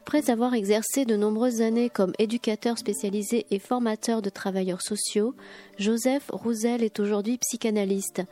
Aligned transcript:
Après 0.00 0.30
avoir 0.30 0.54
exercé 0.54 1.04
de 1.04 1.16
nombreuses 1.16 1.60
années 1.60 1.90
comme 1.90 2.12
éducateur 2.20 2.78
spécialisé 2.78 3.46
et 3.50 3.58
formateur 3.58 4.22
de 4.22 4.30
travailleurs 4.30 4.80
sociaux, 4.80 5.34
Joseph 5.76 6.30
Roussel 6.32 6.84
est 6.84 7.00
aujourd'hui 7.00 7.36
psychanalyste. 7.38 8.22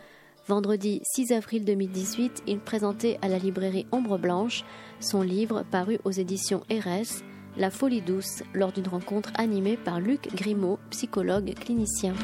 Vendredi 0.46 1.00
6 1.16 1.32
avril 1.32 1.64
2018, 1.64 2.44
il 2.46 2.60
présentait 2.60 3.18
à 3.20 3.26
la 3.26 3.38
librairie 3.38 3.84
Ombre 3.90 4.16
Blanche 4.16 4.62
son 5.00 5.22
livre 5.22 5.64
paru 5.68 5.98
aux 6.04 6.12
éditions 6.12 6.62
RS, 6.70 7.24
La 7.56 7.72
folie 7.72 8.00
douce, 8.00 8.44
lors 8.54 8.70
d'une 8.70 8.86
rencontre 8.86 9.32
animée 9.34 9.76
par 9.76 9.98
Luc 9.98 10.32
Grimaud, 10.36 10.78
psychologue 10.90 11.52
clinicien. 11.54 12.14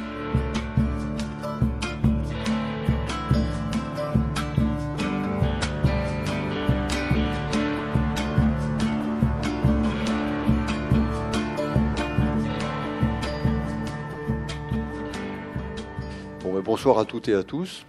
Bonsoir 16.73 16.99
à 16.99 17.05
toutes 17.05 17.29
et 17.29 17.35
à 17.35 17.43
tous. 17.43 17.85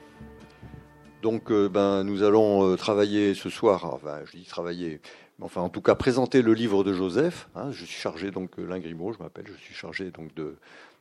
Donc, 1.21 1.51
euh, 1.51 1.69
ben, 1.69 2.03
nous 2.03 2.21
allons 2.21 2.67
euh, 2.67 2.75
travailler 2.75 3.33
ce 3.33 3.49
soir, 3.49 3.85
enfin, 3.85 4.19
je 4.25 4.35
dis 4.37 4.43
travailler, 4.43 4.99
enfin, 5.39 5.61
en 5.61 5.69
tout 5.69 5.79
cas, 5.79 5.95
présenter 5.95 6.41
le 6.41 6.53
livre 6.53 6.83
de 6.83 6.91
Joseph. 6.91 7.47
Hein. 7.55 7.71
je 7.71 7.85
suis 7.85 8.01
chargé, 8.01 8.29
donc, 8.29 8.59
euh, 8.59 8.65
Lingrimaud, 8.65 9.13
je 9.13 9.19
m'appelle, 9.23 9.45
je 9.47 9.53
suis 9.53 9.73
chargé 9.73 10.11
donc 10.11 10.35
de, 10.35 10.57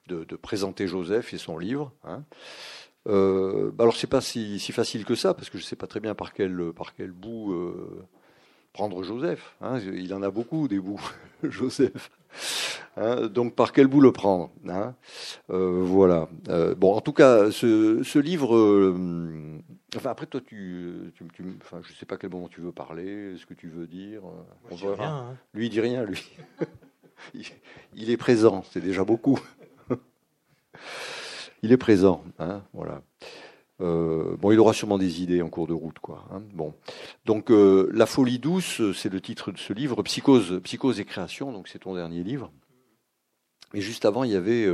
de, 0.07 0.37
présenter 0.37 0.87
Joseph 0.87 1.35
et 1.35 1.39
son 1.39 1.59
livre. 1.59 1.91
Hein. 2.05 2.23
Euh, 3.09 3.73
ben, 3.73 3.83
alors, 3.83 3.97
pas 4.09 4.21
si, 4.21 4.61
si, 4.61 4.71
facile 4.71 5.05
que 5.05 5.17
ça, 5.17 5.35
parce 5.35 5.51
que 5.51 5.59
je 5.59 5.65
ne 5.65 5.67
sais 5.67 5.75
pas 5.75 5.89
très 5.89 5.99
bien 5.99 6.15
par 6.15 6.33
quel, 6.33 6.73
par 6.77 6.95
quel 6.95 7.11
bout 7.11 7.53
prendre 8.73 9.03
Joseph. 9.03 9.57
Hein. 9.61 9.81
il 9.81 10.15
en 10.15 10.23
a 10.23 10.31
beaucoup, 10.31 10.69
des 10.69 10.79
bouts, 10.79 11.03
Joseph. 11.43 12.13
Hein, 12.97 13.29
donc 13.29 13.55
par 13.55 13.73
quel 13.73 13.87
bout 13.87 14.01
le 14.01 14.13
prendre 14.13 14.51
hein? 14.69 14.95
Euh, 15.51 15.83
Voilà. 15.83 16.29
Euh, 16.49 16.75
bon, 16.75 16.95
en 16.95 17.01
tout 17.01 17.13
cas, 17.13 17.51
ce, 17.51 18.19
livre. 18.19 18.55
Euh, 18.55 19.61
enfin, 19.97 20.11
après, 20.11 20.27
toi, 20.27 20.41
tu, 20.45 21.13
tu, 21.15 21.45
enfin, 21.63 21.81
je 21.83 21.93
sais 21.95 22.07
pas 22.07 22.17
quel 22.17 22.31
moment 22.31 22.49
tu 22.49 22.61
veux 22.61 22.73
parler, 22.73 23.37
ce 23.39 23.47
que 23.47 23.55
tu 23.55 23.69
veux 23.69 23.87
dire. 23.87 24.23
on 24.71 24.77
verra. 24.77 24.95
Rien, 24.95 25.17
hein. 25.17 25.37
Lui, 25.55 25.67
il 25.67 25.71
dit 25.71 25.81
rien, 25.81 26.05
lui. 26.05 26.23
il, 27.95 28.11
est 28.11 28.17
présent, 28.17 28.63
c'est 28.71 28.81
déjà 28.81 29.05
beaucoup. 29.05 29.41
il 31.63 31.73
est 31.73 31.79
présent, 31.79 32.25
hein, 32.39 32.63
voilà. 32.73 33.03
Euh, 33.83 34.37
bon, 34.39 34.53
il 34.53 34.61
aura 34.61 34.73
sûrement 34.73 34.99
des 34.99 35.23
idées 35.23 35.43
en 35.43 35.49
cours 35.49 35.67
de 35.67 35.73
route, 35.73 35.99
quoi. 35.99 36.25
Hein. 36.31 36.43
bon, 36.53 36.75
donc 37.25 37.51
euh, 37.51 37.91
la 37.93 38.07
folie 38.07 38.39
douce, 38.39 38.81
c'est 38.95 39.13
le 39.13 39.21
titre 39.21 39.51
de 39.51 39.59
ce 39.59 39.73
livre, 39.73 40.03
psychose, 40.03 40.61
psychose 40.63 41.01
et 41.01 41.05
création. 41.05 41.53
Donc 41.53 41.69
c'est 41.69 41.81
ton 41.81 41.95
dernier 41.95 42.23
livre. 42.23 42.53
Et 43.75 43.81
juste 43.81 44.05
avant, 44.05 44.23
il 44.23 44.31
y 44.31 44.37
avait, 44.37 44.67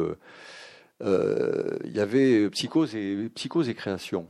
euh, 1.03 1.79
il 1.85 1.93
y 1.93 2.01
avait 2.01 2.51
psychose 2.51 2.95
et 2.95 3.31
psychose 3.35 3.69
et 3.69 3.75
création. 3.75 4.29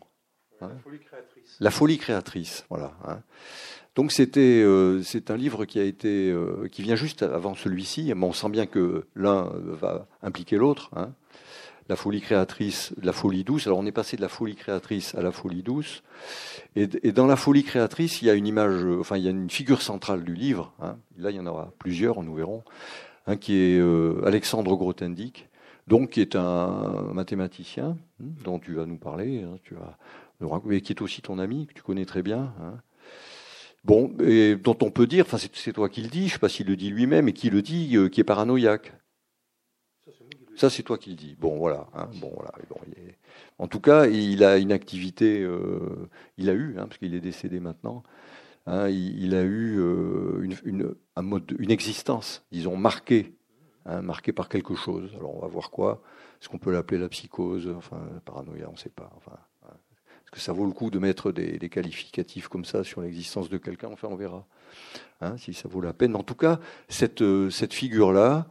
Hein. 0.61 0.69
La 0.69 0.79
folie 0.79 0.99
créatrice. 1.01 1.56
La 1.61 1.71
folie 1.71 1.99
créatrice, 1.99 2.67
voilà. 2.69 2.93
Hein. 3.05 3.23
Donc 3.97 4.12
c'était, 4.12 4.65
c'est 5.03 5.33
un 5.33 5.37
livre 5.37 5.65
qui 5.65 5.81
a 5.81 5.83
été, 5.83 6.33
qui 6.71 6.83
vient 6.83 6.95
juste 6.95 7.25
avant 7.25 7.56
celui-ci. 7.56 8.12
on 8.15 8.33
sent 8.33 8.49
bien 8.51 8.67
que 8.67 9.06
l'un 9.17 9.50
va 9.56 10.06
impliquer 10.22 10.56
l'autre. 10.56 10.91
Hein 10.94 11.15
la 11.88 11.97
folie 11.97 12.21
créatrice, 12.21 12.93
la 13.03 13.12
folie 13.12 13.44
douce. 13.44 13.66
Alors 13.66 13.78
on 13.78 13.87
est 13.87 13.93
passé 13.93 14.16
de 14.16 14.22
la 14.22 14.28
folie 14.28 14.56
créatrice 14.56 15.15
à 15.15 15.22
la 15.22 15.32
folie 15.32 15.62
douce. 15.62 16.03
Et, 16.76 16.87
dans 16.87 17.26
la 17.26 17.37
folie 17.37 17.65
créatrice, 17.65 18.22
il 18.22 18.26
y 18.26 18.31
a 18.31 18.34
une 18.34 18.47
image, 18.47 18.84
enfin 19.00 19.16
il 19.16 19.25
y 19.25 19.28
a 19.28 19.31
une 19.31 19.50
figure 19.50 19.82
centrale 19.82 20.25
du 20.25 20.34
livre. 20.34 20.72
Hein. 20.81 20.97
Là, 21.16 21.31
il 21.31 21.37
y 21.37 21.41
en 21.41 21.47
aura 21.47 21.72
plusieurs, 21.78 22.22
nous 22.22 22.34
verrons. 22.34 22.62
Un 23.26 23.37
qui 23.37 23.56
est 23.56 23.78
euh, 23.78 24.22
Alexandre 24.25 24.75
Grothendieck, 24.76 25.49
donc 25.87 26.10
qui 26.10 26.21
est 26.21 26.37
un 26.37 27.12
mathématicien 27.12 27.97
hein, 28.22 28.26
dont 28.44 28.59
tu 28.59 28.75
vas 28.75 28.87
nous 28.87 28.97
parler, 28.97 29.43
hein, 29.43 29.59
tu 29.62 29.75
vas 29.75 29.99
mais 30.65 30.81
qui 30.81 30.93
est 30.93 31.03
aussi 31.03 31.22
ton 31.22 31.38
ami 31.38 31.66
que 31.66 31.75
tu 31.75 31.82
connais 31.82 32.05
très 32.05 32.22
bien. 32.22 32.53
Bon, 33.84 34.15
et 34.20 34.56
dont 34.56 34.76
on 34.82 34.91
peut 34.91 35.06
dire, 35.06 35.25
enfin 35.26 35.38
c'est 35.53 35.72
toi 35.72 35.88
qui 35.88 36.03
le 36.03 36.09
dis, 36.09 36.20
je 36.20 36.25
ne 36.25 36.31
sais 36.31 36.38
pas 36.38 36.49
s'il 36.49 36.66
le 36.66 36.76
dit 36.76 36.91
lui-même, 36.91 37.28
et 37.28 37.32
qui 37.32 37.50
le 37.50 37.62
dit, 37.62 37.97
euh, 37.97 38.09
qui 38.09 38.20
est 38.20 38.25
paranoïaque. 38.25 38.93
Ça, 40.58 40.70
c'est 40.70 40.82
toi 40.82 40.98
qui 40.98 41.10
le 41.10 41.16
dis. 41.16 41.36
Bon, 41.38 41.56
voilà. 41.56 41.86
Hein, 41.94 42.10
bon, 42.20 42.32
voilà. 42.34 42.50
En 43.58 43.69
tout 43.69 43.78
cas, 43.78 44.06
il 44.06 44.42
a 44.42 44.58
une 44.58 44.72
activité. 44.72 45.41
Euh, 45.41 46.08
il 46.36 46.50
a 46.50 46.52
eu, 46.52 46.74
hein, 46.76 46.86
parce 46.86 46.98
qu'il 46.98 47.14
est 47.14 47.20
décédé 47.20 47.60
maintenant. 47.60 48.02
Hein, 48.66 48.88
il, 48.88 49.36
a 49.36 49.42
eu 49.42 49.78
euh, 49.78 50.42
une, 50.64 51.70
existence, 51.70 52.44
disons, 52.50 52.76
marquée, 52.76 53.36
marquée 54.02 54.32
par 54.32 54.48
quelque 54.48 54.74
chose. 54.74 55.14
Alors, 55.14 55.36
on 55.36 55.41
va 55.41 55.46
voir 55.46 55.70
quoi. 55.70 56.02
Est-ce 56.41 56.48
qu'on 56.48 56.58
peut 56.58 56.72
l'appeler 56.72 57.00
la 57.00 57.08
psychose? 57.08 57.72
Enfin, 57.76 58.00
la 58.12 58.20
paranoïa, 58.20 58.69
on 58.69 58.72
ne 58.72 58.78
sait 58.78 58.90
pas. 58.90 59.10
Est-ce 59.64 60.32
que 60.32 60.40
ça 60.40 60.52
vaut 60.52 60.66
le 60.66 60.72
coup 60.72 60.90
de 60.90 60.98
mettre 60.98 61.30
des 61.30 61.69
qualificatifs 61.69 62.48
comme 62.48 62.64
ça 62.64 62.82
sur 62.82 63.00
l'existence 63.00 63.48
de 63.48 63.58
quelqu'un? 63.58 63.90
Enfin, 63.92 64.08
on 64.10 64.16
verra. 64.16 64.44
Hein, 65.21 65.37
si 65.37 65.53
ça 65.53 65.69
vaut 65.69 65.81
la 65.81 65.93
peine. 65.93 66.15
En 66.15 66.22
tout 66.22 66.37
cas, 66.37 66.61
cette, 66.89 67.22
euh, 67.22 67.50
figure-là, 67.50 68.47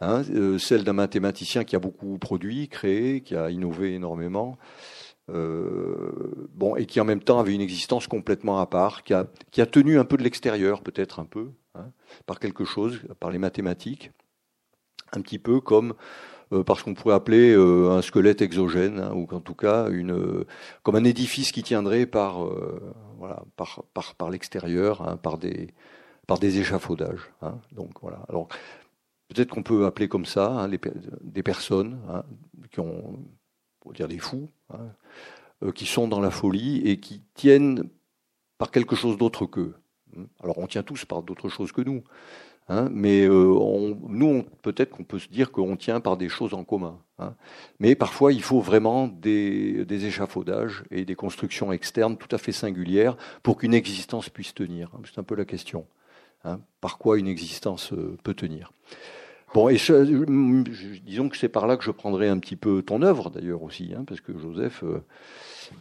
hein, 0.00 0.22
euh, 0.30 0.58
celle 0.58 0.84
d'un 0.84 0.92
mathématicien 0.92 1.64
qui 1.64 1.74
a 1.74 1.80
beaucoup 1.80 2.18
produit, 2.18 2.68
créé, 2.68 3.20
qui 3.20 3.34
a 3.34 3.50
innové 3.50 3.94
énormément, 3.94 4.56
euh, 5.30 6.46
bon, 6.54 6.76
et 6.76 6.86
qui 6.86 7.00
en 7.00 7.04
même 7.04 7.20
temps 7.20 7.40
avait 7.40 7.54
une 7.54 7.60
existence 7.60 8.06
complètement 8.06 8.60
à 8.60 8.66
part, 8.66 9.02
qui 9.02 9.12
a, 9.12 9.26
qui 9.50 9.60
a 9.60 9.66
tenu 9.66 9.98
un 9.98 10.04
peu 10.04 10.16
de 10.16 10.22
l'extérieur, 10.22 10.82
peut-être 10.82 11.18
un 11.18 11.24
peu, 11.24 11.50
hein, 11.74 11.90
par 12.26 12.38
quelque 12.38 12.64
chose, 12.64 13.00
par 13.18 13.32
les 13.32 13.38
mathématiques, 13.38 14.12
un 15.12 15.20
petit 15.20 15.40
peu 15.40 15.60
comme 15.60 15.94
par 16.62 16.78
ce 16.78 16.84
qu'on 16.84 16.94
pourrait 16.94 17.14
appeler 17.14 17.54
un 17.54 18.02
squelette 18.02 18.42
exogène, 18.42 19.00
ou 19.14 19.26
en 19.32 19.40
tout 19.40 19.54
cas 19.54 19.88
une, 19.90 20.44
comme 20.82 20.96
un 20.96 21.04
édifice 21.04 21.52
qui 21.52 21.62
tiendrait 21.62 22.06
par, 22.06 22.38
voilà, 23.18 23.42
par, 23.56 23.84
par, 23.94 24.14
par 24.14 24.30
l'extérieur, 24.30 25.18
par 25.20 25.38
des, 25.38 25.68
par 26.26 26.38
des 26.38 26.58
échafaudages. 26.58 27.32
Hein. 27.42 27.58
Donc 27.72 28.00
voilà. 28.00 28.20
Alors 28.28 28.48
peut-être 29.28 29.50
qu'on 29.50 29.62
peut 29.62 29.86
appeler 29.86 30.08
comme 30.08 30.26
ça 30.26 30.50
hein, 30.50 30.68
des 30.68 31.42
personnes 31.42 31.98
hein, 32.08 32.24
qui 32.70 32.80
ont, 32.80 33.18
on 33.84 33.92
dire 33.92 34.08
des 34.08 34.18
fous, 34.18 34.50
euh, 35.62 35.72
qui 35.72 35.86
sont 35.86 36.08
dans 36.08 36.20
la 36.20 36.30
folie 36.30 36.78
et 36.88 36.98
qui 37.00 37.22
tiennent 37.34 37.88
par 38.58 38.70
quelque 38.70 38.96
chose 38.96 39.16
d'autre 39.18 39.46
qu'eux. 39.46 39.74
Alors 40.42 40.58
on 40.58 40.66
tient 40.66 40.82
tous 40.82 41.04
par 41.04 41.22
d'autres 41.22 41.48
choses 41.48 41.72
que 41.72 41.82
nous, 41.82 42.04
mais 42.68 43.26
euh, 43.26 43.94
nous 44.08 44.44
peut-être 44.62 44.90
qu'on 44.90 45.04
peut 45.04 45.18
se 45.18 45.28
dire 45.28 45.52
qu'on 45.52 45.76
tient 45.76 46.00
par 46.00 46.16
des 46.16 46.28
choses 46.28 46.54
en 46.54 46.64
commun. 46.64 46.98
Mais 47.78 47.94
parfois 47.94 48.32
il 48.32 48.42
faut 48.42 48.60
vraiment 48.60 49.06
des, 49.06 49.86
échafaudages 49.88 50.84
et 50.90 51.04
des 51.04 51.14
constructions 51.14 51.72
externes 51.72 52.16
tout 52.16 52.34
à 52.34 52.38
fait 52.38 52.52
singulières 52.52 53.16
pour 53.42 53.58
qu'une 53.58 53.74
existence 53.74 54.28
puisse 54.28 54.54
tenir. 54.54 54.90
C'est 55.04 55.18
un 55.18 55.24
peu 55.24 55.34
la 55.34 55.44
question. 55.44 55.86
Hein, 56.46 56.60
par 56.82 56.98
quoi 56.98 57.18
une 57.18 57.28
existence 57.28 57.94
euh, 57.94 58.18
peut 58.22 58.34
tenir. 58.34 58.70
Bon, 59.54 59.68
disons 59.68 61.28
que 61.28 61.36
c'est 61.36 61.48
par 61.48 61.68
là 61.68 61.76
que 61.76 61.84
je 61.84 61.92
prendrai 61.92 62.28
un 62.28 62.38
petit 62.38 62.56
peu 62.56 62.82
ton 62.82 63.02
œuvre 63.02 63.30
d'ailleurs 63.30 63.62
aussi, 63.62 63.92
hein, 63.96 64.04
parce 64.04 64.20
que 64.20 64.36
Joseph, 64.36 64.82
euh, 64.82 64.98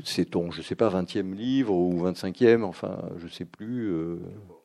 c'est 0.03 0.25
ton, 0.25 0.51
je 0.51 0.61
sais 0.61 0.75
pas, 0.75 0.89
20e 0.89 1.33
livre 1.33 1.73
ou 1.73 2.07
25e, 2.07 2.63
enfin, 2.63 3.01
je 3.17 3.27
sais 3.27 3.45
plus, 3.45 3.89
euh, 3.89 4.19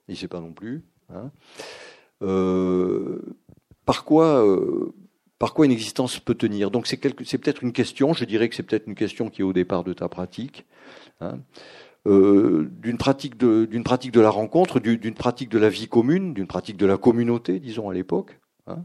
il 0.09 0.17
sait 0.17 0.29
pas 0.29 0.41
non 0.41 0.53
plus. 0.53 0.85
Hein. 1.13 1.31
Par 2.21 4.05
quoi, 4.05 4.45
par 5.39 5.55
quoi 5.55 5.67
une 5.67 5.73
existence 5.73 6.19
peut 6.19 6.35
tenir? 6.35 6.71
Donc 6.71 6.87
c'est, 6.87 6.97
peut-être 6.97 7.63
une 7.63 7.73
question, 7.73 8.13
je 8.13 8.25
dirais 8.25 8.49
que 8.49 8.55
c'est 8.55 8.63
peut-être 8.63 8.87
une 8.87 8.95
question 8.95 9.31
qui 9.31 9.43
est 9.43 9.45
au 9.45 9.53
départ 9.53 9.85
de 9.85 9.93
ta 9.93 10.09
pratique. 10.09 10.67
Hein. 11.21 11.39
Euh, 12.07 12.71
d'une 12.81 12.97
pratique 12.97 13.37
de 13.37 13.67
d'une 13.67 13.83
pratique 13.83 14.13
de 14.13 14.21
la 14.21 14.31
rencontre, 14.31 14.81
d'une 14.81 15.15
pratique 15.15 15.51
de 15.51 15.59
la 15.59 15.69
vie 15.69 15.89
commune, 15.89 16.33
d'une 16.33 16.47
pratique 16.47 16.77
de 16.77 16.87
la 16.87 16.97
communauté, 16.97 17.59
disons 17.59 17.91
à 17.91 17.95
l'époque. 17.95 18.39
Hein. 18.67 18.85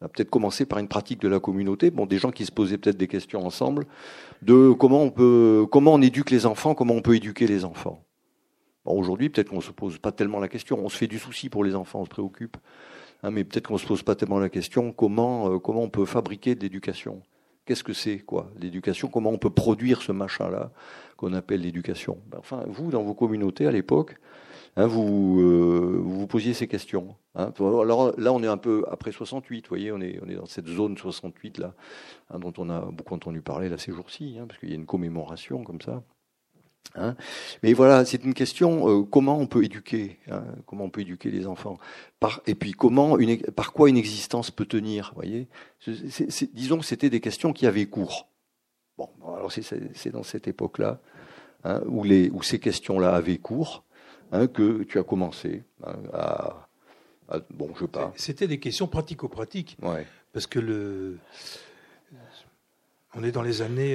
On 0.00 0.06
a 0.06 0.08
peut-être 0.08 0.28
commencé 0.28 0.66
par 0.66 0.78
une 0.78 0.88
pratique 0.88 1.20
de 1.20 1.28
la 1.28 1.40
communauté, 1.40 1.90
bon, 1.90 2.04
des 2.04 2.18
gens 2.18 2.32
qui 2.32 2.44
se 2.44 2.52
posaient 2.52 2.76
peut-être 2.76 2.98
des 2.98 3.08
questions 3.08 3.46
ensemble, 3.46 3.86
de 4.42 4.72
comment 4.72 5.02
on 5.02 5.10
peut, 5.10 5.66
comment 5.70 5.94
on 5.94 6.02
éduque 6.02 6.30
les 6.30 6.44
enfants, 6.44 6.74
comment 6.74 6.94
on 6.94 7.00
peut 7.00 7.16
éduquer 7.16 7.46
les 7.46 7.64
enfants. 7.64 8.05
Aujourd'hui, 8.86 9.28
peut-être 9.28 9.50
qu'on 9.50 9.60
se 9.60 9.72
pose 9.72 9.98
pas 9.98 10.12
tellement 10.12 10.40
la 10.40 10.48
question, 10.48 10.78
on 10.78 10.88
se 10.88 10.96
fait 10.96 11.06
du 11.06 11.18
souci 11.18 11.48
pour 11.48 11.64
les 11.64 11.74
enfants, 11.74 12.00
on 12.00 12.04
se 12.04 12.10
préoccupe, 12.10 12.56
hein, 13.22 13.30
mais 13.30 13.44
peut-être 13.44 13.68
qu'on 13.68 13.78
se 13.78 13.86
pose 13.86 14.02
pas 14.02 14.14
tellement 14.14 14.38
la 14.38 14.48
question 14.48 14.92
comment 14.92 15.50
euh, 15.50 15.58
comment 15.58 15.82
on 15.82 15.90
peut 15.90 16.04
fabriquer 16.04 16.54
de 16.54 16.62
l'éducation? 16.62 17.22
Qu'est-ce 17.66 17.82
que 17.82 17.92
c'est, 17.92 18.20
quoi, 18.20 18.48
l'éducation? 18.60 19.08
Comment 19.08 19.30
on 19.30 19.38
peut 19.38 19.50
produire 19.50 20.00
ce 20.00 20.12
machin-là 20.12 20.70
qu'on 21.16 21.32
appelle 21.32 21.62
l'éducation? 21.62 22.18
Ben, 22.28 22.38
Enfin, 22.38 22.62
vous, 22.68 22.92
dans 22.92 23.02
vos 23.02 23.14
communautés 23.14 23.66
à 23.66 23.72
l'époque, 23.72 24.16
hein, 24.76 24.86
vous, 24.86 25.40
euh, 25.40 26.00
vous 26.00 26.28
posiez 26.28 26.54
ces 26.54 26.68
questions. 26.68 27.16
Hein. 27.34 27.52
Alors 27.58 28.14
là, 28.16 28.32
on 28.32 28.42
est 28.44 28.46
un 28.46 28.56
peu 28.56 28.84
après 28.88 29.10
68, 29.10 29.64
vous 29.64 29.68
voyez, 29.68 29.90
on 29.90 30.00
est, 30.00 30.20
dans 30.36 30.46
cette 30.46 30.68
zone 30.68 30.96
68 30.96 31.58
là, 31.58 31.74
dont 32.38 32.52
on 32.58 32.70
a 32.70 32.80
beaucoup 32.82 33.14
entendu 33.14 33.42
parler 33.42 33.68
là 33.68 33.78
ces 33.78 33.90
jours-ci, 33.90 34.38
parce 34.46 34.60
qu'il 34.60 34.70
y 34.70 34.72
a 34.72 34.76
une 34.76 34.86
commémoration 34.86 35.64
comme 35.64 35.80
ça. 35.80 36.04
Hein. 36.94 37.16
Mais 37.62 37.72
voilà, 37.72 38.04
c'est 38.04 38.24
une 38.24 38.34
question 38.34 38.88
euh, 38.88 39.02
comment 39.02 39.38
on 39.38 39.46
peut 39.46 39.64
éduquer, 39.64 40.18
hein, 40.30 40.44
comment 40.66 40.84
on 40.84 40.90
peut 40.90 41.02
éduquer 41.02 41.30
les 41.30 41.46
enfants, 41.46 41.78
par, 42.20 42.40
et 42.46 42.54
puis 42.54 42.72
comment, 42.72 43.18
une, 43.18 43.38
par 43.38 43.72
quoi 43.72 43.88
une 43.88 43.96
existence 43.96 44.50
peut 44.50 44.66
tenir. 44.66 45.12
Voyez, 45.14 45.48
disons 46.54 46.78
que 46.78 46.84
c'était 46.84 47.10
des 47.10 47.20
questions 47.20 47.52
qui 47.52 47.66
avaient 47.66 47.86
cours. 47.86 48.28
Bon, 48.98 49.10
alors 49.36 49.52
c'est 49.52 50.10
dans 50.10 50.22
cette 50.22 50.48
époque-là 50.48 51.00
hein, 51.64 51.82
où, 51.86 52.02
les, 52.02 52.30
où 52.30 52.42
ces 52.42 52.58
questions-là 52.58 53.14
avaient 53.14 53.38
cours 53.38 53.84
que 54.52 54.82
tu 54.82 54.98
as 54.98 55.02
commencé 55.02 55.64
à, 56.12 56.68
bon, 57.50 57.70
je 57.78 57.84
pas. 57.84 58.12
C'était 58.16 58.48
des 58.48 58.58
questions 58.58 58.86
pratico-pratiques, 58.86 59.76
ouais. 59.82 60.06
parce 60.32 60.46
que 60.46 60.58
le 60.58 61.18
on 63.16 63.24
est 63.24 63.32
dans 63.32 63.42
les 63.42 63.62
années 63.62 63.94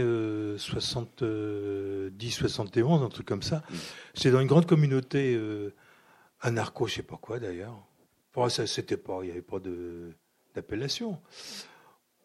70, 0.58 1.24
euh, 1.24 2.10
71, 2.20 3.04
un 3.04 3.10
truc 3.10 3.28
comme 3.28 3.44
ça. 3.44 3.58
Mm. 3.58 3.76
C'est 4.16 4.32
dans 4.32 4.40
une 4.40 4.48
grande 4.48 4.66
communauté 4.66 5.36
euh, 5.36 5.74
anarcho, 6.42 6.88
je 6.88 6.96
sais 6.96 7.04
pas 7.04 7.18
quoi 7.18 7.40
d'ailleurs. 7.40 7.78
Pour 8.32 8.50
ça, 8.50 8.66
c'était 8.66 8.98
pas, 8.98 9.20
il 9.22 9.26
n'y 9.26 9.32
avait 9.32 9.42
pas 9.42 9.60
d'appellation. 10.56 11.22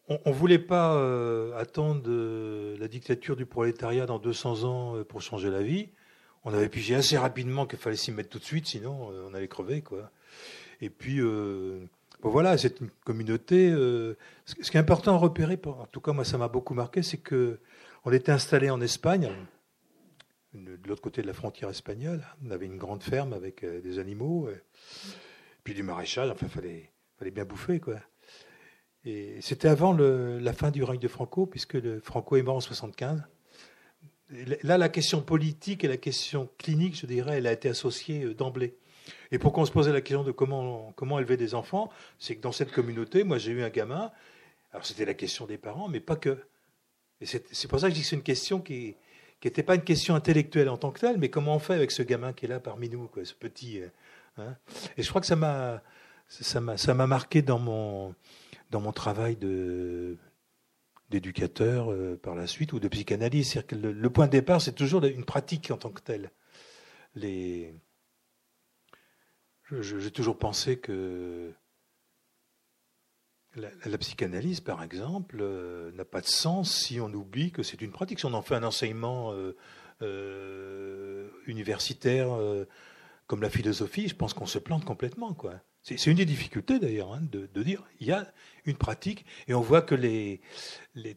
On, 0.09 0.19
ne 0.25 0.33
voulait 0.33 0.57
pas 0.57 0.95
euh, 0.95 1.55
attendre 1.57 2.09
la 2.79 2.87
dictature 2.87 3.35
du 3.35 3.45
prolétariat 3.45 4.05
dans 4.05 4.19
200 4.19 4.63
ans 4.63 5.03
pour 5.03 5.21
changer 5.21 5.49
la 5.49 5.61
vie. 5.61 5.89
On 6.45 6.53
avait 6.53 6.69
pigé 6.69 6.95
assez 6.95 7.17
rapidement 7.17 7.65
qu'il 7.65 7.77
fallait 7.77 7.97
s'y 7.97 8.11
mettre 8.13 8.29
tout 8.29 8.39
de 8.39 8.45
suite, 8.45 8.67
sinon 8.67 9.11
on 9.27 9.33
allait 9.33 9.49
crever, 9.49 9.81
quoi. 9.81 10.09
Et 10.79 10.89
puis 10.89 11.19
voilà, 12.21 12.57
c'est 12.57 12.79
une 12.79 12.89
communauté. 13.05 13.69
Euh, 13.69 14.17
ce 14.45 14.55
qui 14.55 14.77
est 14.77 14.79
important 14.79 15.13
à 15.13 15.17
repérer, 15.17 15.59
en 15.65 15.85
tout 15.85 16.01
cas 16.01 16.13
moi 16.13 16.25
ça 16.25 16.37
m'a 16.37 16.47
beaucoup 16.47 16.73
marqué, 16.73 17.03
c'est 17.03 17.17
que 17.17 17.59
on 18.05 18.11
était 18.11 18.31
installé 18.31 18.69
en 18.69 18.81
Espagne, 18.81 19.29
de 20.53 20.77
l'autre 20.87 21.01
côté 21.01 21.21
de 21.21 21.27
la 21.27 21.33
frontière 21.33 21.69
espagnole. 21.69 22.23
On 22.45 22.51
avait 22.51 22.65
une 22.65 22.77
grande 22.77 23.03
ferme 23.03 23.33
avec 23.33 23.63
euh, 23.63 23.81
des 23.81 23.99
animaux, 23.99 24.47
euh, 24.47 24.55
puis 25.63 25.73
du 25.73 25.83
maraîchage. 25.83 26.29
Enfin, 26.29 26.47
fallait 26.47 26.91
fallait 27.17 27.31
bien 27.31 27.45
bouffer 27.45 27.79
quoi. 27.79 27.95
Et 29.05 29.39
c'était 29.41 29.67
avant 29.67 29.93
la 29.93 30.53
fin 30.53 30.69
du 30.69 30.83
règne 30.83 30.99
de 30.99 31.07
Franco, 31.07 31.45
puisque 31.45 31.75
le 31.75 32.01
Franco 32.01 32.35
est 32.35 32.41
mort 32.41 32.57
en 32.57 32.61
75. 32.61 33.23
là, 34.63 34.77
la 34.77 34.89
question 34.89 35.21
politique 35.21 35.85
et 35.85 35.87
la 35.87 35.95
question 35.95 36.49
clinique, 36.57 36.99
je 36.99 37.05
dirais, 37.05 37.37
elle 37.37 37.47
a 37.47 37.53
été 37.53 37.69
associée 37.69 38.33
d'emblée. 38.33 38.75
Et 39.31 39.39
pourquoi 39.39 39.63
on 39.63 39.65
se 39.65 39.71
posait 39.71 39.91
la 39.91 40.01
question 40.01 40.23
de 40.23 40.31
comment, 40.31 40.91
comment 40.95 41.19
élever 41.19 41.37
des 41.37 41.55
enfants, 41.55 41.89
c'est 42.19 42.35
que 42.35 42.41
dans 42.41 42.51
cette 42.51 42.71
communauté, 42.71 43.23
moi 43.23 43.37
j'ai 43.37 43.51
eu 43.51 43.63
un 43.63 43.69
gamin, 43.69 44.11
alors 44.71 44.85
c'était 44.85 45.05
la 45.05 45.13
question 45.13 45.45
des 45.45 45.57
parents, 45.57 45.87
mais 45.87 45.99
pas 45.99 46.15
que. 46.15 46.37
Et 47.19 47.25
c'est 47.25 47.67
pour 47.67 47.79
ça 47.79 47.87
que 47.87 47.93
je 47.93 47.95
dis 47.95 48.01
que 48.01 48.07
c'est 48.07 48.15
une 48.15 48.23
question 48.23 48.59
qui 48.59 48.95
n'était 49.43 49.63
pas 49.63 49.75
une 49.75 49.83
question 49.83 50.15
intellectuelle 50.15 50.69
en 50.69 50.77
tant 50.77 50.91
que 50.91 50.99
telle, 50.99 51.17
mais 51.17 51.29
comment 51.29 51.55
on 51.55 51.59
fait 51.59 51.73
avec 51.73 51.91
ce 51.91 52.03
gamin 52.03 52.33
qui 52.33 52.45
est 52.45 52.49
là 52.49 52.59
parmi 52.59 52.89
nous, 52.89 53.07
quoi, 53.07 53.25
ce 53.25 53.33
petit. 53.33 53.81
Euh, 53.81 53.87
hein. 54.37 54.55
Et 54.97 55.03
je 55.03 55.09
crois 55.09 55.21
que 55.21 55.27
ça 55.27 55.35
m'a 55.35 57.07
marqué 57.07 57.41
dans 57.41 57.59
mon 57.59 58.13
dans 58.69 58.81
mon 58.81 58.91
travail 58.91 59.35
de 59.35 60.17
d'éducateur 61.09 61.91
euh, 61.91 62.19
par 62.21 62.35
la 62.35 62.47
suite 62.47 62.73
ou 62.73 62.79
de 62.79 62.87
psychanalyse. 62.87 63.63
Que 63.67 63.75
le, 63.75 63.93
le, 63.93 64.09
point 64.09 64.25
de 64.25 64.31
départ, 64.31 64.61
c'est 64.61 64.73
toujours 64.73 65.03
une 65.05 65.23
pratique 65.23 65.71
en 65.71 65.77
tant 65.77 65.89
que 65.89 66.01
telle. 66.01 66.31
Les, 67.15 67.73
j'ai 69.71 70.11
toujours 70.11 70.37
pensé 70.37 70.77
que 70.77 71.53
la, 73.55 73.97
psychanalyse, 73.97 74.61
par 74.61 74.83
exemple, 74.83 75.37
euh, 75.41 75.91
n'a 75.93 76.05
pas 76.05 76.21
de 76.21 76.27
sens 76.27 76.73
si 76.73 76.99
on 76.99 77.07
oublie 77.07 77.51
que 77.51 77.63
c'est 77.63 77.81
une 77.81 77.91
pratique. 77.91 78.19
Si 78.19 78.25
on 78.25 78.33
en 78.33 78.41
fait 78.41 78.55
un 78.55 78.63
enseignement 78.63 79.33
euh, 79.33 79.55
euh, 80.01 81.29
universitaire 81.47 82.29
comme 83.25 83.41
la 83.41 83.49
philosophie, 83.49 84.07
je 84.07 84.15
pense 84.15 84.33
qu'on 84.33 84.45
se 84.45 84.59
plante 84.59 84.85
complètement. 84.85 85.33
Quoi. 85.33 85.55
C'est, 85.81 86.05
une 86.07 86.17
des 86.17 86.25
difficultés 86.25 86.79
d'ailleurs, 86.79 87.13
hein, 87.13 87.21
de, 87.21 87.63
dire 87.63 87.83
il 87.99 88.07
y 88.07 88.11
a 88.11 88.31
une 88.65 88.77
pratique, 88.77 89.25
et 89.47 89.53
on 89.53 89.61
voit 89.61 89.81
que 89.81 89.95
les, 89.95 90.41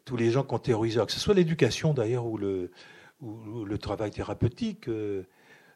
tous 0.05 0.17
les 0.17 0.31
gens 0.31 0.45
qui 0.45 0.55
ont 0.55 0.59
théorisé, 0.59 1.05
que 1.05 1.13
ce 1.13 1.21
soit 1.21 1.35
l'éducation 1.35 1.93
d'ailleurs 1.93 2.27
ou 2.27 2.39
le, 2.39 2.71
ou 3.21 3.65
le 3.65 3.79
travail 3.79 4.11
thérapeutique, 4.11 4.89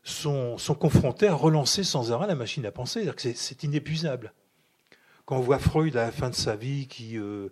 sont, 0.05 0.57
confrontés 0.79 1.27
à 1.27 1.35
relancer 1.35 1.83
sans 1.83 2.13
arrêt 2.13 2.27
la 2.27 2.35
machine 2.35 2.65
à 2.67 2.71
penser. 2.71 3.11
C'est 3.17 3.63
inépuisable. 3.65 4.33
Quand 5.25 5.39
on 5.39 5.41
voit 5.41 5.59
Freud 5.59 5.97
à 5.97 6.05
la 6.05 6.13
fin 6.13 6.29
de 6.29 6.35
sa 6.35 6.55
vie 6.55 6.87
qui, 6.87 7.19
euh, 7.19 7.49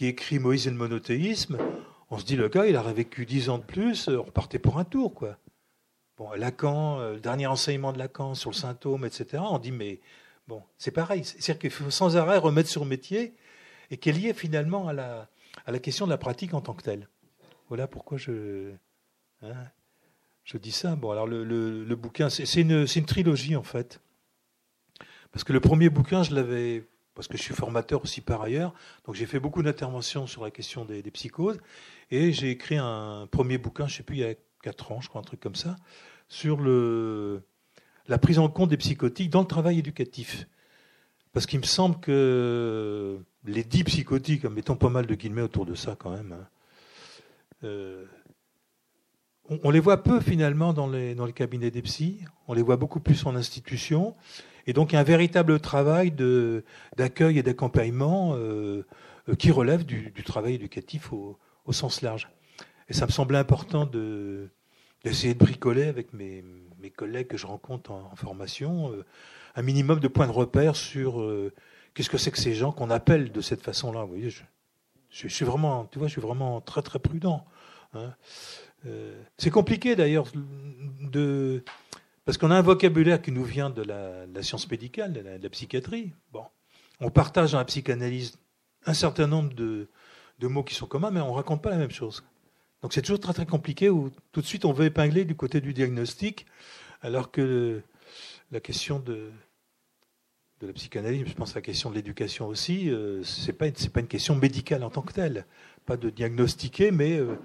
écrit 0.00 0.38
Moïse 0.38 0.68
et 0.68 0.70
le 0.70 0.76
monothéisme, 0.76 1.58
on 2.10 2.18
se 2.18 2.24
dit 2.24 2.36
le 2.36 2.48
gars, 2.48 2.66
il 2.66 2.76
aurait 2.76 2.94
vécu 2.94 3.26
dix 3.26 3.48
ans 3.48 3.58
de 3.58 3.64
plus, 3.64 4.08
euh, 4.08 4.20
on 4.20 4.22
repartait 4.22 4.60
pour 4.60 4.78
un 4.78 4.84
tour. 4.84 5.12
quoi. 5.12 5.36
Bon, 6.16 6.30
Lacan, 6.32 7.00
euh, 7.00 7.14
le 7.14 7.20
dernier 7.20 7.48
enseignement 7.48 7.92
de 7.92 7.98
Lacan 7.98 8.34
sur 8.34 8.50
le 8.50 8.54
symptôme, 8.54 9.04
etc., 9.04 9.42
on 9.50 9.58
dit 9.58 9.72
mais 9.72 10.00
bon, 10.46 10.62
c'est 10.78 10.92
pareil. 10.92 11.24
C'est-à-dire 11.24 11.58
qu'il 11.58 11.70
faut 11.70 11.90
sans 11.90 12.16
arrêt 12.16 12.38
remettre 12.38 12.68
sur 12.68 12.84
métier 12.84 13.34
et 13.90 13.96
qui 13.96 14.10
est 14.10 14.12
lié 14.12 14.32
finalement 14.32 14.86
à 14.86 14.92
la, 14.92 15.28
à 15.66 15.72
la 15.72 15.80
question 15.80 16.06
de 16.06 16.10
la 16.12 16.18
pratique 16.18 16.54
en 16.54 16.60
tant 16.60 16.74
que 16.74 16.82
telle. 16.82 17.08
Voilà 17.68 17.88
pourquoi 17.88 18.18
je. 18.18 18.72
Hein, 19.42 19.52
je 20.48 20.56
dis 20.56 20.72
ça. 20.72 20.96
Bon, 20.96 21.10
alors 21.10 21.26
le, 21.26 21.94
bouquin, 21.94 22.30
c'est 22.30 22.60
une, 22.60 22.86
trilogie 22.86 23.54
en 23.54 23.62
fait. 23.62 24.00
Parce 25.30 25.44
que 25.44 25.52
le 25.52 25.60
premier 25.60 25.90
bouquin, 25.90 26.22
je 26.22 26.34
l'avais, 26.34 26.86
parce 27.14 27.28
que 27.28 27.36
je 27.36 27.42
suis 27.42 27.54
formateur 27.54 28.02
aussi 28.02 28.22
par 28.22 28.40
ailleurs, 28.40 28.72
donc 29.04 29.14
j'ai 29.14 29.26
fait 29.26 29.40
beaucoup 29.40 29.62
d'interventions 29.62 30.26
sur 30.26 30.42
la 30.42 30.50
question 30.50 30.86
des, 30.86 31.02
psychoses, 31.10 31.58
et 32.10 32.32
j'ai 32.32 32.50
écrit 32.50 32.78
un 32.78 33.28
premier 33.30 33.58
bouquin, 33.58 33.86
je 33.86 33.92
ne 33.92 33.96
sais 33.98 34.02
plus, 34.02 34.16
il 34.16 34.20
y 34.20 34.24
a 34.24 34.34
4 34.62 34.92
ans, 34.92 35.00
je 35.02 35.08
crois, 35.10 35.20
un 35.20 35.24
truc 35.24 35.40
comme 35.40 35.54
ça, 35.54 35.76
sur 36.28 36.58
la 36.62 38.18
prise 38.18 38.38
en 38.38 38.48
compte 38.48 38.70
des 38.70 38.78
psychotiques 38.78 39.28
dans 39.28 39.42
le 39.42 39.46
travail 39.46 39.78
éducatif. 39.78 40.46
Parce 41.34 41.44
qu'il 41.44 41.60
me 41.60 41.66
semble 41.66 42.00
que 42.00 43.18
les 43.44 43.64
dix 43.64 43.84
psychotiques, 43.84 44.44
mettons 44.46 44.76
pas 44.76 44.88
mal 44.88 45.04
de 45.04 45.14
guillemets 45.14 45.42
autour 45.42 45.66
de 45.66 45.74
ça 45.74 45.94
quand 45.94 46.10
même, 46.10 46.32
hein, 46.32 46.48
euh, 47.64 48.06
on, 49.48 49.70
les 49.70 49.80
voit 49.80 50.02
peu 50.02 50.20
finalement 50.20 50.72
dans 50.72 50.88
les, 50.88 51.14
dans 51.14 51.26
les 51.26 51.32
cabinets 51.32 51.70
des 51.70 51.82
on 52.46 52.54
les 52.54 52.62
voit 52.62 52.76
beaucoup 52.76 53.00
plus 53.00 53.26
en 53.26 53.34
institution. 53.34 54.14
Et 54.66 54.72
donc 54.72 54.92
il 54.92 54.96
y 54.96 54.98
a 54.98 55.00
un 55.00 55.04
véritable 55.04 55.58
travail 55.60 56.12
d'accueil 56.96 57.38
et 57.38 57.42
d'accompagnement 57.42 58.34
euh, 58.34 58.86
euh, 59.28 59.34
qui 59.34 59.50
relève 59.50 59.86
du, 59.86 60.12
travail 60.24 60.54
éducatif 60.54 61.12
au, 61.12 61.38
sens 61.70 62.02
large. 62.02 62.28
Et 62.88 62.92
ça 62.92 63.06
me 63.06 63.10
semblait 63.10 63.38
important 63.38 63.86
d'essayer 63.86 65.34
de, 65.34 65.38
bricoler 65.38 65.84
avec 65.84 66.12
mes, 66.12 66.44
collègues 66.96 67.28
que 67.28 67.36
je 67.36 67.46
rencontre 67.46 67.92
en, 67.92 68.14
formation 68.16 68.92
euh, 68.92 69.04
un 69.54 69.62
minimum 69.62 70.00
de 70.00 70.08
points 70.08 70.26
de 70.26 70.32
repère 70.32 70.76
sur 70.76 71.26
qu'est-ce 71.94 72.10
que 72.10 72.18
c'est 72.18 72.30
que 72.30 72.38
ces 72.38 72.54
gens 72.54 72.70
qu'on 72.70 72.90
appelle 72.90 73.32
de 73.32 73.40
cette 73.40 73.62
façon-là. 73.62 74.02
Vous 74.02 74.08
voyez, 74.08 74.30
je, 74.30 75.28
suis 75.28 75.44
vraiment, 75.44 75.86
tu 75.86 75.98
vois, 75.98 76.08
je 76.08 76.12
suis 76.12 76.20
vraiment 76.20 76.60
très 76.60 76.82
très 76.82 76.98
prudent. 76.98 77.44
Hein. 77.94 78.14
Euh, 78.86 79.20
c'est 79.36 79.50
compliqué 79.50 79.96
d'ailleurs 79.96 80.26
parce 82.24 82.38
qu'on 82.38 82.50
a 82.50 82.56
un 82.56 82.62
vocabulaire 82.62 83.20
qui 83.20 83.32
nous 83.32 83.44
vient 83.44 83.70
de 83.70 83.82
la, 83.82 84.42
science 84.42 84.70
médicale, 84.70 85.12
de 85.12 85.20
la, 85.42 85.48
psychiatrie. 85.48 86.12
Bon, 86.32 86.44
on 87.00 87.10
partage 87.10 87.52
dans 87.52 87.58
la 87.58 87.64
psychanalyse 87.64 88.38
un 88.86 88.94
certain 88.94 89.26
nombre 89.26 89.54
de, 89.54 89.88
mots 90.42 90.62
qui 90.62 90.74
sont 90.74 90.86
communs, 90.86 91.10
mais 91.10 91.20
on 91.20 91.32
raconte 91.32 91.62
pas 91.62 91.70
la 91.70 91.78
même 91.78 91.90
chose. 91.90 92.24
Donc 92.82 92.92
c'est 92.92 93.02
toujours 93.02 93.18
très 93.18 93.32
très 93.32 93.46
compliqué 93.46 93.90
où 93.90 94.10
tout 94.30 94.40
de 94.40 94.46
suite 94.46 94.64
on 94.64 94.72
veut 94.72 94.86
épingler 94.86 95.24
du 95.24 95.34
côté 95.34 95.60
du 95.60 95.74
diagnostic, 95.74 96.46
alors 97.02 97.32
que 97.32 97.82
la 98.52 98.60
question 98.60 99.00
de, 99.00 99.30
la 100.62 100.72
psychanalyse, 100.72 101.24
je 101.26 101.34
pense 101.34 101.52
à 101.52 101.56
la 101.56 101.62
question 101.62 101.90
de 101.90 101.96
l'éducation 101.96 102.46
aussi, 102.46 102.90
euh, 102.90 103.22
c'est 103.24 103.52
pas 103.52 103.66
c'est 103.74 103.92
pas 103.92 104.00
une 104.00 104.06
question 104.06 104.36
médicale 104.36 104.84
en 104.84 104.90
tant 104.90 105.02
que 105.02 105.12
telle, 105.12 105.44
pas 105.86 105.96
de 105.96 106.10
diagnostiquer, 106.10 106.90
mais 106.92 107.18
euh, 107.18 107.36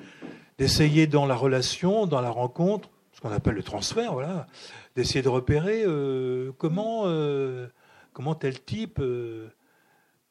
d'essayer 0.58 1.08
dans 1.08 1.26
la 1.26 1.36
relation, 1.36 2.06
dans 2.06 2.22
la 2.22 2.30
rencontre, 2.30 2.90
ce 3.12 3.22
qu'on 3.22 3.32
appelle 3.32 3.56
le 3.56 3.64
transfert, 3.64 4.14
voilà, 4.14 4.48
d'essayer 4.96 5.22
de 5.22 5.30
repérer 5.30 5.84
euh, 5.86 6.52
comment, 6.58 7.04
euh, 7.06 7.68
comment 8.12 8.36
tel 8.36 8.62
type, 8.64 9.00
euh, 9.00 9.50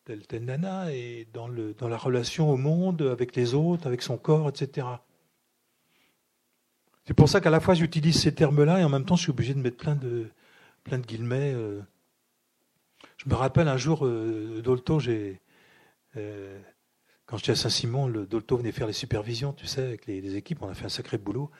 tel, 0.04 0.26
tel 0.26 0.44
nana 0.44 0.92
est 0.92 1.26
dans, 1.32 1.48
le, 1.48 1.74
dans 1.74 1.88
la 1.88 1.96
relation 1.96 2.50
au 2.50 2.56
monde, 2.56 3.02
avec 3.02 3.36
les 3.36 3.54
autres, 3.54 3.86
avec 3.86 4.02
son 4.02 4.16
corps, 4.16 4.48
etc. 4.48 4.86
C'est 7.04 7.14
pour 7.14 7.28
ça 7.28 7.40
qu'à 7.40 7.50
la 7.50 7.60
fois 7.60 7.74
j'utilise 7.74 8.20
ces 8.20 8.34
termes-là 8.34 8.80
et 8.80 8.84
en 8.84 8.88
même 8.88 9.04
temps 9.04 9.16
je 9.16 9.22
suis 9.22 9.30
obligé 9.30 9.54
de 9.54 9.60
mettre 9.60 9.76
plein 9.76 9.96
de, 9.96 10.28
plein 10.84 10.98
de 10.98 11.06
guillemets. 11.06 11.52
Je 13.16 13.28
me 13.28 13.34
rappelle 13.34 13.66
un 13.66 13.76
jour, 13.76 14.06
Dolto, 14.62 15.00
j'ai 15.00 15.40
quand 17.26 17.36
j'étais 17.38 17.52
à 17.52 17.56
Saint-Simon, 17.56 18.06
le 18.06 18.26
Dolto 18.26 18.56
venait 18.56 18.72
faire 18.72 18.86
les 18.86 18.92
supervisions, 18.92 19.52
tu 19.52 19.66
sais, 19.66 19.82
avec 19.82 20.06
les, 20.06 20.36
équipes. 20.36 20.62
On 20.62 20.68
a 20.68 20.74
fait 20.74 20.86
un 20.86 20.90
sacré 20.90 21.18
boulot. 21.18 21.50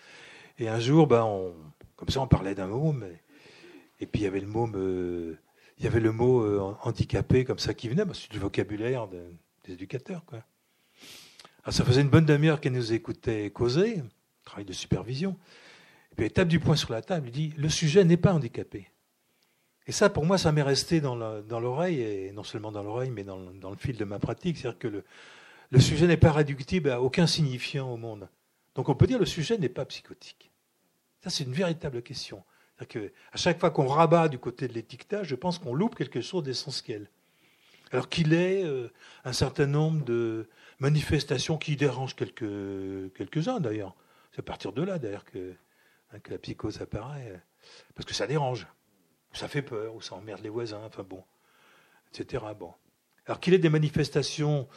Et 0.59 0.69
un 0.69 0.81
jour, 0.81 1.07
ben, 1.07 1.26
comme 1.97 2.09
ça, 2.09 2.21
on 2.21 2.26
parlait 2.26 2.54
d'un 2.54 2.66
mot, 2.66 2.95
et 4.00 4.07
puis 4.07 4.23
il 4.23 4.25
y 4.25 4.26
avait 4.26 4.40
le 4.40 4.47
mot, 4.47 4.69
il 5.78 5.85
y 5.85 5.87
avait 5.87 6.00
le 6.00 6.12
mot 6.12 6.42
euh, 6.42 6.75
handicapé 6.83 7.45
comme 7.45 7.59
ça 7.59 7.75
qui 7.75 7.88
venait. 7.88 8.04
Ben, 8.04 8.14
c'est 8.14 8.31
du 8.31 8.38
vocabulaire 8.38 9.09
des 9.09 9.73
éducateurs, 9.73 10.25
quoi. 10.25 10.45
Alors, 11.64 11.75
ça 11.75 11.85
faisait 11.85 12.00
une 12.00 12.09
bonne 12.09 12.26
demi-heure 12.26 12.61
qu'elle 12.61 12.73
nous 12.73 12.92
écoutait 12.92 13.50
causer, 13.50 14.02
travail 14.45 14.64
de 14.64 14.73
supervision. 14.73 15.37
puis 16.16 16.26
il 16.26 16.33
tape 16.33 16.49
du 16.49 16.59
poing 16.59 16.75
sur 16.75 16.92
la 16.92 17.02
table, 17.02 17.28
il 17.28 17.33
dit, 17.33 17.54
le 17.57 17.69
sujet 17.69 18.04
n'est 18.04 18.16
pas 18.16 18.33
handicapé. 18.33 18.90
Et 19.87 19.92
ça, 19.92 20.11
pour 20.11 20.26
moi, 20.26 20.38
ça 20.38 20.50
m'est 20.50 20.62
resté 20.62 21.00
dans 21.00 21.14
l'oreille, 21.16 22.00
et 22.00 22.33
non 22.33 22.42
seulement 22.42 22.73
dans 22.73 22.83
l'oreille, 22.83 23.11
mais 23.11 23.25
dans, 23.25 23.38
le 23.38 23.76
fil 23.76 23.97
de 23.97 24.04
ma 24.04 24.19
pratique. 24.19 24.57
C'est-à-dire 24.57 24.78
que 24.78 24.88
le, 24.88 25.04
le 25.73 25.81
sujet 25.81 26.07
n'est 26.07 26.19
pas 26.19 26.33
réductible 26.33 26.91
à 26.91 27.00
aucun 27.00 27.26
signifiant 27.26 27.91
au 27.91 27.97
monde. 27.97 28.29
Donc 28.75 28.91
on 28.91 28.95
peut 28.95 29.07
dire 29.07 29.17
que 29.17 29.23
le 29.23 29.26
sujet 29.26 29.57
n'est 29.57 29.71
pas 29.71 29.87
psychotique. 29.87 30.52
Ça, 31.25 31.31
c'est 31.31 31.45
une 31.45 31.52
véritable 31.52 32.02
question. 32.02 32.45
Que 32.88 33.12
à 33.33 33.37
chaque 33.37 33.61
fois 33.61 33.71
qu'on 33.71 33.87
rabat 33.87 34.29
du 34.29 34.38
côté 34.38 34.67
de 34.67 34.73
l'étiquetage, 34.73 35.29
je 35.29 35.37
pense 35.37 35.59
qu'on 35.59 35.73
loupe 35.73 35.95
quelque 35.95 36.21
chose 36.21 36.43
d'essentiel. 36.43 37.09
Alors 37.93 38.09
qu'il 38.09 38.35
ait 38.35 38.64
euh, 38.64 38.88
un 39.25 39.33
certain 39.33 39.67
nombre 39.67 40.05
de 40.05 40.49
manifestations 40.81 41.59
qui 41.59 41.76
dérangent 41.76 42.17
quelques, 42.17 43.12
quelques-uns 43.14 43.61
d'ailleurs. 43.61 43.95
C'est 44.33 44.41
à 44.41 44.43
partir 44.43 44.73
de 44.73 44.83
là 44.83 44.99
d'ailleurs 44.99 45.25
que, 45.25 45.55
hein, 46.12 46.19
que 46.19 46.33
la 46.33 46.38
psychose 46.38 46.83
apparaît. 46.83 47.41
Parce 47.95 48.05
que 48.05 48.14
ça 48.14 48.26
dérange, 48.26 48.67
ça 49.33 49.47
fait 49.49 49.62
peur, 49.62 49.95
ou 49.95 50.02
ça 50.02 50.17
emmerde 50.17 50.43
les 50.43 50.49
voisins, 50.49 50.83
enfin 50.85 51.05
bon, 51.05 51.23
etc. 52.12 52.45
Bon. 52.59 52.75
Alors 53.26 53.38
qu'il 53.38 53.55
ait 53.55 53.59
des 53.59 53.71
manifestations 53.71 54.69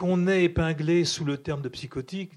qu'on 0.00 0.26
ait 0.28 0.44
épinglées 0.44 1.04
sous 1.04 1.26
le 1.26 1.36
terme 1.36 1.60
de 1.60 1.68
psychotique, 1.68 2.32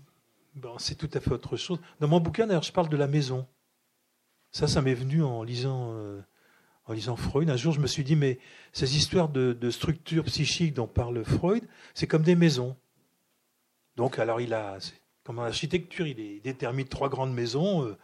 bon, 0.53 0.77
c'est 0.79 0.95
tout 0.95 1.09
à 1.13 1.21
fait 1.21 1.31
autre 1.31 1.55
chose. 1.55 1.79
Dans 2.01 2.09
mon 2.09 2.19
bouquin, 2.19 2.45
d'ailleurs, 2.45 2.61
je 2.61 2.73
parle 2.73 2.89
de 2.89 2.97
la 2.97 3.07
maison. 3.07 3.47
Ça, 4.51 4.67
ça 4.67 4.81
m'est 4.81 4.93
venu 4.93 5.23
en 5.23 5.43
lisant, 5.43 5.93
euh, 5.93 6.19
en 6.87 6.91
lisant 6.91 7.15
Freud. 7.15 7.49
Un 7.49 7.55
jour, 7.55 7.71
je 7.71 7.79
me 7.79 7.87
suis 7.87 8.03
dit, 8.03 8.17
mais 8.17 8.37
ces 8.73 8.97
histoires 8.97 9.29
de, 9.29 9.53
de 9.53 9.69
structures 9.69 10.25
psychiques 10.25 10.73
dont 10.73 10.87
parle 10.87 11.23
Freud, 11.23 11.63
c'est 11.93 12.05
comme 12.05 12.23
des 12.23 12.35
maisons. 12.35 12.75
Donc, 13.95 14.19
alors, 14.19 14.41
il 14.41 14.53
a, 14.53 14.77
comme 15.23 15.39
en 15.39 15.43
architecture, 15.43 16.05
il, 16.05 16.41
détermine 16.41 16.89
trois 16.89 17.07
grandes 17.07 17.33
maisons, 17.33 17.85
euh, 17.85 17.97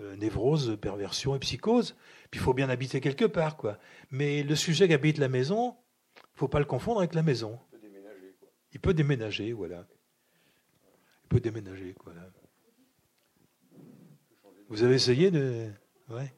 euh, 0.00 0.16
névrose, 0.16 0.76
perversion 0.80 1.36
et 1.36 1.38
psychose. 1.38 1.94
Puis, 2.32 2.40
il 2.40 2.42
faut 2.42 2.54
bien 2.54 2.70
habiter 2.70 3.00
quelque 3.00 3.26
part, 3.26 3.56
quoi. 3.56 3.78
Mais 4.10 4.42
le 4.42 4.56
sujet 4.56 4.88
qui 4.88 4.94
habite 4.94 5.18
la 5.18 5.28
maison, 5.28 5.76
il 6.16 6.38
faut 6.40 6.48
pas 6.48 6.58
le 6.58 6.64
confondre 6.64 6.98
avec 6.98 7.14
la 7.14 7.22
maison. 7.22 7.56
Il 8.76 8.78
peut 8.78 8.92
déménager, 8.92 9.54
voilà. 9.54 9.86
Il 11.24 11.28
peut 11.30 11.40
déménager, 11.40 11.94
quoi. 11.94 12.12
Vous 14.68 14.82
avez 14.82 14.96
essayé 14.96 15.30
de... 15.30 15.70
Ouais. 16.10 16.34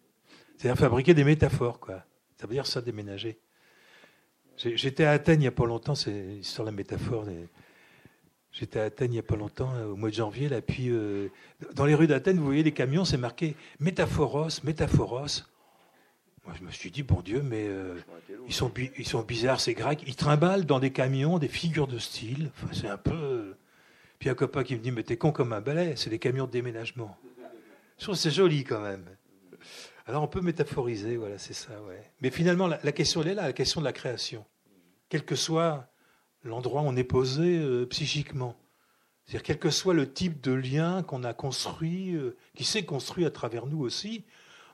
C'est-à-dire 0.57 0.79
fabriquer 0.79 1.15
des 1.15 1.25
métaphores, 1.25 1.81
quoi. 1.81 2.05
Ça 2.37 2.47
veut 2.47 2.53
dire 2.53 2.65
ça, 2.65 2.81
déménager. 2.81 3.41
J'étais 4.57 5.03
à 5.03 5.11
Athènes 5.11 5.41
il 5.41 5.41
n'y 5.41 5.47
a 5.49 5.51
pas 5.51 5.67
longtemps, 5.67 5.97
c'est 5.97 6.41
sur 6.43 6.63
la 6.63 6.71
métaphore. 6.71 7.27
J'étais 8.53 8.79
à 8.79 8.85
Athènes 8.85 9.11
il 9.11 9.15
n'y 9.15 9.19
a 9.19 9.25
pas 9.25 9.35
longtemps, 9.35 9.73
au 9.87 9.97
mois 9.97 10.11
de 10.11 10.15
janvier, 10.15 10.49
là, 10.49 10.63
puis 10.63 10.91
euh, 10.91 11.31
dans 11.75 11.87
les 11.87 11.97
rues 11.97 12.07
d'Athènes, 12.07 12.39
vous 12.39 12.45
voyez 12.45 12.63
les 12.63 12.71
camions, 12.71 13.05
c'est 13.05 13.17
marqué 13.17 13.57
métaphoros, 13.81 14.63
métaphoros. 14.63 15.45
Moi, 16.45 16.55
je 16.59 16.65
me 16.65 16.71
suis 16.71 16.91
dit, 16.91 17.03
bon 17.03 17.21
Dieu, 17.21 17.43
mais 17.43 17.67
euh, 17.69 17.97
ils, 18.47 18.55
sont, 18.55 18.73
ils 18.97 19.07
sont 19.07 19.23
bizarres, 19.23 19.61
ces 19.61 19.75
Grecs. 19.75 20.03
Ils 20.07 20.17
trimballent 20.17 20.65
dans 20.65 20.81
des 20.81 20.93
camions 20.93 21.39
des 21.39 21.49
figures 21.49 21.87
de 21.87 21.99
style. 21.99 22.51
Enfin, 22.55 22.73
c'est 22.73 22.89
un 22.89 22.97
peu. 22.97 23.55
Puis 24.19 24.29
un 24.29 24.35
copain 24.35 24.65
qui 24.65 24.75
me 24.75 24.81
dit, 24.81 24.91
mais 24.91 25.03
t'es 25.03 25.17
con 25.17 25.33
comme 25.33 25.53
un 25.53 25.61
balai, 25.61 25.95
c'est 25.97 26.11
des 26.11 26.19
camions 26.19 26.47
de 26.47 26.51
déménagement. 26.51 27.17
Je 27.99 28.05
trouve 28.05 28.15
que 28.15 28.21
c'est 28.21 28.31
joli 28.31 28.65
quand 28.65 28.81
même. 28.81 29.05
Alors 30.07 30.23
on 30.23 30.29
peut 30.29 30.41
métaphoriser, 30.41 31.17
voilà, 31.17 31.37
c'est 31.37 31.53
ça, 31.53 31.83
ouais. 31.87 32.11
Mais 32.23 32.31
finalement, 32.31 32.67
la, 32.67 32.93
question, 32.93 33.21
elle 33.23 33.29
est 33.29 33.35
là, 33.35 33.43
la 33.43 33.53
question 33.53 33.81
de 33.81 33.85
la 33.85 33.93
création. 33.93 34.45
Quel 35.11 35.25
que 35.25 35.37
soit 35.37 35.89
l'endroit 36.45 36.83
où 36.83 36.87
on 36.87 36.97
est 36.97 37.05
posé 37.05 37.59
euh, 37.59 37.87
psychiquement. 37.87 38.57
C'est-à-dire, 39.27 39.43
quel 39.43 39.59
que 39.59 39.71
soit 39.71 39.95
le 39.95 40.11
type 40.11 40.41
de 40.41 40.53
lien 40.53 41.03
qu'on 41.03 41.25
a 41.25 41.35
construit, 41.35 42.15
euh, 42.15 42.37
qui 42.55 42.65
s'est 42.65 42.85
construit 42.85 43.27
à 43.27 43.31
travers 43.31 43.67
nous 43.67 43.81
aussi, 43.81 44.25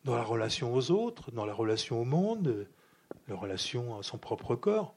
dans 0.05 0.17
la 0.17 0.23
relation 0.23 0.75
aux 0.75 0.91
autres, 0.91 1.31
dans 1.31 1.47
la 1.47 1.55
relation 1.55 2.01
au 2.01 2.05
monde, 2.05 2.69
la 3.29 3.35
relation 3.35 3.99
à 3.99 4.03
son 4.03 4.19
propre 4.19 4.55
corps, 4.55 4.95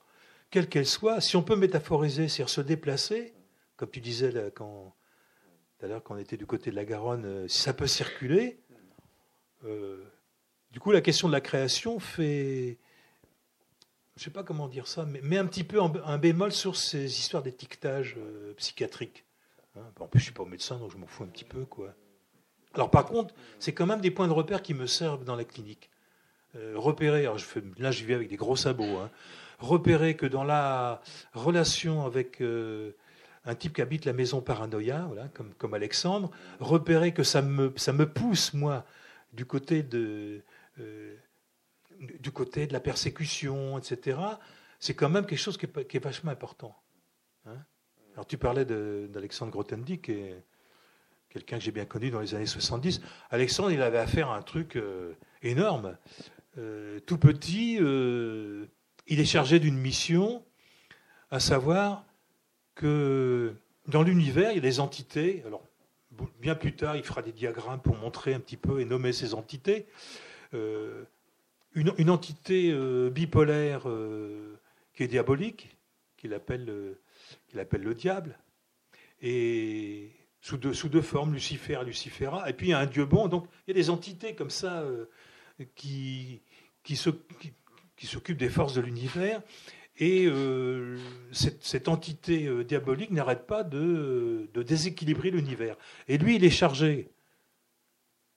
quelle 0.50 0.70
qu'elle 0.70 0.86
soit, 0.86 1.22
si 1.22 1.36
on 1.36 1.44
peut 1.44 1.56
métaphoriser, 1.56 2.28
c'est-à-dire 2.28 2.50
se 2.50 2.62
déplacer, 2.62 3.34
comme 3.76 3.90
tu 3.90 4.02
disais 4.02 4.32
là, 4.32 4.50
quand, 4.52 4.96
tout 5.78 5.86
à 5.86 5.90
l'heure 5.90 6.04
quand 6.04 6.16
on 6.16 6.18
était 6.18 6.38
du 6.38 6.46
côté 6.46 6.72
de 6.72 6.76
la 6.76 6.86
Garonne, 6.86 7.26
euh, 7.26 7.48
si 7.48 7.62
ça 7.62 7.74
peut 7.74 7.88
circuler, 7.88 8.60
euh, 9.66 10.04
du 10.72 10.80
coup 10.80 10.92
la 10.92 11.02
question 11.02 11.28
de 11.28 11.34
la 11.34 11.42
création 11.42 12.00
fait, 12.00 12.78
je 14.16 14.22
ne 14.22 14.24
sais 14.24 14.32
pas 14.32 14.44
comment 14.44 14.68
dire 14.68 14.88
ça, 14.88 15.06
mais 15.06 15.22
met 15.22 15.38
un 15.38 15.46
petit 15.46 15.64
peu 15.64 15.80
un 15.82 16.18
bémol 16.18 16.52
sur 16.52 16.76
ces 16.76 17.06
histoires 17.06 17.44
d'étiquetage 17.44 18.16
euh, 18.18 18.54
psychiatrique. 18.56 19.26
Hein, 19.76 19.84
en 20.00 20.08
plus, 20.08 20.20
je 20.20 20.24
ne 20.24 20.26
suis 20.26 20.34
pas 20.34 20.46
médecin, 20.46 20.78
donc 20.80 20.92
je 20.92 20.98
m'en 20.98 21.08
fous 21.08 21.24
un 21.24 21.28
petit 21.28 21.44
peu. 21.44 21.66
quoi. 21.66 21.94
Alors 22.74 22.92
par 22.92 23.06
contre, 23.06 23.34
c'est 23.60 23.74
quand 23.74 23.86
même 23.86 24.02
des 24.02 24.12
points 24.12 24.28
de 24.28 24.34
repère 24.34 24.62
qui 24.62 24.74
me 24.74 24.88
servent 24.88 25.24
dans 25.24 25.36
la 25.36 25.46
clinique. 25.46 25.90
repérer, 26.76 27.22
alors 27.22 27.38
je 27.38 27.46
fais, 27.46 27.62
là 27.78 27.92
je 27.92 28.04
vis 28.04 28.14
avec 28.14 28.30
des 28.30 28.36
gros 28.36 28.56
sabots, 28.56 28.98
hein, 28.98 29.10
repérer 29.60 30.16
que 30.16 30.26
dans 30.26 30.44
la 30.44 31.02
relation 31.34 32.06
avec 32.06 32.42
un 33.48 33.56
type 33.56 33.74
qui 33.74 33.82
habite 33.82 34.04
la 34.04 34.14
maison 34.14 34.42
paranoïa, 34.42 35.10
comme, 35.58 35.74
Alexandre, 35.74 36.30
repérer 36.60 37.14
que 37.14 37.24
ça 37.24 37.42
me, 37.42 37.70
pousse, 38.04 38.54
moi, 38.54 38.86
du 39.32 39.46
côté 39.46 39.84
de, 39.84 40.42
euh, 40.80 41.16
du 42.20 42.32
côté 42.32 42.68
de 42.68 42.74
la 42.74 42.82
persécution, 42.82 43.78
etc., 43.78 44.20
c'est 44.80 44.94
quand 44.94 45.10
même 45.10 45.26
quelque 45.26 45.40
chose 45.40 45.58
qui 45.58 45.66
est, 45.66 45.88
qui 45.88 45.98
est 45.98 46.04
vachement 46.04 46.30
important. 46.30 46.76
Hein. 47.46 47.58
Alors 48.14 48.28
tu 48.28 48.38
parlais 48.38 48.66
d'Alexandre 48.66 49.52
Grothendieck, 49.52 50.02
qui 50.04 50.12
est 50.12 50.44
quelqu'un 51.38 51.58
que 51.58 51.64
j'ai 51.64 51.72
bien 51.72 51.86
connu 51.86 52.10
dans 52.10 52.20
les 52.20 52.36
années 52.36 52.46
70. 52.46 53.02
Alexandre, 53.30 53.72
il 53.72 53.82
avait 53.82 53.98
affaire 53.98 54.30
à 54.30 54.38
un 54.38 54.42
truc 54.42 54.76
euh, 54.76 55.14
énorme. 55.42 55.98
Euh, 56.58 57.00
tout 57.06 57.18
petit, 57.18 57.76
il 57.76 59.20
est 59.20 59.26
chargé 59.26 59.60
d'une 59.60 59.78
mission, 59.78 60.44
à 61.30 61.40
savoir 61.40 62.06
que 62.76 63.54
dans 63.88 64.04
l'univers, 64.04 64.52
il 64.52 64.56
y 64.56 64.60
a 64.60 64.62
des 64.62 64.80
entités. 64.80 65.44
Alors, 65.46 65.64
bien 66.40 66.56
plus 66.56 66.76
tard, 66.76 66.96
il 66.96 67.04
fera 67.04 67.22
des 67.22 67.32
diagrammes 67.32 67.82
pour 67.82 67.96
montrer 67.96 68.34
un 68.34 68.40
petit 68.40 68.58
peu 68.58 68.80
et 68.80 68.86
nommer 68.86 69.14
ces 69.14 69.34
entités. 69.34 69.88
Euh, 70.54 71.04
une, 71.74 72.10
entité 72.10 72.72
euh, 72.72 73.12
bipolaire 73.12 73.88
euh, 73.88 74.60
qui 74.94 75.04
est 75.04 75.08
diabolique, 75.08 75.78
qu'il 76.18 76.34
appelle, 76.34 76.98
qu'il 77.48 77.60
appelle 77.60 77.84
le 77.84 77.94
diable, 77.94 78.40
et 79.22 80.10
sous 80.42 80.58
deux, 80.58 80.74
sous 80.74 80.90
deux 80.90 81.02
formes, 81.02 81.34
Lucifer, 81.34 81.80
Lucifera, 81.86 82.50
et 82.50 82.54
puis 82.54 82.68
il 82.68 82.70
y 82.72 82.74
a 82.74 82.80
un 82.80 82.86
dieu 82.86 83.06
bon. 83.06 83.28
Donc 83.28 83.48
il 83.68 83.72
y 83.72 83.78
a 83.78 83.82
des 83.82 83.90
entités 83.90 84.36
comme 84.36 84.50
ça 84.50 84.84
qui, 85.76 86.42
qui, 86.84 86.96
qui 87.96 88.08
s'occupent 88.08 88.38
des 88.38 88.50
forces 88.50 88.74
de 88.74 88.82
l'univers 88.82 89.42
et 90.00 90.28
euh, 90.28 90.98
cette, 91.32 91.88
entité 91.88 92.46
euh, 92.46 92.64
diabolique 92.64 93.10
n'arrête 93.10 93.48
pas 93.48 93.64
de, 93.64 94.48
déséquilibrer 94.54 95.32
l'univers. 95.32 95.76
Et 96.08 96.18
lui, 96.18 96.36
il 96.36 96.44
est 96.44 96.52
chargé 96.52 97.10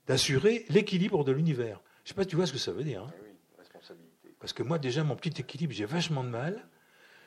d'assurer 0.06 0.64
l'équilibre 0.70 1.22
de 1.22 1.32
l'univers. 1.32 1.82
Je 2.04 2.04
ne 2.04 2.08
sais 2.08 2.14
pas 2.14 2.22
si 2.22 2.28
tu 2.28 2.36
vois 2.36 2.46
ce 2.46 2.52
que 2.52 2.58
ça 2.58 2.72
veut 2.72 2.82
dire. 2.82 3.02
Hein. 3.02 3.12
Eh 3.58 3.94
Parce 4.38 4.54
que 4.54 4.62
moi, 4.62 4.78
déjà, 4.78 5.04
mon 5.04 5.16
petit 5.16 5.38
équilibre, 5.40 5.74
j'ai 5.74 5.84
vachement 5.84 6.24
de 6.24 6.30
mal. 6.30 6.66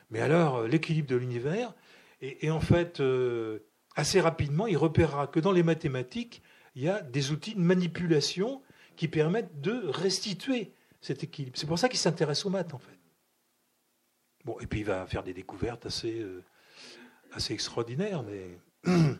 Mais 0.09 0.19
alors, 0.19 0.57
euh, 0.57 0.67
l'équilibre 0.67 1.09
de 1.09 1.15
l'univers, 1.15 1.73
et, 2.21 2.49
en 2.49 2.61
fait, 2.61 3.01
assez 3.95 4.21
rapidement, 4.21 4.67
il 4.67 4.77
repérera 4.77 5.27
que 5.27 5.39
dans 5.39 5.51
les 5.51 5.63
mathématiques, 5.63 6.41
il 6.75 6.83
y 6.83 6.89
a 6.89 7.01
des 7.01 7.31
outils 7.31 7.55
de 7.55 7.59
manipulation 7.59 8.61
qui 8.95 9.07
permettent 9.07 9.61
de 9.61 9.87
restituer 9.87 10.73
cet 11.01 11.23
équilibre. 11.23 11.57
C'est 11.57 11.67
pour 11.67 11.79
ça 11.79 11.89
qu'il 11.89 11.99
s'intéresse 11.99 12.45
aux 12.45 12.49
maths, 12.49 12.73
en 12.73 12.79
fait. 12.79 12.97
Bon, 14.45 14.59
et 14.59 14.67
puis 14.67 14.81
il 14.81 14.85
va 14.85 15.05
faire 15.05 15.23
des 15.23 15.33
découvertes 15.33 15.85
assez, 15.85 16.19
euh, 16.19 16.43
assez 17.31 17.53
extraordinaires. 17.53 18.23
Mais 18.23 18.59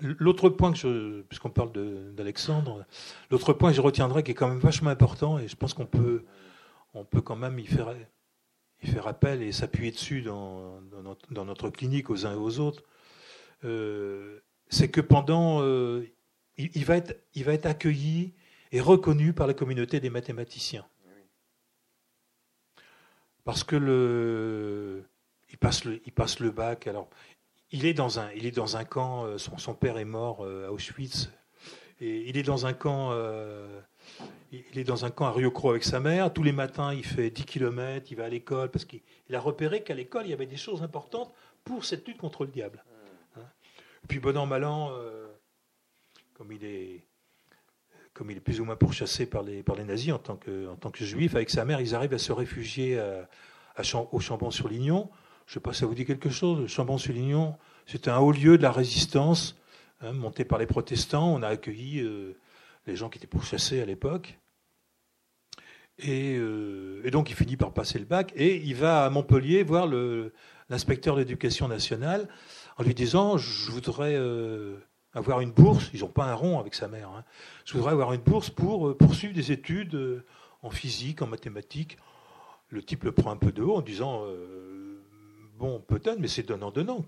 l'autre 0.00 0.48
point 0.48 0.72
que 0.72 0.78
je, 0.78 1.22
puisqu'on 1.22 1.50
parle 1.50 1.72
d'Alexandre, 2.14 2.84
l'autre 3.30 3.52
point 3.52 3.70
que 3.70 3.76
je 3.76 3.80
retiendrai 3.80 4.22
qui 4.22 4.32
est 4.32 4.34
quand 4.34 4.48
même 4.48 4.58
vachement 4.58 4.90
important, 4.90 5.38
et 5.38 5.48
je 5.48 5.56
pense 5.56 5.74
qu'on 5.74 5.86
peut, 5.86 6.24
on 6.94 7.04
peut 7.04 7.20
quand 7.20 7.36
même 7.36 7.58
y 7.58 7.66
faire, 7.66 7.94
y 8.82 8.86
faire 8.86 9.06
appel 9.06 9.42
et 9.42 9.52
s'appuyer 9.52 9.92
dessus 9.92 10.22
dans, 10.22 10.80
dans, 11.30 11.44
notre, 11.44 11.70
clinique 11.70 12.10
aux 12.10 12.26
uns 12.26 12.32
et 12.32 12.36
aux 12.36 12.58
autres, 12.58 12.82
euh, 13.66 14.40
c'est 14.68 14.90
que 14.90 15.00
pendant, 15.00 15.60
euh, 15.62 16.06
il, 16.56 16.84
va 16.84 16.96
être, 16.96 17.20
il 17.34 17.44
va 17.44 17.52
être 17.52 17.66
accueilli 17.66 18.34
et 18.72 18.80
reconnu 18.80 19.32
par 19.32 19.46
la 19.46 19.54
communauté 19.54 20.00
des 20.00 20.10
mathématiciens 20.10 20.86
parce 23.46 23.62
que 23.62 23.76
le, 23.76 25.04
il 25.50 25.56
passe 25.56 25.84
le, 25.84 26.00
il 26.04 26.12
passe 26.12 26.40
le 26.40 26.50
bac. 26.50 26.88
Alors, 26.88 27.08
il 27.70 27.86
est 27.86 27.94
dans 27.94 28.18
un, 28.18 28.30
il 28.32 28.44
est 28.44 28.50
dans 28.50 28.76
un 28.76 28.84
camp. 28.84 29.24
Euh, 29.24 29.38
son, 29.38 29.56
son 29.56 29.74
père 29.74 29.98
est 29.98 30.04
mort 30.04 30.44
à 30.44 30.72
Auschwitz, 30.72 31.30
et 32.00 32.28
il 32.28 32.36
est 32.36 32.42
dans 32.42 32.66
un 32.66 32.74
camp. 32.74 33.10
Euh, 33.12 33.80
il 34.52 34.78
est 34.78 34.84
dans 34.84 35.04
un 35.04 35.10
camp 35.10 35.26
à 35.26 35.32
Rio 35.32 35.50
Cro 35.50 35.70
avec 35.70 35.84
sa 35.84 36.00
mère. 36.00 36.32
Tous 36.32 36.42
les 36.42 36.52
matins, 36.52 36.92
il 36.92 37.04
fait 37.04 37.30
10 37.30 37.44
km, 37.44 38.06
il 38.10 38.16
va 38.16 38.24
à 38.24 38.28
l'école, 38.28 38.70
parce 38.70 38.84
qu'il 38.84 39.00
a 39.32 39.40
repéré 39.40 39.82
qu'à 39.82 39.94
l'école, 39.94 40.26
il 40.26 40.30
y 40.30 40.32
avait 40.32 40.46
des 40.46 40.56
choses 40.56 40.82
importantes 40.82 41.32
pour 41.64 41.84
cette 41.84 42.06
lutte 42.06 42.18
contre 42.18 42.44
le 42.44 42.50
diable. 42.50 42.84
Et 44.06 44.08
puis, 44.08 44.20
bon 44.20 44.36
an, 44.36 44.46
mal 44.46 44.62
an, 44.62 44.92
comme 46.34 46.52
il 46.52 46.64
est 46.64 47.04
comme 48.14 48.30
il 48.30 48.36
est 48.36 48.40
plus 48.40 48.60
ou 48.60 48.64
moins 48.64 48.76
pourchassé 48.76 49.26
par 49.26 49.42
les, 49.42 49.64
par 49.64 49.74
les 49.74 49.82
nazis 49.82 50.12
en 50.12 50.18
tant, 50.20 50.36
que, 50.36 50.68
en 50.68 50.76
tant 50.76 50.90
que 50.92 51.04
juif, 51.04 51.34
avec 51.34 51.50
sa 51.50 51.64
mère, 51.64 51.80
ils 51.80 51.92
arrivent 51.96 52.14
à 52.14 52.18
se 52.18 52.30
réfugier 52.30 53.02
au 54.12 54.20
Chambon-sur-Lignon. 54.20 55.10
Je 55.46 55.50
ne 55.50 55.54
sais 55.54 55.60
pas 55.60 55.72
si 55.72 55.80
ça 55.80 55.86
vous 55.86 55.96
dit 55.96 56.04
quelque 56.04 56.30
chose. 56.30 56.68
Chambon-sur-Lignon, 56.68 57.56
c'était 57.84 58.10
un 58.10 58.18
haut 58.18 58.30
lieu 58.30 58.58
de 58.58 58.62
la 58.62 58.70
résistance, 58.70 59.58
hein, 60.02 60.12
monté 60.12 60.44
par 60.44 60.60
les 60.60 60.66
protestants. 60.66 61.34
On 61.34 61.42
a 61.42 61.48
accueilli 61.48 61.98
euh, 61.98 62.38
les 62.86 62.94
gens 62.94 63.08
qui 63.08 63.18
étaient 63.18 63.26
pourchassés 63.26 63.82
à 63.82 63.84
l'époque. 63.84 64.38
Et, 65.98 66.36
euh, 66.36 67.00
et, 67.02 67.10
donc 67.10 67.28
il 67.30 67.34
finit 67.34 67.56
par 67.56 67.72
passer 67.72 67.98
le 67.98 68.04
bac 68.04 68.32
et 68.36 68.56
il 68.56 68.76
va 68.76 69.04
à 69.04 69.10
Montpellier 69.10 69.64
voir 69.64 69.88
l'inspecteur 70.68 71.16
de 71.16 71.20
l'éducation 71.20 71.68
nationale 71.68 72.28
en 72.76 72.82
lui 72.82 72.94
disant 72.94 73.36
je 73.38 73.70
voudrais 73.70 74.14
euh, 74.14 74.76
avoir 75.12 75.40
une 75.40 75.50
bourse. 75.50 75.90
Ils 75.94 76.00
n'ont 76.00 76.08
pas 76.08 76.26
un 76.26 76.34
rond 76.34 76.58
avec 76.58 76.74
sa 76.74 76.88
mère. 76.88 77.10
Hein. 77.10 77.24
Je 77.64 77.74
voudrais 77.74 77.92
avoir 77.92 78.12
une 78.12 78.20
bourse 78.20 78.50
pour 78.50 78.88
euh, 78.88 78.96
poursuivre 78.96 79.34
des 79.34 79.52
études 79.52 79.94
euh, 79.94 80.24
en 80.62 80.70
physique, 80.70 81.22
en 81.22 81.26
mathématiques. 81.26 81.96
Le 82.68 82.82
type 82.82 83.04
le 83.04 83.12
prend 83.12 83.30
un 83.30 83.36
peu 83.36 83.52
de 83.52 83.62
haut 83.62 83.76
en 83.76 83.80
disant 83.80 84.24
Bon, 85.56 85.78
peut-être, 85.78 86.18
mais 86.18 86.26
c'est 86.26 86.42
donnant-donnant. 86.42 87.04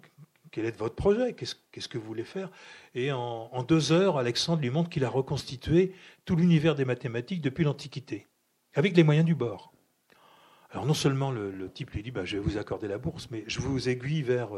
Quel 0.52 0.66
est 0.66 0.78
votre 0.78 0.94
projet? 0.94 1.34
Qu'est-ce 1.34 1.88
que 1.88 1.98
vous 1.98 2.06
voulez 2.06 2.24
faire? 2.24 2.48
Et 2.94 3.10
en, 3.10 3.62
deux 3.64 3.90
heures, 3.90 4.18
Alexandre 4.18 4.62
lui 4.62 4.70
montre 4.70 4.88
qu'il 4.88 5.04
a 5.04 5.08
reconstitué 5.08 5.92
tout 6.24 6.36
l'univers 6.36 6.76
des 6.76 6.84
mathématiques 6.84 7.40
depuis 7.40 7.64
l'Antiquité, 7.64 8.28
avec 8.74 8.96
les 8.96 9.02
moyens 9.02 9.26
du 9.26 9.34
bord. 9.34 9.72
Alors 10.70 10.86
non 10.86 10.94
seulement 10.94 11.32
le, 11.32 11.68
type 11.72 11.90
lui 11.90 12.04
dit 12.04 12.12
bah, 12.12 12.24
Je 12.24 12.36
vais 12.36 12.42
vous 12.42 12.56
accorder 12.56 12.86
la 12.86 12.98
bourse, 12.98 13.28
mais 13.32 13.42
je 13.48 13.58
vous 13.58 13.88
aiguille 13.88 14.22
vers 14.22 14.50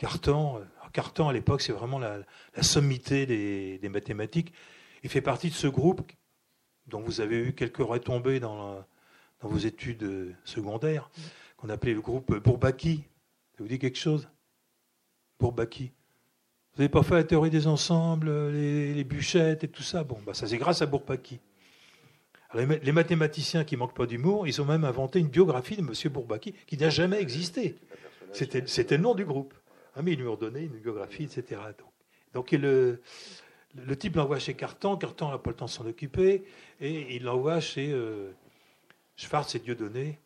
Cartan. 0.00 0.62
Cartan, 0.94 1.28
à 1.28 1.32
l'époque, 1.34 1.60
c'est 1.60 1.72
vraiment 1.72 1.98
la, 1.98 2.24
sommité 2.62 3.26
des, 3.26 3.88
mathématiques. 3.90 4.52
Il 5.04 5.10
fait 5.10 5.20
partie 5.20 5.50
de 5.50 5.54
ce 5.54 5.66
groupe 5.66 6.00
dont 6.86 7.00
vous 7.00 7.20
avez 7.20 7.36
eu 7.36 7.52
quelques 7.52 7.76
retombées 7.76 8.40
dans, 8.40 8.82
dans 9.40 9.48
vos 9.48 9.58
études 9.58 10.34
secondaires, 10.44 11.10
qu'on 11.58 11.68
appelait 11.68 11.92
le 11.92 12.00
groupe 12.00 12.34
Bourbaki. 12.42 13.04
Ça 13.52 13.62
vous 13.62 13.68
dit 13.68 13.78
quelque 13.78 13.98
chose? 13.98 14.26
Bourbaki. 15.38 15.92
Vous 16.72 16.82
n'avez 16.82 16.88
pas 16.88 17.02
fait 17.02 17.14
la 17.14 17.24
théorie 17.24 17.50
des 17.50 17.66
ensembles, 17.66 18.30
les, 18.48 19.04
bûchettes 19.04 19.64
et 19.64 19.68
tout 19.68 19.82
ça? 19.82 20.02
Bon, 20.02 20.18
bah 20.24 20.32
ça 20.32 20.46
c'est 20.46 20.56
grâce 20.56 20.80
à 20.80 20.86
Bourbaki. 20.86 21.40
les, 22.54 22.92
mathématiciens 22.92 23.64
qui 23.64 23.76
manquent 23.76 23.96
pas 23.96 24.06
d'humour, 24.06 24.48
ils 24.48 24.62
ont 24.62 24.64
même 24.64 24.84
inventé 24.84 25.18
une 25.18 25.28
biographie 25.28 25.76
de 25.76 25.82
M. 25.82 25.92
Bourbaki 26.10 26.54
qui 26.66 26.78
n'a 26.78 26.88
jamais 26.88 27.20
existé. 27.20 27.76
C'était 28.32 28.96
le 28.96 29.02
nom 29.02 29.14
du 29.14 29.26
groupe. 29.26 29.52
Ah, 29.94 30.02
mais 30.02 30.12
ils 30.12 30.18
lui 30.18 30.28
ont 30.28 30.36
donné 30.36 30.62
une 30.62 30.78
biographie, 30.78 31.24
etc. 31.24 31.60
Donc, 32.32 32.52
le, 32.52 33.00
le 33.74 33.96
type 33.96 34.16
l'envoie 34.16 34.38
chez 34.38 34.54
Carton, 34.54 34.96
Carton 34.96 35.30
n'a 35.30 35.38
pas 35.38 35.50
le 35.50 35.56
temps 35.56 35.66
de 35.66 35.70
s'en 35.70 35.86
occuper, 35.86 36.44
et 36.80 37.16
il 37.16 37.24
l'envoie 37.24 37.60
chez 37.60 37.92
euh, 37.92 38.32
Schwartz 39.16 39.54
et 39.54 39.58
Dieudonné. 39.58 40.18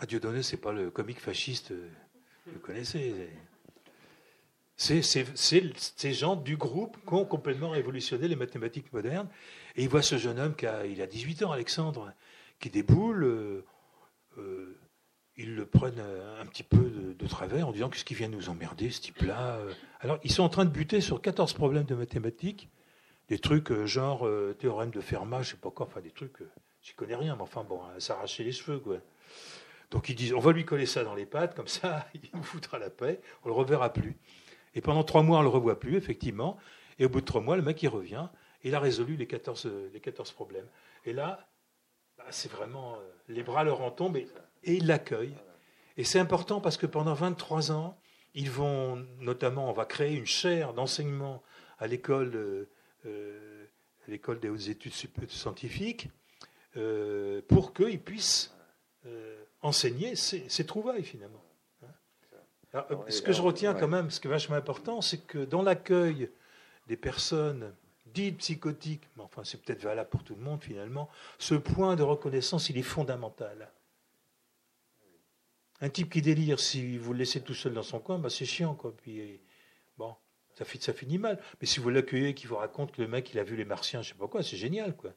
Ah, 0.00 0.06
Dieudonné, 0.06 0.42
c'est 0.42 0.56
pas 0.56 0.72
le 0.72 0.90
comique 0.90 1.20
fasciste, 1.20 1.72
euh, 1.72 1.88
vous 2.46 2.60
connaissez. 2.60 3.28
C'est 4.76 5.02
ces 5.02 6.12
gens 6.12 6.34
du 6.34 6.56
groupe 6.56 6.96
qui 7.06 7.14
ont 7.14 7.24
complètement 7.24 7.70
révolutionné 7.70 8.26
les 8.26 8.34
mathématiques 8.34 8.92
modernes. 8.92 9.28
Et 9.76 9.82
il 9.84 9.88
voit 9.88 10.02
ce 10.02 10.18
jeune 10.18 10.40
homme 10.40 10.56
qui 10.56 10.66
a, 10.66 10.86
il 10.86 11.00
a 11.00 11.06
18 11.06 11.44
ans, 11.44 11.52
Alexandre, 11.52 12.12
qui 12.58 12.70
déboule. 12.70 13.24
Euh, 13.24 13.64
euh 14.38 14.81
ils 15.36 15.54
le 15.54 15.66
prennent 15.66 15.98
euh, 15.98 16.40
un 16.40 16.46
petit 16.46 16.62
peu 16.62 16.90
de, 17.18 17.26
travers 17.26 17.68
en 17.68 17.72
disant 17.72 17.88
qu'est-ce 17.88 18.04
qui 18.04 18.14
vient 18.14 18.28
nous 18.28 18.48
emmerder, 18.48 18.90
ce 18.90 19.00
type-là. 19.00 19.56
Euh. 19.56 19.72
Alors, 20.00 20.18
ils 20.24 20.32
sont 20.32 20.42
en 20.42 20.48
train 20.48 20.64
de 20.64 20.70
buter 20.70 21.00
sur 21.00 21.22
14 21.22 21.52
problèmes 21.54 21.84
de 21.84 21.94
mathématiques, 21.94 22.68
des 23.28 23.38
trucs 23.38 23.70
euh, 23.70 23.86
genre 23.86 24.28
théorème 24.58 24.90
de 24.90 25.00
Fermat, 25.00 25.42
je 25.42 25.52
sais 25.52 25.56
pas 25.56 25.70
quoi, 25.70 25.86
enfin 25.86 26.00
des 26.00 26.10
trucs, 26.10 26.38
j'y 26.82 26.92
connais 26.94 27.16
rien, 27.16 27.36
mais 27.36 27.42
enfin 27.42 27.64
bon, 27.64 27.80
s'arracher 27.98 28.44
les 28.44 28.52
cheveux, 28.52 28.78
quoi. 28.78 28.98
Donc 29.90 30.08
ils 30.08 30.14
disent, 30.14 30.32
on 30.34 30.40
va 30.40 30.52
lui 30.52 30.64
coller 30.64 30.86
ça 30.86 31.04
dans 31.04 31.14
les 31.14 31.26
pattes, 31.26 31.54
comme 31.54 31.68
ça, 31.68 32.06
il 32.14 32.28
nous 32.34 32.42
foutra 32.42 32.78
la 32.78 32.90
paix, 32.90 33.20
on 33.44 33.48
le 33.48 33.54
reverra 33.54 33.92
plus. 33.92 34.16
Et 34.74 34.80
pendant 34.80 35.04
trois 35.04 35.22
mois, 35.22 35.38
on 35.38 35.42
le 35.42 35.48
revoit 35.48 35.78
plus, 35.78 35.96
effectivement. 35.96 36.56
Et 36.98 37.04
au 37.04 37.08
bout 37.08 37.20
de 37.20 37.26
trois 37.26 37.42
mois, 37.42 37.56
le 37.56 37.62
mec, 37.62 37.82
il 37.82 37.88
revient, 37.88 38.28
il 38.64 38.74
a 38.74 38.80
résolu 38.80 39.16
les 39.16 39.26
14, 39.26 39.70
les 39.92 40.00
14 40.00 40.32
problèmes. 40.32 40.66
Et 41.04 41.12
là, 41.12 41.46
bah, 42.16 42.24
c'est 42.30 42.50
vraiment, 42.50 42.96
les 43.28 43.42
bras 43.42 43.64
leur 43.64 43.82
en 43.82 43.90
tombent, 43.90 44.16
et 44.64 44.74
ils 44.74 44.86
l'accueillent. 44.86 45.36
Et 45.96 46.04
c'est 46.04 46.18
important 46.18 46.60
parce 46.60 46.76
que 46.76 46.86
pendant 46.86 47.14
23 47.14 47.72
ans, 47.72 47.98
ils 48.34 48.50
vont 48.50 49.06
notamment, 49.20 49.68
on 49.68 49.72
va 49.72 49.84
créer 49.84 50.14
une 50.14 50.26
chaire 50.26 50.72
d'enseignement 50.72 51.42
à 51.78 51.86
l'école, 51.86 52.34
euh, 52.34 52.70
euh, 53.06 53.66
l'école 54.08 54.40
des 54.40 54.48
hautes 54.48 54.68
études 54.68 54.94
scientifiques, 55.28 56.08
euh, 56.76 57.42
pour 57.48 57.74
qu'ils 57.74 58.00
puissent 58.00 58.54
enseigner 59.62 60.16
ces, 60.16 60.66
trouvailles 60.66 61.04
finalement. 61.04 61.42
Ce 63.08 63.20
que 63.20 63.32
je 63.32 63.42
retiens 63.42 63.74
quand 63.74 63.88
même, 63.88 64.10
ce 64.10 64.18
qui 64.18 64.26
est 64.26 64.30
vachement 64.30 64.56
important, 64.56 65.00
c'est 65.00 65.26
que 65.26 65.38
dans 65.38 65.62
l'accueil 65.62 66.30
des 66.88 66.96
personnes 66.96 67.74
dites 68.06 68.38
psychotiques, 68.38 69.08
mais 69.16 69.22
enfin 69.22 69.42
c'est 69.44 69.60
peut-être 69.60 69.82
valable 69.82 70.08
pour 70.08 70.24
tout 70.24 70.34
le 70.34 70.40
monde 70.40 70.62
finalement, 70.62 71.08
ce 71.38 71.54
point 71.54 71.96
de 71.96 72.02
reconnaissance, 72.02 72.70
il 72.70 72.78
est 72.78 72.82
fondamental. 72.82 73.70
Un 75.82 75.88
type 75.88 76.10
qui 76.10 76.22
délire, 76.22 76.58
si 76.58 76.96
vous 76.96 77.12
le 77.12 77.18
laissez 77.18 77.40
tout 77.40 77.54
seul 77.54 77.74
dans 77.74 77.82
son 77.82 77.98
coin, 77.98 78.18
bah 78.18 78.30
c'est 78.30 78.44
chiant, 78.44 78.74
quoi. 78.74 78.94
Puis, 78.96 79.40
bon, 79.98 80.14
ça, 80.54 80.64
ça 80.64 80.92
finit 80.92 81.18
mal. 81.18 81.40
Mais 81.60 81.66
si 81.66 81.80
vous 81.80 81.90
l'accueillez, 81.90 82.34
qu'il 82.34 82.48
vous 82.48 82.56
raconte 82.56 82.92
que 82.92 83.02
le 83.02 83.08
mec, 83.08 83.32
il 83.32 83.38
a 83.38 83.44
vu 83.44 83.56
les 83.56 83.64
martiens, 83.64 84.00
je 84.00 84.10
sais 84.10 84.14
pas 84.14 84.28
quoi, 84.28 84.42
c'est 84.42 84.56
génial, 84.56 84.96
quoi. 84.96 85.12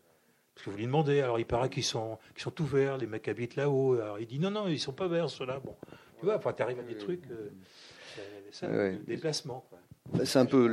Parce 0.55 0.65
que 0.65 0.69
vous 0.71 0.77
lui 0.77 0.85
demandez, 0.85 1.19
alors 1.19 1.37
il 1.37 1.45
paraît 1.45 1.69
qu'ils 1.69 1.83
sont, 1.83 2.17
tout 2.55 2.65
verts, 2.65 2.97
les 2.97 3.07
mecs 3.07 3.27
habitent 3.27 3.57
là-haut. 3.57 3.95
Alors 3.95 4.19
il 4.19 4.25
dit 4.25 4.39
non, 4.39 4.51
non, 4.51 4.67
ils 4.67 4.79
sont 4.79 4.93
pas 4.93 5.07
verts, 5.07 5.29
ceux-là. 5.29 5.59
Bon, 5.59 5.75
tu 6.19 6.25
vois, 6.25 6.37
enfin, 6.37 6.53
tu 6.53 6.63
arrives 6.63 6.79
à 6.79 6.83
des 6.83 6.97
trucs, 6.97 7.23
euh, 8.63 8.97
déplacement. 9.05 9.67
Bah, 10.13 10.25
c'est 10.25 10.39
un 10.39 10.45
peu 10.45 10.67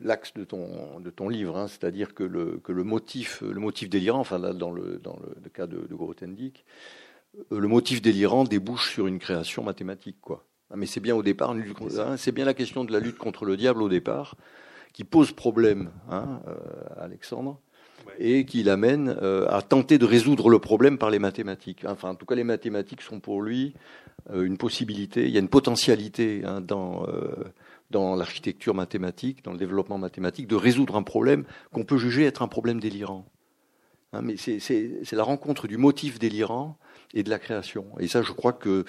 l'axe 0.00 0.32
le, 0.34 0.40
de, 0.40 0.44
ton, 0.44 0.98
de 0.98 1.10
ton 1.10 1.28
livre, 1.28 1.56
hein. 1.56 1.68
c'est-à-dire 1.68 2.14
que, 2.14 2.24
le, 2.24 2.58
que 2.58 2.72
le, 2.72 2.84
motif, 2.84 3.42
le 3.42 3.60
motif 3.60 3.88
délirant, 3.88 4.20
enfin 4.20 4.38
là, 4.38 4.52
dans, 4.52 4.72
le, 4.72 4.98
dans 4.98 5.18
le, 5.42 5.48
cas 5.50 5.66
de, 5.66 5.86
de 5.86 5.94
Grothendieck, 5.94 6.64
euh, 6.64 7.01
le 7.50 7.68
motif 7.68 8.02
délirant 8.02 8.44
débouche 8.44 8.92
sur 8.92 9.06
une 9.06 9.18
création 9.18 9.62
mathématique, 9.62 10.18
quoi. 10.20 10.44
Ah, 10.70 10.76
mais 10.76 10.86
c'est 10.86 11.00
bien 11.00 11.14
au 11.14 11.22
départ, 11.22 11.50
hein, 11.50 12.16
c'est 12.16 12.32
bien 12.32 12.46
la 12.46 12.54
question 12.54 12.84
de 12.84 12.92
la 12.92 13.00
lutte 13.00 13.18
contre 13.18 13.44
le 13.44 13.56
diable 13.56 13.82
au 13.82 13.88
départ, 13.88 14.36
qui 14.92 15.04
pose 15.04 15.32
problème, 15.32 15.90
hein, 16.10 16.40
euh, 16.48 16.54
Alexandre, 16.98 17.60
et 18.18 18.46
qui 18.46 18.62
l'amène 18.62 19.14
euh, 19.22 19.46
à 19.50 19.60
tenter 19.60 19.98
de 19.98 20.06
résoudre 20.06 20.48
le 20.48 20.58
problème 20.58 20.96
par 20.96 21.10
les 21.10 21.18
mathématiques. 21.18 21.84
Enfin, 21.86 22.10
en 22.10 22.14
tout 22.14 22.24
cas, 22.24 22.34
les 22.34 22.44
mathématiques 22.44 23.02
sont 23.02 23.20
pour 23.20 23.42
lui 23.42 23.74
une 24.32 24.56
possibilité. 24.56 25.24
Il 25.26 25.30
y 25.30 25.36
a 25.36 25.40
une 25.40 25.48
potentialité 25.48 26.42
hein, 26.44 26.60
dans 26.60 27.06
dans 27.92 28.16
l'architecture 28.16 28.74
mathématique, 28.74 29.44
dans 29.44 29.52
le 29.52 29.58
développement 29.58 29.98
mathématique, 29.98 30.48
de 30.48 30.56
résoudre 30.56 30.96
un 30.96 31.04
problème 31.04 31.44
qu'on 31.72 31.84
peut 31.84 31.98
juger 31.98 32.24
être 32.24 32.42
un 32.42 32.48
problème 32.48 32.80
délirant. 32.80 33.26
Mais 34.20 34.36
c'est 34.36 35.12
la 35.12 35.22
rencontre 35.22 35.66
du 35.66 35.78
motif 35.78 36.18
délirant 36.18 36.76
et 37.14 37.22
de 37.22 37.30
la 37.30 37.38
création. 37.38 37.86
Et 37.98 38.08
ça, 38.08 38.22
je 38.22 38.32
crois 38.32 38.52
que 38.52 38.84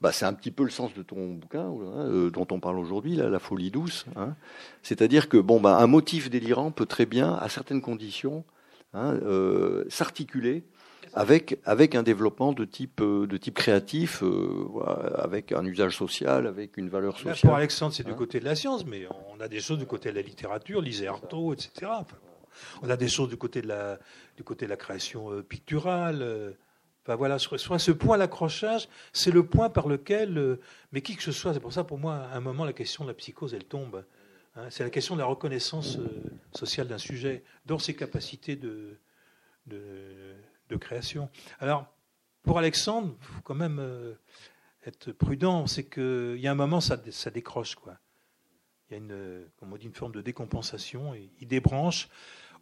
bah, 0.00 0.12
c'est 0.12 0.24
un 0.24 0.32
petit 0.32 0.50
peu 0.50 0.64
le 0.64 0.70
sens 0.70 0.94
de 0.94 1.02
ton 1.02 1.34
bouquin 1.34 1.66
hein, 1.66 2.06
euh, 2.08 2.30
dont 2.30 2.46
on 2.50 2.60
parle 2.60 2.78
aujourd'hui, 2.78 3.16
la 3.16 3.38
folie 3.38 3.70
douce. 3.70 4.06
Hein. 4.16 4.34
C'est-à-dire 4.82 5.28
que 5.28 5.36
bon, 5.36 5.60
bah, 5.60 5.78
un 5.78 5.86
motif 5.86 6.30
délirant 6.30 6.70
peut 6.70 6.86
très 6.86 7.06
bien, 7.06 7.34
à 7.34 7.48
certaines 7.48 7.82
conditions, 7.82 8.44
hein, 8.94 9.14
euh, 9.22 9.84
s'articuler 9.88 10.64
avec, 11.12 11.58
avec 11.64 11.96
un 11.96 12.04
développement 12.04 12.52
de 12.52 12.64
type, 12.64 13.00
euh, 13.00 13.26
de 13.26 13.36
type 13.36 13.54
créatif, 13.54 14.22
avec 15.16 15.52
un 15.52 15.64
usage 15.64 15.96
social, 15.96 16.46
avec 16.46 16.76
une 16.76 16.88
valeur 16.88 17.16
sociale. 17.18 17.36
pour 17.42 17.56
Alexandre, 17.56 17.92
c'est 17.92 18.06
du 18.06 18.14
côté 18.14 18.38
de 18.40 18.44
la 18.44 18.54
science, 18.54 18.86
mais 18.86 19.06
on 19.34 19.40
a 19.40 19.48
des 19.48 19.60
choses 19.60 19.78
du 19.78 19.86
côté 19.86 20.10
de 20.10 20.14
la 20.14 20.22
littérature, 20.22 20.80
lisez 20.80 21.08
Artaud, 21.08 21.52
etc. 21.52 21.90
on 22.82 22.90
a 22.90 22.96
des 22.96 23.08
choses 23.08 23.28
du 23.28 23.36
côté 23.36 23.62
de 23.62 23.68
la, 23.68 23.98
du 24.36 24.44
côté 24.44 24.66
de 24.66 24.70
la 24.70 24.76
création 24.76 25.42
picturale 25.42 26.56
voilà, 27.16 27.38
soit 27.38 27.78
ce 27.78 27.90
point 27.90 28.16
l'accrochage, 28.16 28.88
c'est 29.12 29.30
le 29.30 29.44
point 29.44 29.70
par 29.70 29.88
lequel, 29.88 30.38
euh, 30.38 30.60
mais 30.92 31.02
qui 31.02 31.16
que 31.16 31.22
ce 31.22 31.32
soit, 31.32 31.54
c'est 31.54 31.60
pour 31.60 31.72
ça 31.72 31.84
pour 31.84 31.98
moi, 31.98 32.16
à 32.16 32.36
un 32.36 32.40
moment, 32.40 32.64
la 32.64 32.72
question 32.72 33.04
de 33.04 33.10
la 33.10 33.14
psychose, 33.14 33.54
elle 33.54 33.64
tombe. 33.64 34.04
Hein. 34.56 34.66
c'est 34.70 34.84
la 34.84 34.90
question 34.90 35.14
de 35.14 35.20
la 35.20 35.26
reconnaissance 35.26 35.96
euh, 35.98 36.08
sociale 36.52 36.88
d'un 36.88 36.98
sujet 36.98 37.44
dans 37.66 37.78
ses 37.78 37.94
capacités 37.94 38.56
de, 38.56 38.98
de, 39.66 40.76
création. 40.76 41.28
Alors, 41.58 41.86
pour 42.42 42.58
Alexandre, 42.58 43.14
il 43.20 43.26
faut 43.26 43.42
quand 43.42 43.54
même 43.54 43.78
euh, 43.80 44.14
être 44.86 45.12
prudent, 45.12 45.66
c'est 45.66 45.84
qu'il 45.84 46.38
y 46.38 46.46
a 46.46 46.52
un 46.52 46.56
moment, 46.56 46.80
ça, 46.80 47.00
ça 47.10 47.30
décroche. 47.30 47.74
Quoi. 47.74 47.98
Il 48.90 48.94
y 48.94 48.96
a 48.96 49.78
dit, 49.78 49.86
une 49.86 49.94
forme 49.94 50.12
de 50.12 50.22
décompensation, 50.22 51.14
il 51.40 51.46
débranche. 51.46 52.08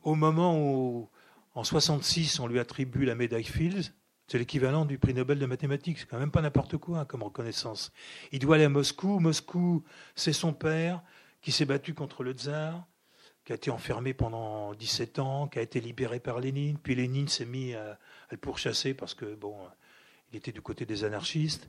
Au 0.03 0.15
moment 0.15 0.59
où, 0.59 1.09
en 1.55 1.65
66, 1.65 2.39
on 2.41 2.47
lui 2.47 2.59
attribue 2.59 3.05
la 3.05 3.15
médaille 3.15 3.45
Fields, 3.45 3.93
c'est 4.29 4.39
l'équivalent 4.39 4.85
du 4.85 4.99
prix 4.99 5.15
Nobel 5.15 5.39
de 5.39 5.47
mathématiques. 5.47 5.99
C'est 5.99 6.07
quand 6.07 6.19
même 6.19 6.31
pas 6.31 6.43
n'importe 6.43 6.77
quoi 6.77 7.07
comme 7.07 7.23
reconnaissance. 7.23 7.93
Il 8.31 8.41
doit 8.41 8.57
aller 8.57 8.65
à 8.65 8.69
Moscou. 8.69 9.19
Moscou, 9.21 9.83
c'est 10.15 10.35
son 10.35 10.53
père 10.53 11.03
qui 11.41 11.51
s'est 11.51 11.65
battu 11.65 11.95
contre 11.95 12.23
le 12.23 12.33
tsar, 12.33 12.87
qui 13.47 13.53
a 13.53 13.55
été 13.55 13.71
enfermé 13.71 14.13
pendant 14.13 14.75
17 14.75 15.19
ans, 15.19 15.49
qui 15.49 15.59
a 15.59 15.63
été 15.63 15.81
libéré 15.81 16.21
par 16.21 16.41
Lénine. 16.41 16.77
Puis 16.79 16.95
Lénine 16.95 17.29
s'est 17.29 17.47
mis 17.47 17.73
à, 17.73 17.99
le 18.31 18.37
pourchasser 18.37 18.93
parce 18.93 19.15
que, 19.15 19.35
bon, 19.35 19.57
il 20.31 20.37
était 20.37 20.53
du 20.53 20.61
côté 20.61 20.85
des 20.85 21.05
anarchistes. 21.05 21.67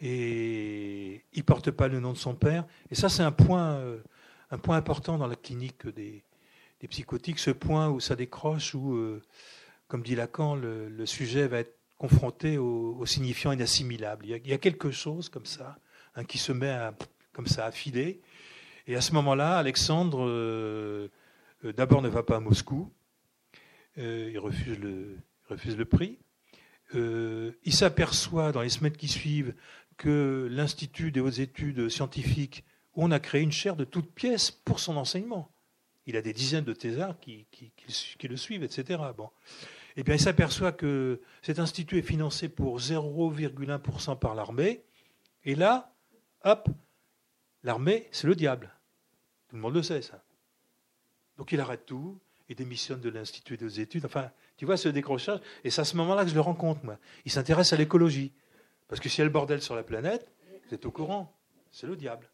Et 0.00 1.24
il 1.32 1.44
porte 1.44 1.70
pas 1.70 1.88
le 1.88 2.00
nom 2.00 2.12
de 2.12 2.18
son 2.18 2.34
père. 2.34 2.64
Et 2.90 2.94
ça, 2.94 3.08
c'est 3.08 3.22
un 3.22 3.32
point, 3.32 3.74
euh, 3.74 3.98
un 4.50 4.58
point 4.58 4.76
important 4.76 5.18
dans 5.18 5.26
la 5.26 5.36
clinique 5.36 5.86
des, 5.88 6.24
psychotiques, 6.88 7.38
ce 7.38 7.50
point 7.50 7.90
où 7.90 8.00
ça 8.00 8.16
décroche, 8.16 8.74
où, 8.74 8.94
euh, 8.94 9.22
comme 9.88 10.02
dit 10.02 10.14
Lacan, 10.14 10.54
le, 10.54 11.04
sujet 11.04 11.46
va 11.46 11.58
être 11.58 11.76
confronté 11.98 12.56
au, 12.56 13.04
signifiant 13.04 13.52
inassimilable. 13.52 14.24
Il 14.24 14.48
y, 14.48 14.52
a, 14.54 14.58
quelque 14.58 14.90
chose 14.90 15.28
comme 15.28 15.44
ça, 15.44 15.78
hein, 16.14 16.24
qui 16.24 16.38
se 16.38 16.52
met 16.52 16.70
à, 16.70 16.94
comme 17.34 17.46
ça 17.46 17.66
à 17.66 17.70
filer. 17.70 18.22
Et 18.86 18.96
à 18.96 19.02
ce 19.02 19.12
moment-là, 19.12 19.58
Alexandre, 19.58 20.24
euh, 20.26 21.08
d'abord, 21.62 22.00
ne 22.00 22.08
va 22.08 22.22
pas 22.22 22.36
à 22.36 22.40
Moscou. 22.40 22.90
Il, 23.98 24.38
refuse 24.38 24.78
le, 24.78 25.18
refuse 25.50 25.76
le 25.76 25.84
prix. 25.84 26.18
il 26.94 27.74
s'aperçoit 27.74 28.50
dans 28.52 28.62
les 28.62 28.70
semaines 28.70 28.96
qui 28.96 29.08
suivent 29.08 29.52
que 30.00 30.48
l'Institut 30.50 31.12
des 31.12 31.20
hautes 31.20 31.40
études 31.40 31.90
scientifiques, 31.90 32.64
où 32.94 33.04
on 33.04 33.10
a 33.10 33.20
créé 33.20 33.42
une 33.42 33.52
chaire 33.52 33.76
de 33.76 33.84
toutes 33.84 34.10
pièces 34.10 34.50
pour 34.50 34.80
son 34.80 34.96
enseignement. 34.96 35.52
Il 36.06 36.16
a 36.16 36.22
des 36.22 36.32
dizaines 36.32 36.64
de 36.64 36.72
thésards 36.72 37.20
qui, 37.20 37.46
le 38.22 38.36
suivent, 38.36 38.62
etc. 38.62 38.98
Bon. 39.14 39.28
Eh 39.96 40.02
bien, 40.02 40.14
il 40.14 40.20
s'aperçoit 40.20 40.72
que 40.72 41.20
cet 41.42 41.58
institut 41.58 41.98
est 41.98 42.02
financé 42.02 42.48
pour 42.48 42.78
0,1% 42.78 44.18
par 44.18 44.34
l'armée. 44.34 44.82
Et 45.44 45.54
là, 45.54 45.92
hop, 46.44 46.70
l'armée, 47.62 48.08
c'est 48.10 48.26
le 48.26 48.34
diable. 48.34 48.72
Tout 49.48 49.56
le 49.56 49.62
monde 49.62 49.74
le 49.74 49.82
sait, 49.82 50.00
ça. 50.00 50.24
Donc 51.36 51.52
il 51.52 51.60
arrête 51.60 51.84
tout, 51.84 52.18
il 52.48 52.56
démissionne 52.56 53.02
de 53.02 53.10
l'Institut 53.10 53.58
des 53.58 53.80
études. 53.80 54.06
Enfin, 54.06 54.30
tu 54.56 54.64
vois 54.64 54.78
ce 54.78 54.88
décrochage? 54.88 55.40
Et 55.62 55.68
c'est 55.68 55.82
à 55.82 55.84
ce 55.84 55.96
moment-là 55.98 56.24
que 56.24 56.30
je 56.30 56.34
le 56.34 56.40
rencontre, 56.40 56.82
moi. 56.86 56.96
Il 57.26 57.30
s'intéresse 57.30 57.74
à 57.74 57.76
l'écologie. 57.76 58.32
Parce 58.90 58.98
que 58.98 59.08
s'il 59.08 59.20
y 59.20 59.22
a 59.22 59.24
le 59.24 59.30
bordel 59.30 59.62
sur 59.62 59.76
la 59.76 59.84
planète, 59.84 60.28
vous 60.66 60.74
êtes 60.74 60.84
au 60.84 60.90
courant, 60.90 61.32
c'est 61.70 61.86
le 61.86 61.94
diable. 61.94 62.28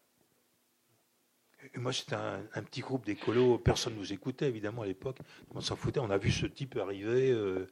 Et 1.75 1.77
moi, 1.77 1.93
c'était 1.93 2.15
un, 2.15 2.63
petit 2.63 2.81
groupe 2.81 3.05
d'écolos, 3.05 3.59
personne 3.59 3.93
ne 3.93 3.99
nous 3.99 4.11
écoutait, 4.11 4.47
évidemment, 4.47 4.81
à 4.81 4.87
l'époque. 4.87 5.19
On 5.53 5.61
s'en 5.61 5.75
foutait, 5.75 5.99
on 5.99 6.09
a 6.09 6.17
vu 6.17 6.31
ce 6.31 6.47
type 6.47 6.75
arriver. 6.77 7.29
Euh, 7.29 7.69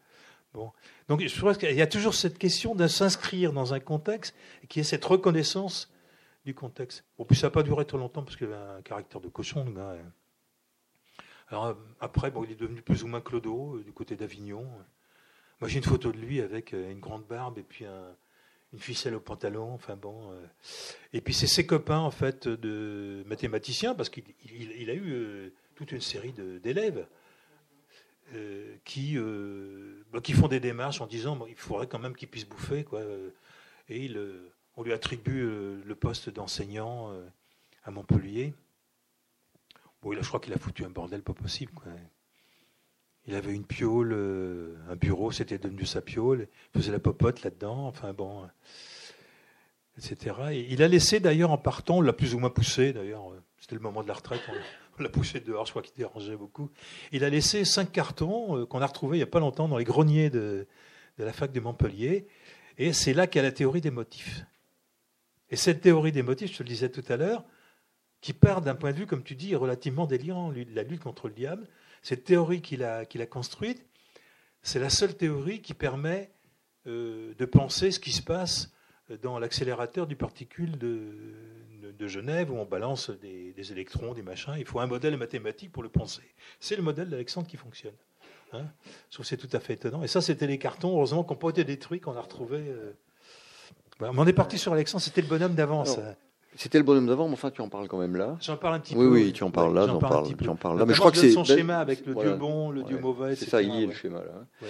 bon. 0.54 0.72
Donc, 1.08 1.22
je 1.26 1.42
pense 1.42 1.58
qu'il 1.58 1.76
y 1.76 1.82
a 1.82 1.88
toujours 1.88 2.14
cette 2.14 2.38
question 2.38 2.76
de 2.76 2.86
s'inscrire 2.86 3.54
dans 3.54 3.74
un 3.74 3.80
contexte 3.80 4.36
qui 4.70 4.82
est 4.82 4.84
cette 4.84 5.04
reconnaissance 5.04 5.92
du 6.46 6.54
contexte. 6.54 7.06
Bon, 7.18 7.26
puis 7.26 7.36
ça 7.36 7.48
n'a 7.48 7.52
pas 7.52 7.64
duré 7.64 7.86
trop 7.86 7.98
longtemps 7.98 8.22
parce 8.22 8.38
qu'il 8.38 8.46
avait 8.46 8.78
un 8.78 8.82
caractère 8.84 9.20
de 9.20 9.30
cochon. 9.30 9.66
Alors 11.48 11.76
après, 12.00 12.30
bon, 12.30 12.44
il 12.44 12.52
est 12.52 12.60
devenu 12.62 12.84
plus 12.84 13.04
ou 13.04 13.08
moins 13.08 13.22
clodo 13.22 13.78
euh, 13.78 13.84
du 13.84 13.94
côté 13.94 14.16
d'Avignon. 14.16 14.68
Moi, 15.60 15.70
j'ai 15.70 15.78
une 15.78 15.84
photo 15.84 16.12
de 16.12 16.20
lui 16.20 16.40
avec 16.40 16.76
euh, 16.76 16.92
une 16.92 17.00
grande 17.00 17.26
barbe 17.26 17.58
et 17.58 17.64
puis 17.64 17.86
une 18.76 18.82
ficelle 18.82 19.16
au 19.16 19.20
pantalon. 19.20 19.74
Enfin 19.74 19.96
bon. 19.96 20.32
Et 21.14 21.22
puis 21.22 21.34
c'est 21.34 21.48
ses 21.48 21.66
copains 21.66 22.00
en 22.00 22.12
fait 22.12 22.48
de 22.48 23.24
mathématiciens 23.26 23.96
parce 23.96 24.10
qu'il 24.10 24.90
a 24.90 24.94
eu 24.94 25.54
toute 25.76 25.92
une 25.92 26.02
série 26.02 26.34
d'élèves. 26.34 27.08
qui, 28.84 29.18
bah, 30.12 30.22
qui 30.22 30.34
font 30.34 30.48
des 30.48 30.60
démarches 30.60 31.02
en 31.02 31.08
disant 31.08 31.46
il 31.48 31.56
faudrait 31.56 31.88
quand 31.88 32.00
même 32.00 32.16
qu'il 32.16 32.28
puisse 32.28 32.48
bouffer. 32.48 32.84
Quoi. 32.84 33.02
Et 33.90 34.06
il, 34.06 34.20
on 34.78 34.84
lui 34.84 34.94
attribue 34.94 35.44
euh, 35.44 35.82
le 35.86 35.96
poste 35.96 36.30
d'enseignant 36.30 37.12
euh, 37.12 37.26
à 37.84 37.92
Montpellier. 37.92 38.54
Bon, 40.02 40.12
je 40.14 40.28
crois 40.28 40.40
qu'il 40.40 40.54
a 40.54 40.58
foutu 40.58 40.84
un 40.84 40.90
bordel 40.90 41.22
pas 41.22 41.34
possible. 41.34 41.72
Il 43.28 43.36
avait 43.36 43.54
une 43.54 43.66
piole, 43.66 44.14
euh, 44.14 44.76
un 44.90 44.96
bureau, 44.96 45.32
c'était 45.32 45.58
devenu 45.58 45.86
sa 45.86 46.02
piole. 46.02 46.48
Il 46.74 46.82
faisait 46.82 46.92
la 46.92 47.00
popote 47.00 47.44
là-dedans, 47.44 47.88
enfin 47.88 48.14
bon, 48.14 48.48
etc. 49.98 50.36
Et 50.52 50.68
il 50.70 50.84
a 50.84 50.88
laissé 50.88 51.20
d'ailleurs 51.20 51.52
en 51.52 51.58
partant, 51.58 51.98
on 51.98 52.02
l'a 52.02 52.14
plus 52.14 52.36
ou 52.36 52.40
moins 52.40 52.50
poussé 52.52 52.94
d'ailleurs, 52.94 53.24
c'était 53.60 53.76
le 53.76 53.82
moment 53.82 54.04
de 54.04 54.08
la 54.08 54.14
retraite, 54.14 54.42
on, 55.00 55.04
l'a 55.04 55.10
poussé 55.10 55.40
dehors, 55.40 55.66
je 55.66 55.72
crois 55.72 55.82
qu'il 55.82 55.96
dérangeait 55.96 56.38
beaucoup. 56.38 56.70
Il 57.12 57.24
a 57.24 57.30
laissé 57.30 57.66
cinq 57.66 57.92
cartons 57.92 58.66
qu'on 58.68 58.82
a 58.82 58.88
retrouvés 58.88 59.18
il 59.18 59.20
n'y 59.20 59.24
a 59.24 59.28
pas 59.28 59.40
longtemps 59.40 59.68
dans 59.68 59.78
les 59.78 59.84
greniers 59.84 60.30
de, 60.30 60.68
de 61.18 61.24
la 61.24 61.34
fac 61.34 61.52
de 61.52 61.60
Montpellier. 61.60 62.28
Et 62.78 62.94
c'est 62.94 63.14
là 63.14 63.28
qu'il 63.28 63.40
y 63.40 63.46
a 63.46 63.48
la 63.48 63.52
théorie 63.52 63.82
des 63.82 63.92
motifs. 63.92 64.46
Et 65.50 65.56
cette 65.56 65.82
théorie 65.82 66.12
des 66.12 66.24
motifs, 66.24 66.52
je 66.52 66.58
te 66.58 66.64
le 66.64 66.70
disais 66.70 66.90
tout 66.90 67.04
à 67.08 67.18
l'heure, 67.18 67.44
qui 68.22 68.34
part 68.34 68.62
d'un 68.62 68.76
point 68.76 68.92
de 68.92 68.98
vue, 68.98 69.06
comme 69.06 69.24
tu 69.24 69.36
dis, 69.36 69.56
relativement 69.56 70.08
délirant, 70.08 70.52
la 70.74 70.84
lutte 70.84 71.02
contre 71.02 71.28
le 71.28 71.34
diable, 71.34 71.68
cette 72.06 72.24
théorie 72.24 72.62
qu'il 72.62 72.84
a, 72.84 73.06
construite, 73.26 73.84
c'est 74.62 74.78
la 74.78 74.92
seule 74.92 75.18
théorie 75.18 75.64
qui 75.64 75.74
permet 75.74 76.30
euh, 76.86 77.34
de 77.34 77.46
penser 77.46 77.90
ce 77.90 78.00
qui 78.00 78.12
se 78.12 78.22
passe 78.22 78.72
dans 79.24 79.40
l'accélérateur 79.40 80.06
du 80.06 80.16
particule 80.16 80.78
de, 80.78 82.08
Genève, 82.08 82.52
où 82.52 82.58
on 82.58 82.66
balance 82.66 83.10
des, 83.10 83.72
électrons, 83.72 84.14
des 84.14 84.22
machins. 84.22 84.54
Il 84.60 84.66
faut 84.66 84.80
un 84.80 84.86
modèle 84.86 85.18
mathématique 85.18 85.72
pour 85.72 85.82
le 85.82 85.90
penser. 85.90 86.22
C'est 86.60 86.76
le 86.76 86.84
modèle 86.84 87.10
d'Alexandre 87.10 87.48
qui 87.48 87.58
fonctionne. 87.58 87.96
Hein 88.54 88.68
je 89.10 89.16
trouve 89.16 89.26
c'est 89.26 89.38
tout 89.38 89.50
à 89.54 89.60
fait 89.60 89.74
étonnant. 89.74 90.04
Et 90.04 90.08
ça, 90.08 90.22
c'était 90.22 90.46
les 90.46 90.60
cartons, 90.60 90.96
heureusement, 90.96 91.24
qui 91.24 91.34
n'ont 91.34 91.40
pas 91.40 91.50
été 91.50 91.64
détruits, 91.64 92.02
qu'on 92.02 92.16
a 92.16 92.22
retrouvés. 92.22 92.68
Euh, 92.68 92.94
bah, 94.00 94.12
on 94.14 94.28
est 94.28 94.34
parti 94.34 94.60
sur 94.60 94.74
Alexandre, 94.74 95.04
c'était 95.04 95.22
le 95.22 95.28
bonhomme 95.28 95.56
d'avant. 95.56 95.86
C'était 96.56 96.78
le 96.78 96.84
bonhomme 96.84 97.08
d'avant, 97.08 97.28
mais 97.28 97.34
enfin, 97.34 97.52
tu 97.52 97.62
en 97.62 97.70
parles 97.70 97.88
quand 97.88 98.00
même 98.00 98.16
là. 98.16 98.38
J'en 98.42 98.58
parle 98.58 98.76
un 98.76 98.80
petit 98.80 98.94
peu. 98.94 99.06
Oui, 99.06 99.24
oui, 99.24 99.34
tu 99.34 99.44
en 99.44 99.52
parles 99.52 99.74
là, 99.74 99.88
j'en 99.88 100.00
parle, 100.00 100.36
tu 100.36 100.50
en 100.50 100.56
parles 100.56 100.80
là. 100.80 100.86
Mais 100.86 100.94
je 100.94 101.00
crois 101.00 101.12
que 101.12 101.18
c'est 101.18 101.32
son 101.32 101.44
schéma 101.44 101.80
avec 101.80 102.06
le 102.06 102.16
dieu 102.16 102.36
bon, 102.36 102.72
le 102.72 102.84
dieu 102.84 103.00
mauvais. 103.00 103.36
C'est 103.36 103.50
ça, 103.50 103.62
il 103.62 103.84
est 103.84 103.88
le 103.88 103.94
schéma 103.94 104.20
là. 104.20 104.32
Hein. 104.42 104.68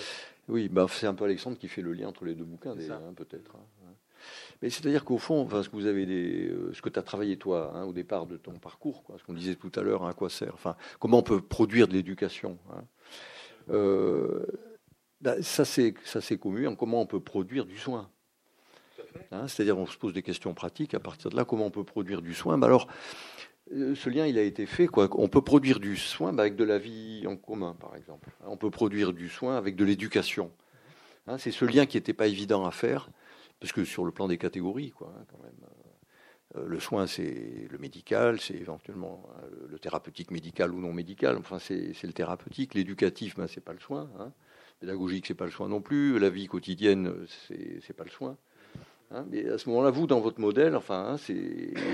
Oui, 0.48 0.70
bah, 0.70 0.86
c'est 0.90 1.08
un 1.08 1.16
peu 1.16 1.26
Alexandre 1.26 1.58
qui 1.58 1.68
fait 1.68 1.82
le 1.82 1.94
lien 1.94 2.08
entre 2.08 2.26
les 2.26 2.36
deux 2.36 2.44
bouquins, 2.44 2.72
hein, 2.72 3.14
peut-être. 3.16 3.56
Hein, 3.56 3.88
mais 4.62 4.70
c'est-à-dire 4.70 5.04
qu'au 5.06 5.18
fond, 5.18 5.42
enfin, 5.42 5.62
ce 5.64 5.70
que 5.70 5.76
vous 5.76 5.86
avez 5.86 6.06
des, 6.06 6.48
euh, 6.48 6.72
ce 6.74 6.82
que 6.82 6.90
tu 6.90 6.98
as 6.98 7.04
travaillé 7.04 7.38
toi 7.38 7.86
au 7.86 7.94
départ 7.94 8.26
de 8.26 8.38
ton 8.38 8.54
parcours, 8.54 9.04
quoi, 9.04 9.18
ce 9.20 9.24
qu'on 9.24 9.34
disait 9.34 9.56
tout 9.56 9.72
à 9.76 9.82
l'heure, 9.82 10.06
à 10.06 10.14
quoi 10.14 10.30
sert, 10.30 10.54
enfin, 10.54 10.76
comment 11.00 11.20
on 11.20 11.24
peut 11.24 11.42
produire 11.42 11.88
de 11.88 11.94
l'éducation. 11.94 12.58
Euh, 13.70 14.46
bah, 15.22 15.42
ça 15.42 15.66
c'est 15.66 15.96
ça 16.04 16.22
c'est 16.22 16.38
commun. 16.38 16.76
Comment 16.76 17.02
on 17.02 17.06
peut 17.06 17.20
produire 17.20 17.66
du 17.66 17.78
soin. 17.78 18.10
Hein, 19.32 19.48
c'est-à-dire, 19.48 19.78
on 19.78 19.86
se 19.86 19.98
pose 19.98 20.14
des 20.14 20.22
questions 20.22 20.54
pratiques. 20.54 20.94
À 20.94 21.00
partir 21.00 21.30
de 21.30 21.36
là, 21.36 21.46
comment 21.46 21.66
on 21.66 21.72
peut 21.72 21.84
produire 21.84 22.22
du 22.22 22.34
soin 22.34 22.58
bah 22.58 22.68
Alors, 22.68 22.88
euh, 23.74 23.96
ce 23.96 24.10
lien, 24.10 24.26
il 24.26 24.38
a 24.38 24.44
été 24.44 24.66
fait. 24.66 24.88
Quoi. 24.88 25.10
On 25.14 25.28
peut 25.28 25.42
produire 25.42 25.80
du 25.80 25.98
soin 25.98 26.34
bah, 26.34 26.44
avec 26.44 26.56
de 26.56 26.64
la 26.64 26.78
vie 26.78 27.26
en 27.28 27.36
commun, 27.36 27.76
par 27.80 27.96
exemple. 27.96 28.30
Hein, 28.42 28.48
on 28.50 28.58
peut 28.58 28.70
produire 28.70 29.14
du 29.14 29.30
soin 29.30 29.58
avec 29.58 29.76
de 29.76 29.86
l'éducation. 29.86 30.52
Hein, 31.28 31.38
c'est 31.38 31.52
ce 31.52 31.66
lien 31.66 31.86
qui 31.86 31.98
n'était 31.98 32.14
pas 32.14 32.28
évident 32.28 32.66
à 32.66 32.72
faire, 32.72 33.10
parce 33.60 33.74
que 33.74 33.84
sur 33.84 34.06
le 34.06 34.12
plan 34.12 34.28
des 34.28 34.38
catégories, 34.38 34.92
quoi, 34.92 35.12
quand 35.32 35.42
même. 35.44 35.54
Euh, 36.56 36.68
le 36.68 36.80
soin, 36.80 37.08
c'est 37.08 37.68
le 37.70 37.78
médical, 37.80 38.40
c'est 38.40 38.54
éventuellement 38.54 39.28
le 39.68 39.80
thérapeutique 39.80 40.30
médical 40.30 40.72
ou 40.72 40.80
non 40.80 40.94
médical. 40.94 41.36
Enfin, 41.38 41.58
c'est 41.58 41.96
le 42.04 42.14
thérapeutique. 42.14 42.76
L'éducatif, 42.76 43.36
ben, 43.36 43.48
c'est 43.48 43.64
pas 43.64 43.74
le 43.74 43.80
soin. 43.80 44.10
Hein. 44.20 44.32
Pédagogique, 44.80 45.26
c'est 45.26 45.34
pas 45.34 45.46
le 45.46 45.52
soin 45.52 45.68
non 45.68 45.82
plus. 45.82 46.20
La 46.20 46.30
vie 46.30 46.48
quotidienne, 46.48 47.26
c'est 47.50 47.96
pas 47.96 48.04
le 48.04 48.12
soin. 48.12 48.38
Hein, 49.12 49.26
mais 49.30 49.48
à 49.48 49.58
ce 49.58 49.70
moment-là, 49.70 49.92
vous, 49.92 50.08
dans 50.08 50.20
votre 50.20 50.40
modèle, 50.40 50.76
enfin, 50.76 51.16
hein, 51.16 51.34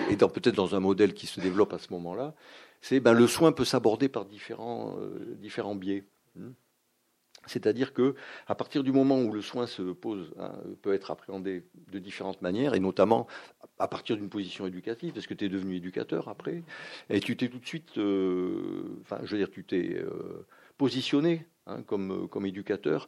et 0.10 0.15
peut-être 0.15 0.56
dans 0.56 0.76
un 0.76 0.80
modèle 0.80 1.13
qui 1.13 1.28
se 1.28 1.41
développe 1.41 1.74
à 1.74 1.78
ce 1.78 1.91
moment-là, 1.91 2.34
c'est 2.82 3.00
ben, 3.00 3.13
le 3.13 3.28
soin 3.28 3.52
peut 3.52 3.65
s'aborder 3.65 4.10
par 4.10 4.26
différents, 4.26 4.97
euh, 5.00 5.36
différents 5.39 5.76
biais. 5.76 6.06
Hein. 6.39 6.54
C'est-à-dire 7.47 7.93
que 7.93 8.15
à 8.47 8.56
partir 8.56 8.84
du 8.84 8.91
moment 8.91 9.19
où 9.19 9.34
le 9.34 9.41
soin 9.41 9.65
se 9.65 9.82
pose, 9.82 10.32
peut 10.84 10.93
être 10.93 11.10
appréhendé 11.10 11.63
de 11.91 12.00
différentes 12.00 12.41
manières, 12.41 12.76
et 12.76 12.80
notamment 12.80 13.28
à 13.80 13.88
partir 13.88 14.15
d'une 14.15 14.30
position 14.30 14.67
éducative, 14.67 15.13
parce 15.13 15.26
que 15.26 15.34
tu 15.34 15.45
es 15.45 15.50
devenu 15.50 15.76
éducateur 15.76 16.28
après, 16.28 16.63
et 17.10 17.19
tu 17.19 17.36
t'es 17.36 17.50
tout 17.50 17.58
de 17.58 17.65
suite, 17.65 17.97
euh, 17.97 18.84
je 19.24 19.32
veux 19.32 19.38
dire, 19.39 19.50
tu 19.50 19.63
t'es 19.63 19.95
euh, 19.95 20.45
positionné 20.78 21.47
comme, 21.88 22.28
comme 22.28 22.45
éducateur, 22.45 23.08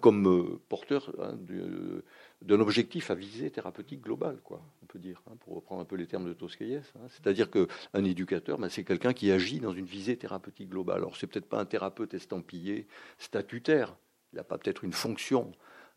comme 0.00 0.58
porteur 0.68 1.12
de, 1.34 2.04
d'un 2.44 2.60
objectif 2.60 3.10
à 3.10 3.14
visée 3.14 3.50
thérapeutique 3.50 4.02
globale, 4.02 4.38
quoi, 4.42 4.62
on 4.82 4.86
peut 4.86 4.98
dire, 4.98 5.22
hein, 5.30 5.34
pour 5.40 5.54
reprendre 5.54 5.80
un 5.80 5.84
peu 5.84 5.96
les 5.96 6.06
termes 6.06 6.26
de 6.26 6.32
Tosquelles. 6.32 6.82
Hein. 6.96 7.06
C'est-à-dire 7.08 7.50
qu'un 7.50 8.04
éducateur, 8.04 8.58
ben, 8.58 8.68
c'est 8.68 8.84
quelqu'un 8.84 9.12
qui 9.12 9.30
agit 9.30 9.60
dans 9.60 9.72
une 9.72 9.86
visée 9.86 10.16
thérapeutique 10.16 10.70
globale. 10.70 10.98
Alors, 10.98 11.16
c'est 11.16 11.26
peut-être 11.26 11.48
pas 11.48 11.58
un 11.58 11.64
thérapeute 11.64 12.14
estampillé, 12.14 12.86
statutaire. 13.18 13.96
Il 14.32 14.36
n'a 14.36 14.44
pas 14.44 14.58
peut-être 14.58 14.84
une 14.84 14.92
fonction 14.92 15.52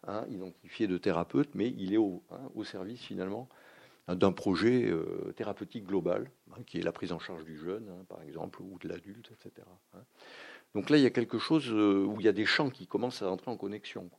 hein, 0.07 0.25
identifiée 0.29 0.87
de 0.87 0.97
thérapeute, 0.97 1.49
mais 1.55 1.73
il 1.77 1.93
est 1.93 1.97
au, 1.97 2.23
service, 2.63 3.01
finalement, 3.01 3.49
d'un 4.07 4.31
projet 4.31 4.85
euh, 4.85 5.33
thérapeutique 5.35 5.85
global, 5.85 6.29
qui 6.67 6.79
est 6.79 6.83
la 6.83 6.91
prise 6.91 7.11
en 7.11 7.19
charge 7.19 7.43
du 7.43 7.57
jeune, 7.57 7.89
par 8.07 8.21
exemple, 8.21 8.61
ou 8.61 8.77
de 8.79 8.87
l'adulte, 8.87 9.31
etc. 9.31 9.65
Donc 10.75 10.89
là, 10.89 10.97
il 10.97 11.03
y 11.03 11.07
a 11.07 11.11
quelque 11.11 11.39
chose 11.39 11.71
euh, 11.71 12.03
où 12.05 12.19
il 12.19 12.25
y 12.25 12.29
a 12.29 12.33
des 12.33 12.45
champs 12.45 12.69
qui 12.69 12.85
commencent 12.85 13.21
à 13.21 13.31
entrer 13.31 13.49
en 13.49 13.57
connexion. 13.57 14.09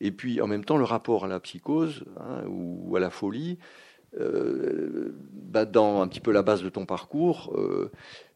Et 0.00 0.10
puis, 0.10 0.40
en 0.40 0.46
même 0.46 0.64
temps, 0.64 0.76
le 0.76 0.84
rapport 0.84 1.24
à 1.24 1.28
la 1.28 1.40
psychose 1.40 2.04
hein, 2.18 2.44
ou 2.48 2.96
à 2.96 3.00
la 3.00 3.10
folie, 3.10 3.58
bah, 4.16 5.64
dans 5.64 6.00
un 6.00 6.06
petit 6.06 6.20
peu 6.20 6.30
la 6.30 6.42
base 6.42 6.62
de 6.62 6.68
ton 6.68 6.86
parcours, 6.86 7.56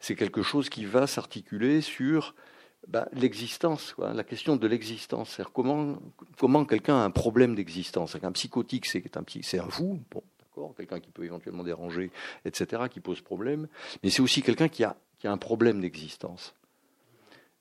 c'est 0.01 0.16
quelque 0.16 0.42
chose 0.42 0.68
qui 0.68 0.85
va 0.85 1.07
s'articuler 1.07 1.81
sur 1.81 2.35
bah, 2.87 3.09
l'existence, 3.12 3.94
la 3.99 4.25
question 4.25 4.57
de 4.57 4.66
l'existence. 4.66 5.40
Comment, 5.53 5.99
comment 6.38 6.64
quelqu'un 6.64 6.97
a 6.97 7.05
un 7.05 7.11
problème 7.11 7.55
d'existence 7.55 8.16
Un 8.23 8.33
psychotique, 8.33 8.87
c'est 8.87 9.16
un, 9.16 9.25
c'est 9.42 9.59
un 9.59 9.68
fou, 9.68 10.01
bon, 10.11 10.23
d'accord, 10.40 10.75
quelqu'un 10.77 11.01
qui 11.01 11.11
peut 11.11 11.25
éventuellement 11.25 11.64
déranger, 11.64 12.11
etc., 12.44 12.83
qui 12.90 13.01
pose 13.01 13.21
problème, 13.21 13.68
mais 14.03 14.11
c'est 14.11 14.23
aussi 14.23 14.42
quelqu'un 14.42 14.68
qui 14.68 14.85
a, 14.85 14.97
qui 15.18 15.27
a 15.27 15.33
un 15.33 15.38
problème 15.38 15.81
d'existence. 15.81 16.55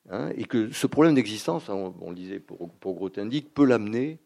Hein, 0.10 0.32
et 0.36 0.46
que 0.46 0.72
ce 0.72 0.88
problème 0.88 1.16
d'existence, 1.16 1.70
on, 1.70 2.10
le 2.10 2.16
disait 2.16 2.40
pour, 2.40 2.70
pour 2.76 2.96
Grothendieck, 2.96 3.54
peut 3.54 3.66
l'amener 3.66 4.20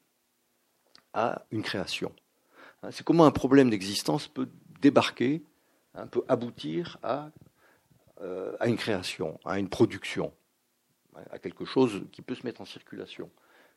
à 1.13 1.43
une 1.51 1.63
création. 1.63 2.13
Hein, 2.83 2.91
c'est 2.91 3.03
comment 3.03 3.25
un 3.25 3.31
problème 3.31 3.69
d'existence 3.69 4.27
peut 4.27 4.47
débarquer, 4.81 5.43
hein, 5.95 6.07
peut 6.07 6.23
aboutir 6.27 6.97
euh, 7.03 8.55
à 8.59 8.67
une 8.67 8.77
création, 8.77 9.39
à 9.43 9.57
une 9.59 9.69
production 9.69 10.31
à 11.31 11.39
quelque 11.39 11.65
chose 11.65 12.03
qui 12.11 12.21
peut 12.21 12.35
se 12.35 12.45
mettre 12.45 12.61
en 12.61 12.65
circulation, 12.65 13.29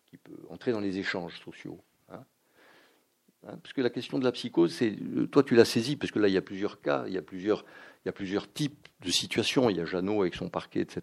qui 0.07 0.17
peut 0.17 0.39
entrer 0.51 0.73
dans 0.73 0.81
les 0.81 0.99
échanges 0.99 1.39
sociaux. 1.41 1.81
Hein. 3.47 3.53
Hein, 3.55 3.59
parce 3.63 3.73
que 3.73 3.81
la 3.81 3.91
question 3.91 4.19
de 4.19 4.25
la 4.25 4.33
psychose, 4.33 4.73
c'est 4.73 4.97
euh, 5.17 5.27
toi 5.27 5.43
tu 5.43 5.55
l'as 5.55 5.65
saisi, 5.65 5.97
parce 5.97 6.11
que 6.11 6.19
là 6.19 6.29
il 6.29 6.35
y 6.35 6.37
a 6.37 6.43
plusieurs 6.43 6.81
cas, 6.81 7.05
il 7.07 7.13
y 7.13 7.19
a 7.19 7.23
plusieurs, 7.23 7.65
types 8.53 8.89
de 9.05 9.11
situations. 9.11 9.71
Il 9.71 9.77
y 9.77 9.81
a 9.81 9.85
Jeannot 9.85 10.23
avec 10.23 10.35
son 10.35 10.49
parquet, 10.49 10.81
etc. 10.81 11.03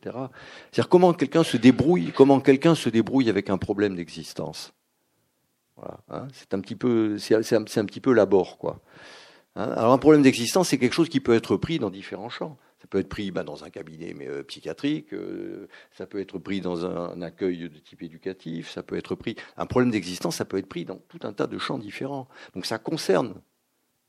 C'est-à-dire 0.72 0.90
comment 0.90 1.14
quelqu'un 1.14 1.44
se 1.44 1.58
débrouille, 1.58 2.12
comment 2.16 2.40
quelqu'un 2.40 2.76
se 2.76 2.90
débrouille 2.90 3.30
avec 3.30 3.50
un 3.50 3.58
problème 3.58 3.96
d'existence? 3.96 4.74
Voilà, 5.78 6.00
hein. 6.10 6.28
c'est 6.34 6.54
un 6.54 6.60
petit 6.60 6.76
peu, 6.76 7.18
c'est 7.18 7.36
un, 7.36 7.64
petit 7.64 8.02
peu 8.02 8.14
labor, 8.14 8.58
quoi. 8.58 8.82
Alors 9.56 9.92
un 9.92 9.98
problème 9.98 10.22
d'existence, 10.22 10.70
c'est 10.70 10.78
quelque 10.78 10.94
chose 10.94 11.10
qui 11.10 11.20
peut 11.20 11.34
être 11.34 11.58
pris 11.58 11.80
dans 11.80 11.90
différents 11.90 12.30
champs. 12.30 12.58
Ça 12.82 12.88
peut 12.88 13.00
être 13.00 13.10
pris 13.10 13.32
dans 13.32 13.64
un 13.64 13.70
cabinet 13.70 14.14
mais, 14.16 14.28
euh, 14.28 14.44
psychiatrique, 14.44 15.14
euh, 15.14 15.68
ça 15.92 16.08
peut 16.08 16.20
être 16.20 16.40
pris 16.40 16.62
dans 16.62 16.86
un, 16.86 17.22
accueil 17.22 17.70
de 17.70 17.78
type 17.78 18.02
éducatif, 18.02 18.72
ça 18.72 18.82
peut 18.82 18.98
être 18.98 19.14
pris. 19.14 19.36
Un 19.56 19.68
problème 19.68 19.92
d'existence, 19.92 20.38
ça 20.38 20.46
peut 20.46 20.58
être 20.58 20.68
pris 20.68 20.86
dans 20.86 20.98
tout 20.98 21.20
un 21.24 21.34
tas 21.34 21.48
de 21.48 21.58
champs 21.60 21.78
différents. 21.78 22.28
Donc 22.56 22.66
ça 22.66 22.80
concerne 22.80 23.36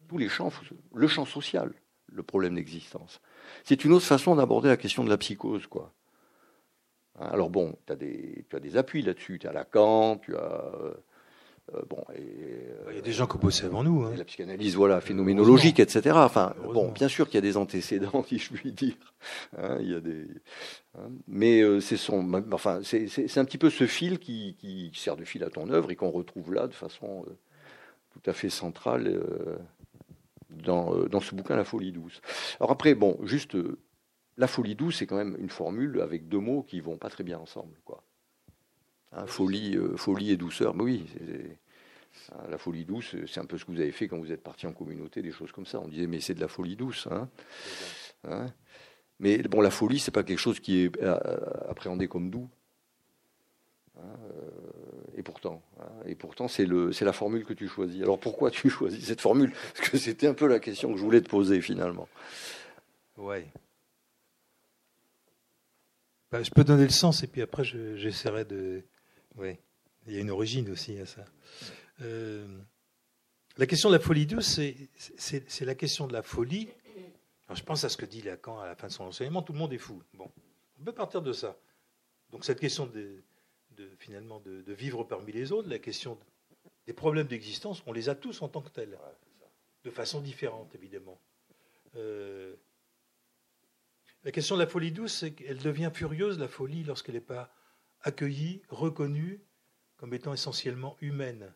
tous 0.09 0.17
les 0.17 0.31
champs, 0.31 0.51
le 0.95 1.07
champ 1.07 1.27
social, 1.27 1.75
le 2.07 2.23
problème 2.23 2.55
d'existence. 2.55 3.21
C'est 3.65 3.85
une 3.85 3.93
autre 3.93 4.07
façon 4.07 4.37
d'aborder 4.37 4.69
la 4.69 4.79
question 4.79 5.05
de 5.05 5.11
la 5.11 5.19
psychose, 5.19 5.67
quoi. 5.67 5.93
Alors 7.21 7.51
bon, 7.51 7.77
tu 7.87 7.93
as, 7.93 8.57
as, 8.57 8.61
des 8.61 8.77
appuis 8.79 9.03
là-dessus. 9.03 9.39
Tu 9.39 9.47
as 9.47 9.53
Lacan, 9.53 10.17
tu 10.17 10.35
as 10.35 10.73
euh, 11.71 11.77
euh, 11.77 11.83
bon, 11.89 12.05
et, 12.15 12.69
il 12.91 12.97
y 12.97 12.99
a 12.99 13.03
des 13.03 13.13
gens 13.13 13.27
qui 13.27 13.37
ont 13.37 13.41
bossé 13.41 13.65
avant 13.65 13.83
nous. 13.85 14.03
Hein. 14.03 14.15
La 14.17 14.25
psychanalyse, 14.25 14.75
voilà, 14.75 15.01
phénoménologique, 15.01 15.81
etc. 15.81 16.11
Enfin, 16.15 16.55
bon, 16.73 16.91
bien 16.91 17.09
sûr 17.09 17.27
qu'il 17.27 17.37
y 17.37 17.39
a 17.39 17.43
des 17.43 17.57
antécédents, 17.57 18.25
si 18.29 18.39
je 18.39 18.53
puis 18.53 18.73
dire. 18.73 18.95
Hein, 19.57 19.79
il 19.81 19.91
y 19.91 19.95
a 19.95 20.01
des, 20.01 20.27
hein. 20.99 21.11
mais 21.29 21.63
euh, 21.63 21.81
c'est 21.81 21.97
son, 21.97 22.43
enfin, 22.53 22.81
c'est 22.83 23.39
un 23.39 23.45
petit 23.45 23.59
peu 23.59 23.71
ce 23.71 23.87
fil 23.87 24.19
qui, 24.19 24.57
qui, 24.59 24.91
sert 24.95 25.17
de 25.17 25.25
fil 25.25 25.45
à 25.45 25.51
ton 25.51 25.71
œuvre 25.71 25.91
et 25.91 25.97
qu'on 25.97 26.11
retrouve 26.11 26.53
là 26.53 26.67
de 26.67 26.75
façon 26.75 27.25
euh, 27.29 27.33
tout 28.11 28.31
à 28.31 28.33
fait 28.33 28.51
centrale 28.51 29.21
dans, 30.51 30.95
dans 31.07 31.21
ce 31.21 31.35
bouquin 31.35 31.57
La 31.57 31.65
folie 31.65 31.93
douce. 31.93 32.21
Alors 32.61 32.73
après, 32.73 32.95
bon, 32.95 33.19
juste 33.23 33.57
la 34.37 34.47
folie 34.47 34.75
douce, 34.75 34.99
c'est 34.99 35.07
quand 35.07 35.17
même 35.17 35.37
une 35.39 35.49
formule 35.49 36.01
avec 36.01 36.29
deux 36.29 36.41
mots 36.41 36.63
qui 36.63 36.81
vont 36.81 36.99
pas 36.99 37.09
très 37.09 37.25
bien 37.25 37.39
ensemble, 37.39 37.75
quoi. 37.85 38.03
Hein, 39.15 39.27
folie, 39.27 39.77
euh, 39.77 39.97
folie 39.97 40.31
et 40.31 40.37
douceur, 40.37 40.75
mais 40.75 40.85
oui, 40.85 41.07
hein, 42.33 42.45
la 42.49 42.57
folie 42.57 42.87
douce, 42.87 43.15
c'est 43.27 43.41
un 43.41 43.45
peu 43.45 43.59
ce 43.59 43.65
que 43.67 43.73
vous 43.73 43.81
avez 43.81 43.93
fait 43.93 44.09
quand 44.09 44.19
vous 44.19 44.33
êtes 44.33 44.43
parti 44.43 44.67
en 44.67 44.73
communauté, 44.73 45.21
des 45.21 45.33
choses 45.33 45.53
comme 45.53 45.67
ça. 45.67 45.81
On 45.81 45.89
disait, 45.89 46.07
mais 46.07 46.21
c'est 46.21 46.35
de 46.35 46.41
la 46.41 46.49
folie 46.49 46.77
douce. 46.77 47.09
Hein. 47.11 47.29
mais 49.19 49.39
bon, 49.43 49.61
la 49.61 49.71
folie, 49.71 49.99
c'est 49.99 50.11
pas 50.11 50.23
quelque 50.23 50.39
chose 50.39 50.61
qui 50.61 50.81
est 50.81 51.03
euh, 51.03 51.19
appréhendé 51.69 52.09
comme 52.09 52.31
doux. 52.31 52.49
Euh, 53.99 54.03
et 55.15 55.23
pourtant, 55.23 55.63
et 56.07 56.15
pourtant, 56.15 56.49
c'est 56.49 56.65
la 56.67 57.13
formule 57.13 57.45
que 57.45 57.53
tu 57.53 57.69
choisis. 57.69 58.01
Alors 58.01 58.19
pourquoi 58.19 58.51
tu 58.51 58.71
choisis 58.71 59.05
cette 59.05 59.21
formule? 59.21 59.53
Parce 59.77 59.91
que 59.91 59.99
c'était 59.99 60.27
un 60.27 60.35
peu 60.35 60.47
la 60.47 60.59
question 60.59 60.91
que 60.91 60.99
je 60.99 61.05
voulais 61.05 61.21
te 61.21 61.29
poser 61.29 61.61
finalement. 61.61 62.09
Ouais. 63.19 63.47
Bah, 66.31 66.43
je 66.43 66.51
peux 66.51 66.65
donner 66.65 66.85
le 66.85 66.89
sens 66.89 67.23
et 67.23 67.27
puis 67.27 67.43
après 67.43 67.63
j'essaierai 67.63 68.47
de, 68.47 68.83
oui, 69.37 69.57
il 70.07 70.15
y 70.15 70.17
a 70.17 70.21
une 70.21 70.31
origine 70.31 70.71
aussi 70.71 70.99
à 70.99 71.07
ça. 71.07 71.25
Euh, 72.01 72.47
la 73.57 73.67
question 73.67 73.91
de 73.91 73.97
la 73.97 74.01
folie 74.01 74.27
douce, 74.27 74.61
c'est 74.97 75.65
la 75.65 75.75
question 75.75 76.07
de 76.07 76.13
la 76.13 76.23
folie. 76.23 76.69
je 77.53 77.63
pense 77.63 77.85
à 77.85 77.89
ce 77.89 77.97
que 77.97 78.07
dit 78.07 78.23
Lacan 78.23 78.61
à 78.61 78.67
la 78.67 78.75
fin 78.75 78.89
de 78.89 78.93
son 78.93 79.05
enseignement, 79.05 79.43
tout 79.43 79.53
le 79.53 79.59
monde 79.59 79.73
est 79.73 79.79
fou. 79.79 80.03
Bon, 80.15 80.31
on 80.81 80.85
peut 80.85 80.93
partir 80.93 81.23
de 81.23 81.33
ça. 81.33 81.57
Donc 82.31 82.45
cette 82.45 82.61
question 82.61 82.87
de, 82.87 83.23
finalement 83.99 84.41
de, 84.41 84.73
vivre 84.73 85.05
parmi 85.05 85.33
les 85.33 85.53
autres, 85.53 85.69
la 85.69 85.79
question 85.79 86.19
des 86.87 86.93
problèmes 86.93 87.27
d'existence, 87.27 87.83
on 87.87 87.93
les 87.93 88.09
a 88.09 88.15
tous 88.15 88.43
en 88.43 88.49
tant 88.49 88.63
que 88.63 88.71
tels, 88.71 88.99
de 89.85 89.91
façon 89.91 90.21
différente 90.21 90.75
évidemment. 90.75 91.21
Euh, 91.97 92.57
la 94.25 94.33
question 94.33 94.57
de 94.57 94.63
la 94.63 94.67
folie 94.67 94.93
douce, 94.93 95.13
c'est 95.13 95.33
qu'elle 95.33 95.59
devient 95.59 95.91
furieuse, 95.93 96.39
la 96.39 96.49
folie, 96.49 96.85
lorsqu'elle 96.85 97.17
n'est 97.17 97.21
pas 97.21 97.53
accueillie, 98.03 98.63
reconnue 98.69 99.41
comme 99.97 100.15
étant 100.15 100.33
essentiellement 100.33 100.97
humaine. 101.01 101.55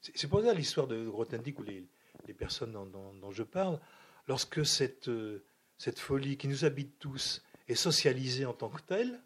C'est 0.00 0.28
pour 0.28 0.40
ça 0.42 0.54
l'histoire 0.54 0.86
de 0.86 1.06
Grothendieck 1.08 1.58
ou 1.58 1.64
les, 1.64 1.88
personnes 2.34 2.72
dont, 2.72 3.30
je 3.30 3.42
parle, 3.42 3.80
lorsque 4.26 4.64
cette, 4.64 5.08
euh, 5.08 5.44
cette 5.78 5.98
folie 5.98 6.36
qui 6.36 6.48
nous 6.48 6.64
habite 6.64 6.98
tous 6.98 7.42
est 7.68 7.74
socialisée 7.74 8.46
en 8.46 8.52
tant 8.52 8.68
que 8.68 8.80
telle, 8.82 9.20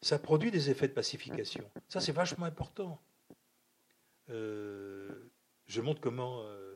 ça 0.00 0.18
produit 0.18 0.50
des 0.50 0.70
effets 0.70 0.88
de 0.88 0.92
pacification. 0.92 1.68
Ça, 1.88 2.00
c'est 2.00 2.12
vachement 2.12 2.46
important. 2.46 3.02
Euh, 4.30 5.30
je 5.66 5.80
montre 5.80 6.00
comment, 6.00 6.42
euh, 6.44 6.74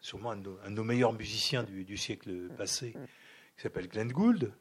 sûrement 0.00 0.32
un 0.32 0.36
de, 0.36 0.68
nos, 0.68 0.84
meilleurs 0.84 1.12
musiciens 1.12 1.62
du 1.62 1.96
siècle 1.96 2.48
passé, 2.56 2.92
qui 3.56 3.62
s'appelle 3.62 3.88
Glenn 3.88 4.12
Gould, 4.12 4.52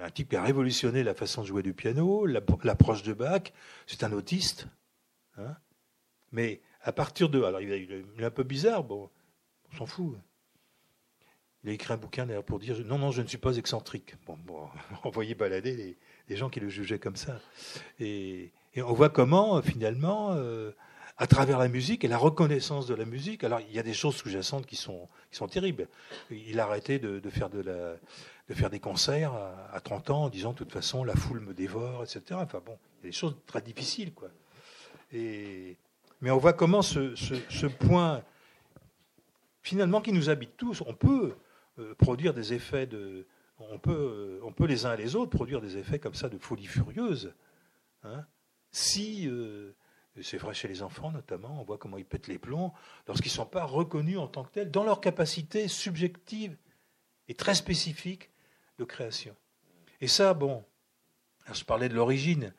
un 0.00 0.10
type 0.10 0.30
qui 0.30 0.36
a 0.36 0.42
révolutionné 0.42 1.02
la 1.02 1.14
façon 1.14 1.42
de 1.42 1.46
jouer 1.46 1.62
du 1.62 1.74
piano, 1.74 2.26
l'approche 2.26 3.02
de 3.02 3.12
Bach. 3.12 3.52
C'est 3.86 4.02
un 4.04 4.12
autiste. 4.12 4.66
Hein. 5.36 5.56
Mais 6.32 6.60
à 6.82 6.92
partir 6.92 7.28
de. 7.28 7.42
Alors, 7.42 7.60
il 7.60 7.72
est, 7.72 8.24
un 8.24 8.30
peu 8.30 8.42
bizarre, 8.42 8.84
bon, 8.84 9.10
on 9.72 9.76
s'en 9.76 9.86
fout. 9.86 10.16
Il 11.62 11.70
a 11.70 11.72
écrit 11.72 11.92
un 11.92 11.98
bouquin 11.98 12.26
d'ailleurs 12.26 12.44
pour 12.44 12.58
dire 12.58 12.78
Non, 12.84 12.98
non, 12.98 13.10
je 13.10 13.20
ne 13.22 13.26
suis 13.26 13.38
pas 13.38 13.56
excentrique. 13.56 14.14
Bon, 14.26 14.38
bon 14.44 14.68
on 15.04 15.10
voyait 15.10 15.34
balader 15.34 15.96
les, 16.28 16.36
gens 16.36 16.48
qui 16.48 16.60
le 16.60 16.68
jugeaient 16.68 16.98
comme 16.98 17.16
ça. 17.16 17.40
Et, 17.98 18.52
on 18.76 18.92
voit 18.92 19.10
comment, 19.10 19.60
finalement, 19.60 20.32
euh, 20.32 20.70
à 21.18 21.26
travers 21.26 21.58
la 21.58 21.68
musique 21.68 22.04
et 22.04 22.08
la 22.08 22.16
reconnaissance 22.16 22.86
de 22.86 22.94
la 22.94 23.04
musique, 23.04 23.42
alors 23.42 23.60
il 23.60 23.74
y 23.74 23.80
a 23.80 23.82
des 23.82 23.92
choses 23.92 24.14
sous-jacentes 24.14 24.64
qui 24.64 24.76
sont, 24.76 25.08
qui 25.30 25.36
sont 25.36 25.48
terribles. 25.48 25.88
Il 26.30 26.60
a 26.60 26.64
arrêté 26.64 27.00
de 27.00 27.30
faire 27.30 27.50
de 27.50 27.60
la 27.60 27.96
de 28.50 28.54
faire 28.54 28.68
des 28.68 28.80
concerts 28.80 29.32
à, 29.72 29.80
30 29.80 30.10
ans 30.10 30.24
en 30.24 30.28
disant 30.28 30.50
de 30.50 30.58
toute 30.58 30.72
façon 30.72 31.04
la 31.04 31.14
foule 31.14 31.38
me 31.38 31.54
dévore, 31.54 32.02
etc. 32.02 32.22
Enfin 32.32 32.60
bon, 32.66 32.76
il 32.98 33.06
y 33.06 33.08
a 33.08 33.10
des 33.10 33.16
choses 33.16 33.36
très 33.46 33.62
difficiles, 33.62 34.12
quoi. 34.12 34.28
Et, 35.12 35.76
mais 36.20 36.32
on 36.32 36.36
voit 36.36 36.52
comment 36.52 36.82
ce, 36.82 37.66
point, 37.66 38.24
finalement, 39.62 40.00
qui 40.00 40.12
nous 40.12 40.30
habite 40.30 40.56
tous, 40.56 40.82
on 40.84 40.94
peut 40.94 41.36
euh, 41.78 41.94
produire 41.94 42.34
des 42.34 42.52
effets 42.52 42.86
de. 42.86 43.24
On 43.60 43.78
peut, 43.78 43.92
euh, 43.92 44.40
on 44.42 44.52
peut 44.52 44.66
les 44.66 44.84
uns 44.84 44.94
et 44.94 44.96
les 44.96 45.14
autres 45.14 45.30
produire 45.30 45.60
des 45.60 45.76
effets 45.76 46.00
comme 46.00 46.14
ça 46.14 46.28
de 46.28 46.38
folie 46.38 46.66
furieuse. 46.66 47.32
Hein, 48.02 48.26
si. 48.72 49.28
Euh, 49.28 49.76
c'est 50.22 50.38
vrai 50.38 50.54
chez 50.54 50.66
les 50.66 50.82
enfants 50.82 51.12
notamment, 51.12 51.60
on 51.60 51.62
voit 51.62 51.78
comment 51.78 51.96
ils 51.96 52.04
pètent 52.04 52.26
les 52.26 52.40
plombs 52.40 52.72
lorsqu'ils 53.06 53.28
ne 53.28 53.34
sont 53.34 53.46
pas 53.46 53.64
reconnus 53.64 54.18
en 54.18 54.26
tant 54.26 54.42
que 54.42 54.50
tels 54.50 54.70
dans 54.72 54.82
leur 54.82 55.00
capacité 55.00 55.68
subjective 55.68 56.56
et 57.28 57.34
très 57.34 57.54
spécifique 57.54 58.29
création. 58.84 59.34
Et 60.00 60.08
ça, 60.08 60.34
bon, 60.34 60.64
je 61.52 61.64
parlais 61.64 61.88
de 61.88 61.94
l'origine. 61.94 62.54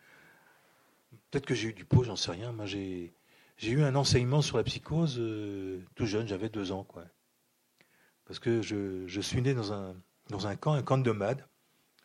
Peut-être 1.29 1.45
que 1.45 1.55
j'ai 1.55 1.69
eu 1.69 1.73
du 1.73 1.85
pot, 1.85 2.03
j'en 2.03 2.15
sais 2.15 2.31
rien. 2.31 2.51
Moi, 2.51 2.65
j'ai, 2.65 3.13
eu 3.63 3.83
un 3.83 3.95
enseignement 3.95 4.41
sur 4.41 4.57
la 4.57 4.63
psychose 4.63 5.17
euh, 5.19 5.81
tout 5.95 6.05
jeune, 6.05 6.27
j'avais 6.27 6.49
deux 6.49 6.71
ans, 6.71 6.83
quoi. 6.83 7.05
Parce 8.25 8.39
que 8.39 8.61
je, 8.61 9.21
suis 9.21 9.41
né 9.41 9.53
dans 9.53 9.73
un, 9.73 10.55
camp, 10.55 10.73
un 10.73 10.83
camp 10.83 10.97
de 10.97 11.03
nomades, 11.03 11.45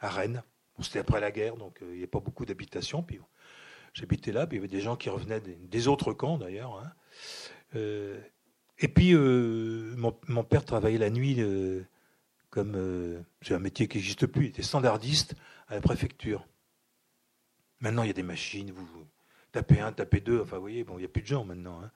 à 0.01 0.11
Rennes. 0.11 0.43
c'était 0.81 0.99
après 0.99 1.21
la 1.21 1.31
guerre, 1.31 1.57
donc 1.57 1.83
euh, 1.83 1.93
il 1.93 1.99
n'y 1.99 2.05
a 2.05 2.09
pas 2.09 2.21
beaucoup 2.21 2.45
d'habitations. 2.45 3.03
Puis 3.03 3.21
j'habitais 3.93 4.33
là, 4.33 4.47
puis 4.47 4.57
il 4.57 4.61
y 4.61 4.65
avait 4.65 4.75
des 4.75 4.81
gens 4.81 4.97
qui 4.97 5.09
revenaient 5.09 5.41
des, 5.41 5.89
autres 5.89 6.13
camps, 6.13 6.37
d'ailleurs. 6.37 6.79
Hein. 6.79 6.93
Euh, 7.77 8.21
et 8.79 8.89
puis, 8.89 9.15
mon, 9.15 10.45
père 10.45 10.65
travaillait 10.65 10.99
la 10.99 11.11
nuit 11.11 11.37
comme 12.57 12.75
euh, 12.75 13.21
c'est 13.43 13.53
un 13.53 13.59
métier 13.59 13.87
qui 13.87 13.99
n'existe 13.99 14.27
plus, 14.27 14.47
il 14.47 14.49
était 14.49 14.63
standardiste 14.63 15.35
à 15.69 15.75
la 15.75 15.83
préfecture. 15.83 16.49
Maintenant, 17.81 18.03
il 18.03 18.07
y 18.07 18.11
a 18.11 18.15
des 18.15 18.23
machines, 18.23 18.71
vous, 18.71 18.89
tapez 19.53 19.79
un, 19.79 19.93
tapez 19.93 20.21
deux, 20.21 20.41
enfin, 20.41 20.57
vous 20.57 20.63
voyez, 20.63 20.83
bon, 20.83 20.95
il 20.97 21.01
n'y 21.01 21.05
a 21.05 21.09
plus 21.09 21.21
de 21.21 21.27
gens 21.27 21.45
maintenant. 21.45 21.83
Hein. 21.83 21.91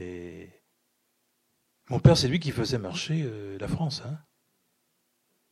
Et 0.00 0.50
Mon 1.88 2.00
père, 2.00 2.16
c'est 2.16 2.26
lui 2.26 2.40
qui 2.40 2.50
faisait 2.50 2.78
marcher 2.78 3.22
euh, 3.22 3.58
la 3.60 3.68
France. 3.68 4.02
Hein. 4.04 4.18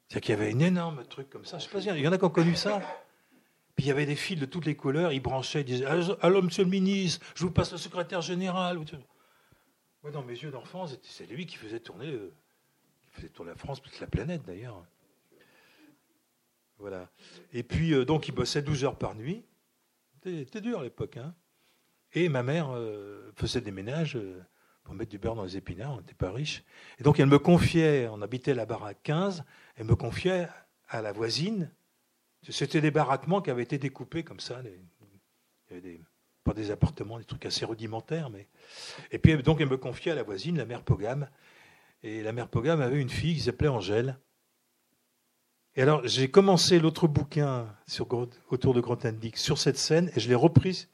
C'est-à-dire 0.09 0.27
qu'il 0.27 0.35
y 0.35 0.39
avait 0.39 0.51
une 0.51 0.63
énorme 0.63 1.07
truc 1.07 1.31
comme 1.31 1.45
ça. 1.45 1.59
Je 1.59 1.67
sais 1.67 1.71
pas, 1.71 1.79
il 1.79 2.01
y 2.01 2.09
en 2.09 2.11
a 2.11 2.19
qui 2.19 2.25
ont 2.25 2.31
connu 2.31 2.57
ça. 2.57 2.81
Puis 3.77 3.85
il 3.85 3.87
y 3.87 3.93
avait 3.93 4.07
des 4.07 4.17
fils 4.17 4.41
de 4.41 4.47
toutes 4.47 4.67
les 4.67 4.75
couleurs. 4.75 5.13
Ils 5.13 5.21
branchaient, 5.21 5.61
ils 5.61 5.65
disaient 5.65 5.87
Allô, 6.23 6.43
monsieur 6.43 6.65
le 6.65 6.71
ministre, 6.71 7.25
je 7.37 7.45
vous 7.45 7.53
passe 7.53 7.71
le 7.71 7.79
secrétaire 7.79 8.21
général. 8.21 8.81
Moi, 10.03 10.11
dans 10.11 10.25
mes 10.25 10.35
yeux 10.35 10.51
d'enfant, 10.51 10.87
c'est 11.03 11.27
lui 11.27 11.47
qui 11.47 11.57
faisait 11.57 11.79
tourner, 11.79 12.09
euh, 12.09 12.35
faisait 13.19 13.29
tourner 13.29 13.51
la 13.51 13.57
France, 13.57 13.83
toute 13.83 14.01
la 14.01 14.07
planète 14.07 14.43
d'ailleurs. 14.47 14.85
Voilà. 16.79 17.11
Et 17.53 17.63
puis, 17.63 17.93
euh, 17.93 18.05
donc, 18.05 18.29
il 18.29 18.33
bossait 18.33 18.63
12 18.63 18.85
heures 18.85 18.99
par 18.99 19.15
nuit. 19.15 19.45
C'était 20.23 20.61
dur 20.61 20.81
à 20.81 20.83
l'époque. 20.83 21.17
Hein. 21.17 21.35
Et 22.13 22.29
ma 22.29 22.43
mère 22.43 22.71
euh, 22.71 23.33
faisait 23.37 23.61
des 23.61 23.71
ménages 23.71 24.17
euh, 24.17 24.41
pour 24.85 24.95
mettre 24.95 25.11
du 25.11 25.19
beurre 25.19 25.35
dans 25.35 25.45
les 25.45 25.57
épinards. 25.57 25.93
On 25.93 25.97
n'était 25.99 26.15
pas 26.15 26.31
riches. 26.31 26.65
Et 26.99 27.03
donc, 27.03 27.19
elle 27.19 27.27
me 27.27 27.39
confiait, 27.39 28.09
on 28.09 28.23
habitait 28.23 28.55
la 28.55 28.65
baraque 28.65 29.03
15, 29.03 29.45
elle 29.77 29.87
me 29.87 29.97
confiait 29.97 30.49
à 30.89 31.03
la 31.03 31.13
voisine. 31.13 31.71
C'était 32.49 32.81
des 32.81 32.93
baraquements 32.93 33.43
qui 33.43 33.51
avaient 33.51 33.65
été 33.65 33.79
découpés 33.79 34.23
comme 34.23 34.41
ça. 34.41 34.63
il 35.71 35.77
y 35.77 35.79
avait 35.79 36.01
pas 36.45 36.55
des 36.55 36.71
appartements, 36.71 37.19
des 37.19 37.25
trucs 37.25 37.45
assez 37.45 37.65
rudimentaires. 37.65 38.31
Mais... 38.31 38.49
Et 39.11 39.19
puis, 39.19 39.37
donc, 39.43 39.61
elle 39.61 39.69
me 39.69 39.77
confiait 39.77 40.13
à 40.13 40.15
la 40.15 40.23
voisine, 40.23 40.57
la 40.57 40.65
mère 40.65 40.83
Pogam. 40.83 41.29
Et 42.03 42.23
la 42.23 42.33
mère 42.33 42.49
Pogam 42.49 42.81
avait 42.81 43.01
une 43.01 43.11
fille 43.11 43.35
qui 43.35 43.41
s'appelait 43.41 43.69
Angèle. 43.69 44.19
Et 45.75 45.83
alors, 45.83 46.07
j'ai 46.07 46.31
commencé 46.31 46.81
l'autre 46.81 47.07
bouquin 47.07 47.75
sur, 47.87 48.09
autour 48.51 48.75
de 48.75 48.81
Grothendieck 48.81 49.37
sur 49.37 49.59
cette 49.59 49.79
scène 49.79 50.11
et 50.15 50.21
je 50.21 50.29
l'ai 50.29 50.35
reprise. 50.35 50.89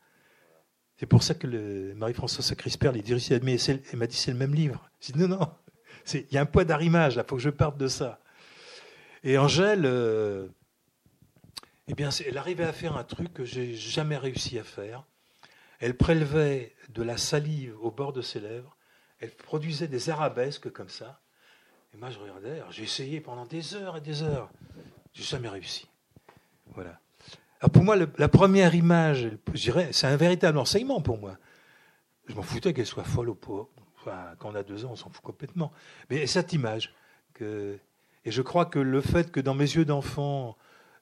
C'est 0.96 1.06
pour 1.06 1.22
ça 1.22 1.34
que 1.34 1.92
Marie-Françoise 1.94 2.46
Sacrisper 2.46 2.92
les 2.92 3.02
dirige 3.02 3.30
elle 3.30 3.42
m'a 3.42 4.06
dit 4.06 4.16
c'est 4.16 4.30
le 4.30 4.38
même 4.38 4.54
livre. 4.54 4.88
J'ai 5.00 5.12
dit 5.12 5.18
non, 5.18 5.28
non, 5.28 5.48
il 6.14 6.26
y 6.30 6.38
a 6.38 6.40
un 6.40 6.46
poids 6.46 6.64
d'arrimage, 6.64 7.16
il 7.16 7.24
faut 7.28 7.36
que 7.36 7.42
je 7.42 7.50
parte 7.50 7.76
de 7.76 7.88
ça. 7.88 8.20
Et 9.22 9.38
Angèle, 9.38 9.86
euh, 9.86 10.48
eh 11.88 11.94
bien, 11.94 12.10
elle 12.26 12.38
arrivait 12.38 12.64
à 12.64 12.72
faire 12.72 12.96
un 12.96 13.04
truc 13.04 13.32
que 13.32 13.44
j'ai 13.44 13.74
jamais 13.74 14.16
réussi 14.16 14.58
à 14.58 14.64
faire. 14.64 15.04
Elle 15.80 15.96
prélevait 15.96 16.74
de 16.90 17.02
la 17.02 17.16
salive 17.16 17.74
au 17.80 17.90
bord 17.90 18.12
de 18.12 18.22
ses 18.22 18.40
lèvres, 18.40 18.76
elle 19.20 19.30
produisait 19.30 19.88
des 19.88 20.10
arabesques 20.10 20.70
comme 20.70 20.88
ça, 20.88 21.20
et 21.94 21.96
moi, 21.96 22.10
je 22.10 22.18
regardais. 22.18 22.60
J'ai 22.70 22.82
essayé 22.82 23.20
pendant 23.20 23.46
des 23.46 23.74
heures 23.74 23.96
et 23.96 24.00
des 24.00 24.22
heures. 24.22 24.50
J'ai 25.12 25.22
jamais 25.22 25.48
réussi. 25.48 25.86
Voilà. 26.74 26.98
Alors 27.60 27.70
pour 27.70 27.84
moi, 27.84 27.96
la 27.96 28.28
première 28.28 28.74
image, 28.74 29.30
c'est 29.54 30.06
un 30.06 30.16
véritable 30.16 30.58
enseignement 30.58 31.00
pour 31.00 31.18
moi. 31.18 31.38
Je 32.26 32.34
m'en 32.34 32.42
foutais 32.42 32.74
qu'elle 32.74 32.86
soit 32.86 33.04
folle 33.04 33.28
ou 33.28 33.34
pas. 33.34 33.68
Quand 34.38 34.50
on 34.50 34.54
a 34.54 34.62
deux 34.62 34.84
ans, 34.84 34.90
on 34.92 34.96
s'en 34.96 35.08
fout 35.08 35.22
complètement. 35.22 35.72
Mais 36.10 36.26
cette 36.26 36.52
image, 36.52 36.92
et 37.40 37.78
je 38.26 38.42
crois 38.42 38.66
que 38.66 38.78
le 38.78 39.00
fait 39.00 39.30
que 39.30 39.40
dans 39.40 39.54
mes 39.54 39.64
yeux 39.64 39.84
d'enfant, 39.84 40.56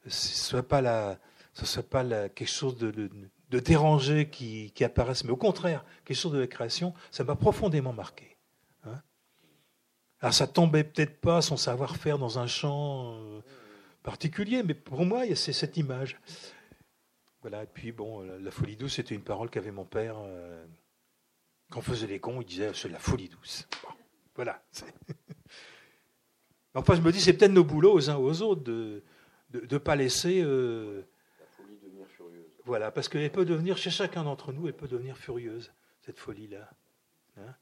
ce 0.06 0.28
soit 0.28 0.62
pas 0.62 0.80
la, 0.82 1.18
ce 1.54 1.66
soit 1.66 1.82
pas 1.82 2.02
la, 2.02 2.28
quelque 2.28 2.50
chose 2.50 2.76
de, 2.76 3.10
de 3.52 3.60
dérangé 3.60 4.28
qui, 4.28 4.72
qui 4.74 4.82
apparaisse, 4.82 5.24
mais 5.24 5.30
au 5.30 5.36
contraire, 5.36 5.84
quelque 6.04 6.16
chose 6.16 6.32
de 6.32 6.40
la 6.40 6.46
création, 6.46 6.94
ça 7.10 7.22
m'a 7.22 7.36
profondément 7.36 7.92
marqué. 7.92 8.32
Alors 10.22 10.32
ça 10.32 10.46
tombait 10.46 10.84
peut-être 10.84 11.20
pas 11.20 11.42
son 11.42 11.56
savoir-faire 11.56 12.16
dans 12.16 12.38
un 12.38 12.46
champ 12.46 13.16
euh, 13.16 13.40
particulier, 14.04 14.62
mais 14.62 14.72
pour 14.72 15.04
moi, 15.04 15.24
c'est 15.34 15.52
cette 15.52 15.76
image. 15.76 16.20
Voilà, 17.40 17.64
et 17.64 17.66
puis 17.66 17.90
bon, 17.90 18.20
la, 18.20 18.50
folie 18.52 18.76
douce, 18.76 18.94
c'était 18.94 19.16
une 19.16 19.24
parole 19.24 19.50
qu'avait 19.50 19.72
mon 19.72 19.84
père. 19.84 20.14
Euh, 20.20 20.64
quand 21.70 21.80
on 21.80 21.82
faisait 21.82 22.06
les 22.06 22.20
cons, 22.20 22.40
il 22.40 22.46
disait 22.46 22.70
c'est 22.72 22.88
la 22.88 23.00
folie 23.00 23.28
douce. 23.28 23.66
voilà. 24.36 24.62
enfin, 26.74 26.94
je 26.94 27.00
me 27.00 27.10
dis, 27.10 27.20
c'est 27.20 27.32
peut-être 27.32 27.50
nos 27.50 27.64
boulots 27.64 27.92
aux 27.92 28.08
uns 28.08 28.16
aux 28.16 28.42
autres 28.42 28.62
de 28.62 29.02
ne 29.52 29.78
pas 29.78 29.96
laisser. 29.96 30.40
Euh, 30.40 31.02
la 31.40 31.46
folie 31.46 31.78
devenir 31.82 32.06
furieuse. 32.06 32.51
Voilà, 32.64 32.90
parce 32.90 33.08
qu'elle 33.08 33.30
peut 33.32 33.44
devenir, 33.44 33.76
chez 33.76 33.90
chacun 33.90 34.24
d'entre 34.24 34.52
nous, 34.52 34.68
elle 34.68 34.76
peut 34.76 34.88
devenir 34.88 35.16
furieuse, 35.16 35.72
cette 36.00 36.18
folie-là. 36.18 36.70
Hein 37.38 37.54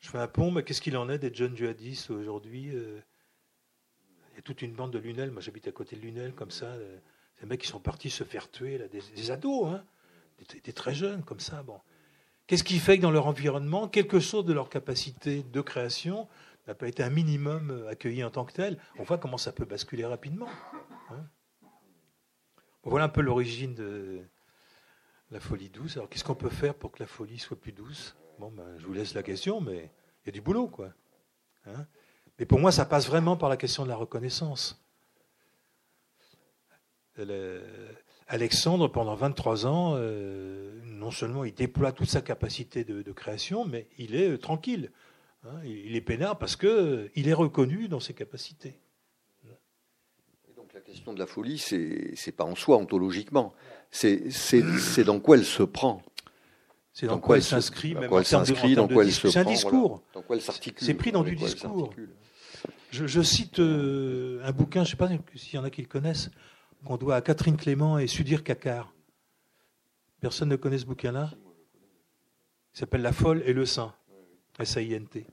je 0.00 0.08
fais 0.08 0.18
un 0.18 0.28
pont, 0.28 0.50
mais 0.50 0.62
qu'est-ce 0.62 0.80
qu'il 0.80 0.96
en 0.96 1.08
est 1.08 1.18
des 1.18 1.34
jeunes 1.34 1.56
djihadistes 1.56 2.10
aujourd'hui 2.10 2.70
euh? 2.74 3.00
Il 4.32 4.36
y 4.36 4.38
a 4.38 4.42
toute 4.42 4.62
une 4.62 4.72
bande 4.72 4.92
de 4.92 4.98
Lunel, 4.98 5.32
moi 5.32 5.42
j'habite 5.42 5.66
à 5.66 5.72
côté 5.72 5.96
de 5.96 6.00
Lunel, 6.00 6.32
comme 6.32 6.52
ça, 6.52 6.66
euh, 6.66 6.96
des 7.40 7.46
mecs 7.46 7.60
qui 7.60 7.66
sont 7.66 7.80
partis 7.80 8.08
se 8.08 8.22
faire 8.22 8.48
tuer, 8.48 8.78
là, 8.78 8.86
des, 8.86 9.30
ados, 9.32 9.66
hein, 9.66 9.84
des, 10.62 10.72
très 10.72 10.94
jeunes, 10.94 11.24
comme 11.24 11.40
ça. 11.40 11.64
Bon. 11.64 11.80
Qu'est-ce 12.46 12.62
qui 12.62 12.78
fait 12.78 12.98
que 12.98 13.02
dans 13.02 13.10
leur 13.10 13.26
environnement, 13.26 13.88
quelque 13.88 14.20
chose 14.20 14.44
de 14.44 14.52
leur 14.52 14.68
capacité 14.68 15.42
de 15.42 15.60
création 15.60 16.28
n'a 16.68 16.74
pas 16.76 16.86
été 16.86 17.02
un 17.02 17.10
minimum 17.10 17.72
euh, 17.72 17.88
accueilli 17.88 18.22
en 18.22 18.30
tant 18.30 18.44
que 18.44 18.52
tel? 18.52 18.78
On 19.00 19.02
voit 19.02 19.18
comment 19.18 19.38
ça 19.38 19.50
peut 19.50 19.64
basculer 19.64 20.04
rapidement. 20.04 20.48
Voilà 22.88 23.06
un 23.06 23.10
peu 23.10 23.20
l'origine 23.20 23.74
de 23.74 24.20
la 25.30 25.40
folie 25.40 25.68
douce. 25.68 25.96
Alors 25.96 26.08
qu'est-ce 26.08 26.24
qu'on 26.24 26.34
peut 26.34 26.48
faire 26.48 26.74
pour 26.74 26.92
que 26.92 27.00
la 27.00 27.06
folie 27.06 27.38
soit 27.38 27.60
plus 27.60 27.72
douce? 27.72 28.16
Bon, 28.38 28.50
ben, 28.50 28.64
je 28.78 28.86
vous 28.86 28.92
laisse 28.92 29.14
la 29.14 29.22
question, 29.22 29.60
mais 29.60 29.90
il 30.22 30.26
y 30.26 30.28
a 30.28 30.32
du 30.32 30.40
boulot, 30.40 30.68
quoi. 30.68 30.90
Hein? 31.66 31.86
mais 32.38 32.46
pour 32.46 32.60
moi, 32.60 32.72
ça 32.72 32.86
passe 32.86 33.06
vraiment 33.06 33.36
par 33.36 33.48
la 33.48 33.56
question 33.56 33.82
de 33.82 33.88
la 33.88 33.96
reconnaissance. 33.96 34.80
Alexandre, 38.28 38.88
pendant 38.88 39.14
23 39.14 39.66
ans, 39.66 39.94
euh, 39.96 40.80
non 40.84 41.10
seulement 41.10 41.44
il 41.44 41.54
déploie 41.54 41.92
toute 41.92 42.08
sa 42.08 42.20
capacité 42.20 42.84
de, 42.84 43.12
création, 43.12 43.64
mais 43.64 43.88
il 43.98 44.14
est 44.14 44.30
euh, 44.30 44.38
tranquille. 44.38 44.92
Hein? 45.44 45.60
il, 45.64 45.96
est 45.96 46.00
peinard 46.00 46.38
parce 46.38 46.54
qu'il 46.54 46.68
euh, 46.68 47.08
est 47.16 47.32
reconnu 47.32 47.88
dans 47.88 48.00
ses 48.00 48.14
capacités. 48.14 48.78
La 50.88 50.94
question 50.94 51.12
de 51.12 51.18
la 51.18 51.26
folie, 51.26 51.58
c'est 51.58 52.14
n'est 52.26 52.32
pas 52.32 52.44
en 52.44 52.54
soi 52.54 52.78
ontologiquement, 52.78 53.52
c'est 53.90 54.22
dans 55.04 55.20
quoi 55.20 55.36
elle 55.36 55.44
se 55.44 55.62
prend. 55.62 56.02
C'est 56.94 57.06
dans, 57.06 57.18
quoi 57.20 57.36
elle 57.36 57.42
s'inscrit, 57.42 57.94
même 57.94 58.10
en 58.10 58.22
termes 58.22 58.46
de, 58.46 59.10
C'est 59.10 59.36
un 59.36 59.44
discours. 59.44 60.02
C'est 60.78 60.94
pris 60.94 61.12
dans 61.12 61.22
du 61.22 61.36
discours. 61.36 61.92
Je, 62.90 63.20
cite 63.20 63.58
euh, 63.58 64.40
un 64.44 64.52
bouquin, 64.52 64.82
je 64.82 64.88
ne 64.88 64.90
sais 64.92 64.96
pas 64.96 65.10
s'il 65.34 65.56
y 65.56 65.58
en 65.58 65.64
a 65.64 65.68
qui 65.68 65.82
le 65.82 65.88
connaissent, 65.88 66.30
qu'on 66.86 66.96
doit 66.96 67.16
à 67.16 67.20
Catherine 67.20 67.58
Clément 67.58 67.98
et 67.98 68.06
Sudir 68.06 68.42
Kakar. 68.42 68.94
Personne 70.22 70.48
ne 70.48 70.56
connaît 70.56 70.78
ce 70.78 70.86
bouquin-là 70.86 71.32
Il 72.74 72.78
s'appelle 72.78 73.02
La 73.02 73.12
folle 73.12 73.42
et 73.44 73.52
le 73.52 73.66
saint. 73.66 73.94
S-A-I-N-T. 74.58 75.26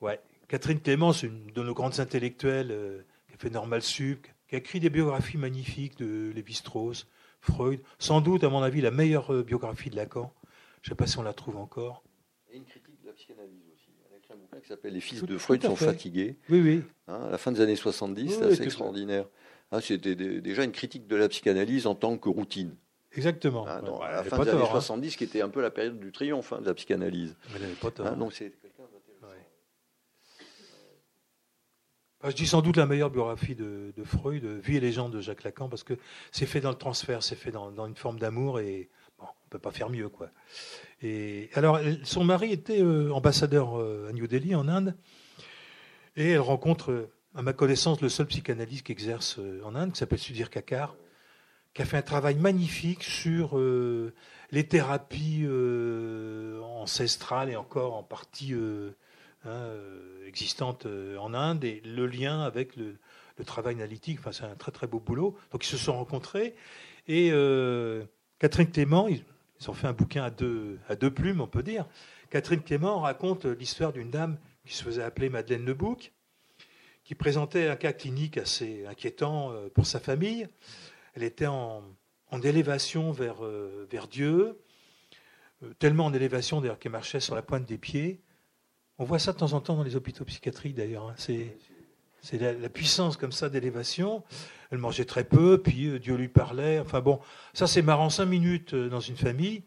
Ouais. 0.00 0.18
Catherine 0.48 0.80
Clément, 0.80 1.12
c'est 1.12 1.26
une 1.26 1.48
de 1.52 1.62
nos 1.62 1.74
grandes 1.74 2.00
intellectuelles 2.00 2.70
euh, 2.70 3.02
qui 3.34 3.46
a 3.46 3.48
fait 3.48 3.54
Normal 3.54 3.82
Sup, 3.82 4.26
qui 4.48 4.54
a 4.54 4.58
écrit 4.58 4.80
des 4.80 4.90
biographies 4.90 5.38
magnifiques 5.38 5.98
de 5.98 6.30
Lévi-Strauss, 6.34 7.06
Freud, 7.40 7.80
sans 7.98 8.20
doute, 8.20 8.44
à 8.44 8.48
mon 8.48 8.62
avis, 8.62 8.80
la 8.80 8.90
meilleure 8.90 9.32
euh, 9.32 9.42
biographie 9.42 9.90
de 9.90 9.96
Lacan. 9.96 10.32
Je 10.82 10.90
ne 10.90 10.94
sais 10.94 10.96
pas 10.96 11.06
si 11.06 11.18
on 11.18 11.22
la 11.22 11.32
trouve 11.32 11.56
encore. 11.56 12.02
Et 12.50 12.56
une 12.56 12.64
critique 12.64 13.00
de 13.02 13.08
la 13.08 13.12
psychanalyse 13.12 13.64
aussi. 13.74 13.90
Elle 14.06 14.14
a 14.14 14.18
écrit 14.18 14.34
un 14.34 14.36
bouquin 14.36 14.60
qui 14.60 14.68
s'appelle 14.68 14.92
Les 14.94 15.00
fils 15.00 15.22
de 15.24 15.36
Freud 15.36 15.62
sont 15.62 15.76
fatigués. 15.76 16.38
Oui, 16.48 16.60
oui. 16.60 16.82
Hein, 17.08 17.24
à 17.26 17.30
la 17.30 17.38
fin 17.38 17.52
des 17.52 17.60
années 17.60 17.76
70, 17.76 18.30
c'est 18.30 18.42
assez 18.44 18.62
extraordinaire. 18.62 19.26
Ah, 19.70 19.80
C'était 19.80 20.14
déjà 20.14 20.62
une 20.62 20.72
critique 20.72 21.06
de 21.08 21.16
la 21.16 21.28
psychanalyse 21.28 21.86
en 21.86 21.94
tant 21.94 22.16
que 22.16 22.28
routine. 22.28 22.76
Exactement. 23.12 23.66
Hein, 23.66 23.82
à 24.02 24.12
la 24.12 24.24
fin 24.24 24.44
des 24.44 24.50
années 24.50 24.66
70, 24.70 25.08
hein. 25.12 25.14
qui 25.18 25.24
était 25.24 25.42
un 25.42 25.48
peu 25.48 25.60
la 25.60 25.70
période 25.70 25.98
du 25.98 26.12
triomphe 26.12 26.52
de 26.60 26.66
la 26.66 26.74
psychanalyse. 26.74 27.36
Mais 27.48 27.56
elle 27.56 27.62
n'avait 27.62 27.74
pas 27.74 27.90
tort. 27.90 28.16
donc 28.16 28.32
c'est 28.32 28.52
je 32.30 32.34
dis 32.34 32.46
sans 32.46 32.62
doute 32.62 32.76
la 32.76 32.86
meilleure 32.86 33.10
biographie 33.10 33.54
de, 33.54 33.92
Freud, 34.04 34.44
Vie 34.44 34.76
et 34.76 34.80
légende 34.80 35.12
de 35.12 35.20
Jacques 35.20 35.44
Lacan, 35.44 35.68
parce 35.68 35.82
que 35.82 35.94
c'est 36.32 36.46
fait 36.46 36.60
dans 36.60 36.70
le 36.70 36.76
transfert, 36.76 37.22
c'est 37.22 37.36
fait 37.36 37.50
dans, 37.50 37.86
une 37.86 37.96
forme 37.96 38.18
d'amour 38.18 38.60
et 38.60 38.88
bon, 39.18 39.26
on 39.26 39.46
ne 39.46 39.50
peut 39.50 39.58
pas 39.58 39.70
faire 39.70 39.90
mieux. 39.90 40.08
Quoi. 40.08 40.30
Et, 41.02 41.50
alors, 41.54 41.78
son 42.02 42.24
mari 42.24 42.52
était 42.52 42.80
euh, 42.80 43.10
ambassadeur 43.12 43.78
euh, 43.78 44.08
à 44.08 44.12
New 44.12 44.26
Delhi, 44.26 44.54
en 44.54 44.68
Inde, 44.68 44.96
et 46.16 46.30
elle 46.30 46.40
rencontre, 46.40 47.10
à 47.34 47.42
ma 47.42 47.52
connaissance, 47.52 48.00
le 48.00 48.08
seul 48.08 48.26
psychanalyste 48.26 48.86
qui 48.86 48.92
exerce 48.92 49.38
euh, 49.38 49.60
en 49.64 49.74
Inde, 49.74 49.92
qui 49.92 49.98
s'appelle 49.98 50.18
Sudhir 50.18 50.48
Kakar, 50.48 50.96
qui 51.74 51.82
a 51.82 51.84
fait 51.84 51.98
un 51.98 52.02
travail 52.02 52.36
magnifique 52.36 53.02
sur 53.02 53.58
les 54.52 54.68
thérapies 54.68 55.44
ancestrales 56.62 57.50
et 57.50 57.56
encore 57.56 57.96
en 57.96 58.04
partie 58.04 58.54
Hein, 59.46 59.50
euh, 59.50 60.26
existante 60.26 60.86
euh, 60.86 61.18
en 61.18 61.34
Inde 61.34 61.64
et 61.64 61.82
le 61.84 62.06
lien 62.06 62.40
avec 62.40 62.76
le, 62.76 62.96
travail 63.44 63.74
analytique. 63.74 64.18
Enfin, 64.20 64.32
c'est 64.32 64.44
un 64.44 64.54
très 64.54 64.72
très 64.72 64.86
beau 64.86 65.00
boulot. 65.00 65.36
Donc 65.52 65.66
ils 65.66 65.68
se 65.68 65.76
sont 65.76 65.92
rencontrés 65.92 66.54
et 67.08 67.30
euh, 67.30 68.04
Catherine 68.38 68.70
Clément, 68.70 69.06
ils, 69.06 69.22
ont 69.68 69.74
fait 69.74 69.86
un 69.86 69.92
bouquin 69.92 70.24
à 70.24 70.30
deux, 70.30 70.78
à 70.88 70.96
deux 70.96 71.10
plumes, 71.10 71.42
on 71.42 71.46
peut 71.46 71.62
dire. 71.62 71.86
Catherine 72.30 72.62
Clément 72.62 73.00
raconte 73.00 73.44
l'histoire 73.44 73.92
d'une 73.92 74.10
dame 74.10 74.38
qui 74.64 74.74
se 74.74 74.82
faisait 74.82 75.02
appeler 75.02 75.28
Madeleine 75.28 75.66
Lebouc, 75.66 76.12
qui 77.02 77.14
présentait 77.14 77.68
un 77.68 77.76
cas 77.76 77.92
clinique 77.92 78.38
assez 78.38 78.86
inquiétant 78.86 79.52
pour 79.74 79.86
sa 79.86 80.00
famille. 80.00 80.48
Elle 81.14 81.22
était 81.22 81.46
en, 81.46 81.82
en 82.30 82.42
élévation 82.42 83.12
vers, 83.12 83.42
vers 83.90 84.08
Dieu, 84.08 84.58
tellement 85.78 86.06
en 86.06 86.14
élévation 86.14 86.60
d'ailleurs 86.60 86.78
qu'elle 86.78 86.92
marchait 86.92 87.20
sur 87.20 87.34
la 87.34 87.42
pointe 87.42 87.64
des 87.64 87.78
pieds 87.78 88.20
On 88.98 89.04
voit 89.04 89.18
ça 89.18 89.32
de 89.32 89.38
temps 89.38 89.52
en 89.54 89.60
temps 89.60 89.76
dans 89.76 89.82
les 89.82 89.96
hôpitaux 89.96 90.24
psychiatriques 90.24 90.74
d'ailleurs. 90.74 91.08
Hein. 91.08 91.14
C'est, 91.16 92.38
la, 92.38 92.68
puissance 92.68 93.16
comme 93.16 93.32
ça 93.32 93.48
d'élévation. 93.48 94.22
Elle 94.70 94.78
mangeait 94.78 95.04
très 95.04 95.24
peu, 95.24 95.60
puis 95.60 95.88
euh, 95.88 95.98
Dieu 95.98 96.14
lui 96.14 96.28
parlait. 96.28 96.78
Enfin 96.78 97.00
bon, 97.00 97.20
ça 97.52 97.66
c'est 97.66 97.82
marrant, 97.82 98.08
cinq 98.08 98.26
minutes 98.26 98.74
euh, 98.74 98.88
dans 98.88 99.00
une 99.00 99.16
famille. 99.16 99.64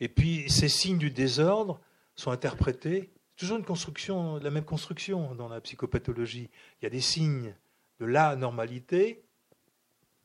Et 0.00 0.08
puis 0.08 0.48
ces 0.48 0.68
signes 0.68 0.98
du 0.98 1.10
désordre 1.10 1.80
sont 2.14 2.30
interprétés. 2.30 3.10
Toujours 3.36 3.58
une 3.58 3.64
construction, 3.64 4.38
la 4.38 4.50
même 4.50 4.64
construction 4.64 5.34
dans 5.34 5.48
la 5.48 5.60
psychopathologie. 5.60 6.48
Il 6.80 6.84
y 6.84 6.86
a 6.86 6.90
des 6.90 7.02
signes 7.02 7.54
de 8.00 8.06
la 8.06 8.36
normalité 8.36 9.22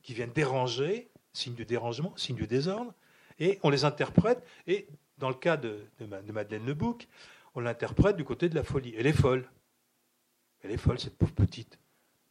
qui 0.01 0.13
viennent 0.13 0.31
déranger, 0.31 1.09
signes 1.33 1.55
du 1.55 1.65
dérangement, 1.65 2.13
signes 2.15 2.37
du 2.37 2.47
désordre, 2.47 2.93
et 3.39 3.59
on 3.63 3.69
les 3.69 3.83
interprète. 3.83 4.41
Et 4.67 4.87
dans 5.17 5.29
le 5.29 5.35
cas 5.35 5.57
de, 5.57 5.85
de 5.99 6.31
Madeleine 6.31 6.65
Lebouc, 6.65 7.07
on 7.55 7.59
l'interprète 7.59 8.15
du 8.15 8.23
côté 8.23 8.49
de 8.49 8.55
la 8.55 8.63
folie. 8.63 8.93
Elle 8.97 9.07
est 9.07 9.13
folle. 9.13 9.49
Elle 10.63 10.71
est 10.71 10.77
folle, 10.77 10.99
cette 10.99 11.17
pauvre 11.17 11.33
petite. 11.33 11.79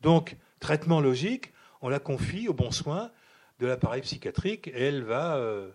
Donc, 0.00 0.36
traitement 0.60 1.00
logique, 1.00 1.52
on 1.82 1.88
la 1.88 1.98
confie 1.98 2.48
au 2.48 2.54
bon 2.54 2.70
soin 2.70 3.10
de 3.58 3.66
l'appareil 3.66 4.02
psychiatrique 4.02 4.68
et 4.68 4.82
elle 4.84 5.02
va 5.02 5.36
euh, 5.36 5.70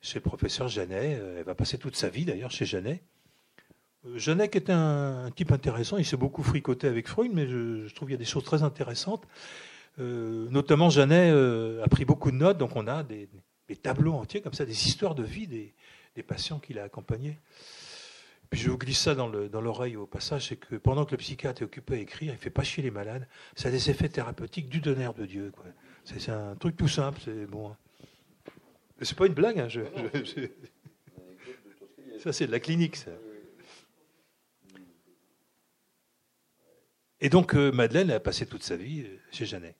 chez 0.00 0.18
le 0.18 0.22
professeur 0.22 0.68
Janet. 0.68 1.18
Euh, 1.18 1.38
elle 1.38 1.44
va 1.44 1.54
passer 1.54 1.78
toute 1.78 1.96
sa 1.96 2.08
vie 2.08 2.24
d'ailleurs 2.24 2.50
chez 2.50 2.64
Janet. 2.64 3.02
Euh, 4.06 4.18
Janet 4.18 4.54
est 4.56 4.70
un, 4.70 5.30
type 5.34 5.52
intéressant. 5.52 5.98
Il 5.98 6.06
s'est 6.06 6.16
beaucoup 6.16 6.42
fricoté 6.42 6.86
avec 6.86 7.08
Freud, 7.08 7.30
mais 7.34 7.46
je, 7.46 7.92
trouve 7.94 8.08
qu'il 8.08 8.14
y 8.14 8.18
a 8.18 8.18
des 8.18 8.24
choses 8.24 8.44
très 8.44 8.62
intéressantes. 8.62 9.26
notamment, 9.98 10.90
Janet 10.90 11.34
a 11.82 11.88
pris 11.88 12.04
beaucoup 12.04 12.30
de 12.30 12.36
notes, 12.36 12.58
donc 12.58 12.76
on 12.76 12.86
a 12.86 13.02
des, 13.02 13.28
tableaux 13.82 14.12
entiers 14.12 14.40
comme 14.40 14.54
ça, 14.54 14.64
des 14.64 14.86
histoires 14.86 15.14
de 15.14 15.22
vie 15.22 15.46
des 15.46 16.22
patients 16.22 16.58
qu'il 16.58 16.78
a 16.78 16.84
accompagnés. 16.84 17.38
Puis 18.50 18.60
je 18.60 18.70
vous 18.70 18.78
glisse 18.78 19.00
ça 19.00 19.14
dans 19.14 19.28
l'oreille 19.28 19.96
au 19.96 20.06
passage, 20.06 20.48
c'est 20.48 20.56
que 20.56 20.76
pendant 20.76 21.04
que 21.04 21.10
le 21.12 21.16
psychiatre 21.16 21.62
est 21.62 21.64
occupé 21.64 21.94
à 21.94 21.98
écrire, 21.98 22.32
il 22.32 22.36
ne 22.36 22.40
fait 22.40 22.50
pas 22.50 22.62
chier 22.62 22.82
les 22.82 22.90
malades. 22.90 23.26
Ça 23.54 23.68
a 23.68 23.70
des 23.70 23.90
effets 23.90 24.08
thérapeutiques 24.08 24.68
du 24.68 24.80
tonnerre 24.80 25.14
de 25.14 25.26
Dieu. 25.26 25.52
C'est 26.04 26.30
un 26.30 26.54
truc 26.54 26.76
tout 26.76 26.88
simple, 26.88 27.20
c'est 27.24 27.46
bon. 27.46 27.70
Hein. 27.70 27.76
C'est 29.02 29.16
pas 29.16 29.26
une 29.26 29.34
blague, 29.34 29.58
hein, 29.58 29.68
Ça, 32.18 32.32
c'est 32.32 32.46
de 32.46 32.52
la 32.52 32.60
clinique, 32.60 32.96
ça. 32.96 33.10
Et 37.20 37.28
donc, 37.28 37.54
euh, 37.54 37.72
Madeleine 37.72 38.10
a 38.10 38.20
passé 38.20 38.46
toute 38.46 38.62
sa 38.62 38.76
vie 38.76 39.02
euh, 39.02 39.18
chez 39.32 39.44
Janet. 39.46 39.76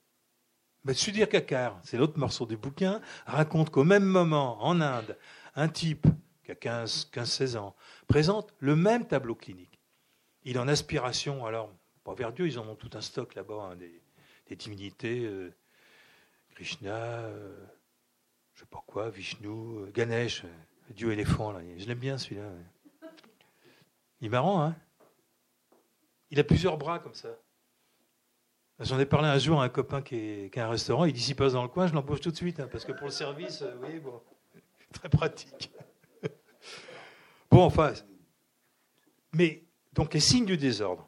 Mais 0.83 0.93
Sudir 0.93 1.27
Kakar, 1.29 1.79
c'est 1.83 1.97
l'autre 1.97 2.17
morceau 2.17 2.45
du 2.45 2.57
bouquin, 2.57 3.01
raconte 3.25 3.69
qu'au 3.69 3.83
même 3.83 4.05
moment, 4.05 4.63
en 4.63 4.81
Inde, 4.81 5.17
un 5.55 5.67
type 5.67 6.07
qui 6.55 6.67
a 6.67 6.85
15-16 6.85 7.57
ans, 7.57 7.75
présente 8.07 8.53
le 8.59 8.75
même 8.75 9.05
tableau 9.05 9.35
clinique. 9.35 9.79
Il 10.43 10.55
est 10.55 10.59
en 10.59 10.67
aspiration, 10.67 11.45
alors, 11.45 11.73
pas 12.03 12.13
vers 12.13 12.31
Dieu, 12.31 12.47
ils 12.47 12.57
en 12.57 12.67
ont 12.67 12.75
tout 12.75 12.89
un 12.93 13.01
stock 13.01 13.35
là-bas, 13.35 13.71
hein, 13.71 13.75
des, 13.75 14.55
divinités, 14.55 15.25
euh, 15.25 15.53
Krishna, 16.51 16.95
euh, 16.95 17.53
je 18.53 18.61
sais 18.61 18.65
pas 18.67 18.81
quoi, 18.87 19.09
Vishnu, 19.09 19.49
euh, 19.49 19.91
Ganesh, 19.93 20.43
Dieu 20.91 21.11
éléphant, 21.11 21.53
je 21.77 21.85
l'aime 21.85 21.99
bien 21.99 22.17
celui-là. 22.17 22.49
Il 24.21 24.27
est 24.27 24.29
marrant, 24.29 24.63
hein 24.63 24.75
Il 26.31 26.39
a 26.39 26.45
plusieurs 26.45 26.77
bras 26.77 26.99
comme 26.99 27.13
ça. 27.13 27.29
J'en 28.79 28.99
ai 28.99 29.05
parlé 29.05 29.27
un 29.27 29.37
jour 29.37 29.61
à 29.61 29.65
un 29.65 29.69
copain 29.69 30.01
qui, 30.01 30.49
a 30.55 30.65
un 30.65 30.69
restaurant, 30.69 31.03
il 31.03 31.11
dit 31.11 31.21
s'il 31.21 31.35
passe 31.35 31.53
dans 31.53 31.63
le 31.63 31.67
coin, 31.67 31.87
je 31.87 31.93
l'embauche 31.93 32.21
tout 32.21 32.31
de 32.31 32.37
suite, 32.37 32.61
hein, 32.61 32.69
parce 32.71 32.85
que 32.85 32.93
pour 32.93 33.07
le 33.07 33.11
service, 33.11 33.65
oui, 33.81 33.99
bon, 33.99 34.21
très 34.93 35.09
pratique. 35.09 35.71
Bon, 37.49 37.63
enfin. 37.63 37.93
Mais, 39.33 39.65
donc, 39.93 40.13
les 40.13 40.19
signes 40.19 40.45
du 40.45 40.57
désordre, 40.57 41.07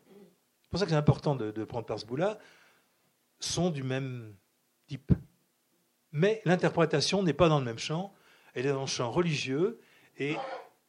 c'est 0.61 0.69
pour 0.69 0.79
ça 0.79 0.85
que 0.85 0.91
c'est 0.91 0.97
important 0.97 1.35
de, 1.35 1.63
prendre 1.63 1.85
par 1.85 1.99
ce 1.99 2.05
bout-là, 2.05 2.37
sont 3.39 3.69
du 3.69 3.83
même 3.83 4.35
type. 4.87 5.11
Mais 6.11 6.41
l'interprétation 6.45 7.23
n'est 7.23 7.33
pas 7.33 7.49
dans 7.49 7.59
le 7.59 7.65
même 7.65 7.79
champ, 7.79 8.13
elle 8.53 8.65
est 8.65 8.71
dans 8.71 8.81
le 8.81 8.87
champ 8.87 9.11
religieux, 9.11 9.79
et 10.17 10.35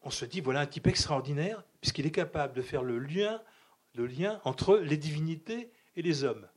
on 0.02 0.10
se 0.10 0.24
dit, 0.24 0.40
voilà 0.40 0.60
un 0.60 0.66
type 0.66 0.86
extraordinaire, 0.86 1.62
puisqu'il 1.80 2.06
est 2.06 2.10
capable 2.10 2.54
de 2.54 2.62
faire 2.62 2.82
le 2.82 2.98
lien, 2.98 3.40
le 3.94 4.06
lien 4.06 4.40
entre 4.44 4.76
les 4.78 4.96
divinités 4.96 5.70
et 5.96 6.02
les 6.02 6.24
hommes. 6.24 6.48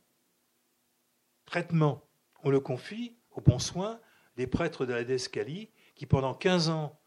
Traitement, 1.46 2.02
on 2.42 2.50
le 2.50 2.60
confie 2.60 3.16
au 3.32 3.40
bon 3.40 3.58
soin 3.58 4.00
des 4.36 4.46
prêtres 4.46 4.86
de 4.86 4.92
la 4.92 5.04
déesse 5.04 5.28
qui 5.28 6.06
pendant 6.06 6.34
15 6.34 6.68
ans 6.68 6.98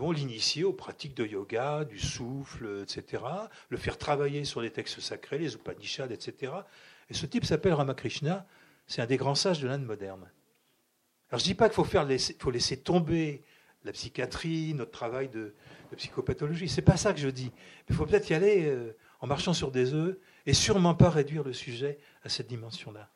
vont 0.00 0.12
l'initier 0.12 0.64
aux 0.64 0.72
pratiques 0.72 1.14
de 1.14 1.26
yoga, 1.26 1.84
du 1.84 1.98
souffle, 1.98 2.82
etc., 2.82 3.22
le 3.68 3.76
faire 3.76 3.98
travailler 3.98 4.44
sur 4.44 4.62
les 4.62 4.70
textes 4.70 4.98
sacrés, 5.00 5.38
les 5.38 5.54
Upanishads, 5.54 6.10
etc. 6.10 6.52
Et 7.10 7.14
ce 7.14 7.26
type 7.26 7.44
s'appelle 7.44 7.74
Ramakrishna, 7.74 8.46
c'est 8.86 9.02
un 9.02 9.06
des 9.06 9.18
grands 9.18 9.34
sages 9.34 9.60
de 9.60 9.68
l'Inde 9.68 9.84
moderne. 9.84 10.30
Alors 11.28 11.38
je 11.38 11.44
ne 11.44 11.50
dis 11.50 11.54
pas 11.54 11.68
qu'il 11.68 11.74
faut, 11.74 11.84
faire 11.84 12.08
faut 12.38 12.50
laisser 12.50 12.78
tomber 12.78 13.44
la 13.84 13.92
psychiatrie, 13.92 14.72
notre 14.74 14.90
travail 14.90 15.28
de, 15.28 15.54
psychopathologie, 15.96 16.68
c'est 16.68 16.82
pas 16.82 16.96
ça 16.96 17.12
que 17.12 17.20
je 17.20 17.28
dis. 17.28 17.52
il 17.88 17.94
faut 17.94 18.06
peut-être 18.06 18.30
y 18.30 18.34
aller 18.34 18.66
euh, 18.66 18.96
en 19.20 19.26
marchant 19.26 19.52
sur 19.52 19.70
des 19.70 19.92
œufs 19.92 20.16
et 20.46 20.54
sûrement 20.54 20.94
pas 20.94 21.10
réduire 21.10 21.44
le 21.44 21.52
sujet 21.52 21.98
à 22.22 22.28
cette 22.28 22.46
dimension-là. 22.46 23.10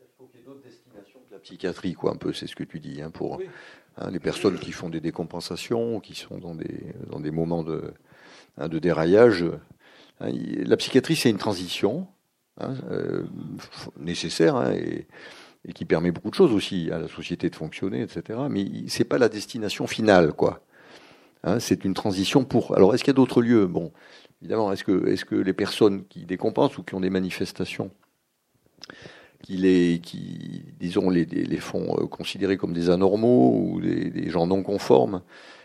Il 0.00 0.06
faut 0.16 0.26
qu'il 0.26 0.40
y 0.40 0.42
ait 0.42 0.46
d'autres 0.46 0.62
destinations 0.62 1.20
que 1.28 1.31
la 1.31 1.31
psychiatrie, 1.42 1.94
quoi, 1.94 2.12
un 2.12 2.16
peu, 2.16 2.32
c'est 2.32 2.46
ce 2.46 2.56
que 2.56 2.64
tu 2.64 2.80
dis, 2.80 3.02
hein, 3.02 3.10
pour... 3.10 3.40
Hein, 3.98 4.10
les 4.10 4.20
personnes 4.20 4.58
qui 4.58 4.72
font 4.72 4.88
des 4.88 5.00
décompensations, 5.00 6.00
qui 6.00 6.14
sont 6.14 6.38
dans 6.38 6.54
des, 6.54 6.94
dans 7.10 7.20
des 7.20 7.30
moments 7.30 7.62
de, 7.62 7.92
hein, 8.56 8.68
de 8.68 8.78
déraillage. 8.78 9.44
La 10.20 10.76
psychiatrie, 10.76 11.16
c'est 11.16 11.30
une 11.30 11.38
transition 11.38 12.06
euh, 12.60 13.24
nécessaire 13.98 14.70
et, 14.70 15.06
et, 15.66 15.72
qui 15.72 15.84
permet 15.84 16.10
beaucoup 16.10 16.30
de 16.30 16.34
choses 16.34 16.52
aussi 16.52 16.90
à 16.90 16.98
la 16.98 17.08
société 17.08 17.50
de 17.50 17.56
fonctionner, 17.56 18.02
etc. 18.02 18.38
Mais 18.48 18.66
c'est 18.88 19.04
pas 19.04 19.18
la 19.18 19.28
destination 19.28 19.86
finale, 19.86 20.32
quoi. 20.32 20.64
c'est 21.58 21.84
une 21.84 21.94
transition 21.94 22.44
pour. 22.44 22.74
Alors, 22.76 22.94
est-ce 22.94 23.04
qu'il 23.04 23.10
y 23.10 23.16
a 23.16 23.20
d'autres 23.20 23.42
lieux? 23.42 23.66
Bon, 23.66 23.92
évidemment, 24.40 24.72
est-ce 24.72 24.84
que, 24.84 25.08
est-ce 25.08 25.24
que 25.24 25.34
les 25.34 25.52
personnes 25.52 26.06
qui 26.06 26.24
décompensent 26.24 26.78
ou 26.78 26.82
qui 26.82 26.94
ont 26.94 27.00
des 27.00 27.10
manifestations 27.10 27.90
qui 29.42 29.56
les, 29.56 30.00
qui, 30.00 30.64
disons, 30.78 31.10
les, 31.10 31.24
les 31.24 31.56
font 31.58 31.96
euh, 31.98 32.06
considérer 32.06 32.56
comme 32.56 32.72
des 32.72 32.90
anormaux 32.90 33.54
ou 33.54 33.80
des, 33.80 34.30
gens 34.30 34.46
non 34.46 34.62
conformes. 34.62 35.22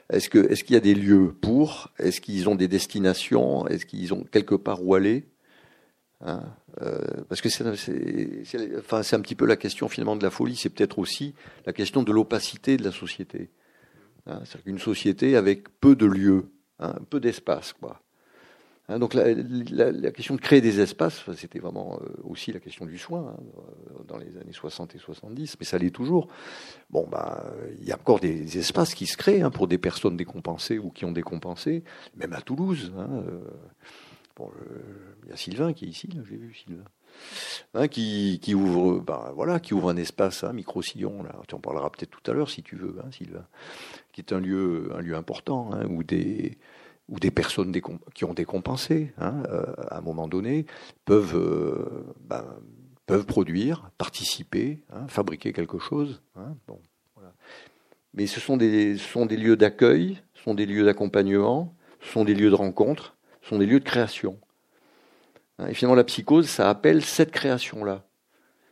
Est-ce 0.10 0.30
qu'il 0.30 0.74
y 0.74 0.78
a 0.78 0.82
des 0.82 0.96
lieux 0.96 1.34
pour? 1.42 1.92
Est-ce 2.00 2.22
qu'ils 2.22 2.50
ont 2.50 2.56
des 2.56 2.68
destinations? 2.68 3.68
Est-ce 3.68 3.86
qu'ils 3.86 4.14
ont 4.14 4.24
quelque 4.24 4.56
part 4.56 4.84
où 4.84 4.96
aller? 4.96 5.28
Hein 6.22 6.44
euh, 6.82 7.00
Parce 7.30 7.42
que 7.42 7.50
c'est, 7.50 7.64
enfin, 8.78 9.02
un 9.12 9.22
petit 9.22 9.36
peu 9.36 9.46
la 9.46 9.58
question 9.58 9.90
finalement 9.90 10.16
de 10.16 10.24
la 10.24 10.32
folie. 10.32 10.56
C'est 10.56 10.70
peut-être 10.70 10.98
aussi 10.98 11.34
la 11.66 11.74
question 11.74 12.04
de 12.04 12.12
l'opacité 12.12 12.78
de 12.78 12.84
la 12.84 12.92
société. 12.92 13.52
Hein 14.26 14.42
C'est-à-dire 14.46 14.64
qu'une 14.64 14.80
société 14.80 15.36
avec 15.36 15.80
peu 15.80 15.96
de 15.96 16.06
lieux, 16.06 16.52
hein, 16.80 16.96
peu 17.10 17.20
d'espace, 17.20 17.74
quoi. 17.74 18.02
Hein, 18.90 19.00
donc 19.00 19.14
la, 19.14 20.12
question 20.12 20.36
de 20.36 20.40
créer 20.40 20.62
des 20.62 20.80
espaces, 20.80 21.22
c'était 21.36 21.60
vraiment 21.60 22.00
euh, 22.02 22.08
aussi 22.24 22.54
la 22.54 22.60
question 22.60 22.86
du 22.86 22.98
soin 22.98 23.36
hein, 23.36 23.44
euh, 23.58 24.04
dans 24.08 24.18
les 24.18 24.38
années 24.38 24.54
60 24.54 24.96
et 24.96 24.98
70, 24.98 25.58
mais 25.60 25.66
ça 25.66 25.78
l'est 25.78 25.92
toujours. 25.92 26.30
Bon, 26.90 27.06
bah, 27.06 27.44
il 27.80 27.86
y 27.86 27.92
a 27.92 27.96
encore 27.96 28.22
des 28.22 28.58
espaces 28.58 28.96
qui 28.96 29.06
se 29.06 29.18
créent 29.18 29.42
hein, 29.42 29.52
pour 29.52 29.68
des 29.68 29.78
personnes 29.78 30.16
décompensées 30.16 30.78
ou 30.78 30.90
qui 30.90 31.04
ont 31.04 31.12
décompensé, 31.12 31.84
même 32.16 32.32
à 32.32 32.40
Toulouse. 32.40 32.94
Euh, 32.98 33.42
bon, 34.38 34.50
il 35.26 35.32
y 35.32 35.34
a 35.34 35.38
Sylvain 35.38 35.74
qui 35.74 35.84
est 35.84 35.90
ici, 35.90 36.08
j'ai 36.10 36.38
vu 36.38 36.54
Sylvain. 36.54 37.88
qui, 37.90 38.56
ouvre, 38.56 39.00
bah, 39.00 39.34
voilà, 39.36 39.60
qui 39.60 39.74
ouvre 39.74 39.90
un 39.90 39.98
espace, 39.98 40.46
un 40.46 40.54
micro 40.54 40.82
sillon. 40.82 41.24
Là, 41.24 41.36
tu 41.46 41.56
en 41.56 41.60
parleras 41.60 41.90
peut-être 41.90 42.12
tout 42.12 42.32
à 42.32 42.34
l'heure 42.34 42.50
si 42.50 42.64
tu 42.64 42.78
veux, 42.78 42.96
Sylvain, 43.12 43.46
qui 44.14 44.22
est 44.22 44.32
un 44.32 44.40
lieu, 44.40 44.92
un 44.96 45.02
lieu 45.02 45.18
important 45.18 45.72
où 45.90 46.04
des 46.04 46.58
ou 47.10 47.20
des 47.20 47.32
personnes 47.32 47.74
qui 48.14 48.26
ont 48.26 48.34
décompensé 48.34 49.14
hein, 49.18 49.44
euh, 49.50 49.66
à 49.90 49.98
un 49.98 50.02
moment 50.02 50.28
donné 50.28 50.66
peuvent, 51.06 51.36
euh, 51.36 52.06
ben, 52.22 52.46
peuvent 53.06 53.26
produire, 53.26 53.90
participer, 53.98 54.84
hein, 54.92 55.08
fabriquer 55.08 55.54
quelque 55.54 55.80
chose. 55.80 56.22
Hein, 56.36 56.56
bon, 56.68 56.80
voilà. 57.16 57.34
Mais 58.14 58.28
ce 58.28 58.40
sont 58.40 58.58
des, 58.58 58.98
sont 58.98 59.26
des 59.26 59.38
lieux 59.38 59.56
d'accueil, 59.56 60.22
ce 60.34 60.44
sont 60.44 60.54
des 60.54 60.66
lieux 60.66 60.86
d'accompagnement, 60.86 61.74
ce 62.02 62.10
sont 62.10 62.26
des 62.26 62.36
lieux 62.36 62.50
de 62.50 62.56
rencontre, 62.56 63.16
ce 63.42 63.50
sont 63.50 63.60
des 63.60 63.66
lieux 63.66 63.80
de 63.80 63.86
création. 63.86 64.38
Et 65.68 65.74
finalement, 65.74 65.96
la 65.96 66.04
psychose, 66.04 66.48
ça 66.48 66.70
appelle 66.70 67.04
cette 67.04 67.32
création-là. 67.32 68.04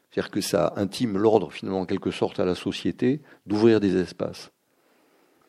C'est-à-dire 0.09 0.31
que 0.31 0.41
ça 0.41 0.73
intime 0.75 1.17
l'ordre, 1.17 1.51
finalement, 1.51 1.81
en 1.81 1.85
quelque 1.85 2.11
sorte, 2.11 2.39
à 2.39 2.45
la 2.45 2.55
société 2.55 3.21
d'ouvrir 3.45 3.79
des 3.79 3.97
espaces. 3.97 4.51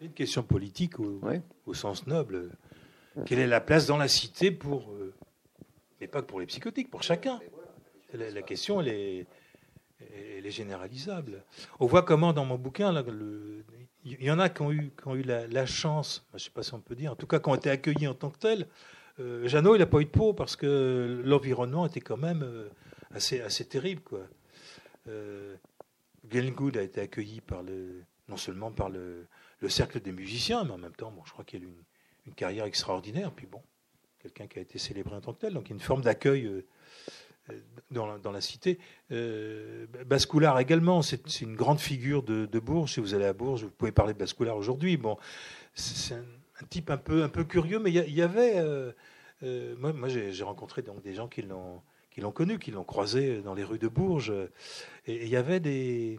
Une 0.00 0.12
question 0.12 0.42
politique 0.42 0.98
au, 0.98 1.20
au 1.66 1.74
sens 1.74 2.06
noble. 2.06 2.50
Quelle 3.24 3.38
est 3.38 3.46
la 3.46 3.60
place 3.60 3.86
dans 3.86 3.96
la 3.96 4.08
cité 4.08 4.50
pour, 4.50 4.90
euh, 4.92 5.14
mais 6.00 6.06
pas 6.06 6.20
que 6.20 6.26
pour 6.26 6.40
les 6.40 6.46
psychotiques, 6.46 6.90
pour 6.90 7.02
chacun 7.02 7.40
la, 8.12 8.42
question, 8.42 8.80
elle 8.80 8.88
est, 8.88 9.26
généralisable. 10.50 11.42
On 11.80 11.86
voit 11.86 12.02
comment 12.02 12.32
dans 12.32 12.44
mon 12.44 12.56
bouquin, 12.56 12.94
il 14.04 14.22
y 14.22 14.30
en 14.30 14.38
a 14.38 14.48
qui 14.48 14.62
ont 14.62 14.70
eu, 14.70 14.92
qui 14.96 15.08
ont 15.08 15.16
eu 15.16 15.22
la, 15.22 15.66
chance, 15.66 16.24
je 16.30 16.34
ne 16.34 16.38
sais 16.38 16.50
pas 16.50 16.62
si 16.62 16.72
on 16.72 16.80
peut 16.80 16.94
dire, 16.94 17.12
en 17.12 17.16
tout 17.16 17.26
cas 17.26 17.40
qui 17.40 17.48
ont 17.48 17.54
été 17.56 17.68
accueillis 17.68 18.06
en 18.06 18.14
tant 18.14 18.30
que 18.30 18.38
tels, 18.38 18.66
Euh, 19.18 19.48
Jeannot, 19.48 19.74
il 19.76 19.78
n'a 19.78 19.86
pas 19.86 20.00
eu 20.00 20.04
de 20.04 20.10
peau 20.10 20.34
parce 20.34 20.56
que 20.56 21.22
l'environnement 21.24 21.86
était 21.86 22.00
quand 22.00 22.18
même 22.18 22.42
euh, 22.42 22.68
assez, 23.14 23.40
assez 23.40 23.64
terrible. 23.64 24.02
Quoi. 24.02 24.20
Euh, 25.08 25.56
a 26.32 26.82
été 26.82 27.00
accueilli 27.00 27.40
par 27.40 27.62
le, 27.62 28.02
non 28.28 28.36
seulement 28.36 28.70
par 28.70 28.90
le, 28.90 29.26
le 29.60 29.68
cercle 29.68 30.00
des 30.00 30.12
musiciens, 30.12 30.64
mais 30.64 30.72
en 30.72 30.78
même 30.78 30.94
temps, 30.94 31.10
bon, 31.10 31.22
je 31.24 31.32
crois 31.32 31.44
qu'il 31.44 31.62
a 31.62 31.64
eu 31.64 31.68
une, 31.68 31.84
une, 32.26 32.34
carrière 32.34 32.64
extraordinaire. 32.64 33.32
Puis 33.32 33.46
bon, 33.46 33.62
quelqu'un 34.20 34.46
qui 34.46 34.58
a 34.58 34.62
été 34.62 34.78
célébré 34.78 35.14
en 35.14 35.20
tant 35.20 35.32
que 35.32 35.40
tel. 35.40 35.54
Donc 35.54 35.70
une 35.70 35.80
forme 35.80 36.02
d'accueil 36.02 36.46
euh, 36.46 36.62
dans, 37.90 38.06
la, 38.06 38.18
dans, 38.18 38.32
la, 38.32 38.40
cité. 38.40 38.78
Euh, 39.12 39.86
Bascoulard 40.06 40.58
également, 40.58 41.02
c'est 41.02 41.40
une 41.40 41.54
grande 41.54 41.78
figure 41.78 42.22
de, 42.22 42.58
Bourges. 42.58 42.94
Si 42.94 43.00
vous 43.00 43.14
allez 43.14 43.24
à 43.24 43.32
Bourges, 43.32 43.64
vous 43.64 43.70
pouvez 43.70 43.92
parler 43.92 44.12
de 44.12 44.18
Bascoulard 44.18 44.56
aujourd'hui. 44.56 44.96
Bon, 44.96 45.16
c'est 45.74 46.14
un, 46.14 46.66
type 46.68 46.90
un 46.90 46.96
peu, 46.96 47.22
un 47.22 47.28
peu 47.28 47.44
curieux, 47.44 47.78
mais 47.78 47.90
il 47.90 48.14
y, 48.14 48.22
avait. 48.22 48.54
Euh, 48.56 48.92
euh, 49.42 49.76
moi, 49.76 50.08
j'ai 50.08 50.44
rencontré 50.44 50.82
donc 50.82 51.02
des 51.02 51.14
gens 51.14 51.28
qui 51.28 51.42
l'ont 51.42 51.82
connu, 52.32 52.58
qui 52.58 52.70
l'ont 52.70 52.84
croisé 52.84 53.42
dans 53.42 53.54
les 53.54 53.64
rues 53.64 53.78
de 53.78 53.88
Bourges. 53.88 54.32
Et 55.06 55.24
il 55.24 55.28
y 55.28 55.36
avait 55.36 55.60
des. 55.60 56.18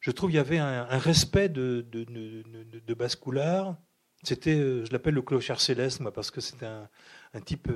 Je 0.00 0.10
trouve 0.10 0.30
il 0.30 0.36
y 0.36 0.38
avait 0.38 0.58
un, 0.58 0.84
respect 0.98 1.48
de, 1.48 1.86
de, 1.90 2.04
de, 2.04 2.44
de 2.86 2.94
Bascoulard. 2.94 3.76
C'était, 4.22 4.56
je 4.84 4.92
l'appelle 4.92 5.14
le 5.14 5.22
clochard 5.22 5.60
céleste, 5.60 6.00
moi, 6.00 6.12
parce 6.12 6.30
que 6.30 6.40
c'était 6.40 6.66
un, 6.66 7.40
type 7.40 7.70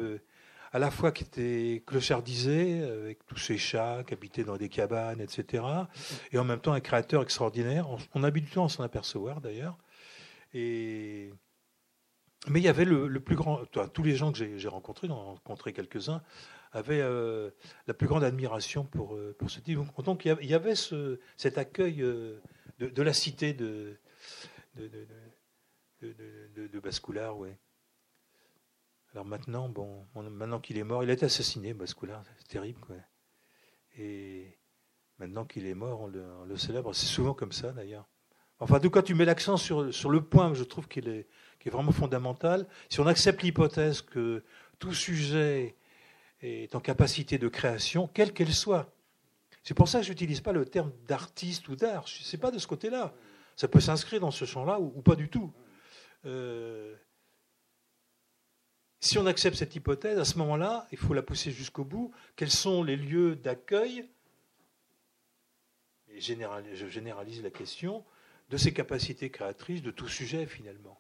à 0.73 0.79
la 0.79 0.91
fois 0.91 1.13
qui 1.13 1.25
était 1.25 1.83
clochardisé, 1.87 2.83
avec 2.83 3.25
tous 3.27 3.39
ses 3.39 3.57
chats, 3.57 4.03
qui 4.07 4.13
habitaient 4.13 4.45
dans 4.45 4.57
des 4.57 4.69
cabanes, 4.69 5.21
etc., 5.21 5.65
et 6.33 6.39
en 6.39 6.45
même 6.45 6.61
temps 6.61 6.73
un 6.73 6.81
créateur 6.81 7.23
extraordinaire. 7.23 7.89
On, 8.15 8.23
a 8.25 8.31
du 8.31 8.43
temps 8.43 8.67
à 8.67 8.69
s'en 8.69 8.83
apercevoir, 8.83 9.41
d'ailleurs. 9.41 9.79
Mais 10.53 11.31
il 12.61 12.65
y 12.65 12.69
avait 12.69 12.85
le, 12.85 13.21
plus 13.21 13.37
grand... 13.37 13.65
Tous 13.93 14.03
les 14.03 14.17
gens 14.17 14.33
que 14.33 14.59
j'ai 14.59 14.69
rencontrés, 14.69 15.09
j'en 15.09 15.17
ai 15.17 15.27
rencontré 15.27 15.73
quelques-uns, 15.73 16.23
avaient 16.73 17.01
euh, 17.01 17.51
la 17.87 17.95
plus 17.95 18.07
grande 18.07 18.25
admiration 18.25 18.85
pour, 18.85 19.15
euh, 19.15 19.37
ce 19.47 19.61
type. 19.61 19.79
Donc 20.05 20.25
il 20.25 20.47
y 20.47 20.55
avait 20.55 20.75
ce, 20.75 21.21
cet 21.37 21.57
accueil 21.57 22.03
euh, 22.03 22.41
de, 22.79 23.03
la 23.03 23.13
cité 23.13 23.55
de, 23.55 23.97
de 26.05 26.81
Bascoulard, 26.81 27.39
ouais. 27.39 27.59
Alors 29.15 29.25
maintenant, 29.25 29.69
bon, 29.69 30.07
maintenant 30.15 30.59
qu'il 30.59 30.77
est 30.77 30.83
mort, 30.83 31.05
il 31.05 31.11
a 31.11 31.13
été 31.13 31.25
assassiné, 31.27 31.73
Bascoulard, 31.73 32.25
c'est 32.39 32.49
terrible, 32.49 32.81
quoi. 32.81 32.97
Et 33.97 34.59
maintenant 35.19 35.45
qu'il 35.45 35.67
est 35.67 35.75
mort, 35.75 36.01
on 36.01 36.07
le, 36.09 36.57
célèbre. 36.57 36.93
C'est 36.95 37.07
souvent 37.07 37.33
comme 37.33 37.53
ça, 37.53 37.71
d'ailleurs. 37.71 38.09
Enfin, 38.59 38.77
en 38.77 38.81
tout 38.81 38.91
cas, 38.91 39.03
tu 39.03 39.15
mets 39.15 39.25
l'accent 39.25 39.57
sur, 39.57 39.95
sur 39.95 40.11
le 40.11 40.21
point 40.21 40.51
que 40.51 40.57
je 40.57 40.65
trouve 40.65 40.89
qu'il 40.89 41.09
est, 41.09 41.29
qui 41.61 41.69
est 41.69 41.71
vraiment 41.71 41.93
fondamental. 41.93 42.67
Si 42.89 42.99
on 43.01 43.07
accepte 43.07 43.43
l'hypothèse 43.43 44.03
que 44.03 44.43
tout 44.81 44.93
sujet 44.93 45.77
est 46.41 46.75
en 46.75 46.81
capacité 46.81 47.39
de 47.39 47.49
création, 47.49 48.09
quelle 48.09 48.33
qu'elle 48.33 48.53
soit, 48.53 48.93
c'est 49.63 49.75
pour 49.75 49.89
ça 49.89 50.01
que 50.01 50.07
je 50.07 50.11
n'utilise 50.11 50.41
pas 50.41 50.53
le 50.53 50.67
terme 50.67 50.93
d'artiste 51.07 51.69
ou 51.69 51.77
d'art. 51.77 52.09
Ce 52.09 52.37
n'est 52.37 52.41
pas 52.41 52.51
de 52.51 52.59
ce 52.59 52.67
côté-là. 52.67 53.15
Ça 53.57 53.69
peut 53.69 53.81
s'inscrire 53.81 54.21
dans 54.21 54.33
ce 54.33 54.45
champ-là 54.45 54.81
ou, 54.81 55.01
pas 55.03 55.15
du 55.15 55.29
tout. 55.29 55.53
Euh, 56.27 56.95
si 59.01 59.19
on 59.19 59.27
accepte 59.27 59.57
cette 59.57 59.77
hypothèse, 59.77 60.19
à 60.19 60.25
ce 60.25 60.39
moment-là, 60.39 60.87
il 60.91 60.99
faut 60.99 61.15
la 61.15 61.23
pousser 61.23 61.51
jusqu'au 61.51 61.85
bout. 61.85 62.13
Quels 62.37 62.51
sont 62.51 62.83
les 62.83 62.97
lieux 62.97 63.37
d'accueil? 63.37 64.09
Je 66.17 66.89
généralise 66.89 67.43
la 67.43 67.51
question 67.51 68.05
de 68.51 68.57
ces 68.57 68.73
capacités 68.73 69.31
créatrices 69.31 69.83
de 69.83 69.91
tout 69.91 70.09
sujet 70.09 70.47
finalement. 70.47 70.99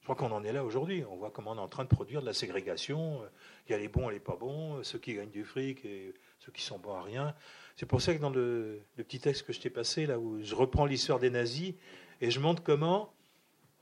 Je 0.00 0.04
crois 0.04 0.16
qu'on 0.16 0.34
en 0.34 0.44
est 0.44 0.52
là 0.52 0.64
aujourd'hui. 0.64 1.04
On 1.10 1.16
voit 1.16 1.30
comment 1.30 1.52
on 1.52 1.56
est 1.56 1.60
en 1.60 1.68
train 1.68 1.84
de 1.84 1.88
produire 1.88 2.20
de 2.20 2.26
la 2.26 2.32
ségrégation. 2.32 3.20
Il 3.66 3.72
y 3.72 3.74
a 3.74 3.78
les 3.78 3.88
bons 3.88 4.10
et 4.10 4.14
les 4.14 4.20
pas 4.20 4.36
bons, 4.36 4.82
ceux 4.82 4.98
qui 4.98 5.14
gagnent 5.14 5.30
du 5.30 5.44
fric 5.44 5.84
et 5.84 6.14
ceux 6.38 6.52
qui 6.52 6.62
sont 6.62 6.78
bons 6.78 6.94
à 6.94 7.02
rien. 7.02 7.34
C'est 7.76 7.86
pour 7.86 8.00
ça 8.00 8.14
que 8.14 8.20
dans 8.20 8.30
le 8.30 8.82
petit 8.96 9.20
texte 9.20 9.46
que 9.46 9.52
je 9.52 9.60
t'ai 9.60 9.70
passé, 9.70 10.06
là 10.06 10.18
où 10.18 10.42
je 10.42 10.54
reprends 10.54 10.86
l'histoire 10.86 11.18
des 11.18 11.30
nazis, 11.30 11.74
et 12.20 12.30
je 12.30 12.40
montre 12.40 12.62
comment 12.62 13.12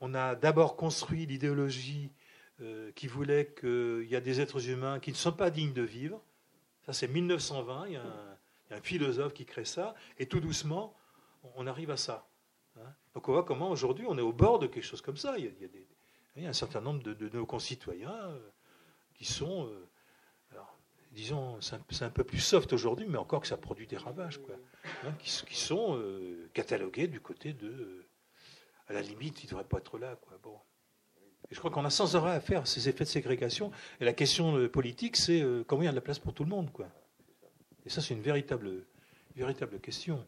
on 0.01 0.13
a 0.13 0.35
d'abord 0.35 0.75
construit 0.75 1.25
l'idéologie 1.25 2.11
euh, 2.61 2.91
qui 2.91 3.07
voulait 3.07 3.53
qu'il 3.57 4.07
y 4.09 4.15
a 4.15 4.21
des 4.21 4.41
êtres 4.41 4.69
humains 4.69 4.99
qui 4.99 5.11
ne 5.11 5.15
sont 5.15 5.31
pas 5.31 5.49
dignes 5.49 5.73
de 5.73 5.81
vivre. 5.81 6.21
Ça, 6.85 6.91
c'est 6.93 7.07
1920. 7.07 7.87
Il 7.87 7.93
y, 7.93 7.95
a 7.95 8.03
un, 8.71 8.81
philosophe 8.81 9.33
qui 9.33 9.45
crée 9.45 9.65
ça. 9.65 9.95
Et 10.17 10.25
tout 10.25 10.39
doucement, 10.39 10.93
on 11.55 11.67
arrive 11.67 11.89
à 11.89 11.97
ça. 11.97 12.27
Hein 12.77 12.93
Donc, 13.13 13.29
on 13.29 13.33
voit 13.33 13.43
comment 13.43 13.69
aujourd'hui, 13.69 14.05
on 14.09 14.17
est 14.17 14.21
au 14.21 14.33
bord 14.33 14.59
de 14.59 14.67
quelque 14.67 14.83
chose 14.83 15.01
comme 15.01 15.17
ça. 15.17 15.37
Il 15.37 15.53
y 16.35 16.45
a, 16.45 16.49
un 16.49 16.53
certain 16.53 16.81
nombre 16.81 17.01
de, 17.01 17.29
nos 17.29 17.45
concitoyens 17.45 18.11
euh, 18.11 18.39
qui 19.15 19.25
sont. 19.25 19.67
Euh, 19.67 19.87
disons, 21.11 21.59
c'est 21.61 22.03
un, 22.03 22.09
peu 22.09 22.23
plus 22.23 22.39
soft 22.39 22.71
aujourd'hui, 22.73 23.07
mais 23.07 23.17
encore 23.17 23.41
que 23.41 23.47
ça 23.47 23.57
produit 23.57 23.87
des 23.87 23.97
ravages, 23.97 24.37
quoi, 24.37 24.55
hein, 25.05 25.13
qui, 25.17 25.55
sont 25.55 25.99
catalogués 26.53 27.07
du 27.07 27.19
côté 27.19 27.53
de. 27.53 28.05
À 28.89 28.93
la 28.93 29.01
limite, 29.01 29.43
ils 29.43 29.45
ne 29.45 29.51
devraient 29.51 29.63
pas 29.67 29.77
être 29.77 29.97
là. 29.97 30.15
Quoi. 30.15 30.37
Bon. 30.43 30.57
Je 31.51 31.57
crois 31.57 31.71
qu'on 31.71 31.85
a 31.85 31.89
sans 31.89 32.15
arrêt 32.15 32.33
à 32.33 32.41
faire 32.41 32.67
ces 32.67 32.89
effets 32.89 33.05
de 33.05 33.09
ségrégation. 33.09 33.71
Et 33.99 34.05
la 34.05 34.13
question 34.13 34.67
politique, 34.67 35.15
c'est 35.15 35.41
euh, 35.41 35.63
comment 35.63 35.83
il 35.83 35.85
y 35.85 35.87
a 35.87 35.91
de 35.91 35.95
la 35.95 36.01
place 36.01 36.19
pour 36.19 36.33
tout 36.33 36.43
le 36.43 36.49
monde. 36.49 36.71
Quoi. 36.71 36.87
Et 37.85 37.89
ça, 37.89 38.01
c'est 38.01 38.13
une 38.13 38.21
véritable, 38.21 38.85
question. 39.81 40.25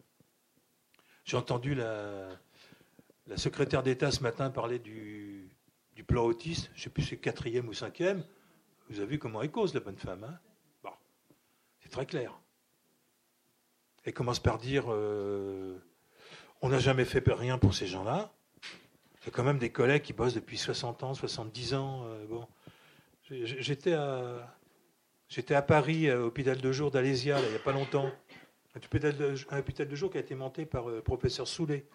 J'ai 1.26 1.38
entendu 1.38 1.76
la, 1.76 2.30
la 3.28 3.38
secrétaire 3.38 3.84
d'État 3.84 4.12
ce 4.12 4.22
matin 4.22 4.50
parler 4.50 4.80
du, 4.80 5.50
du 5.96 6.04
plan 6.04 6.24
autiste. 6.24 6.70
Je 6.74 6.80
ne 6.80 6.84
sais 6.84 6.90
plus 6.90 7.04
si 7.04 7.10
c'est 7.10 7.18
quatrième 7.18 7.68
ou 7.68 7.74
cinquième. 7.74 8.24
Vous 8.90 9.00
avez 9.00 9.08
vu 9.08 9.20
comment 9.20 9.42
elle 9.42 9.52
cause, 9.52 9.74
la 9.74 9.80
bonne 9.80 9.98
femme. 9.98 10.24
Hein 10.24 10.40
bon, 10.84 10.92
c'est 11.80 11.90
très 11.90 12.06
clair. 12.06 12.40
Elle 14.04 14.14
commence 14.14 14.40
par 14.40 14.58
dire 14.58 14.86
euh, 14.90 15.78
on 16.62 16.70
n'a 16.70 16.80
jamais 16.80 17.06
fait 17.06 17.24
rien 17.28 17.58
pour 17.58 17.74
ces 17.74 17.88
gens-là. 17.88 18.34
Il 19.24 19.28
a 19.28 19.32
quand 19.32 19.44
même 19.44 19.60
des 19.60 19.70
collègues 19.70 20.02
qui 20.02 20.14
bossent 20.14 20.34
depuis 20.34 20.58
60 20.58 21.04
ans, 21.04 21.14
70 21.14 21.74
ans. 21.76 22.04
Euh, 22.06 22.26
bon. 22.26 22.48
J'étais 23.30 23.94
à, 23.94 25.62
Paris, 25.62 26.10
à 26.10 26.16
l'hôpital 26.16 26.60
de 26.60 26.72
jour 26.72 26.92
d'Alésia, 26.92 27.40
il 27.40 27.50
n'y 27.50 27.56
a 27.56 27.60
pas 27.60 27.72
longtemps. 27.72 28.12
Un 28.76 28.80
hôpital, 28.80 29.16
de, 29.16 29.96
jour 29.96 30.12
qui 30.12 30.18
a 30.18 30.22
été 30.22 30.36
monté 30.36 30.66
par 30.66 30.88
le 30.88 30.98
euh, 30.98 31.02
professeur 31.02 31.48
Soulet. 31.48 31.86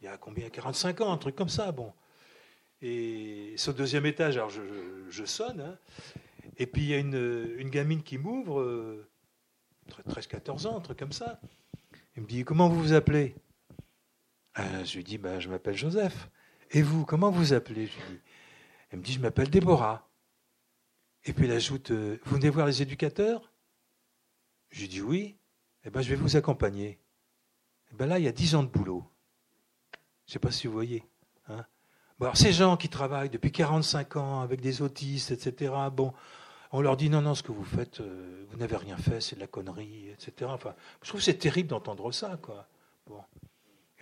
Il 0.00 0.06
y 0.06 0.08
a 0.08 0.16
combien? 0.16 0.48
45 0.48 1.00
ans, 1.00 1.12
un 1.12 1.18
truc 1.18 1.36
comme 1.36 1.48
ça. 1.48 1.72
Bon. 1.72 1.92
Et 2.80 3.54
c'est 3.56 3.70
au 3.70 3.74
deuxième 3.74 4.06
étage, 4.06 4.36
alors 4.36 4.50
je, 4.50 5.24
sonne. 5.24 5.60
Hein, 5.60 5.78
et 6.58 6.66
puis 6.66 6.82
il 6.82 6.88
y 6.88 6.94
a 6.94 6.98
une, 6.98 7.70
gamine 7.70 8.02
qui 8.02 8.18
m'ouvre, 8.18 8.60
euh, 8.60 9.08
13-14 10.08 10.66
ans, 10.66 10.76
un 10.78 10.80
truc 10.80 10.98
comme 10.98 11.12
ça. 11.12 11.40
Elle 12.16 12.24
me 12.24 12.28
dit 12.28 12.44
Comment 12.44 12.68
vous 12.68 12.80
vous 12.80 12.92
appelez? 12.92 13.36
Euh, 14.58 14.84
Je 14.84 14.96
lui 14.96 15.04
dis 15.04 15.18
bah, 15.18 15.38
Je 15.38 15.48
m'appelle 15.48 15.76
Joseph. 15.76 16.28
Et 16.72 16.82
vous, 16.82 17.04
comment 17.04 17.30
vous 17.30 17.52
appelez 17.52 17.86
Je 17.86 17.92
dis. 17.92 18.20
Elle 18.90 18.98
me 18.98 19.04
dit, 19.04 19.12
je 19.12 19.20
m'appelle 19.20 19.50
Déborah. 19.50 20.08
Et 21.24 21.32
puis 21.32 21.44
elle 21.44 21.52
ajoute, 21.52 21.90
euh, 21.92 22.18
vous 22.24 22.36
venez 22.36 22.50
voir 22.50 22.66
les 22.66 22.82
éducateurs? 22.82 23.52
Je 24.70 24.80
lui 24.80 24.88
dis 24.88 25.00
oui. 25.00 25.36
Eh 25.84 25.90
bien, 25.90 26.00
je 26.00 26.08
vais 26.08 26.16
vous 26.16 26.36
accompagner. 26.36 26.98
Eh 27.92 27.96
bien 27.96 28.06
là, 28.06 28.18
il 28.18 28.24
y 28.24 28.28
a 28.28 28.32
dix 28.32 28.54
ans 28.54 28.62
de 28.62 28.68
boulot. 28.68 29.04
Je 30.26 30.30
ne 30.30 30.32
sais 30.32 30.38
pas 30.38 30.50
si 30.50 30.66
vous 30.66 30.72
voyez. 30.72 31.04
Hein 31.48 31.64
bon, 32.18 32.26
alors, 32.26 32.36
ces 32.36 32.52
gens 32.52 32.76
qui 32.76 32.88
travaillent 32.88 33.30
depuis 33.30 33.52
45 33.52 34.16
ans 34.16 34.40
avec 34.40 34.60
des 34.60 34.82
autistes, 34.82 35.30
etc., 35.30 35.72
bon, 35.92 36.12
on 36.70 36.80
leur 36.80 36.96
dit 36.96 37.10
non, 37.10 37.20
non, 37.20 37.34
ce 37.34 37.42
que 37.42 37.52
vous 37.52 37.64
faites, 37.64 38.00
euh, 38.00 38.46
vous 38.50 38.56
n'avez 38.56 38.76
rien 38.76 38.96
fait, 38.96 39.20
c'est 39.20 39.36
de 39.36 39.40
la 39.40 39.46
connerie, 39.46 40.08
etc. 40.08 40.50
Enfin, 40.54 40.74
je 41.02 41.08
trouve 41.08 41.20
que 41.20 41.24
c'est 41.24 41.34
terrible 41.34 41.68
d'entendre 41.68 42.10
ça, 42.12 42.38
quoi. 42.40 42.66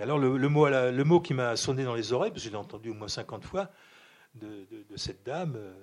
Et 0.01 0.03
alors 0.03 0.18
le, 0.18 0.48
mot, 0.48 0.66
le, 0.66 1.05
mot, 1.05 1.20
qui 1.20 1.34
m'a 1.34 1.57
sonné 1.57 1.84
dans 1.84 1.94
les 1.94 2.14
oreilles, 2.14 2.30
parce 2.30 2.42
que 2.42 2.48
je 2.48 2.53
l'ai 2.53 2.59
entendu 2.59 2.88
au 2.88 2.94
moins 2.94 3.07
50 3.07 3.44
fois, 3.44 3.70
de, 4.34 4.66
cette 4.96 5.26
dame, 5.26 5.57
euh, 5.57 5.74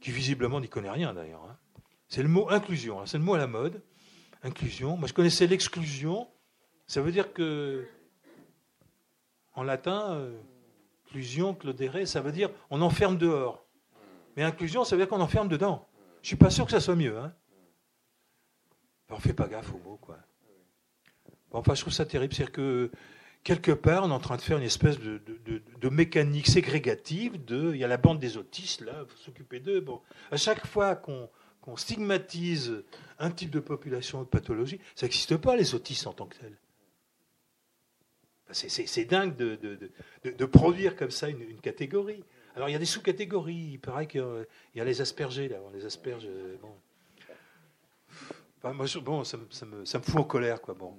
qui 0.00 0.10
visiblement 0.10 0.60
n'y 0.60 0.68
connaît 0.68 0.90
rien 0.90 1.12
d'ailleurs, 1.12 1.44
hein. 1.44 1.58
c'est 2.08 2.22
le 2.22 2.30
mot 2.30 2.48
inclusion, 2.48 3.00
hein, 3.00 3.06
c'est 3.06 3.18
le 3.18 3.24
mot 3.24 3.34
à 3.34 3.38
la 3.38 3.46
mode, 3.46 3.82
inclusion. 4.42 4.96
Moi 4.96 5.08
je 5.08 5.12
connaissais 5.12 5.46
l'exclusion, 5.46 6.26
ça 6.86 7.02
veut 7.02 7.12
dire 7.12 7.34
que, 7.34 7.86
en 9.52 9.62
latin, 9.62 10.14
euh, 10.14 10.40
inclusion, 11.04 11.52
claudere, 11.54 12.08
ça 12.08 12.22
veut 12.22 12.32
dire 12.32 12.48
on 12.70 12.80
enferme 12.80 13.18
dehors. 13.18 13.66
Mais 14.36 14.42
inclusion, 14.42 14.84
ça 14.84 14.96
veut 14.96 15.02
dire 15.02 15.08
qu'on 15.10 15.20
enferme 15.20 15.48
dedans. 15.48 15.86
Je 16.22 16.24
ne 16.24 16.26
suis 16.28 16.36
pas 16.36 16.48
sûr 16.48 16.64
que 16.64 16.70
ça 16.70 16.80
soit 16.80 16.96
mieux. 16.96 17.18
Hein. 17.18 17.34
on 19.10 19.16
ne 19.16 19.20
fait 19.20 19.34
pas 19.34 19.48
gaffe 19.48 19.74
aux 19.74 19.78
mots, 19.86 19.98
quoi. 20.00 20.16
Enfin, 21.52 21.74
je 21.74 21.82
trouve 21.82 21.92
ça 21.92 22.06
terrible. 22.06 22.32
C'est-à-dire 22.32 22.52
que 22.52 22.90
quelque 23.44 23.72
part, 23.72 24.04
on 24.04 24.10
est 24.10 24.12
en 24.12 24.20
train 24.20 24.36
de 24.36 24.42
faire 24.42 24.58
une 24.58 24.64
espèce 24.64 24.98
de, 24.98 25.88
mécanique 25.88 26.46
ségrégative. 26.46 27.44
De, 27.44 27.72
il 27.74 27.80
y 27.80 27.84
a 27.84 27.88
la 27.88 27.96
bande 27.96 28.18
des 28.18 28.36
autistes, 28.36 28.82
là, 28.82 28.92
il 29.02 29.10
faut 29.10 29.18
s'occuper 29.18 29.60
d'eux. 29.60 29.80
Bon, 29.80 30.00
à 30.30 30.36
chaque 30.36 30.66
fois 30.66 30.96
qu'on 30.96 31.28
qu 31.64 31.70
stigmatise 31.76 32.84
un 33.18 33.30
type 33.30 33.50
de 33.50 33.60
population 33.60 34.22
de 34.22 34.28
pathologie, 34.28 34.80
ça 34.94 35.06
n'existe 35.06 35.36
pas, 35.36 35.56
les 35.56 35.74
autistes 35.74 36.06
en 36.06 36.12
tant 36.12 36.26
que 36.26 36.36
tels. 36.36 36.56
C'est 38.52 39.04
dingue 39.04 39.36
de, 39.36 40.44
produire 40.46 40.96
comme 40.96 41.10
ça 41.10 41.28
une, 41.28 41.60
catégorie. 41.60 42.24
Alors 42.56 42.68
il 42.68 42.72
y 42.72 42.74
a 42.74 42.80
des 42.80 42.84
sous-catégories. 42.84 43.70
Il 43.72 43.78
paraît 43.78 44.08
qu'il 44.08 44.24
y 44.74 44.80
a 44.80 44.84
les 44.84 45.00
aspergés, 45.00 45.48
là. 45.48 45.58
Les 45.72 45.84
asperges, 45.84 46.28
bon. 46.60 46.74
moi, 48.72 48.86
bon, 49.02 49.22
ça, 49.22 49.36
me, 49.36 49.84
ça, 49.84 49.98
me, 49.98 50.04
fout 50.04 50.16
en 50.16 50.24
colère, 50.24 50.60
quoi. 50.60 50.74
Bon. 50.74 50.96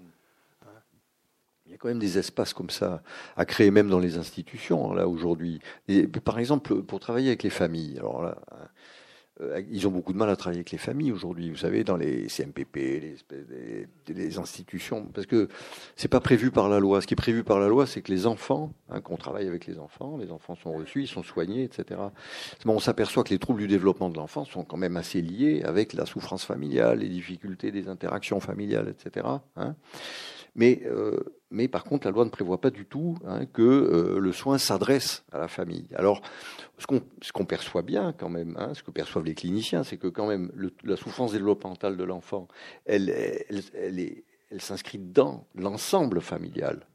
Il 1.72 1.76
y 1.76 1.76
a 1.76 1.78
quand 1.78 1.88
même 1.88 2.00
des 2.00 2.18
espaces 2.18 2.54
comme 2.54 2.70
ça 2.70 3.02
à 3.38 3.46
créer, 3.46 3.72
même 3.72 3.88
dans 3.88 4.00
les 4.00 4.18
institutions, 4.18 4.94
là, 4.94 5.08
aujourd'hui. 5.08 5.62
Par 6.26 6.38
exemple, 6.38 6.82
pour 6.82 7.00
travailler 7.00 7.30
avec 7.30 7.44
les 7.44 7.50
familles. 7.50 7.98
Alors 7.98 8.22
là, 8.22 8.38
euh, 9.40 9.62
ils 9.72 9.88
ont 9.88 9.90
beaucoup 9.90 10.12
de 10.12 10.18
mal 10.18 10.30
à 10.30 10.36
travailler 10.36 10.60
avec 10.60 10.72
les 10.72 10.78
familles 10.78 11.14
aujourd'hui, 11.14 11.50
vous 11.50 11.56
savez, 11.56 11.86
dans 11.86 11.96
les 11.96 12.28
CMPP, 12.28 13.16
les, 14.10 14.38
institutions, 14.38 15.06
parce 15.14 15.26
que 15.28 15.48
c'est 15.96 16.10
pas 16.10 16.20
prévu 16.20 16.52
par 16.52 16.68
la 16.68 16.80
loi. 16.80 17.00
Ce 17.00 17.08
qui 17.08 17.14
est 17.14 17.16
prévu 17.16 17.46
par 17.46 17.58
la 17.58 17.70
loi, 17.70 17.88
c'est 17.88 18.02
que 18.02 18.12
les 18.12 18.28
enfants, 18.28 18.74
hein, 18.90 19.00
qu'on 19.00 19.16
travaille 19.16 19.48
avec 19.48 19.66
les 19.66 19.80
enfants, 19.80 20.18
les 20.18 20.30
enfants 20.30 20.56
sont 20.56 20.74
reçus, 20.74 21.04
ils 21.04 21.08
sont 21.08 21.24
soignés, 21.24 21.64
etc. 21.64 22.02
On 22.66 22.80
s'aperçoit 22.80 23.24
que 23.24 23.30
les 23.30 23.40
troubles 23.40 23.62
du 23.62 23.68
développement 23.70 24.10
de 24.10 24.18
l'enfant 24.18 24.44
sont 24.44 24.66
quand 24.66 24.78
même 24.78 24.98
assez 24.98 25.22
liés 25.22 25.62
avec 25.64 25.94
la 25.94 26.06
souffrance 26.06 26.44
familiale, 26.44 27.00
les 27.00 27.08
difficultés 27.08 27.72
des 27.72 27.88
interactions 27.88 28.42
familiales, 28.42 28.90
etc. 28.90 29.26
Hein. 29.56 29.76
Mais 30.56 30.82
euh, 30.86 31.20
mais 31.52 31.68
par 31.68 31.84
contre, 31.84 32.08
la 32.08 32.12
loi 32.12 32.24
ne 32.24 32.30
prévoit 32.30 32.62
pas 32.62 32.70
du 32.70 32.86
tout 32.86 33.18
hein, 33.26 33.46
que 33.46 33.62
euh, 33.62 34.20
le 34.20 34.32
soin 34.32 34.58
s'adresse 34.58 35.24
à 35.34 35.38
la 35.38 35.50
famille. 35.50 35.88
Alors, 35.96 36.22
ce 36.78 37.32
qu'on 37.32 37.46
perçoit 37.46 37.82
bien 37.82 38.14
quand 38.18 38.30
même, 38.30 38.56
hein, 38.58 38.74
ce 38.74 38.82
que 38.82 38.92
perçoivent 38.92 39.26
les 39.26 39.36
cliniciens, 39.36 39.84
c'est 39.84 39.98
que 39.98 40.08
quand 40.08 40.28
même 40.28 40.52
la 40.84 40.96
souffrance 40.96 41.34
développementale 41.34 41.98
de 41.98 42.04
l'enfant, 42.06 42.48
elle, 42.86 43.10
elle, 43.10 44.62
s'inscrit 44.62 44.98
dans 44.98 45.46
l'ensemble 45.56 46.22
familial. 46.22 46.88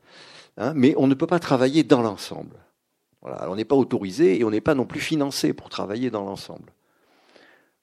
Hein, 0.56 0.72
mais 0.74 0.94
on 0.96 1.06
ne 1.06 1.14
peut 1.14 1.26
pas 1.26 1.38
travailler 1.38 1.84
dans 1.84 2.00
l'ensemble. 2.00 2.56
Voilà. 3.20 3.50
On 3.50 3.56
n'est 3.56 3.66
pas 3.66 3.76
autorisé 3.76 4.40
et 4.40 4.44
on 4.44 4.50
n'est 4.50 4.62
pas 4.62 4.74
non 4.74 4.86
plus 4.86 5.00
financé 5.00 5.52
pour 5.52 5.68
travailler 5.68 6.10
dans 6.10 6.24
l'ensemble. 6.24 6.72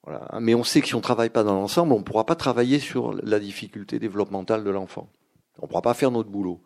Voilà. 0.03 0.27
Mais 0.41 0.55
on 0.55 0.63
sait 0.63 0.81
que 0.81 0.87
si 0.87 0.95
on 0.95 0.99
ne 0.99 1.03
travaille 1.03 1.29
pas 1.29 1.43
dans 1.43 1.53
l'ensemble, 1.53 1.93
on 1.93 1.99
ne 1.99 2.03
pourra 2.03 2.25
pas 2.25 2.35
travailler 2.35 2.79
sur 2.79 3.13
la 3.13 3.39
difficulté 3.39 3.99
développementale 3.99 4.63
de 4.63 4.71
l'enfant. 4.71 5.07
On 5.59 5.63
ne 5.63 5.67
pourra 5.67 5.81
pas 5.81 5.93
faire 5.93 6.11
notre 6.11 6.29
boulot. 6.29 6.61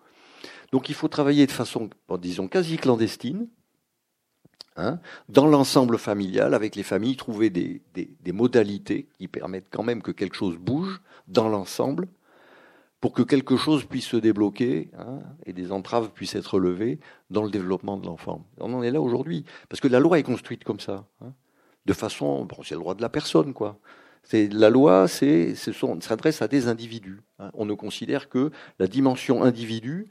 Donc 0.71 0.89
il 0.89 0.95
faut 0.95 1.07
travailler 1.07 1.45
de 1.45 1.51
façon, 1.51 1.89
disons, 2.19 2.47
quasi 2.47 2.77
clandestine, 2.77 3.47
hein, 4.75 4.99
dans 5.29 5.47
l'ensemble 5.47 5.97
familial, 5.97 6.53
avec 6.53 6.75
les 6.75 6.83
familles, 6.83 7.15
trouver 7.15 7.49
des, 7.49 7.81
modalités 8.31 9.07
qui 9.17 9.27
permettent 9.27 9.69
quand 9.71 9.83
même 9.83 10.01
que 10.01 10.11
quelque 10.11 10.35
chose 10.35 10.57
bouge 10.57 11.01
dans 11.27 11.49
l'ensemble, 11.49 12.07
pour 12.99 13.13
que 13.13 13.21
quelque 13.21 13.57
chose 13.57 13.85
puisse 13.85 14.07
se 14.07 14.17
débloquer 14.17 14.89
hein, 14.97 15.19
et 15.45 15.53
des 15.53 15.71
entraves 15.71 16.09
puissent 16.09 16.35
être 16.35 16.59
levées 16.59 16.99
dans 17.29 17.43
le 17.43 17.51
développement 17.51 17.95
de 17.95 18.05
l'enfant. 18.05 18.45
On 18.59 18.73
en 18.73 18.81
est 18.81 18.91
là 18.91 19.01
aujourd'hui, 19.01 19.45
parce 19.69 19.79
que 19.79 19.87
la 19.87 19.99
loi 19.99 20.19
est 20.19 20.23
construite 20.23 20.63
comme 20.63 20.79
ça, 20.79 21.05
hein, 21.21 21.33
de 21.85 21.93
façon, 21.93 22.45
bon, 22.45 22.63
c'est 22.63 22.75
le 22.75 22.81
droit 22.81 22.95
de 22.95 23.01
la 23.01 23.09
personne, 23.09 23.53
quoi. 23.53 23.79
La 24.33 24.69
loi, 24.69 25.07
c'est, 25.07 25.55
s'adresse 25.55 26.41
à 26.41 26.47
des 26.47 26.67
individus. 26.67 27.21
Hein. 27.39 27.51
On 27.53 27.65
ne 27.65 27.73
considère 27.73 28.29
que 28.29 28.51
la 28.79 28.87
dimension 28.87 29.43
individu 29.43 30.07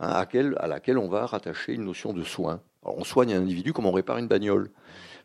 hein, 0.00 0.08
à, 0.08 0.66
laquelle 0.66 0.98
on 0.98 1.08
va 1.08 1.26
rattacher 1.26 1.74
une 1.74 1.84
notion 1.84 2.12
de 2.12 2.24
soin. 2.24 2.60
on 2.82 3.04
soigne 3.04 3.34
un 3.34 3.42
individu 3.42 3.72
comme 3.72 3.86
on 3.86 3.92
répare 3.92 4.18
une 4.18 4.28
bagnole. 4.28 4.70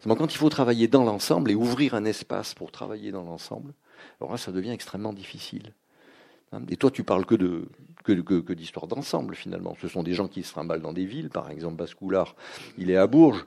quand 0.03 0.33
il 0.33 0.37
faut 0.37 0.49
travailler 0.49 0.87
dans 0.87 1.03
l'ensemble 1.03 1.51
et 1.51 1.55
ouvrir 1.55 1.95
un 1.95 2.05
espace 2.05 2.53
pour 2.53 2.71
travailler 2.71 3.11
dans 3.11 3.23
l'ensemble, 3.23 3.73
alors 4.21 4.37
ça 4.37 4.51
devient 4.51 4.71
extrêmement 4.71 5.13
difficile. 5.13 5.73
Hein. 6.51 6.61
Et 6.69 6.77
toi, 6.77 6.91
tu 6.91 7.03
parles 7.03 7.25
que, 7.25 8.53
d'histoire 8.53 8.87
d'ensemble 8.87 9.35
finalement. 9.35 9.75
Ce 9.81 9.87
sont 9.87 10.03
des 10.03 10.13
gens 10.13 10.27
qui 10.27 10.43
se 10.43 10.51
trimballent 10.51 10.81
dans 10.81 10.93
des 10.93 11.05
villes, 11.05 11.29
par 11.29 11.49
exemple 11.49 11.77
Bascoulard, 11.77 12.35
il 12.77 12.89
est 12.89 12.97
à 12.97 13.07
Bourges. 13.07 13.45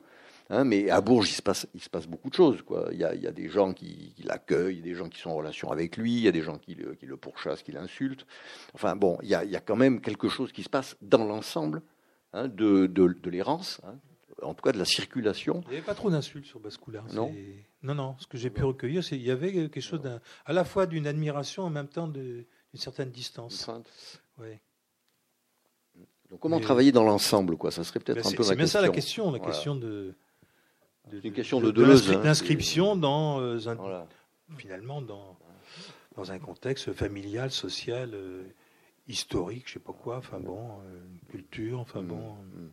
Hein, 0.50 0.64
mais 0.64 0.88
à 0.88 1.00
Bourges, 1.02 1.28
il 1.30 1.34
se 1.34 1.42
passe, 1.42 1.66
il 1.74 1.82
se 1.82 1.90
passe 1.90 2.06
beaucoup 2.06 2.30
de 2.30 2.34
choses. 2.34 2.62
Quoi. 2.62 2.88
Il, 2.92 2.98
y 2.98 3.04
a, 3.04 3.14
il 3.14 3.20
y 3.20 3.26
a 3.26 3.32
des 3.32 3.48
gens 3.48 3.74
qui, 3.74 4.14
l'accueillent, 4.24 4.80
des 4.80 4.94
gens 4.94 5.08
qui 5.08 5.20
sont 5.20 5.30
en 5.30 5.36
relation 5.36 5.70
avec 5.70 5.96
lui, 5.98 6.14
il 6.14 6.20
y 6.22 6.28
a 6.28 6.32
des 6.32 6.42
gens 6.42 6.56
qui 6.56 6.74
le, 6.74 6.94
qui 6.94 7.04
le 7.04 7.18
pourchassent, 7.18 7.62
qui 7.62 7.72
l'insultent. 7.72 8.26
Enfin 8.74 8.96
bon, 8.96 9.18
il 9.22 9.28
y, 9.28 9.34
a, 9.34 9.44
il 9.44 9.50
y, 9.50 9.56
a, 9.56 9.60
quand 9.60 9.76
même 9.76 10.00
quelque 10.00 10.28
chose 10.28 10.52
qui 10.52 10.62
se 10.62 10.70
passe 10.70 10.96
dans 11.02 11.24
l'ensemble 11.24 11.82
hein, 12.32 12.48
de, 12.48 12.86
de, 12.86 13.08
de 13.08 13.30
l'errance, 13.30 13.82
hein, 13.84 13.96
en 14.40 14.54
tout 14.54 14.62
cas 14.62 14.72
de 14.72 14.78
la 14.78 14.86
circulation. 14.86 15.60
Il 15.66 15.70
n'y 15.70 15.76
avait 15.76 15.84
pas 15.84 15.94
trop 15.94 16.10
d'insultes 16.10 16.46
sur 16.46 16.60
Bascoulard. 16.60 17.04
Non. 17.12 17.30
non, 17.82 17.94
non. 17.94 18.16
Ce 18.18 18.26
que 18.26 18.38
j'ai 18.38 18.50
pu 18.50 18.64
recueillir, 18.64 19.04
c'est 19.04 19.16
qu'il 19.16 19.26
y 19.26 19.30
avait 19.30 19.52
quelque 19.52 19.80
chose 19.80 20.00
à 20.46 20.52
la 20.54 20.64
fois 20.64 20.86
d'une 20.86 21.06
admiration, 21.06 21.64
en 21.64 21.70
même 21.70 21.88
temps 21.88 22.08
d'une 22.08 22.46
certaine 22.72 23.10
distance. 23.10 23.68
Ouais. 24.38 24.62
Donc 26.30 26.40
comment 26.40 26.60
travailler 26.60 26.92
dans 26.92 27.04
l'ensemble, 27.04 27.56
quoi? 27.58 27.70
Ça 27.70 27.84
serait 27.84 28.00
peut-être 28.00 28.26
un 28.26 28.30
peu 28.30 28.36
la 28.36 28.36
question. 28.36 28.58
C'est 28.58 28.66
ça 28.66 28.80
la 28.80 28.88
question, 28.88 29.30
la 29.30 29.38
question 29.38 29.76
de 29.76 30.14
une 31.24 31.32
question 31.32 31.60
de, 31.60 31.68
hein. 31.68 32.20
d'inscription 32.22 32.96
dans 32.96 33.40
euh, 33.40 33.58
un, 33.68 34.06
finalement 34.56 35.02
dans, 35.02 35.38
dans 36.16 36.32
un 36.32 36.38
contexte 36.38 36.92
familial, 36.92 37.50
social, 37.50 38.10
euh, 38.14 38.42
historique, 39.06 39.64
je 39.66 39.74
sais 39.74 39.78
pas 39.78 39.92
quoi, 39.92 40.18
enfin 40.18 40.40
bon, 40.40 40.58
euh, 40.60 41.00
culture, 41.30 41.80
enfin 41.80 42.02
bon. 42.02 42.16
Mm, 42.34 42.62
mm. 42.62 42.72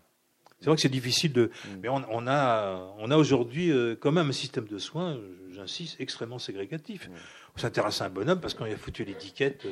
C'est 0.60 0.68
vrai 0.68 0.76
que 0.76 0.82
c'est 0.82 0.90
difficile 0.90 1.34
de. 1.34 1.46
Mm. 1.46 1.70
Mais 1.84 1.90
on, 1.90 2.28
a, 2.28 2.94
on 2.98 3.12
a 3.12 3.18
aujourd'hui 3.18 3.72
quand 4.00 4.12
même 4.12 4.30
un 4.30 4.34
système 4.34 4.66
de 4.66 4.78
soins, 4.78 5.20
j'insiste, 5.52 6.00
extrêmement 6.00 6.40
ségrégatif. 6.40 7.10
On 7.56 7.60
s'intéresse 7.60 8.02
à 8.02 8.06
un 8.06 8.10
bonhomme 8.10 8.40
parce 8.40 8.54
qu'on 8.54 8.66
a 8.66 8.76
foutu 8.76 9.04
l'étiquette 9.04 9.68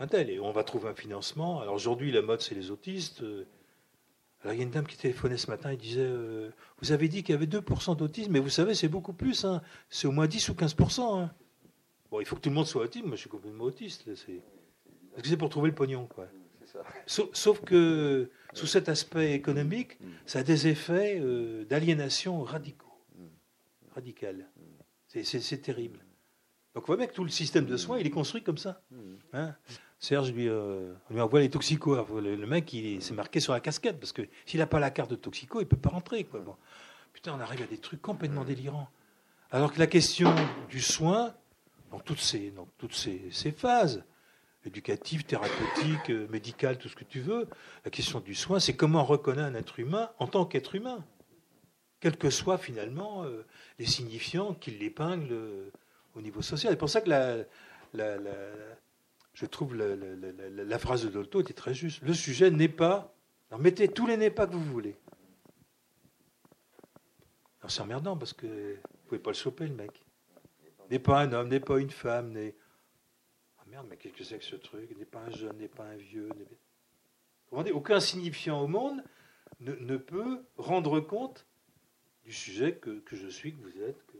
un 0.00 0.06
tel 0.08 0.30
et 0.30 0.40
on 0.40 0.50
va 0.50 0.64
trouver 0.64 0.88
un 0.88 0.94
financement. 0.94 1.60
Alors 1.60 1.74
aujourd'hui, 1.74 2.10
la 2.10 2.22
mode, 2.22 2.40
c'est 2.40 2.54
les 2.54 2.70
autistes. 2.70 3.22
Alors, 4.44 4.52
il 4.52 4.58
y 4.58 4.60
a 4.60 4.64
une 4.64 4.70
dame 4.70 4.86
qui 4.86 4.98
téléphonait 4.98 5.38
ce 5.38 5.50
matin 5.50 5.70
et 5.70 5.76
disait 5.78 6.02
euh, 6.02 6.50
Vous 6.82 6.92
avez 6.92 7.08
dit 7.08 7.22
qu'il 7.22 7.32
y 7.32 7.36
avait 7.36 7.46
2% 7.46 7.96
d'autisme, 7.96 8.30
mais 8.30 8.40
vous 8.40 8.50
savez, 8.50 8.74
c'est 8.74 8.88
beaucoup 8.88 9.14
plus. 9.14 9.46
Hein. 9.46 9.62
C'est 9.88 10.06
au 10.06 10.12
moins 10.12 10.26
10 10.26 10.50
ou 10.50 10.52
15%. 10.52 11.22
Hein. 11.22 11.32
Bon, 12.10 12.20
il 12.20 12.26
faut 12.26 12.36
que 12.36 12.42
tout 12.42 12.50
le 12.50 12.54
monde 12.54 12.66
soit 12.66 12.82
autiste. 12.82 13.06
Moi, 13.06 13.16
je 13.16 13.22
suis 13.22 13.30
complètement 13.30 13.64
autiste. 13.64 14.04
Parce 14.04 14.22
que 14.22 15.28
c'est 15.28 15.38
pour 15.38 15.48
trouver 15.48 15.70
le 15.70 15.74
pognon. 15.74 16.06
Quoi. 16.06 16.28
Sauf, 17.06 17.62
que 17.62 18.30
sous 18.52 18.66
cet 18.66 18.90
aspect 18.90 19.32
économique, 19.32 19.98
ça 20.26 20.40
a 20.40 20.42
des 20.42 20.68
effets 20.68 21.18
euh, 21.20 21.64
d'aliénation 21.64 22.42
radicaux. 22.42 22.92
Radical. 23.94 24.50
C'est 25.06 25.62
terrible. 25.62 26.00
Donc, 26.74 26.84
on 26.84 26.86
voit 26.88 26.96
bien 26.98 27.06
que 27.06 27.14
tout 27.14 27.24
le 27.24 27.30
système 27.30 27.64
de 27.64 27.78
soins, 27.78 27.98
il 27.98 28.06
est 28.06 28.10
construit 28.10 28.42
comme 28.42 28.58
ça. 28.58 28.82
Hein 29.32 29.54
Serge 30.04 30.32
lui, 30.32 30.50
euh, 30.50 30.92
lui 31.10 31.20
envoie 31.22 31.40
les 31.40 31.48
toxicos. 31.48 32.06
Le, 32.10 32.36
mec, 32.46 32.70
il 32.74 33.02
s'est 33.02 33.14
marqué 33.14 33.40
sur 33.40 33.54
la 33.54 33.60
casquette 33.60 33.98
parce 33.98 34.12
que 34.12 34.20
s'il 34.44 34.60
n'a 34.60 34.66
pas 34.66 34.78
la 34.78 34.90
carte 34.90 35.10
de 35.10 35.16
toxico, 35.16 35.62
il 35.62 35.66
peut 35.66 35.78
pas 35.78 35.88
rentrer. 35.88 36.28
Putain, 37.14 37.34
on 37.34 37.40
arrive 37.40 37.62
à 37.62 37.66
des 37.66 37.78
trucs 37.78 38.02
complètement 38.02 38.44
délirants. 38.44 38.90
Alors 39.50 39.72
que 39.72 39.78
la 39.78 39.86
question 39.86 40.34
du 40.68 40.82
soin, 40.82 41.34
dans 41.90 42.00
toutes 42.00 42.20
ces, 42.20 42.50
dans 42.50 42.68
toutes 42.76 42.94
ces, 42.94 43.30
phases, 43.56 44.04
éducatives, 44.66 45.24
thérapeutiques, 45.24 46.10
euh, 46.10 46.28
médicales, 46.28 46.76
tout 46.76 46.90
ce 46.90 46.96
que 46.96 47.04
tu 47.04 47.20
veux, 47.20 47.48
la 47.86 47.90
question 47.90 48.20
du 48.20 48.34
soin, 48.34 48.60
c'est 48.60 48.76
comment 48.76 49.04
reconnaître 49.04 49.48
un 49.48 49.54
être 49.54 49.80
humain 49.80 50.10
en 50.18 50.26
tant 50.26 50.44
qu'être 50.44 50.74
humain, 50.74 51.02
quels 52.00 52.18
que 52.18 52.28
soient 52.28 52.58
finalement 52.58 53.24
euh, 53.24 53.46
les 53.78 53.86
signifiants 53.86 54.52
qu'il 54.52 54.82
épingle 54.82 55.34
au 56.14 56.20
niveau 56.20 56.42
social. 56.42 56.74
C'est 56.74 56.78
pour 56.78 56.90
ça 56.90 57.00
que 57.00 57.08
la 57.08 57.46
je 59.34 59.46
trouve 59.46 59.74
la, 59.74 60.78
phrase 60.78 61.04
de 61.04 61.10
Dolto 61.10 61.40
était 61.40 61.52
très 61.52 61.74
juste. 61.74 62.02
Le 62.02 62.14
sujet 62.14 62.50
n'est 62.50 62.68
pas. 62.68 63.14
Alors 63.50 63.60
mettez 63.60 63.88
tous 63.88 64.06
les 64.06 64.16
n'est 64.16 64.30
pas 64.30 64.46
que 64.46 64.52
vous 64.52 64.64
voulez. 64.64 64.96
Alors 67.60 67.70
c'est 67.70 67.82
emmerdant 67.82 68.16
parce 68.16 68.32
que 68.32 68.46
vous 68.46 69.08
pouvez 69.08 69.20
pas 69.20 69.30
le 69.30 69.36
choper, 69.36 69.66
le 69.66 69.74
mec. 69.74 69.90
N'est 70.90 71.00
pas 71.00 71.20
un 71.20 71.32
homme, 71.32 71.48
n'est 71.48 71.60
pas 71.60 71.80
une 71.80 71.90
femme, 71.90 72.30
n'est. 72.30 72.54
Ah 73.58 73.64
merde, 73.68 73.86
mais 73.90 73.96
qu'est-ce 73.96 74.14
que 74.14 74.24
c'est 74.24 74.38
que 74.38 74.44
ce 74.44 74.56
truc? 74.56 74.96
N'est 74.96 75.04
pas 75.04 75.20
un 75.20 75.30
jeune, 75.30 75.56
n'est 75.56 75.68
pas 75.68 75.84
un 75.84 75.96
vieux. 75.96 76.28
Aucun 77.50 78.00
signifiant 78.00 78.60
au 78.60 78.68
monde 78.68 79.02
ne, 79.60 79.96
peut 79.96 80.44
rendre 80.58 81.00
compte 81.00 81.46
du 82.24 82.32
sujet 82.32 82.76
que, 82.76 83.02
je 83.10 83.28
suis, 83.28 83.54
que 83.54 83.62
vous 83.62 83.82
êtes, 83.82 84.04
que, 84.06 84.18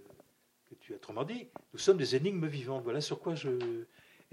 que 0.71 0.75
tu 0.81 0.93
as. 0.93 0.97
Autrement 0.97 1.25
dit, 1.25 1.49
nous 1.73 1.79
sommes 1.79 1.99
des 1.99 2.17
énigmes 2.17 2.47
vivantes. 2.47 2.83
Voilà 2.83 3.01
sur 3.01 3.21
quoi 3.21 3.35
je, 3.35 3.85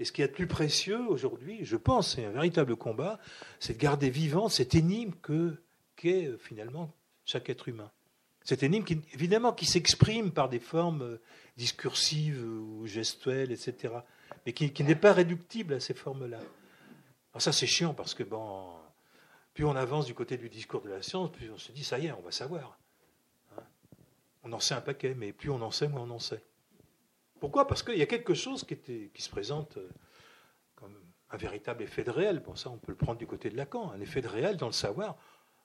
et 0.02 0.04
ce 0.04 0.10
qui 0.10 0.20
est 0.20 0.26
le 0.26 0.32
plus 0.32 0.48
précieux 0.48 1.00
aujourd'hui, 1.06 1.60
je 1.62 1.76
pense, 1.76 2.16
c'est 2.16 2.24
un 2.24 2.32
véritable 2.32 2.74
combat, 2.74 3.20
c'est 3.60 3.74
de 3.74 3.78
garder 3.78 4.10
vivant 4.10 4.48
cette 4.48 4.74
énigme 4.74 5.12
que 5.22 5.54
qu'est 5.94 6.26
euh, 6.26 6.38
finalement 6.38 6.92
chaque 7.24 7.48
être 7.48 7.68
humain. 7.68 7.88
Cette 8.42 8.64
énigme, 8.64 8.84
qui, 8.84 9.00
évidemment, 9.14 9.52
qui 9.52 9.64
s'exprime 9.64 10.32
par 10.32 10.48
des 10.48 10.58
formes 10.58 11.02
euh, 11.02 11.20
discursives 11.56 12.42
ou 12.44 12.84
gestuelles, 12.84 13.52
etc., 13.52 13.94
mais 14.44 14.52
qui, 14.52 14.82
n'est 14.82 14.96
pas 14.96 15.12
réductible 15.12 15.74
à 15.74 15.78
ces 15.78 15.94
formes-là. 15.94 16.40
Alors 17.32 17.40
ça, 17.40 17.52
c'est 17.52 17.68
chiant 17.68 17.94
parce 17.94 18.14
que, 18.14 18.24
bon, 18.24 18.72
plus 19.54 19.64
on 19.64 19.76
avance 19.76 20.06
du 20.06 20.14
côté 20.14 20.36
du 20.36 20.48
discours 20.48 20.82
de 20.82 20.88
la 20.88 21.00
science, 21.00 21.30
plus 21.30 21.48
on 21.48 21.58
se 21.58 21.70
dit, 21.70 21.84
ça 21.84 22.00
y 22.00 22.06
est, 22.06 22.12
on 22.12 22.22
va 22.22 22.32
savoir. 22.32 22.76
Hein. 23.56 23.62
on 24.42 24.52
en 24.52 24.58
sait 24.58 24.74
un 24.74 24.80
paquet, 24.80 25.14
mais 25.16 25.32
plus 25.32 25.50
on 25.50 25.62
en 25.62 25.70
sait, 25.70 25.86
moins 25.86 26.02
on 26.02 26.10
en 26.10 26.18
sait. 26.18 26.42
Pourquoi? 27.42 27.66
Parce 27.66 27.82
qu'il 27.82 27.98
y 27.98 28.02
a 28.02 28.06
quelque 28.06 28.34
chose 28.34 28.62
qui, 28.62 29.10
se 29.20 29.28
présente 29.28 29.76
euh, 29.76 29.90
comme 30.76 30.94
un 31.28 31.36
véritable 31.36 31.82
effet 31.82 32.04
de 32.04 32.10
réel. 32.12 32.38
Bon, 32.38 32.54
ça, 32.54 32.70
on 32.70 32.78
peut 32.78 32.92
le 32.92 32.96
prendre 32.96 33.18
du 33.18 33.26
côté 33.26 33.50
de 33.50 33.56
Lacan, 33.56 33.90
un 33.90 34.00
effet 34.00 34.20
de 34.20 34.28
réel 34.28 34.56
dans 34.56 34.68
le 34.68 34.72
savoir. 34.72 35.16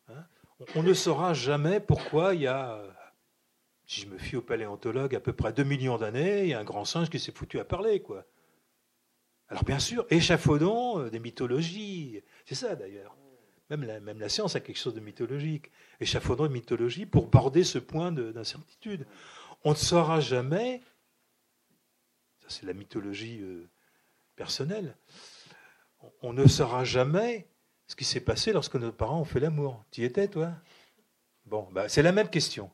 Hein. 0.08 0.26
On, 0.74 0.82
ne 0.82 0.96
saura 0.96 1.36
jamais 1.36 1.80
pourquoi 1.80 2.34
il 2.34 2.42
y 2.42 2.48
a 2.48 2.82
si 3.86 4.02
je 4.02 4.08
me 4.08 4.18
fie 4.18 4.36
au 4.36 4.42
paléontologue, 4.42 5.14
à 5.14 5.20
peu 5.20 5.34
près 5.34 5.54
2 5.54 5.64
millions 5.66 6.00
d'années, 6.00 6.46
il 6.46 6.50
y 6.50 6.54
a 6.56 6.60
un 6.60 6.64
grand 6.64 6.84
singe 6.84 7.12
qui 7.12 7.20
s'est 7.20 7.32
foutu 7.32 7.60
à 7.60 7.64
parler, 7.64 8.02
quoi. 8.02 8.26
Alors 9.48 9.64
bien 9.64 9.78
sûr, 9.78 10.08
échafaudons 10.10 11.02
euh, 11.02 11.10
des 11.12 11.20
mythologies. 11.20 12.24
C'est 12.46 12.56
ça 12.56 12.76
d'ailleurs. 12.76 13.16
Même 13.70 13.84
la, 13.84 14.00
même 14.00 14.20
la 14.20 14.30
science 14.30 14.56
a 14.56 14.62
quelque 14.62 14.80
chose 14.80 14.96
de 14.96 15.00
mythologique. 15.00 15.70
Échafaudons 16.00 16.48
une 16.48 16.54
mythologie 16.54 17.06
pour 17.06 17.28
border 17.28 17.64
ce 17.64 17.78
point 17.78 18.12
d'incertitude. 18.12 19.06
On 19.64 19.72
ne 19.72 19.76
saura 19.76 20.22
jamais, 20.22 20.82
c'est 22.48 22.66
la 22.66 22.74
mythologie 22.74 23.39
euh, 23.41 23.70
personnelle, 24.36 24.95
on, 26.22 26.34
ne 26.34 26.48
saura 26.48 26.84
jamais 26.84 27.48
ce 27.88 27.95
qui 27.95 28.06
s'est 28.06 28.22
passé 28.22 28.54
lorsque 28.54 28.76
nos 28.76 28.91
parents 28.91 29.22
ont 29.22 29.26
fait 29.26 29.39
l'amour. 29.39 29.84
Tu 29.91 30.02
y 30.02 30.04
étais, 30.06 30.28
toi? 30.28 30.54
Bon, 31.45 31.68
bah, 31.72 31.89
c'est 31.89 32.02
la 32.02 32.12
même 32.12 32.30
question. 32.30 32.70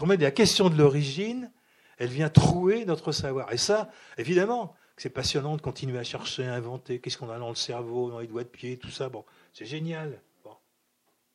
La 0.00 0.30
question 0.30 0.70
de 0.70 0.76
l'origine, 0.76 1.52
elle 1.96 2.10
vient 2.10 2.28
trouer 2.28 2.84
notre 2.84 3.12
savoir. 3.12 3.52
Et 3.52 3.56
ça, 3.56 3.90
évidemment, 4.16 4.74
c'est 4.96 5.10
passionnant 5.10 5.56
de 5.56 5.62
continuer 5.62 5.98
à 5.98 6.04
chercher, 6.04 6.46
à 6.46 6.54
inventer. 6.54 7.00
Qu'est-ce 7.00 7.18
qu'on 7.18 7.30
a 7.30 7.38
dans 7.38 7.48
le 7.48 7.54
cerveau, 7.54 8.10
dans 8.10 8.20
les 8.20 8.26
doigts 8.26 8.44
de 8.44 8.48
pied, 8.48 8.78
tout 8.78 8.90
ça. 8.90 9.08
Bon, 9.08 9.24
c'est 9.52 9.64
génial. 9.64 10.20
Bon. 10.44 10.54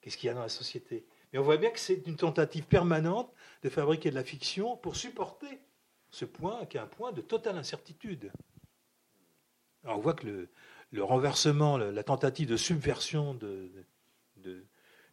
Qu'est-ce 0.01 0.17
qu'il 0.17 0.27
y 0.27 0.29
a 0.29 0.34
dans 0.34 0.41
la 0.41 0.49
société? 0.49 1.05
Mais 1.31 1.39
on 1.39 1.43
voit 1.43 1.57
bien 1.57 1.71
que 1.71 1.79
c'est 1.79 2.03
une 2.05 2.15
tentative 2.15 2.65
permanente 2.65 3.34
de 3.63 3.69
fabriquer 3.69 4.11
de 4.11 4.15
la 4.15 4.23
fiction 4.23 4.77
pour 4.77 4.95
supporter 4.95 5.59
ce 6.14 6.26
point 6.26 6.66
qui 6.68 6.78
est 6.78 6.80
un 6.80 6.86
point 6.86 7.11
de 7.11 7.22
totale 7.22 7.57
incertitude. 7.57 8.32
Alors 9.84 9.97
on 9.97 10.01
voit 10.01 10.14
que 10.14 10.47
le, 10.91 11.03
renversement, 11.03 11.76
la 11.78 12.03
tentative 12.03 12.47
de 12.47 12.55
subversion 12.55 13.34
de, 13.34 13.72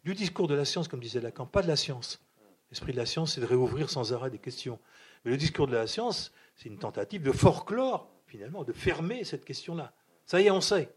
du 0.03 0.13
discours 0.13 0.47
de 0.47 0.53
la 0.53 0.63
science, 0.63 0.87
comme 0.87 0.99
disait 0.99 1.19
Lacan, 1.19 1.47
pas 1.47 1.63
de 1.63 1.67
la 1.67 1.75
science. 1.75 2.21
L'esprit 2.69 2.91
de 2.91 2.97
la 2.97 3.07
science, 3.07 3.33
c'est 3.33 3.41
de 3.41 3.47
réouvrir 3.47 3.89
sans 3.89 4.13
arrêt 4.13 4.29
des 4.29 4.37
questions. 4.37 4.79
Mais 5.25 5.31
le 5.31 5.37
discours 5.37 5.65
de 5.65 5.73
la 5.73 5.87
science, 5.87 6.31
c'est 6.55 6.69
une 6.69 6.77
tentative 6.77 7.23
de 7.23 7.31
forclore 7.31 8.11
finalement, 8.27 8.63
de 8.63 8.71
fermer 8.71 9.23
cette 9.23 9.43
question-là. 9.43 9.93
Ça 10.27 10.39
y 10.39 10.45
est, 10.45 10.51
on 10.51 10.61
sait. 10.61 10.93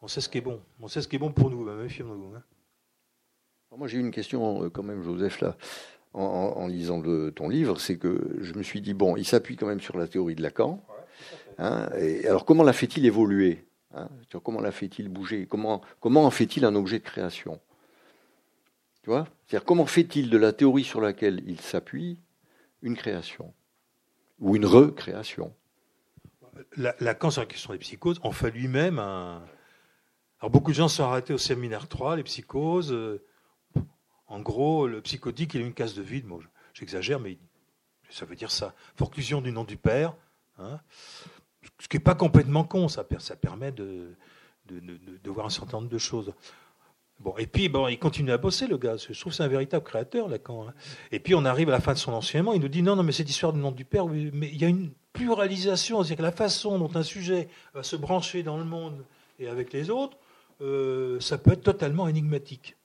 On 0.00 0.08
sait 0.08 0.20
ce 0.20 0.28
qui 0.28 0.38
est 0.38 0.42
bon. 0.42 0.60
On 0.80 0.88
sait 0.88 1.00
ce 1.00 1.06
qui 1.06 1.14
est 1.14 1.20
bon 1.20 1.32
pour 1.32 1.48
nous. 1.48 1.64
Ben, 1.64 1.76
méfions-nous. 1.76 2.34
Hein. 2.34 2.42
Moi, 3.70 3.86
j'ai 3.86 3.98
une 3.98 4.10
question 4.10 4.64
euh, 4.64 4.68
quand 4.68 4.82
même, 4.82 5.02
Joseph, 5.02 5.40
là, 5.40 5.56
en, 6.14 6.66
lisant 6.66 7.02
ton 7.34 7.48
livre, 7.48 7.80
c'est 7.80 7.96
que 7.96 8.36
je 8.40 8.54
me 8.54 8.62
suis 8.62 8.80
dit, 8.80 8.94
bon, 8.94 9.16
il 9.16 9.24
s'appuie 9.24 9.56
quand 9.56 9.66
même 9.66 9.80
sur 9.80 9.96
la 9.96 10.06
théorie 10.06 10.34
de 10.34 10.42
Lacan. 10.42 10.84
Hein, 11.58 11.88
et 11.98 12.26
alors, 12.26 12.44
comment 12.44 12.62
la 12.62 12.72
fait-il 12.72 13.06
évoluer 13.06 13.66
hein 13.94 14.08
Comment 14.42 14.60
la 14.60 14.72
fait-il 14.72 15.08
bouger 15.08 15.46
comment, 15.46 15.82
comment 16.00 16.24
en 16.24 16.30
fait-il 16.30 16.64
un 16.64 16.74
objet 16.74 16.98
de 16.98 17.04
création 17.04 17.60
Tu 19.02 19.10
vois 19.10 19.26
C'est-à-dire, 19.46 19.64
comment 19.64 19.86
fait-il 19.86 20.30
de 20.30 20.38
la 20.38 20.52
théorie 20.52 20.84
sur 20.84 21.00
laquelle 21.00 21.42
il 21.46 21.60
s'appuie 21.60 22.18
une 22.82 22.96
création 22.96 23.54
Ou 24.38 24.56
une 24.56 24.66
recréation? 24.66 25.54
Lacan, 26.76 27.30
sur 27.30 27.40
la 27.40 27.46
question 27.46 27.72
des 27.72 27.78
psychoses, 27.78 28.20
en 28.22 28.32
fait 28.32 28.50
lui-même 28.50 28.98
un. 28.98 29.42
Alors, 30.40 30.50
beaucoup 30.50 30.72
de 30.72 30.76
gens 30.76 30.88
sont 30.88 31.04
arrêtés 31.04 31.32
au 31.32 31.38
séminaire 31.38 31.88
3, 31.88 32.16
les 32.16 32.24
psychoses. 32.24 32.92
Euh, 32.92 33.24
en 34.32 34.40
gros, 34.40 34.86
le 34.86 35.02
psychotique, 35.02 35.52
il 35.52 35.60
a 35.60 35.66
une 35.66 35.74
case 35.74 35.92
de 35.94 36.00
vide. 36.00 36.24
J'exagère, 36.72 37.20
mais 37.20 37.36
ça 38.08 38.24
veut 38.24 38.34
dire 38.34 38.50
ça. 38.50 38.74
Forclusion 38.96 39.42
du 39.42 39.52
nom 39.52 39.62
du 39.62 39.76
père. 39.76 40.14
Hein. 40.58 40.80
ce 41.78 41.86
qui 41.86 41.98
n'est 41.98 42.02
pas 42.02 42.14
complètement 42.14 42.64
con, 42.64 42.88
ça, 42.88 43.04
permet 43.04 43.72
de, 43.72 44.14
de, 44.70 45.30
voir 45.30 45.44
un 45.44 45.50
certain 45.50 45.76
nombre 45.76 45.90
de 45.90 45.98
choses. 45.98 46.32
Bon, 47.20 47.34
et 47.36 47.46
puis, 47.46 47.68
bon, 47.68 47.88
il 47.88 47.98
continue 47.98 48.32
à 48.32 48.38
bosser, 48.38 48.66
le 48.66 48.78
gars. 48.78 48.96
Je 48.96 49.20
trouve 49.20 49.32
que 49.32 49.36
c'est 49.36 49.42
un 49.42 49.48
véritable 49.48 49.84
créateur, 49.84 50.28
Lacan. 50.28 50.66
Hein. 50.66 50.74
Et 51.10 51.20
puis, 51.20 51.34
on 51.34 51.44
arrive 51.44 51.68
à 51.68 51.72
la 51.72 51.80
fin 51.80 51.92
de 51.92 51.98
son 51.98 52.14
enseignement, 52.14 52.54
il 52.54 52.62
nous 52.62 52.68
dit 52.68 52.80
non, 52.80 52.96
non, 52.96 53.02
mais 53.02 53.12
cette 53.12 53.28
histoire 53.28 53.52
du 53.52 53.60
nom 53.60 53.70
du 53.70 53.84
père, 53.84 54.06
mais 54.06 54.48
il 54.48 54.56
y 54.56 54.64
a 54.64 54.68
une 54.68 54.92
pluralisation, 55.12 55.98
c'est-à-dire 55.98 56.16
que 56.16 56.22
la 56.22 56.32
façon 56.32 56.78
dont 56.78 56.90
un 56.94 57.02
sujet 57.02 57.50
va 57.74 57.82
se 57.82 57.96
brancher 57.96 58.42
dans 58.42 58.56
le 58.56 58.64
monde 58.64 59.04
et 59.38 59.46
avec 59.46 59.74
les 59.74 59.90
autres, 59.90 60.16
euh, 60.62 61.20
ça 61.20 61.36
peut 61.36 61.52
être 61.52 61.64
totalement 61.64 62.08
énigmatique. 62.08 62.76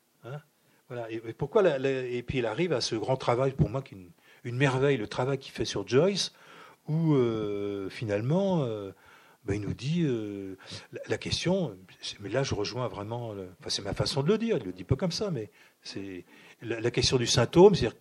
Voilà. 0.90 1.10
Et, 1.12 1.20
pourquoi 1.34 1.64
et 1.86 2.24
puis 2.24 2.40
il 2.40 2.46
arrive 2.46 2.74
à 2.74 2.82
ce 2.82 2.96
grand 2.96 3.18
travail, 3.18 3.52
pour 3.52 3.70
moi, 3.70 3.82
qui 3.82 3.96
est 3.96 3.98
une, 4.44 4.58
merveille, 4.58 4.98
le 4.98 5.08
travail 5.08 5.38
qu'il 5.38 5.52
fait 5.52 5.66
sur 5.66 5.88
Joyce, 5.88 6.34
où 6.88 7.16
euh, 7.16 7.90
finalement, 7.90 8.64
euh, 8.64 8.92
ben, 9.44 9.56
il 9.56 9.62
nous 9.62 9.74
dit 9.74 10.08
la, 11.08 11.18
question, 11.18 11.78
mais 12.20 12.30
là 12.30 12.44
je 12.44 12.56
rejoins 12.56 12.88
vraiment, 12.88 13.32
enfin, 13.60 13.70
c'est 13.70 13.82
ma 13.82 13.94
façon 13.94 14.24
de 14.24 14.28
le 14.28 14.38
dire, 14.38 14.58
il 14.58 14.66
le 14.66 14.74
dit 14.74 14.84
pas 14.84 14.96
comme 14.96 15.12
ça, 15.12 15.32
mais 15.32 15.52
c'est 15.82 16.26
la, 16.62 16.92
question 16.92 17.18
du 17.18 17.28
symptôme, 17.28 17.76
c'est-à-dire 17.76 17.98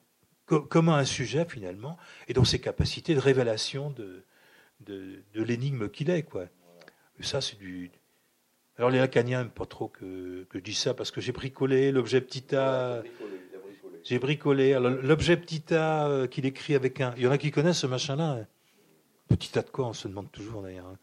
comment 0.47 0.95
un 0.95 1.05
sujet, 1.05 1.45
finalement, 1.49 1.97
et 2.28 2.32
dans 2.32 2.45
ses 2.45 2.61
capacités 2.61 3.14
de 3.14 3.20
révélation 3.20 3.91
de, 3.91 4.24
de, 4.80 5.43
l'énigme 5.43 5.89
qu'il 5.89 6.11
est. 6.11 6.22
Quoi. 6.22 6.47
ça, 7.20 7.41
c'est 7.41 7.59
du. 7.59 7.91
Alors, 8.79 8.91
les 8.91 8.99
lacaniens 8.99 9.39
n'aiment 9.39 9.51
pas 9.51 9.64
trop 9.64 9.89
que, 9.89 10.45
que, 10.51 10.59
je 10.59 10.64
dise 10.64 10.79
ça, 10.79 10.95
parce 10.95 11.11
que 11.11 11.20
j'ai 11.20 11.33
bricolé 11.33 11.93
l'objet 11.93 12.20
petit 12.20 12.55
a. 12.55 13.03
J'ai 14.05 14.18
bricolé. 14.18 14.79
l'objet 14.79 15.37
petit 15.37 15.74
a 15.74 16.09
euh, 16.09 16.27
qu'il 16.27 16.47
écrit 16.47 16.74
avec 16.74 17.01
un. 17.01 17.14
Il 17.16 17.24
y 17.24 17.27
en 17.27 17.31
a 17.31 17.39
qui 17.39 17.51
connaissent 17.51 17.79
ce 17.79 17.87
machin-là. 17.87 18.33
Hein. 18.33 18.47
Petit 19.29 19.59
a 19.59 19.62
de 19.62 19.70
quoi 19.70 19.87
On 19.87 19.93
se 19.93 20.07
demande 20.07 20.31
toujours 20.31 20.62
d'ailleurs. 20.62 20.87
Hein. 20.87 20.99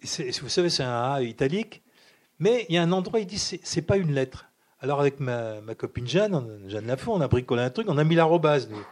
Vous 0.00 0.48
savez, 0.48 0.70
c'est 0.70 0.82
un 0.82 1.12
A 1.12 1.22
italique, 1.22 1.82
mais 2.38 2.66
il 2.68 2.74
y 2.74 2.78
a 2.78 2.82
un 2.82 2.92
endroit, 2.92 3.20
il 3.20 3.26
dit 3.26 3.38
c'est 3.38 3.82
pas 3.82 3.98
une 3.98 4.12
lettre. 4.12 4.46
Alors 4.80 4.98
avec 4.98 5.20
ma, 5.20 5.60
copine 5.76 6.08
Jeanne, 6.08 6.64
Jeanne 6.66 6.86
Lafont, 6.86 7.14
on 7.14 7.20
a 7.20 7.28
bricolé 7.28 7.62
un 7.62 7.70
truc, 7.70 7.88
on 7.88 7.98
a 7.98 8.04
mis 8.04 8.16
l'arrobase, 8.16 8.68
nous. 8.68 8.84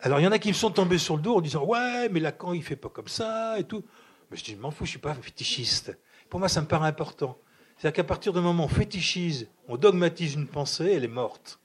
Alors 0.00 0.18
il 0.20 0.22
y 0.22 0.26
en 0.26 0.32
a 0.32 0.38
qui 0.38 0.48
me 0.48 0.54
sont 0.54 0.70
tombés 0.70 0.98
sur 0.98 1.16
le 1.16 1.22
dos 1.22 1.36
en 1.36 1.40
disant 1.40 1.64
Ouais, 1.64 2.08
mais 2.08 2.20
Lacan, 2.20 2.52
il 2.54 2.62
fait 2.62 2.76
pas 2.76 2.88
comme 2.88 3.08
ça 3.08 3.58
et 3.58 3.64
tout. 3.64 3.84
Mais 4.30 4.36
je 4.36 4.44
dis 4.44 4.52
Je 4.52 4.56
m'en 4.56 4.70
fous, 4.70 4.86
je 4.86 4.90
suis 4.90 4.98
pas 4.98 5.14
fétichiste. 5.14 5.96
Pour 6.32 6.40
moi, 6.40 6.48
ça 6.48 6.62
me 6.62 6.66
paraît 6.66 6.88
important. 6.88 7.38
C'est-à-dire 7.76 7.96
qu'à 7.96 8.04
partir 8.04 8.32
du 8.32 8.40
moment 8.40 8.62
où 8.62 8.64
on 8.64 8.68
fétichise, 8.68 9.50
on 9.68 9.76
dogmatise 9.76 10.32
une 10.32 10.48
pensée, 10.48 10.92
elle 10.92 11.04
est 11.04 11.06
morte. 11.06 11.60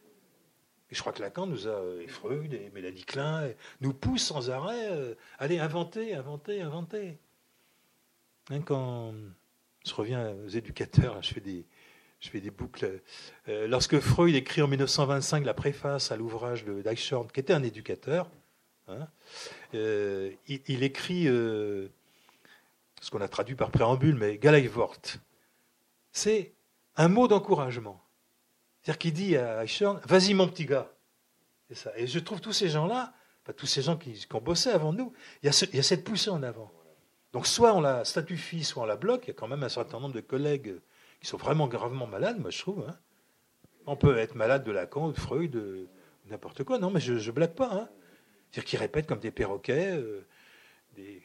Et 0.92 0.96
je 0.96 1.00
crois 1.00 1.14
que 1.14 1.22
Lacan 1.22 1.48
nous 1.48 1.70
a, 1.70 1.82
et 2.04 2.08
Freud, 2.10 2.54
et 2.54 2.70
Mélanie 2.76 3.06
Klein, 3.06 3.50
nous 3.80 3.94
pousse 3.94 4.24
sans 4.24 4.50
arrêt 4.50 4.92
euh, 4.92 5.16
à 5.40 5.46
aller 5.46 5.60
inventer, 5.60 6.16
inventer, 6.16 6.62
inventer. 6.62 7.18
Hein, 8.50 8.60
quand 8.60 9.14
je 9.86 9.94
reviens 9.94 10.36
aux 10.46 10.50
éducateurs, 10.50 11.24
je 11.24 11.34
fais 11.34 12.42
des, 12.42 12.52
boucles. 12.52 13.00
Euh, 13.48 13.68
lorsque 13.70 14.02
Freud 14.02 14.36
écrit 14.36 14.62
en 14.62 14.68
1925 14.68 15.46
la 15.46 15.54
préface 15.54 16.12
à 16.12 16.18
l'ouvrage 16.18 16.66
de 16.66 16.82
Deichhorn, 16.82 17.32
qui 17.32 17.40
était 17.40 17.54
un 17.54 17.64
éducateur, 17.64 18.30
hein, 18.90 19.08
euh, 19.76 20.32
il, 20.48 20.84
écrit 20.84 21.30
euh, 21.30 21.88
ce 23.02 23.12
qu'on 23.12 23.22
a 23.22 23.28
traduit 23.28 23.56
par 23.56 23.72
préambule, 23.72 24.16
mais 24.16 24.38
Galeivort. 24.38 24.96
C'est 26.12 26.54
un 26.96 27.08
mot 27.08 27.28
d'encouragement. 27.28 28.04
C'est-à-dire 28.82 28.98
qu'il 29.00 29.14
dit 29.14 29.38
à 29.38 29.64
Eichhorn 29.64 30.02
Vas-y, 30.06 30.34
mon 30.34 30.48
petit 30.48 30.66
gars. 30.66 30.92
Ça. 31.74 31.92
Et 31.98 32.08
je 32.08 32.20
trouve 32.20 32.40
tous 32.40 32.54
ces 32.54 32.70
gens-là, 32.70 33.14
tous 33.58 33.66
ces 33.66 33.82
gens 33.82 33.98
qui, 33.98 34.26
ont 34.34 34.42
bossé 34.42 34.70
avant 34.70 34.94
nous, 34.94 35.14
il 35.44 35.48
y, 35.48 35.50
a 35.50 35.68
il 35.72 35.76
y 35.76 35.80
a 35.80 35.84
cette 35.84 36.04
poussée 36.04 36.30
en 36.30 36.42
avant. 36.44 36.72
Donc, 37.34 37.46
soit 37.46 37.74
on 37.74 37.82
la 37.82 38.06
statufie, 38.06 38.64
soit 38.64 38.84
on 38.84 38.86
la 38.86 38.96
bloque. 38.96 39.26
Il 39.26 39.28
y 39.28 39.32
a 39.32 39.34
quand 39.34 39.48
même 39.48 39.64
un 39.64 39.70
certain 39.70 40.00
nombre 40.00 40.16
de 40.16 40.22
collègues 40.22 40.80
qui 41.20 41.28
sont 41.28 41.38
vraiment 41.38 41.68
gravement 41.68 42.08
malades, 42.08 42.40
moi 42.40 42.50
je 42.50 42.60
trouve. 42.60 42.86
Hein. 42.88 42.98
On 43.86 43.96
peut 43.96 44.18
être 44.18 44.36
malade 44.36 44.64
de 44.64 44.72
Lacan, 44.72 45.10
de 45.10 45.18
Freud, 45.18 45.52
de 45.52 45.88
n'importe 46.30 46.64
quoi. 46.64 46.80
Non, 46.80 46.90
mais 46.90 47.00
je 47.00 47.14
ne 47.14 47.32
blague 47.32 47.54
pas. 47.54 47.70
Hein. 47.72 47.90
C'est-à-dire 48.52 48.70
qu'ils 48.70 48.80
répètent 48.80 49.08
comme 49.08 49.20
des 49.20 49.32
perroquets, 49.32 49.92
euh, 49.98 50.26
des, 50.96 51.22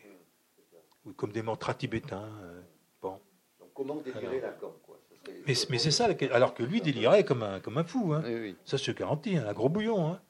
ou 1.07 1.13
comme 1.13 1.33
des 1.33 1.43
mantras 1.43 1.75
tibétains. 1.75 2.31
Euh, 2.43 2.61
bon. 3.01 3.19
Donc 3.61 3.71
comment 3.75 3.97
délirer 3.97 4.41
Lacan 4.41 4.75
quoi? 4.83 4.99
Mais, 5.47 5.55
mais 5.71 5.79
c'est 5.79 5.93
ça, 5.93 6.09
alors 6.33 6.53
que 6.53 6.65
lui 6.65 6.81
délirait 6.81 7.25
comme 7.25 7.45
un, 7.45 7.61
comme 7.61 7.79
un 7.79 7.85
fou. 7.85 8.13
Hein. 8.13 8.23
Ça, 8.65 8.77
je 8.77 8.91
te 8.91 8.99
garantis, 8.99 9.37
un 9.37 9.53
gros 9.53 9.69
bouillon. 9.69 10.09
Hein. 10.09 10.21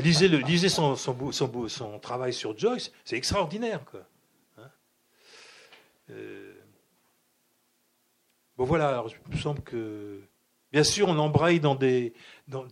lisez, 0.00 0.28
le, 0.28 0.36
lisez 0.38 0.68
son, 0.68 0.96
son, 0.96 1.32
son, 1.32 1.68
son, 1.68 1.98
travail 1.98 2.34
sur 2.34 2.56
Joyce, 2.58 2.92
c'est 3.04 3.16
extraordinaire. 3.16 3.82
Quoi. 3.86 4.00
Euh, 6.10 6.52
Bon 8.56 8.64
voilà, 8.64 8.88
alors, 8.88 9.10
il 9.28 9.34
me 9.34 9.38
semble 9.38 9.60
que 9.60 10.22
bien 10.72 10.82
sûr 10.82 11.08
on 11.08 11.18
embraye 11.18 11.60
dans 11.60 11.74
des, 11.74 12.14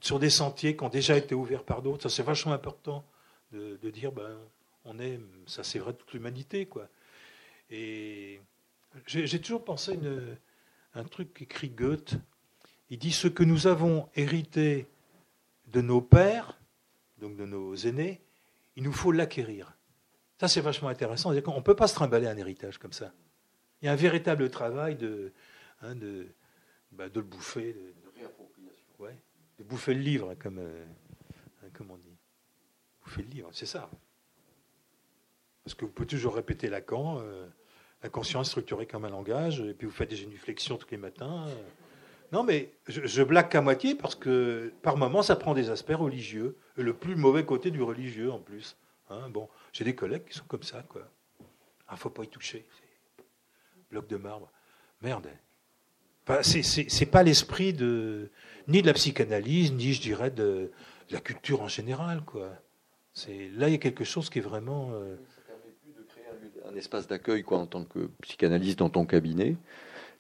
sur 0.00 0.18
des 0.18 0.30
sentiers 0.30 0.76
qui 0.76 0.84
ont 0.84 0.88
déjà 0.88 1.16
été 1.16 1.34
ouverts 1.34 1.64
par 1.64 1.82
d'autres. 1.82 2.04
Ça 2.04 2.08
c'est 2.08 2.22
vachement 2.22 2.52
important 2.52 3.04
de, 3.52 3.90
dire 3.90 4.10
ben 4.10 4.38
on 4.84 4.98
est, 4.98 5.20
ça 5.46 5.64
c'est 5.64 5.78
vrai 5.78 5.92
de 5.92 5.98
toute 5.98 6.12
l'humanité 6.12 6.66
quoi. 6.66 6.88
Et 7.70 8.40
j'ai 9.06 9.40
toujours 9.40 9.64
pensé 9.64 9.94
une, 9.94 10.36
un 10.94 11.04
truc 11.04 11.32
qu'écrit 11.34 11.70
Goethe. 11.70 12.16
Il 12.90 12.98
dit 12.98 13.12
ce 13.12 13.28
que 13.28 13.42
nous 13.42 13.66
avons 13.66 14.08
hérité 14.14 14.86
de 15.68 15.80
nos 15.80 16.00
pères, 16.00 16.58
donc 17.18 17.36
de 17.36 17.46
nos 17.46 17.74
aînés, 17.74 18.20
il 18.76 18.82
nous 18.82 18.92
faut 18.92 19.10
l'acquérir. 19.10 19.76
Ça, 20.38 20.46
c'est 20.48 20.60
vachement 20.60 20.88
intéressant. 20.88 21.30
On 21.30 21.34
ne 21.34 21.60
peut 21.60 21.74
pas 21.74 21.88
se 21.88 21.94
trimballer 21.94 22.26
un 22.26 22.36
héritage 22.36 22.78
comme 22.78 22.92
ça. 22.92 23.12
Il 23.80 23.86
y 23.86 23.88
a 23.88 23.92
un 23.92 23.96
véritable 23.96 24.50
travail 24.50 24.96
de, 24.96 25.32
Hein, 25.84 25.96
de, 25.96 26.26
bah, 26.92 27.08
de 27.08 27.20
le 27.20 27.26
bouffer. 27.26 27.74
De, 27.74 27.94
réappropriation. 28.16 28.86
Ouais, 28.98 29.16
de 29.58 29.64
bouffer 29.64 29.92
le 29.94 30.00
livre, 30.00 30.34
comme, 30.34 30.58
euh, 30.58 30.84
comme 31.74 31.90
on 31.90 31.96
dit. 31.96 32.16
Faites 33.06 33.26
le 33.26 33.30
livre, 33.30 33.50
c'est 33.52 33.66
ça. 33.66 33.90
Parce 35.64 35.74
que 35.74 35.84
vous 35.84 35.90
pouvez 35.90 36.06
toujours 36.06 36.34
répéter 36.34 36.68
Lacan, 36.68 37.20
euh, 37.20 37.46
la 38.02 38.08
conscience 38.10 38.48
structurée 38.48 38.86
comme 38.86 39.04
un 39.04 39.10
langage, 39.10 39.60
et 39.60 39.74
puis 39.74 39.86
vous 39.86 39.92
faites 39.92 40.10
des 40.10 40.16
génuflexions 40.16 40.76
tous 40.76 40.90
les 40.90 40.98
matins. 40.98 41.46
Non, 42.32 42.42
mais 42.42 42.72
je, 42.88 43.22
blague 43.22 43.48
qu'à 43.48 43.60
moitié 43.60 43.94
parce 43.94 44.14
que 44.14 44.72
par 44.82 44.96
moments, 44.96 45.22
ça 45.22 45.36
prend 45.36 45.54
des 45.54 45.70
aspects 45.70 45.94
religieux, 45.94 46.56
le 46.76 46.92
plus 46.92 47.16
mauvais 47.16 47.44
côté 47.44 47.70
du 47.70 47.82
religieux 47.82 48.32
en 48.32 48.40
plus. 48.40 48.76
Hein, 49.08 49.28
bon, 49.30 49.48
j'ai 49.72 49.84
des 49.84 49.94
collègues 49.94 50.24
qui 50.26 50.36
sont 50.36 50.44
comme 50.46 50.62
ça, 50.62 50.82
quoi. 50.88 51.02
Ah, 51.86 51.96
faut 51.96 52.10
pas 52.10 52.24
y 52.24 52.28
toucher. 52.28 52.64
Bloc 53.90 54.08
de 54.08 54.16
marbre. 54.16 54.50
Merde. 55.00 55.28
Enfin, 56.26 56.42
c'est 56.42 57.06
pas 57.06 57.22
l'esprit 57.22 57.72
de 57.72 58.30
ni 58.66 58.80
de 58.80 58.86
la 58.86 58.94
psychanalyse, 58.94 59.72
ni 59.72 59.92
je 59.92 60.00
dirais 60.00 60.30
de, 60.30 60.72
la 61.10 61.20
culture 61.20 61.60
en 61.62 61.68
général, 61.68 62.22
quoi. 62.24 62.50
C'est 63.12 63.48
là 63.50 63.68
il 63.68 63.72
y 63.72 63.74
a 63.76 63.78
quelque 63.78 64.04
chose 64.04 64.28
qui 64.28 64.40
est 64.40 64.42
vraiment. 64.42 64.90
Euh, 64.92 65.16
un 66.74 66.78
espace 66.78 67.06
d'accueil 67.06 67.42
quoi 67.42 67.58
en 67.58 67.66
tant 67.66 67.84
que 67.84 68.10
psychanalyste 68.22 68.78
dans 68.78 68.90
ton 68.90 69.04
cabinet. 69.04 69.56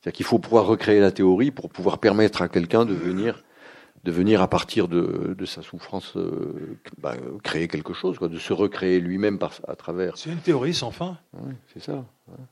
C'est-à-dire 0.00 0.16
qu'il 0.16 0.26
faut 0.26 0.38
pouvoir 0.38 0.66
recréer 0.66 1.00
la 1.00 1.10
théorie 1.10 1.50
pour 1.50 1.68
pouvoir 1.68 1.98
permettre 1.98 2.42
à 2.42 2.48
quelqu'un 2.48 2.84
de 2.84 2.94
venir 2.94 3.42
de 4.04 4.12
venir 4.12 4.42
à 4.42 4.48
partir 4.48 4.86
de, 4.86 5.34
de 5.36 5.46
sa 5.46 5.62
souffrance 5.62 6.14
euh, 6.18 6.76
bah, 6.98 7.16
créer 7.42 7.68
quelque 7.68 7.94
chose, 7.94 8.18
quoi, 8.18 8.28
de 8.28 8.38
se 8.38 8.52
recréer 8.52 9.00
lui-même 9.00 9.38
à 9.66 9.76
travers. 9.76 10.18
C'est 10.18 10.28
une 10.28 10.42
théorie 10.42 10.74
sans 10.74 10.90
fin. 10.90 11.16
c'est 11.72 11.82
ça. 11.82 12.04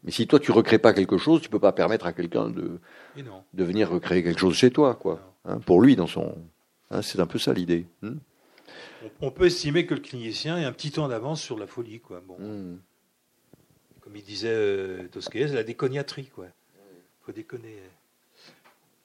Mais 0.03 0.13
si 0.13 0.27
toi 0.27 0.41
tu 0.41 0.51
recrées 0.51 0.79
pas 0.79 0.95
quelque 0.95 1.19
chose, 1.19 1.43
tu 1.43 1.51
peux 1.51 1.59
pas 1.59 1.73
permettre 1.73 2.07
à 2.07 2.15
quelqu'un 2.15 2.49
de 2.49 2.81
de 3.17 3.65
venir 3.65 3.91
recréer 3.91 4.23
quelque 4.23 4.41
chose 4.41 4.57
chez 4.57 4.71
toi, 4.71 4.95
quoi. 4.95 5.21
Hein, 5.45 5.59
pour 5.59 5.83
lui, 5.83 5.95
dans 5.95 6.07
son. 6.07 6.35
Hein, 6.91 7.03
c'est 7.03 7.21
un 7.21 7.27
peu 7.27 7.39
ça 7.39 7.53
l'idée. 7.53 7.87
Hmm. 8.01 8.17
On 9.21 9.31
peut 9.31 9.47
estimer 9.47 9.85
que 9.85 9.93
le 9.93 10.01
clinicien 10.01 10.57
est 10.57 10.65
un 10.65 10.73
petit 10.73 10.91
temps 10.91 11.09
d'avance 11.09 11.43
sur 11.43 11.59
la 11.59 11.67
folie, 11.67 12.01
quoi. 12.01 12.23
Bon. 12.27 12.39
Hmm 12.39 12.79
comme 14.03 14.17
il 14.17 14.23
disait 14.23 14.49
euh, 14.49 15.09
la 15.35 15.63
déconiatrie, 15.63 16.27
quoi. 16.27 16.47
faut 17.23 17.33
déconner. 17.33 17.77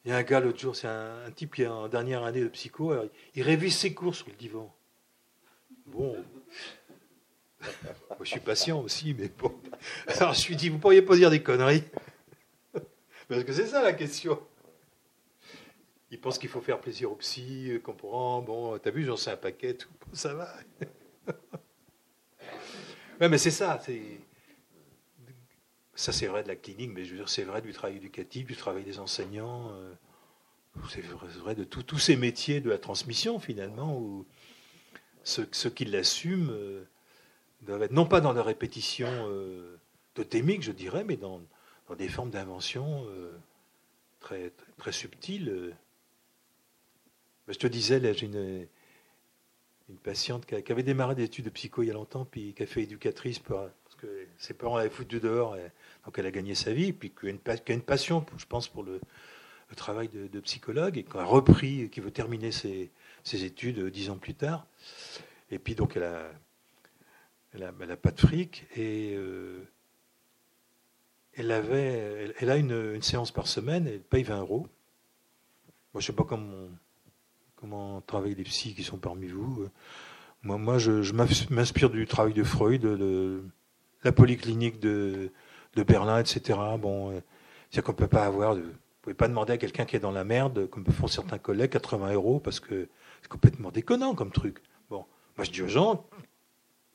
Il 0.04 0.12
y 0.12 0.14
a 0.14 0.18
un 0.18 0.24
gars 0.24 0.40
l'autre 0.40 0.60
jour, 0.60 0.76
c'est 0.76 0.88
un, 0.88 1.32
type 1.36 1.56
qui 1.56 1.64
est 1.64 1.68
en 1.68 1.88
dernière 1.88 2.24
année 2.24 2.42
de 2.42 2.48
psycho, 2.48 2.94
il 3.36 3.44
révise 3.44 3.76
ses 3.76 3.94
cours 3.94 4.16
sur 4.16 4.28
le 4.28 4.34
divan. 4.34 4.74
Bon. 5.86 6.16
Moi, 7.62 8.20
je 8.22 8.30
suis 8.30 8.40
patient 8.40 8.80
aussi, 8.82 9.14
mais 9.14 9.30
bon. 9.30 9.54
Alors, 10.08 10.34
je 10.34 10.48
lui 10.48 10.56
dis, 10.56 10.70
vous 10.70 10.80
pourriez 10.80 11.02
pas 11.02 11.16
dire 11.16 11.30
des 11.30 11.44
conneries 11.44 11.84
Parce 13.28 13.44
que 13.44 13.54
c'est 13.54 13.68
ça 13.68 13.84
la 13.84 13.94
question. 13.94 14.40
Il 16.10 16.22
pense 16.22 16.40
qu'il 16.40 16.50
faut 16.50 16.62
faire 16.62 16.80
plaisir 16.80 17.12
au 17.12 17.16
psy, 17.16 17.70
euh, 17.70 17.80
comprend, 17.80 18.42
bon, 18.42 18.78
t'as 18.78 18.92
vu, 18.92 19.04
j'en 19.04 19.18
sais 19.18 19.32
un 19.32 19.38
paquet, 19.38 19.74
tout, 19.74 19.90
ça 20.14 20.34
va. 20.34 20.56
ouais, 23.20 23.28
mais 23.28 23.38
c'est 23.38 23.52
ça, 23.52 23.78
c'est 23.84 24.22
ça, 25.98 26.12
c'est 26.12 26.28
vrai 26.28 26.44
de 26.44 26.48
la 26.48 26.56
clinique, 26.56 26.92
mais 26.94 27.06
je 27.06 27.12
veux 27.12 27.18
dire, 27.18 27.28
c'est 27.28 27.44
vrai 27.44 27.60
du 27.60 27.74
travail 27.74 27.98
éducatif, 27.98 28.46
du 28.46 28.56
travail 28.56 28.84
des 28.84 29.00
enseignants. 29.00 29.72
Euh, 29.72 29.92
c'est 30.90 31.02
vrai 31.02 31.56
de 31.56 31.64
tous 31.64 31.98
ces 31.98 32.16
métiers 32.16 32.62
de 32.62 32.70
la 32.70 32.78
transmission, 32.78 33.40
finalement, 33.40 33.98
où 33.98 34.28
ceux, 35.24 35.48
qui 35.72 35.86
l'assument 35.86 36.52
euh, 36.52 36.84
doivent 37.64 37.82
être 37.82 37.94
non 37.94 38.06
pas 38.06 38.22
dans 38.22 38.32
la 38.32 38.44
répétition 38.44 39.10
euh, 39.10 39.76
totémique, 40.14 40.62
je 40.62 40.72
dirais, 40.72 41.04
mais 41.04 41.18
dans, 41.18 41.42
des 41.98 42.10
formes 42.10 42.30
d'invention 42.30 43.08
très, 44.20 44.54
très, 44.78 44.92
subtiles. 44.92 45.76
Je 47.48 47.58
te 47.58 47.66
disais, 47.66 48.14
j'ai 48.14 48.28
une, 48.28 48.68
une 49.90 49.98
patiente 49.98 50.46
qui, 50.46 50.72
avait 50.72 50.84
démarré 50.84 51.16
des 51.16 51.24
études 51.24 51.46
de 51.46 51.50
psycho 51.50 51.82
il 51.82 51.88
y 51.88 51.92
a 51.92 51.94
longtemps, 51.96 52.26
puis 52.26 52.54
qui 52.54 52.62
a 52.62 52.68
fait 52.68 52.84
éducatrice 52.84 53.40
que 53.40 53.54
ses 54.38 54.54
parents 54.54 54.78
avaient 54.78 54.90
foutu 54.90 55.20
dehors. 55.20 55.56
Et, 55.56 55.72
donc 56.06 56.18
elle 56.18 56.26
a 56.26 56.32
gagné 56.32 56.56
sa 56.56 56.72
vie, 56.72 56.94
puis 56.94 57.12
qui 57.12 57.28
a 57.28 57.30
une, 57.30 57.82
passion, 57.82 58.26
je 58.38 58.46
pense, 58.46 58.68
pour 58.68 58.84
le, 58.84 59.02
travail 59.76 60.08
de, 60.08 60.40
psychologue, 60.40 60.98
et 60.98 61.04
qui 61.04 61.18
a 61.18 61.24
repris, 61.26 61.90
qui 61.90 62.00
veut 62.00 62.12
terminer 62.12 62.52
ses, 62.52 62.92
études 63.34 63.90
dix 63.90 64.10
ans 64.10 64.18
plus 64.18 64.34
tard. 64.34 64.66
Et 65.52 65.60
puis 65.60 65.76
donc 65.76 65.98
elle 65.98 66.04
a, 67.64 67.96
pas 67.98 68.12
de 68.12 68.20
fric, 68.20 68.66
et 68.76 69.16
euh, 69.16 69.68
elle, 71.34 71.52
avait, 71.52 72.34
elle, 72.40 72.50
a 72.50 72.56
une, 72.56 73.02
séance 73.02 73.32
par 73.32 73.48
semaine, 73.48 73.88
elle 73.88 74.02
paye 74.02 74.24
20 74.24 74.40
euros. 74.40 74.68
Moi, 75.94 76.02
je 76.02 76.08
sais 76.08 76.14
pas 76.14 76.24
comment, 76.24 76.70
comment 77.58 78.02
travaillent 78.02 78.36
les 78.36 78.44
psys 78.44 78.76
qui 78.76 78.84
sont 78.84 78.98
parmi 78.98 79.28
vous. 79.28 79.68
Moi, 80.44 80.58
moi 80.58 80.78
je, 80.78 81.12
m'inspire 81.52 81.90
du 81.90 82.06
travail 82.06 82.34
de 82.34 82.44
Freud, 82.44 82.86
la 84.08 84.14
polyclinique 84.14 84.80
de 84.80 85.32
Berlin, 85.84 86.20
etc. 86.20 86.58
Bon, 86.80 87.12
euh, 87.12 87.20
c'est 87.72 87.84
qu'on 87.84 87.94
peut 87.94 88.08
pas 88.08 88.24
avoir 88.24 88.56
de, 88.56 88.62
vous 88.62 88.72
pouvez 89.02 89.14
pas 89.14 89.28
demander 89.28 89.52
à 89.54 89.58
quelqu'un 89.58 89.84
qui 89.84 89.98
est 89.98 90.00
dans 90.00 90.12
la 90.12 90.24
merde, 90.24 90.68
comme 90.70 90.86
font 90.86 91.08
certains 91.08 91.38
collègues, 91.38 91.72
80 91.72 92.14
euros 92.14 92.40
parce 92.40 92.62
que 92.62 92.88
c'est 93.22 93.28
complètement 93.28 93.70
déconnant 93.70 94.16
comme 94.16 94.32
truc. 94.32 94.60
Bon, 94.90 95.06
moi 95.36 95.44
je 95.44 95.52
dis 95.52 95.62
aux 95.62 95.68
gens, 95.68 96.06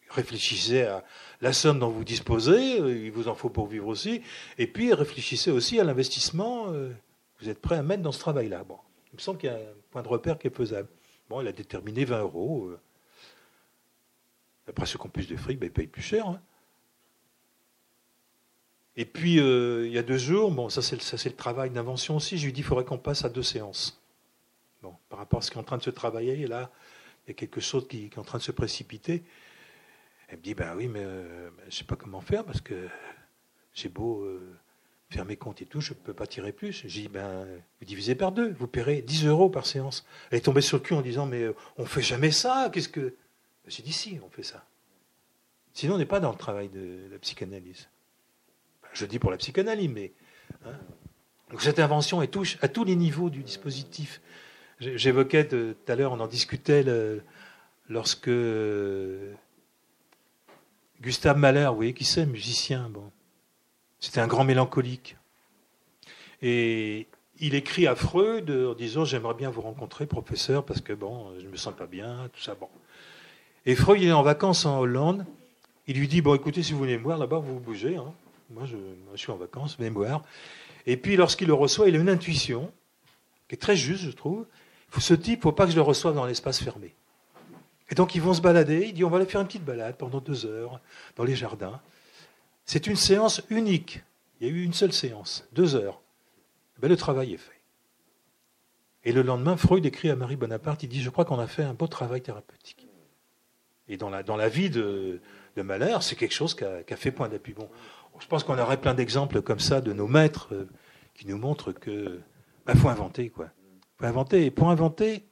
réfléchissez 0.08 0.84
à 0.84 1.04
la 1.42 1.52
somme 1.52 1.80
dont 1.80 1.90
vous 1.90 2.02
disposez, 2.02 2.80
euh, 2.80 2.96
il 2.96 3.12
vous 3.12 3.28
en 3.28 3.34
faut 3.34 3.50
pour 3.50 3.66
vivre 3.66 3.88
aussi, 3.88 4.22
et 4.56 4.66
puis 4.66 4.94
réfléchissez 4.94 5.50
aussi 5.50 5.78
à 5.78 5.84
l'investissement 5.84 6.68
que 6.68 6.76
euh, 6.76 6.92
vous 7.40 7.50
êtes 7.50 7.60
prêt 7.60 7.76
à 7.76 7.82
mettre 7.82 8.02
dans 8.02 8.12
ce 8.12 8.20
travail-là. 8.20 8.64
Bon, 8.64 8.78
il 9.12 9.16
me 9.16 9.20
semble 9.20 9.38
qu'il 9.38 9.50
y 9.50 9.52
a 9.52 9.56
un 9.56 9.74
point 9.90 10.02
de 10.02 10.08
repère 10.08 10.38
qui 10.38 10.46
est 10.46 10.56
faisable. 10.56 10.88
Bon, 11.28 11.42
il 11.42 11.46
a 11.46 11.52
déterminé 11.52 12.06
20 12.06 12.20
euros. 12.20 12.72
Après 14.66 14.86
ceux 14.86 14.98
qui 14.98 15.06
ont 15.06 15.10
plus 15.10 15.28
de 15.28 15.36
fric, 15.36 15.58
ben, 15.58 15.66
ils 15.66 15.72
payent 15.72 15.86
plus 15.86 16.02
cher. 16.02 16.26
Hein. 16.26 16.40
Et 18.96 19.06
puis, 19.06 19.40
euh, 19.40 19.86
il 19.86 19.92
y 19.92 19.98
a 19.98 20.02
deux 20.02 20.18
jours, 20.18 20.50
bon, 20.50 20.68
ça 20.68 20.82
c'est 20.82 20.96
le, 20.96 21.30
le, 21.30 21.36
travail 21.36 21.70
d'invention 21.70 22.16
aussi, 22.16 22.36
je 22.36 22.42
lui 22.42 22.50
ai 22.50 22.52
dit 22.52 22.60
qu'il 22.60 22.68
faudrait 22.68 22.84
qu'on 22.84 22.98
passe 22.98 23.24
à 23.24 23.30
deux 23.30 23.42
séances. 23.42 24.02
Bon, 24.82 24.94
par 25.08 25.18
rapport 25.18 25.38
à 25.38 25.42
ce 25.42 25.50
qui 25.50 25.56
est 25.56 25.60
en 25.60 25.64
train 25.64 25.78
de 25.78 25.82
se 25.82 25.90
travailler, 25.90 26.46
là, 26.46 26.70
il 27.24 27.30
y 27.30 27.32
a 27.32 27.34
quelque 27.34 27.60
chose 27.60 27.88
qui, 27.88 28.04
est 28.04 28.18
en 28.18 28.24
train 28.24 28.38
de 28.38 28.42
se 28.42 28.52
précipiter. 28.52 29.22
Elle 30.28 30.38
me 30.38 30.42
dit, 30.42 30.54
ben 30.54 30.74
oui, 30.76 30.88
mais 30.88 31.02
euh, 31.02 31.50
ben, 31.50 31.62
je 31.62 31.66
ne 31.66 31.70
sais 31.70 31.84
pas 31.84 31.96
comment 31.96 32.20
faire 32.20 32.44
parce 32.44 32.60
que 32.60 32.88
j'ai 33.72 33.88
beau 33.88 34.24
euh, 34.24 34.58
faire 35.08 35.24
mes 35.24 35.36
comptes 35.36 35.62
et 35.62 35.66
tout, 35.66 35.80
je 35.80 35.94
ne 35.94 35.98
peux 35.98 36.14
pas 36.14 36.26
tirer 36.26 36.52
plus. 36.52 36.82
J'ai 36.86 37.02
dit, 37.02 37.08
ben, 37.08 37.46
vous 37.80 37.86
divisez 37.86 38.14
par 38.14 38.32
deux, 38.32 38.52
vous 38.52 38.66
paierez 38.66 39.00
10 39.00 39.26
euros 39.26 39.48
par 39.48 39.64
séance. 39.64 40.04
Elle 40.30 40.38
est 40.38 40.42
tombée 40.42 40.60
sur 40.60 40.78
le 40.78 40.82
cul 40.82 40.94
en 40.94 41.02
disant, 41.02 41.24
mais 41.24 41.48
on 41.78 41.82
ne 41.82 41.88
fait 41.88 42.02
jamais 42.02 42.30
ça, 42.30 42.70
qu'est-ce 42.72 42.88
que... 42.88 43.14
J'ai 43.68 43.82
dit, 43.82 43.92
si, 43.92 44.18
on 44.22 44.28
fait 44.28 44.42
ça. 44.42 44.66
Sinon, 45.72 45.94
on 45.94 45.98
n'est 45.98 46.04
pas 46.04 46.20
dans 46.20 46.32
le 46.32 46.36
travail 46.36 46.68
de 46.68 47.08
la 47.10 47.18
psychanalyse 47.18 47.88
je 48.92 49.06
dis 49.06 49.18
pour 49.18 49.30
la 49.30 49.36
psychanalyse, 49.36 49.90
mais. 49.90 50.12
Hein. 50.64 50.70
Donc 51.50 51.60
cette 51.60 51.78
invention 51.78 52.22
elle 52.22 52.30
touche 52.30 52.56
à 52.62 52.68
tous 52.68 52.84
les 52.84 52.96
niveaux 52.96 53.30
du 53.30 53.42
dispositif. 53.42 54.20
J'évoquais 54.80 55.46
tout 55.46 55.76
à 55.86 55.94
l'heure, 55.94 56.12
on 56.12 56.20
en 56.20 56.26
discutait 56.26 56.84
lorsque 57.88 58.30
Gustave 61.00 61.36
Mahler, 61.36 61.66
vous 61.68 61.76
voyez 61.76 61.94
qui 61.94 62.04
c'est, 62.04 62.26
musicien, 62.26 62.88
bon. 62.88 63.10
C'était 64.00 64.20
un 64.20 64.26
grand 64.26 64.44
mélancolique. 64.44 65.16
Et 66.42 67.06
il 67.38 67.54
écrit 67.54 67.86
à 67.86 67.94
Freud 67.94 68.50
en 68.50 68.74
disant 68.74 69.04
J'aimerais 69.04 69.34
bien 69.34 69.50
vous 69.50 69.60
rencontrer, 69.60 70.06
professeur, 70.06 70.64
parce 70.64 70.80
que 70.80 70.92
bon, 70.92 71.32
je 71.38 71.44
ne 71.44 71.50
me 71.50 71.56
sens 71.56 71.74
pas 71.74 71.86
bien, 71.86 72.28
tout 72.32 72.40
ça. 72.40 72.54
Bon. 72.54 72.68
Et 73.66 73.76
Freud, 73.76 74.00
il 74.00 74.08
est 74.08 74.12
en 74.12 74.22
vacances 74.22 74.66
en 74.66 74.80
Hollande. 74.80 75.24
Il 75.86 75.98
lui 75.98 76.08
dit 76.08 76.20
Bon, 76.20 76.34
écoutez, 76.34 76.62
si 76.62 76.72
vous 76.72 76.78
voulez 76.78 76.98
me 76.98 77.02
voir 77.02 77.18
là-bas, 77.18 77.38
vous 77.38 77.54
vous 77.54 77.60
bougez. 77.60 77.96
Hein. 77.96 78.12
Moi, 78.54 78.64
je, 78.66 78.76
suis 79.16 79.30
en 79.30 79.36
vacances, 79.36 79.78
mémoire. 79.78 80.22
Et 80.86 80.96
puis, 80.96 81.16
lorsqu'il 81.16 81.48
le 81.48 81.54
reçoit, 81.54 81.88
il 81.88 81.96
a 81.96 81.98
une 81.98 82.08
intuition 82.08 82.72
qui 83.48 83.54
est 83.54 83.58
très 83.58 83.76
juste, 83.76 84.04
je 84.04 84.10
trouve. 84.10 84.46
Ce 84.98 85.14
type, 85.14 85.26
il 85.26 85.36
ne 85.36 85.42
faut 85.42 85.52
pas 85.52 85.64
que 85.64 85.70
je 85.70 85.76
le 85.76 85.82
reçoive 85.82 86.14
dans 86.14 86.26
l'espace 86.26 86.62
fermé. 86.62 86.94
Et 87.90 87.94
donc, 87.94 88.14
ils 88.14 88.22
vont 88.22 88.34
se 88.34 88.40
balader. 88.40 88.86
Il 88.86 88.94
dit 88.94 89.04
on 89.04 89.10
va 89.10 89.16
aller 89.18 89.26
faire 89.26 89.40
une 89.40 89.46
petite 89.46 89.64
balade 89.64 89.96
pendant 89.96 90.20
deux 90.20 90.46
heures 90.46 90.80
dans 91.16 91.24
les 91.24 91.34
jardins. 91.34 91.80
C'est 92.64 92.86
une 92.86 92.96
séance 92.96 93.42
unique. 93.50 94.02
Il 94.40 94.46
y 94.46 94.50
a 94.50 94.52
eu 94.52 94.62
une 94.62 94.72
seule 94.72 94.92
séance, 94.92 95.46
deux 95.52 95.74
heures. 95.74 96.00
Ben, 96.78 96.88
le 96.88 96.96
travail 96.96 97.34
est 97.34 97.38
fait. 97.38 97.60
Et 99.04 99.12
le 99.12 99.22
lendemain, 99.22 99.56
Freud 99.56 99.84
écrit 99.84 100.10
à 100.10 100.16
Marie 100.16 100.36
Bonaparte 100.36 100.82
il 100.82 100.88
dit 100.88 101.02
Je 101.02 101.10
crois 101.10 101.24
qu'on 101.24 101.38
a 101.38 101.46
fait 101.46 101.62
un 101.62 101.74
beau 101.74 101.86
travail 101.86 102.22
thérapeutique. 102.22 102.86
Et 103.88 103.96
dans 103.96 104.10
la, 104.10 104.22
dans 104.22 104.36
la 104.36 104.48
vie 104.48 104.70
de, 104.70 105.20
de 105.56 105.62
Mahler, 105.62 105.98
c'est 106.00 106.16
quelque 106.16 106.34
chose 106.34 106.54
qui 106.54 106.64
a, 106.64 106.78
a 106.88 106.96
fait 106.96 107.10
point 107.10 107.28
d'appui. 107.28 107.52
Bon, 107.52 107.68
je 108.20 108.26
pense 108.26 108.44
qu'on 108.44 108.58
aurait 108.58 108.80
plein 108.80 108.94
d'exemples 108.94 109.42
comme 109.42 109.60
ça 109.60 109.80
de 109.80 109.92
nos 109.92 110.06
maîtres 110.06 110.48
euh, 110.52 110.68
qui 111.14 111.26
nous 111.26 111.38
montrent 111.38 111.72
que 111.72 112.20
bah, 112.66 112.74
faut 112.74 112.88
inventer 112.88 113.30
quoi. 113.30 113.48
Faut 113.98 114.06
inventer 114.06 114.46
et 114.46 114.50
pour 114.50 114.70
inventer, 114.70 115.24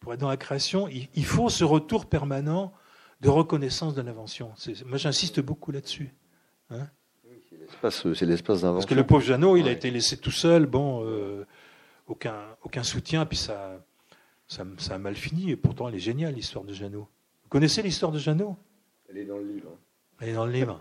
pour 0.00 0.12
être 0.14 0.20
dans 0.20 0.28
la 0.28 0.36
création, 0.36 0.88
il, 0.88 1.24
faut 1.24 1.48
ce 1.48 1.64
retour 1.64 2.06
permanent 2.06 2.72
de 3.20 3.28
reconnaissance 3.28 3.94
de 3.94 4.02
l'invention. 4.02 4.52
Moi, 4.86 4.98
j'insiste 4.98 5.40
beaucoup 5.40 5.72
là-dessus. 5.72 6.14
Hein. 6.70 6.86
c'est 7.82 8.22
l'espace 8.22 8.62
d'invention. 8.62 8.74
Parce 8.74 8.86
que 8.86 8.94
le 8.94 9.06
pauvre 9.06 9.22
Jeannot, 9.22 9.56
il 9.56 9.66
a 9.66 9.72
été 9.72 9.90
laissé 9.90 10.16
tout 10.16 10.30
seul, 10.30 10.66
bon, 10.66 11.04
euh, 11.04 11.44
aucun, 12.06 12.36
aucun 12.62 12.82
soutien, 12.82 13.26
puis 13.26 13.36
ça, 13.36 13.84
ça, 14.46 14.64
ça, 14.78 14.94
a 14.94 14.98
mal 14.98 15.16
fini, 15.16 15.50
et 15.50 15.56
pourtant 15.56 15.88
elle 15.88 15.96
est 15.96 16.00
géniale, 16.00 16.34
l'histoire 16.34 16.64
de 16.64 16.72
Jeannot. 16.72 17.08
Vous 17.42 17.48
connaissez 17.48 17.82
l'histoire 17.82 18.12
de 18.12 18.18
Jeannot? 18.18 18.56
Elle 19.08 19.18
est 19.18 19.24
dans 19.24 19.38
le 19.38 19.44
livre. 19.44 19.70
Elle 20.20 20.28
est 20.28 20.34
dans 20.34 20.46
le 20.46 20.52
livre. 20.52 20.80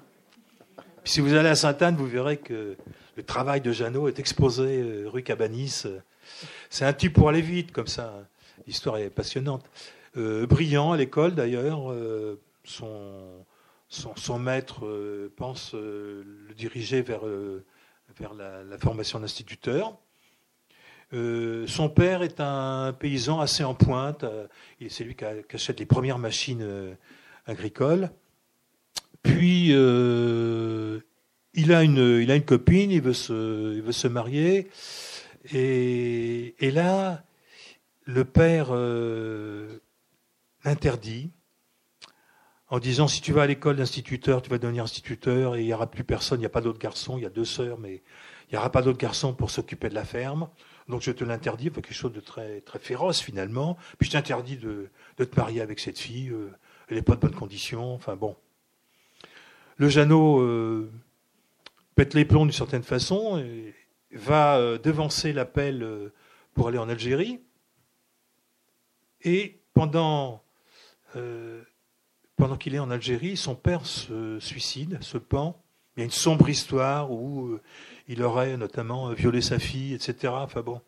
Si 1.07 1.21
vous 1.21 1.35
allez 1.35 1.47
à 1.47 1.55
Sainte-Anne, 1.55 1.95
vous 1.95 2.05
verrez 2.05 2.35
que 2.35 2.75
le 3.15 3.23
travail 3.23 3.61
de 3.61 3.71
Jeannot 3.71 4.09
est 4.09 4.19
exposé 4.19 4.81
euh, 4.81 5.07
rue 5.07 5.23
Cabanis. 5.23 5.85
C'est 6.69 6.83
un 6.83 6.91
type 6.91 7.13
pour 7.13 7.29
aller 7.29 7.39
vite, 7.39 7.71
comme 7.71 7.87
ça. 7.87 8.27
L'histoire 8.67 8.97
est 8.97 9.09
passionnante. 9.09 9.63
Euh, 10.17 10.45
brillant 10.45 10.91
à 10.91 10.97
l'école, 10.97 11.33
d'ailleurs. 11.33 11.93
Euh, 11.93 12.41
son, 12.65 13.45
son, 13.87 14.37
maître 14.37 14.85
pense 15.37 15.73
le 15.73 16.53
diriger 16.57 17.01
vers, 17.01 17.21
vers 18.19 18.33
la, 18.33 18.77
formation 18.77 19.21
d'instituteur. 19.21 19.97
son 21.13 21.89
père 21.89 22.21
est 22.21 22.41
un 22.41 22.91
paysan 22.91 23.39
assez 23.39 23.63
en 23.63 23.75
pointe. 23.75 24.25
c'est 24.89 25.05
lui 25.05 25.15
qui, 25.15 25.23
achète 25.23 25.79
les 25.79 25.85
premières 25.85 26.19
machines 26.19 26.97
agricoles. 27.45 28.09
Puis, 29.27 29.69
euh, 29.71 30.99
il, 31.53 31.73
a 31.73 31.83
une, 31.83 32.21
il 32.21 32.31
a 32.31 32.35
une 32.35 32.45
copine, 32.45 32.91
il 32.91 33.01
veut 33.01 33.13
se, 33.13 33.75
il 33.75 33.81
veut 33.81 33.91
se 33.91 34.07
marier. 34.07 34.69
Et, 35.53 36.71
là, 36.71 37.23
le 38.05 38.23
père 38.23 38.67
euh, 38.71 39.79
l'interdit 40.63 41.31
en 42.69 42.79
disant 42.79 43.07
si 43.07 43.21
tu 43.21 43.33
vas 43.33 43.43
à 43.43 43.47
l'école 43.47 43.77
d'instituteur, 43.77 44.41
tu 44.41 44.49
vas 44.49 44.57
devenir 44.57 44.83
instituteur 44.83 45.55
et 45.55 45.61
il 45.61 45.65
n'y 45.65 45.73
aura 45.73 45.89
plus 45.89 46.03
personne, 46.03 46.39
il 46.39 46.41
n'y 46.41 46.45
a 46.45 46.49
pas 46.49 46.61
d'autres 46.61 46.79
garçons, 46.79 47.17
il 47.17 47.23
y 47.23 47.25
a 47.25 47.29
deux 47.29 47.45
sœurs, 47.45 47.77
mais 47.79 48.03
il 48.49 48.53
n'y 48.53 48.57
aura 48.57 48.71
pas 48.71 48.81
d'autres 48.81 48.97
garçons 48.97 49.33
pour 49.33 49.51
s'occuper 49.51 49.89
de 49.89 49.95
la 49.95 50.05
ferme. 50.05 50.49
Donc 50.87 51.01
je 51.01 51.11
te 51.11 51.23
l'interdis, 51.25 51.69
quelque 51.69 51.93
chose 51.93 52.13
de 52.13 52.21
très, 52.21 52.61
très 52.61 52.79
féroce 52.79 53.21
finalement. 53.21 53.77
Puis 53.97 54.07
je 54.07 54.13
t'interdis 54.13 54.57
de, 54.57 54.89
de, 55.17 55.23
te 55.25 55.35
marier 55.37 55.61
avec 55.61 55.79
cette 55.79 55.99
fille, 55.99 56.29
euh, 56.29 56.51
elle 56.87 56.95
n'est 56.95 57.01
pas 57.01 57.15
de 57.15 57.21
bonnes 57.21 57.35
conditions, 57.35 57.93
enfin 57.93 58.15
bon. 58.15 58.37
Le 59.77 59.89
Jeannot 59.89 60.41
euh, 60.41 60.91
pète 61.95 62.15
les 62.15 62.25
plombs 62.25 62.45
d'une 62.45 62.51
certaine 62.51 62.83
façon, 62.83 63.37
et 63.37 63.75
va 64.11 64.57
euh, 64.57 64.79
devancer 64.79 65.33
l'appel 65.33 65.83
euh, 65.83 66.09
pour 66.55 66.67
aller 66.67 66.79
en 66.79 66.89
Algérie. 66.89 67.39
Et 69.21 69.59
pendant, 69.73 70.43
qu'il 72.59 72.73
est 72.73 72.79
en 72.79 72.89
Algérie, 72.89 73.37
son 73.37 73.55
père 73.55 73.85
se 73.85 74.39
suicide, 74.39 74.97
se 75.01 75.19
pend. 75.19 75.61
Il 75.95 75.99
y 75.99 76.03
a 76.03 76.05
une 76.05 76.11
sombre 76.11 76.49
histoire 76.49 77.11
où 77.11 77.59
il 78.07 78.23
aurait 78.23 78.57
notamment 78.57 79.11
violé 79.13 79.41
sa 79.41 79.59
fille, 79.59 79.93
etc. 79.93 80.33
Enfin 80.37 80.61
bon, 80.61 80.81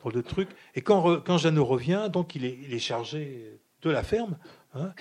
pour 0.00 0.12
de 0.12 0.20
trucs. 0.20 0.50
Et 0.74 0.82
quand, 0.82 1.20
quand 1.20 1.38
Jeannot 1.38 1.64
revient, 1.64 2.08
donc 2.12 2.34
il 2.34 2.44
est, 2.44 2.58
il 2.62 2.72
est 2.72 2.80
chargé 2.80 3.58
de 3.82 3.90
la 3.90 4.02
ferme. 4.02 4.36
Hein, 4.74 4.92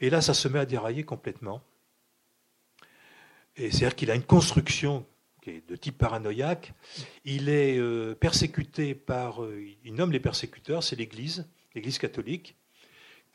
et 0.00 0.10
là, 0.10 0.20
ça 0.20 0.34
se 0.34 0.48
met 0.48 0.58
à 0.58 0.66
dérailler 0.66 1.04
complètement. 1.04 1.62
C'est-à-dire 3.58 3.96
qu'il 3.96 4.10
a 4.10 4.14
une 4.14 4.22
construction 4.22 5.04
qui 5.42 5.50
est 5.50 5.68
de 5.68 5.74
type 5.74 5.98
paranoïaque. 5.98 6.72
Il 7.24 7.48
est 7.48 7.76
euh, 7.78 8.14
persécuté 8.14 8.94
par. 8.94 9.42
Euh, 9.42 9.66
il 9.84 9.94
nomme 9.94 10.12
les 10.12 10.20
persécuteurs, 10.20 10.82
c'est 10.82 10.96
l'Église, 10.96 11.46
l'Église 11.74 11.98
catholique, 11.98 12.56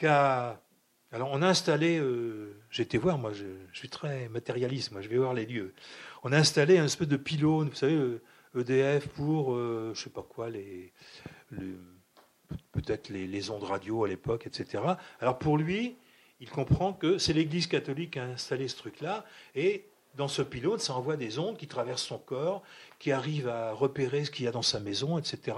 Alors, 0.01 1.29
on 1.31 1.41
a 1.41 1.47
installé. 1.47 1.99
Euh, 1.99 2.55
été 2.77 2.97
voir, 2.97 3.17
moi, 3.17 3.33
je, 3.33 3.45
suis 3.73 3.89
très 3.89 4.29
matérialiste, 4.29 4.91
moi, 4.91 5.01
je 5.01 5.09
vais 5.09 5.17
voir 5.17 5.33
les 5.33 5.45
lieux. 5.45 5.73
On 6.23 6.31
a 6.31 6.37
installé 6.37 6.77
un 6.77 6.85
espèce 6.85 7.07
de 7.07 7.17
pylône, 7.17 7.69
vous 7.69 7.75
savez, 7.75 7.99
EDF 8.55 9.07
pour, 9.09 9.55
je 9.55 9.89
ne 9.89 9.93
sais 9.93 10.09
pas 10.09 10.23
quoi, 10.23 10.49
les, 10.49 10.91
peut-être 12.71 13.09
les, 13.09 13.27
les 13.27 13.49
ondes 13.51 13.63
radio 13.63 14.05
à 14.05 14.07
l'époque, 14.07 14.47
etc. 14.47 14.83
Alors, 15.19 15.37
pour 15.37 15.57
lui, 15.57 15.97
il 16.39 16.49
comprend 16.49 16.93
que 16.93 17.19
c'est 17.19 17.33
l'Église 17.33 17.67
catholique 17.67 18.13
qui 18.13 18.19
a 18.19 18.23
installé 18.23 18.67
ce 18.67 18.77
truc-là, 18.77 19.23
et 19.53 19.85
dans 20.15 20.27
ce 20.27 20.41
pilote, 20.41 20.79
ça 20.79 20.93
envoie 20.93 21.17
des 21.17 21.39
ondes 21.39 21.57
qui 21.57 21.67
traversent 21.67 22.03
son 22.03 22.19
corps, 22.19 22.63
qui 22.99 23.11
arrivent 23.11 23.47
à 23.47 23.73
repérer 23.73 24.25
ce 24.25 24.31
qu'il 24.31 24.45
y 24.45 24.47
a 24.47 24.51
dans 24.51 24.61
sa 24.61 24.79
maison, 24.79 25.17
etc. 25.17 25.57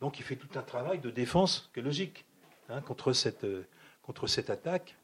Donc 0.00 0.18
il 0.18 0.24
fait 0.24 0.36
tout 0.36 0.58
un 0.58 0.62
travail 0.62 0.98
de 0.98 1.10
défense 1.10 1.70
qui 1.72 1.80
est 1.80 1.82
logique 1.82 2.24
hein, 2.68 2.80
contre, 2.80 3.12
cette, 3.12 3.44
euh, 3.44 3.66
contre 4.02 4.26
cette 4.26 4.50
attaque. 4.50 4.96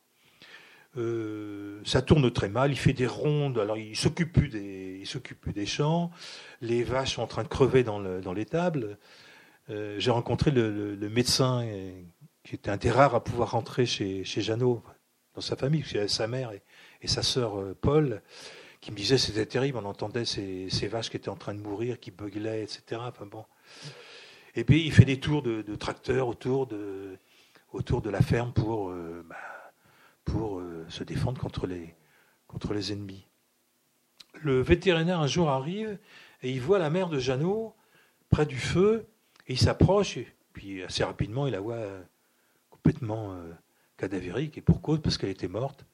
Euh, 0.97 1.80
ça 1.84 2.01
tourne 2.01 2.32
très 2.32 2.49
mal, 2.49 2.70
il 2.70 2.78
fait 2.78 2.95
des 2.95 3.07
rondes, 3.07 3.59
alors 3.59 3.76
il 3.76 3.95
s'occupe 3.95 4.32
plus 4.32 4.49
des, 4.49 4.99
il 5.01 5.07
s'occupe 5.07 5.41
plus 5.41 5.53
des 5.53 5.66
champs, 5.66 6.11
les 6.62 6.82
vaches 6.82 7.16
sont 7.16 7.22
en 7.22 7.26
train 7.26 7.43
de 7.43 7.49
crever 7.49 7.84
dans, 7.84 8.01
l'étable. 8.32 8.99
Euh, 9.68 9.97
j'ai 9.99 10.11
rencontré 10.11 10.51
le, 10.51 10.97
médecin 11.11 11.68
qui 12.43 12.55
était 12.55 12.70
un 12.70 12.78
des 12.78 12.91
rares 12.91 13.14
à 13.14 13.22
pouvoir 13.22 13.51
rentrer 13.51 13.84
chez, 13.84 14.24
chez 14.24 14.41
Jeannot, 14.41 14.82
dans 15.34 15.43
sa 15.43 15.57
famille, 15.57 15.82
parce 15.82 15.91
qu'il 15.91 16.01
avait 16.01 16.09
sa 16.09 16.26
mère 16.26 16.53
et, 16.53 16.62
et 17.03 17.07
sa 17.07 17.22
sœur 17.22 17.62
Paul 17.82 18.22
qui 18.80 18.92
me 18.92 18.96
disait 18.96 19.18
c'était 19.18 19.46
terrible, 19.46 19.78
on 19.78 19.84
entendait 19.84 20.24
ces, 20.24 20.68
vaches 20.88 21.10
qui 21.10 21.16
étaient 21.16 21.28
en 21.28 21.36
train 21.36 21.54
de 21.54 21.60
mourir, 21.60 21.98
qui 21.98 22.10
beuglaient, 22.10 22.62
etc. 22.62 23.00
Enfin 23.04 23.26
bon. 23.26 23.44
Et 24.54 24.64
puis 24.64 24.84
il 24.84 24.92
fait 24.92 25.04
des 25.04 25.20
tours 25.20 25.42
de, 25.42 25.62
tracteurs 25.76 26.28
autour 26.28 26.66
de, 26.66 27.18
autour 27.72 28.02
de 28.02 28.10
la 28.10 28.22
ferme 28.22 28.52
pour, 28.52 28.90
euh, 28.90 29.24
bah, 29.28 29.36
pour 30.24 30.60
euh, 30.60 30.86
se 30.88 31.04
défendre 31.04 31.40
contre 31.40 31.66
les, 31.66 31.94
contre 32.46 32.72
les 32.72 32.92
ennemis. 32.92 33.26
Le 34.40 34.60
vétérinaire 34.60 35.20
un 35.20 35.26
jour 35.26 35.48
arrive 35.48 35.98
et 36.42 36.50
il 36.50 36.60
voit 36.60 36.78
la 36.78 36.90
mère 36.90 37.08
de 37.08 37.18
Jeannot 37.18 37.74
près 38.30 38.46
du 38.46 38.58
feu 38.58 39.06
et 39.46 39.54
il 39.54 39.58
s'approche 39.58 40.16
et 40.16 40.28
puis 40.52 40.82
assez 40.82 41.02
rapidement 41.02 41.46
il 41.46 41.52
la 41.52 41.60
voit 41.60 41.74
euh, 41.74 42.02
complètement 42.70 43.36
cadavérique 43.96 44.56
et 44.56 44.60
pour 44.60 44.80
cause 44.80 45.00
parce 45.02 45.18
qu'elle 45.18 45.30
était 45.30 45.48
morte. 45.48 45.84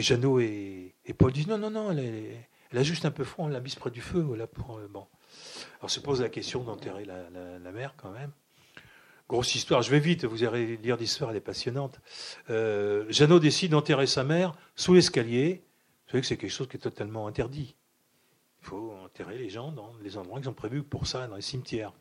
Et 0.00 0.02
Jeannot 0.02 0.40
et, 0.40 0.94
Paul 1.18 1.30
disent 1.30 1.46
non, 1.46 1.58
non, 1.58 1.68
non, 1.68 1.90
elle, 1.90 2.78
a 2.78 2.82
juste 2.82 3.04
un 3.04 3.10
peu 3.10 3.22
froid, 3.22 3.44
on 3.44 3.48
l'a 3.48 3.60
mise 3.60 3.74
près 3.74 3.90
du 3.90 4.00
feu. 4.00 4.20
Voilà, 4.20 4.46
pour, 4.46 4.78
euh, 4.78 4.88
bon. 4.88 5.06
Alors 5.78 5.90
se 5.90 6.00
pose 6.00 6.22
la 6.22 6.30
question 6.30 6.64
d'enterrer 6.64 7.04
la, 7.04 7.70
mère 7.70 7.92
quand 7.98 8.10
même. 8.10 8.30
Grosse 9.28 9.54
histoire, 9.54 9.82
je 9.82 9.90
vais 9.90 10.00
vite, 10.00 10.24
vous 10.24 10.42
allez 10.42 10.78
lire 10.78 10.96
l'histoire, 10.96 11.32
elle 11.32 11.36
est 11.36 11.42
passionnante. 11.42 12.00
Euh, 12.48 13.04
Jeannot 13.10 13.40
décide 13.40 13.72
d'enterrer 13.72 14.06
sa 14.06 14.24
mère 14.24 14.54
sous 14.74 14.94
l'escalier. 14.94 15.64
Vous 16.06 16.12
savez 16.12 16.22
que 16.22 16.26
c'est 16.26 16.38
quelque 16.38 16.48
chose 16.50 16.68
qui 16.68 16.78
est 16.78 16.80
totalement 16.80 17.26
interdit. 17.26 17.76
Il 18.62 18.68
faut 18.68 18.94
enterrer 19.04 19.36
les 19.36 19.50
gens 19.50 19.70
dans 19.70 19.92
les 20.02 20.16
endroits 20.16 20.38
qui 20.38 20.46
sont 20.46 20.54
prévus 20.54 20.82
pour 20.82 21.06
ça, 21.06 21.26
dans 21.26 21.36
les 21.36 21.42
cimetières. 21.42 21.92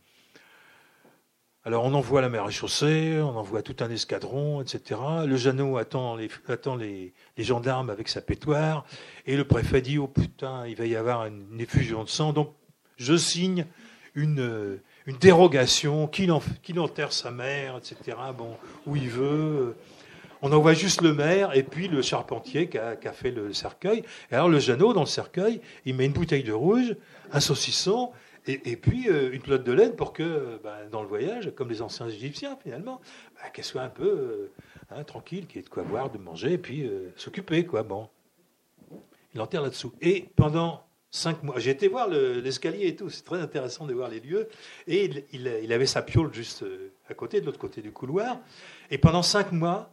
Alors 1.65 1.83
on 1.83 1.93
envoie 1.93 2.21
la 2.21 2.29
mer 2.29 2.49
chaussée, 2.51 3.19
on 3.21 3.35
envoie 3.35 3.61
tout 3.61 3.75
un 3.81 3.89
escadron, 3.89 4.61
etc. 4.61 4.99
Le 5.25 5.35
Jeannot 5.35 5.77
attend, 5.77 6.15
les, 6.15 6.29
attend 6.47 6.77
les, 6.77 7.13
gendarmes 7.37 7.89
avec 7.89 8.07
sa 8.07 8.21
pétoire, 8.21 8.85
et 9.25 9.35
le 9.35 9.43
préfet 9.43 9.81
dit, 9.81 9.97
oh 9.97 10.07
putain, 10.07 10.65
il 10.67 10.77
va 10.77 10.85
y 10.85 10.95
avoir 10.95 11.25
une 11.25 11.59
effusion 11.59 12.05
de 12.05 12.09
sang, 12.09 12.31
donc 12.31 12.53
je 12.95 13.17
signe 13.17 13.65
une, 14.15 14.79
une 15.05 15.17
dérogation, 15.17 16.07
qu'il, 16.07 16.31
enterre 16.31 17.11
sa 17.11 17.29
mère, 17.29 17.77
etc., 17.77 18.17
bon, 18.37 18.55
où 18.85 18.95
il 18.95 19.09
veut. 19.09 19.75
On 20.41 20.53
envoie 20.53 20.73
juste 20.73 21.01
le 21.01 21.13
maire 21.13 21.53
et 21.57 21.63
puis 21.63 21.89
le 21.89 22.01
charpentier 22.01 22.69
qui 22.69 22.77
a, 22.77 22.95
qui 22.95 23.09
a 23.09 23.11
fait 23.11 23.31
le 23.31 23.51
cercueil. 23.51 24.03
Et 24.31 24.35
alors 24.35 24.47
le 24.47 24.59
Jeannot, 24.59 24.93
dans 24.93 25.01
le 25.01 25.05
cercueil, 25.05 25.59
il 25.83 25.95
met 25.95 26.05
une 26.05 26.13
bouteille 26.13 26.43
de 26.43 26.53
rouge, 26.53 26.95
un 27.33 27.41
saucisson, 27.41 28.13
et, 28.47 28.77
puis 28.77 29.09
euh, 29.09 29.31
une 29.31 29.41
pelote 29.41 29.63
de 29.63 29.71
laine 29.71 29.95
pour 29.95 30.13
que, 30.13 30.59
bah, 30.63 30.85
dans 30.91 31.01
le 31.01 31.07
voyage, 31.07 31.51
comme 31.55 31.69
les 31.69 31.81
anciens 31.81 32.07
Égyptiens 32.07 32.57
finalement, 32.61 33.01
bah, 33.35 33.49
qu'elle 33.49 33.65
soit 33.65 33.81
un 33.81 33.89
peu 33.89 34.07
euh, 34.07 34.51
hein, 34.91 35.03
tranquille, 35.03 35.45
qu'il 35.47 35.57
y 35.57 35.59
ait 35.59 35.63
de 35.63 35.69
quoi 35.69 35.83
boire, 35.83 36.09
de 36.09 36.17
manger, 36.17 36.53
et 36.53 36.57
puis 36.57 36.89
s'occuper, 37.15 37.65
quoi. 37.65 37.83
Bon, 37.83 38.09
il 39.33 39.41
enterre 39.41 39.61
là-dessous. 39.61 39.93
Et 40.01 40.29
pendant 40.35 40.83
cinq 41.11 41.43
mois, 41.43 41.59
j'ai 41.59 41.71
été 41.71 41.87
voir 41.87 42.07
l'escalier 42.07 42.87
et 42.87 42.95
tout. 42.95 43.09
C'est 43.09 43.23
très 43.23 43.39
intéressant 43.39 43.85
de 43.85 43.93
voir 43.93 44.09
les 44.09 44.19
lieux. 44.19 44.47
Et 44.87 45.25
il, 45.31 45.73
avait 45.73 45.85
sa 45.85 46.01
piole 46.01 46.33
juste 46.33 46.65
à 47.09 47.13
côté, 47.13 47.41
de 47.41 47.45
l'autre 47.45 47.59
côté 47.59 47.81
du 47.81 47.91
couloir. 47.91 48.39
Et 48.89 48.97
pendant 48.97 49.21
cinq 49.21 49.51
mois, 49.51 49.91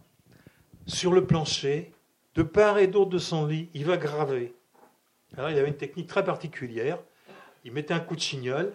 sur 0.86 1.12
le 1.12 1.26
plancher, 1.26 1.92
de 2.34 2.42
part 2.42 2.78
et 2.78 2.86
d'autre 2.86 3.11
de 3.11 3.18
son 3.18 3.47
lit, 3.47 3.68
il 3.74 3.84
va 3.84 3.97
graver. 3.97 4.55
Alors 5.36 5.51
il 5.51 5.59
avait 5.59 5.68
une 5.68 5.76
technique 5.76 6.07
très 6.07 6.24
particulière 6.24 6.99
il 7.67 7.73
mettait 7.73 7.93
un 7.93 8.01
coup 8.01 8.14
de 8.14 8.21
chignol, 8.21 8.73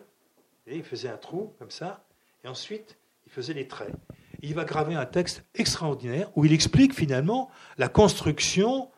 et 0.68 0.76
il 0.76 0.84
faisait 0.84 1.08
un 1.08 1.18
trou 1.18 1.54
comme 1.58 1.72
ça, 1.72 2.04
et 2.44 2.50
ensuite 2.50 2.98
il 3.26 3.32
faisait 3.32 3.54
les 3.54 3.68
traits. 3.68 3.94
il 4.42 4.54
va 4.54 4.66
graver 4.66 4.96
un 4.96 5.06
texte 5.06 5.46
extraordinaire 5.56 6.30
où 6.36 6.44
il 6.46 6.52
explique 6.52 6.94
finalement 6.94 7.50
la 7.78 7.88
construction 7.88 8.92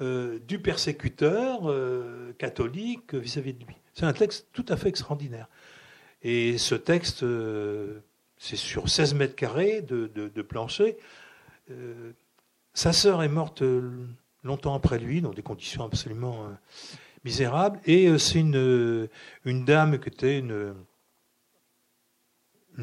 euh, 0.00 0.38
du 0.46 0.60
persécuteur 0.60 1.68
euh, 1.68 2.32
catholique 2.38 3.14
vis-à-vis 3.14 3.54
de 3.54 3.64
lui. 3.64 3.74
C'est 3.92 4.04
un 4.04 4.12
texte 4.12 4.46
tout 4.52 4.64
à 4.68 4.76
fait 4.76 4.88
extraordinaire. 4.88 5.48
Et 6.22 6.56
ce 6.56 6.76
texte, 6.76 7.24
euh, 7.24 8.00
c'est 8.38 8.56
sur 8.56 8.88
16 8.88 9.14
mètres 9.14 9.34
carrés 9.34 9.82
de, 9.82 10.06
de 10.06 10.42
plancher. 10.42 10.96
sa 12.72 12.92
sœur 12.92 13.22
est 13.22 13.28
morte 13.28 13.62
longtemps 14.44 14.74
après 14.74 14.98
lui, 14.98 15.20
dans 15.20 15.32
des 15.32 15.42
conditions 15.42 15.84
absolument 15.84 16.48
misérable. 17.24 17.80
Et 17.84 18.08
euh, 18.08 18.18
c'est 18.18 18.38
une, 18.38 18.56
euh, 18.56 19.08
une 19.44 19.64
dame 19.64 19.98
qui 19.98 20.08
était 20.08 20.38
une, 20.38 20.74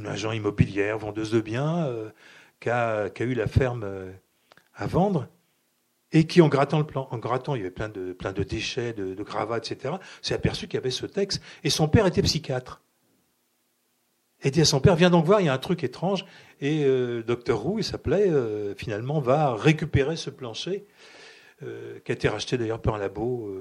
agent 0.06 0.32
immobilière, 0.32 0.98
vendeuse 0.98 1.32
de 1.32 1.42
biens, 1.42 1.92
qui 2.60 2.70
a, 2.70 3.10
eu 3.20 3.34
la 3.34 3.48
ferme 3.48 4.14
à 4.76 4.86
vendre 4.86 5.28
et 6.12 6.26
qui, 6.26 6.42
en 6.42 6.48
grattant 6.48 6.78
le 6.78 6.86
plan, 6.86 7.08
en 7.12 7.18
grattant, 7.18 7.56
il 7.56 7.60
y 7.60 7.62
avait 7.62 7.72
plein 7.72 7.90
de, 7.90 8.14
plein 8.14 8.32
de 8.32 8.44
déchets, 8.44 8.94
de, 8.94 9.14
de 9.14 9.24
gravates, 9.24 9.72
etc., 9.72 9.96
s'est 10.22 10.36
aperçu 10.36 10.68
qu'il 10.68 10.76
y 10.76 10.78
avait 10.78 10.92
ce 10.92 11.06
texte. 11.06 11.42
Et 11.64 11.70
son 11.70 11.88
père 11.88 12.06
était 12.06 12.22
psychiatre. 12.22 12.82
Et 14.44 14.52
dit 14.52 14.62
à 14.62 14.66
son 14.66 14.80
père, 14.80 14.96
viens 14.96 15.10
donc 15.10 15.26
voir, 15.26 15.42
il 15.42 15.46
y 15.46 15.50
a 15.50 15.54
un 15.54 15.58
truc 15.58 15.84
étrange. 15.84 16.26
Et 16.62 16.84
euh, 16.86 17.24
docteur 17.24 17.60
Roux, 17.60 17.80
il 17.80 17.84
s'appelait, 17.84 18.30
euh, 18.30 18.76
finalement, 18.76 19.20
va 19.20 19.56
récupérer 19.56 20.16
ce 20.16 20.30
plancher, 20.30 20.86
euh, 21.64 22.00
qui 22.06 22.12
a 22.12 22.16
été 22.16 22.30
racheté 22.30 22.58
d'ailleurs 22.58 22.82
par 22.82 22.96
un 22.96 23.00
labo, 23.00 23.52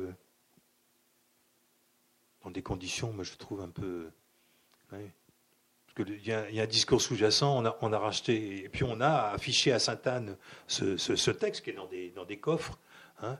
dans 2.47 2.53
des 2.53 2.62
conditions, 2.62 3.12
moi 3.12 3.24
je 3.24 3.34
trouve 3.34 3.61
un 3.61 3.68
peu... 3.68 4.09
Parce 4.88 5.03
qu'il 5.97 6.24
y, 6.24 6.32
a 6.32 6.62
un 6.62 6.66
discours 6.66 7.03
sous-jacent, 7.03 7.61
on 7.80 7.92
a, 7.92 7.99
racheté, 7.99 8.64
et 8.64 8.68
puis 8.68 8.84
on 8.84 9.01
a 9.01 9.32
affiché 9.32 9.72
à 9.72 9.80
Sainte-Anne 9.80 10.36
ce, 10.68 11.30
texte 11.32 11.64
qui 11.64 11.70
est 11.70 11.72
dans 11.72 11.86
des, 11.86 12.11
dans 12.11 12.24
des 12.24 12.38
coffres. 12.38 12.78
Hein. 13.22 13.38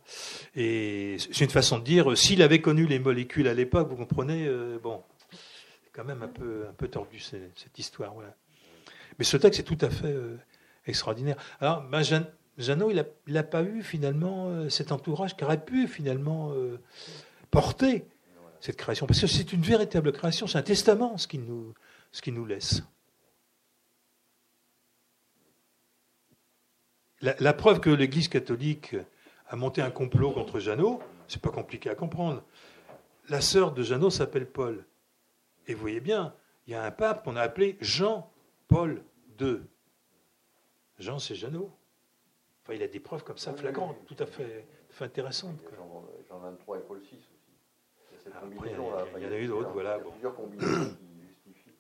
et 0.55 1.19
c'est 1.19 1.45
une 1.45 1.51
façon 1.51 1.79
de 1.79 1.85
dire, 1.85 2.17
s'il 2.17 2.41
avait 2.43 2.63
connu 2.63 2.87
les 2.87 2.99
molécules 2.99 3.47
à 3.47 3.55
l'époque, 3.55 3.89
vous 3.91 3.97
comprenez, 3.97 4.49
bon, 4.83 5.05
c'est 5.31 5.93
quand 5.93 6.05
même 6.05 6.23
un 6.23 6.29
peu, 6.29 6.89
tordu 6.89 7.21
cette 7.21 7.79
histoire. 7.79 8.13
Mais 9.21 9.25
ce 9.25 9.37
texte 9.37 9.61
est 9.61 9.65
tout 9.65 9.79
à 9.83 9.91
fait 9.91 10.07
euh, 10.07 10.37
extraordinaire. 10.87 11.37
Alors, 11.61 11.85
Jeannot, 12.59 12.91
il 12.91 13.05
n'a 13.29 13.43
pas 13.45 13.63
eu 13.63 13.83
finalement 13.83 14.49
euh, 14.49 14.69
cet 14.69 14.91
entourage 14.91 15.37
qui 15.37 15.45
aurait 15.45 15.65
pu 15.65 15.87
finalement 15.87 16.53
euh, 16.53 16.81
porter 17.51 18.07
cette 18.67 18.77
création. 18.77 19.07
Parce 19.07 19.21
que 19.21 19.29
c'est 19.29 19.53
une 19.53 19.63
véritable 19.63 20.13
création, 20.13 20.47
c'est 20.49 20.59
un 20.59 20.63
testament 20.63 21.17
ce 21.19 21.29
qu'il 21.29 21.45
nous, 21.45 21.73
ce 22.11 22.21
qui 22.21 22.33
nous 22.33 22.45
laisse. 22.45 22.83
La, 27.23 27.55
preuve 27.55 27.81
que 27.81 27.91
l'Église 27.91 28.29
catholique 28.29 28.95
a 29.49 29.57
monté 29.57 29.81
un 29.81 29.91
complot 29.91 30.33
contre 30.33 30.61
Jeannot, 30.61 31.01
c'est 31.29 31.41
pas 31.41 31.51
compliqué 31.51 31.89
à 31.89 31.95
comprendre. 31.95 32.43
La 33.29 33.41
sœur 33.41 33.73
de 33.73 33.83
Jeannot 33.83 34.11
s'appelle 34.11 34.47
Paul. 34.47 34.85
Et 35.67 35.75
vous 35.75 35.81
voyez 35.81 36.01
bien, 36.01 36.35
il 36.67 36.73
y 36.73 36.77
a 36.77 36.85
un 36.85 36.91
pape 36.91 37.25
qu'on 37.25 37.37
a 37.37 37.43
appelé 37.43 37.79
Jean 37.81 38.31
Paul 38.69 39.03
II. 39.41 39.61
Jean, 40.99 41.19
c'est 41.19 41.35
Jeannot. 41.35 41.71
Enfin, 42.63 42.75
il 42.75 42.83
a 42.83 42.89
des 42.89 43.01
preuves 43.01 43.25
comme 43.25 43.39
ça 43.39 43.55
flagrantes, 43.55 43.97
tout 44.07 44.17
à 44.19 44.27
fait, 44.27 44.67
intéressantes. 45.01 45.59
Jean, 46.29 46.39
23 46.39 46.79
et 46.79 46.81
Paul 46.81 47.01
VI 47.01 47.19
Il 48.27 48.67
y, 48.67 48.71
il 48.71 49.23
y, 49.23 49.27
en 49.27 49.33
a 49.33 49.39
eu 49.39 49.47
d'autres, 49.47 49.71
voilà. 49.71 49.99
Il 49.99 50.05
y 50.05 50.09
a 50.09 50.11
plusieurs 50.11 50.35
combinaisons 50.35 50.97
qui 50.97 51.27
justifient. 51.29 51.77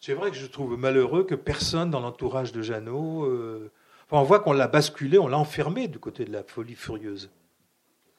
C'est 0.00 0.14
vrai 0.14 0.30
que 0.30 0.36
je 0.36 0.46
trouve 0.46 0.76
malheureux 0.76 1.24
que 1.24 1.34
personne 1.34 1.90
dans 1.90 2.00
l'entourage 2.00 2.52
de 2.52 2.62
Jeannot. 2.62 3.24
Euh, 3.24 3.70
enfin, 4.06 4.20
on 4.20 4.24
voit 4.24 4.40
qu'on 4.40 4.52
l'a 4.52 4.68
basculé, 4.68 5.18
on 5.18 5.28
l'a 5.28 5.38
enfermé 5.38 5.88
du 5.88 5.98
côté 5.98 6.24
de 6.24 6.32
la 6.32 6.42
folie 6.42 6.74
furieuse. 6.74 7.30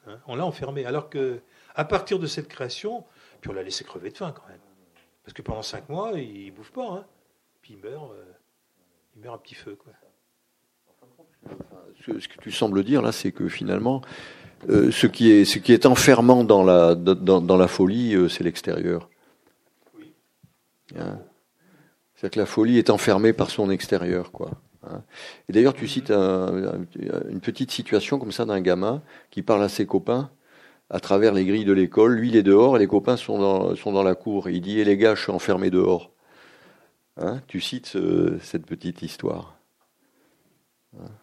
Hein, 0.06 0.18
on 0.26 0.36
l'a 0.36 0.44
enfermé. 0.44 0.84
Alors 0.84 1.10
que, 1.10 1.40
à 1.74 1.84
partir 1.84 2.18
de 2.18 2.26
cette 2.26 2.48
création, 2.48 3.04
puis 3.40 3.50
on 3.50 3.54
l'a 3.54 3.62
laissé 3.62 3.84
crever 3.84 4.10
de 4.10 4.16
faim 4.16 4.32
quand 4.32 4.46
même. 4.48 4.60
Parce 5.22 5.34
que 5.34 5.42
pendant 5.42 5.62
cinq 5.62 5.88
mois, 5.88 6.12
il 6.12 6.46
ne 6.46 6.50
bouffe 6.52 6.72
pas. 6.72 6.90
Hein. 6.90 7.06
Puis 7.62 7.74
il 7.74 7.80
meurt, 7.80 8.10
euh, 8.12 8.24
il 9.14 9.22
meurt 9.22 9.34
à 9.34 9.38
petit 9.38 9.54
feu. 9.54 9.76
Quoi. 9.76 9.92
Ce, 12.06 12.28
que 12.28 12.40
tu 12.40 12.50
sembles 12.50 12.84
dire 12.84 13.02
là, 13.02 13.12
c'est 13.12 13.32
que 13.32 13.48
finalement, 13.48 14.02
euh, 14.68 14.90
ce, 14.90 15.06
qui 15.06 15.30
est, 15.30 15.44
ce 15.44 15.58
qui 15.58 15.72
est 15.72 15.86
enfermant 15.86 16.42
dans 16.42 16.64
la, 16.64 16.94
dans, 16.94 17.56
la 17.56 17.68
folie, 17.68 18.14
euh, 18.14 18.28
c'est 18.28 18.42
l'extérieur. 18.42 19.08
Oui. 19.98 20.12
Hein? 20.96 21.18
C'est-à-dire 22.14 22.34
que 22.34 22.40
la 22.40 22.46
folie 22.46 22.78
est 22.78 22.90
enfermée 22.90 23.32
par 23.32 23.50
son 23.50 23.70
extérieur, 23.70 24.32
quoi. 24.32 24.50
Hein? 24.84 25.02
Et 25.48 25.52
d'ailleurs, 25.52 25.74
tu 25.74 25.86
cites 25.86 26.10
une 26.10 27.40
petite 27.40 27.70
situation 27.70 28.18
comme 28.18 28.32
ça 28.32 28.44
d'un 28.44 28.60
gamin 28.60 29.02
qui 29.30 29.42
parle 29.42 29.62
à 29.62 29.68
ses 29.68 29.86
copains 29.86 30.30
à 30.90 31.00
travers 31.00 31.34
les 31.34 31.44
grilles 31.44 31.66
de 31.66 31.72
l'école. 31.72 32.14
Lui, 32.14 32.28
il 32.28 32.36
est 32.36 32.42
dehors 32.42 32.76
et 32.76 32.78
les 32.80 32.86
copains 32.86 33.16
sont 33.16 33.38
dans, 33.38 33.76
sont 33.76 33.92
dans 33.92 34.02
la 34.02 34.14
cour. 34.14 34.48
il 34.48 34.60
dit, 34.60 34.78
et 34.78 34.82
eh, 34.82 34.84
les 34.84 34.96
gars, 34.96 35.14
je 35.14 35.22
suis 35.22 35.32
enfermé 35.32 35.70
dehors. 35.70 36.10
Hein, 37.18 37.40
tu 37.46 37.60
cites 37.60 37.96
cette 38.40 38.64
petite 38.64 39.02
histoire. 39.02 39.57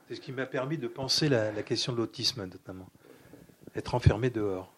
C'est 0.08 0.16
ce 0.16 0.22
qui 0.22 0.32
m'a 0.32 0.46
permis 0.46 0.78
de 0.78 0.88
penser 0.88 1.30
la, 1.30 1.52
question 1.64 1.94
de 1.94 1.98
l'autisme, 1.98 2.46
notamment. 2.46 2.90
Être 3.76 3.96
enfermé 3.96 4.30
dehors. 4.30 4.74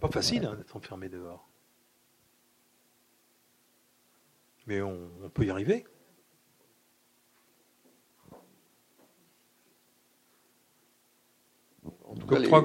Pas 0.00 0.08
facile 0.08 0.44
hein, 0.44 0.56
d'être 0.56 0.76
enfermé 0.76 1.08
dehors. 1.08 1.48
Mais 4.66 4.82
on 4.82 5.30
peut 5.32 5.44
y 5.44 5.50
arriver. 5.50 5.84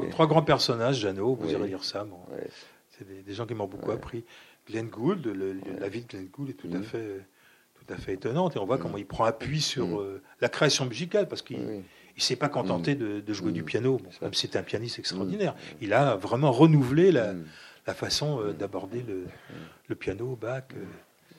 trois, 0.10 0.28
grands 0.28 0.44
personnages, 0.44 1.00
Jeannot, 1.00 1.36
vous 1.36 1.52
irez 1.52 1.68
lire 1.68 1.84
ça. 1.84 2.08
C'est 2.90 3.26
des, 3.26 3.34
gens 3.34 3.46
qui 3.46 3.54
m'ont 3.54 3.68
beaucoup 3.68 3.92
appris. 3.92 4.24
Glenn 4.68 4.88
Gould, 4.88 5.26
la 5.28 5.90
vie 5.90 6.02
de 6.02 6.08
Glenn 6.08 6.28
Gould 6.28 6.50
est 6.50 6.54
tout 6.54 6.70
à 6.74 6.82
fait 6.82 7.26
tout 7.86 7.94
à 7.94 7.98
fait 7.98 8.14
étonnante 8.14 8.56
et 8.56 8.60
on 8.60 8.66
voit 8.66 8.78
comment 8.78 8.98
il 8.98 9.06
prend 9.06 9.26
appui 9.26 9.62
sur 9.62 10.00
euh, 10.00 10.22
la 10.42 10.50
création 10.50 10.86
musicale 10.86 11.28
parce 11.28 11.42
qu'il 11.42 11.60
ne 11.60 11.82
s'est 12.18 12.36
pas 12.36 12.50
contenté 12.50 12.96
de, 12.96 13.34
jouer 13.34 13.52
du 13.52 13.64
piano, 13.64 14.00
même 14.22 14.34
si 14.34 14.42
c'était 14.42 14.60
un 14.60 14.64
pianiste 14.64 15.00
extraordinaire. 15.00 15.56
Il 15.82 15.94
a 15.94 16.16
vraiment 16.16 16.52
renouvelé 16.52 17.12
la, 17.12 17.36
façon 17.94 18.40
euh, 18.42 18.54
d'aborder 18.54 19.06
le, 19.88 19.96
piano, 19.96 20.38
Bach. 20.40 20.64
Euh, 20.76 20.86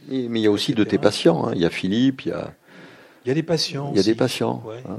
mais, 0.09 0.41
il 0.41 0.45
y 0.45 0.47
a 0.47 0.51
aussi 0.51 0.75
de 0.75 0.85
tes 0.85 0.99
patients. 0.99 1.47
Hein. 1.47 1.53
Il 1.55 1.61
y 1.61 1.65
a 1.65 1.71
Philippe, 1.71 2.23
il 2.23 2.29
y 2.29 2.33
a. 2.33 2.55
Il 3.25 3.29
y 3.29 3.31
a 3.33 3.35
des 3.35 3.43
patients. 3.43 3.91
Il 3.93 3.97
y 3.97 4.01
a 4.01 4.05
des 4.05 4.15
patients. 4.15 4.63
Hein. 4.69 4.99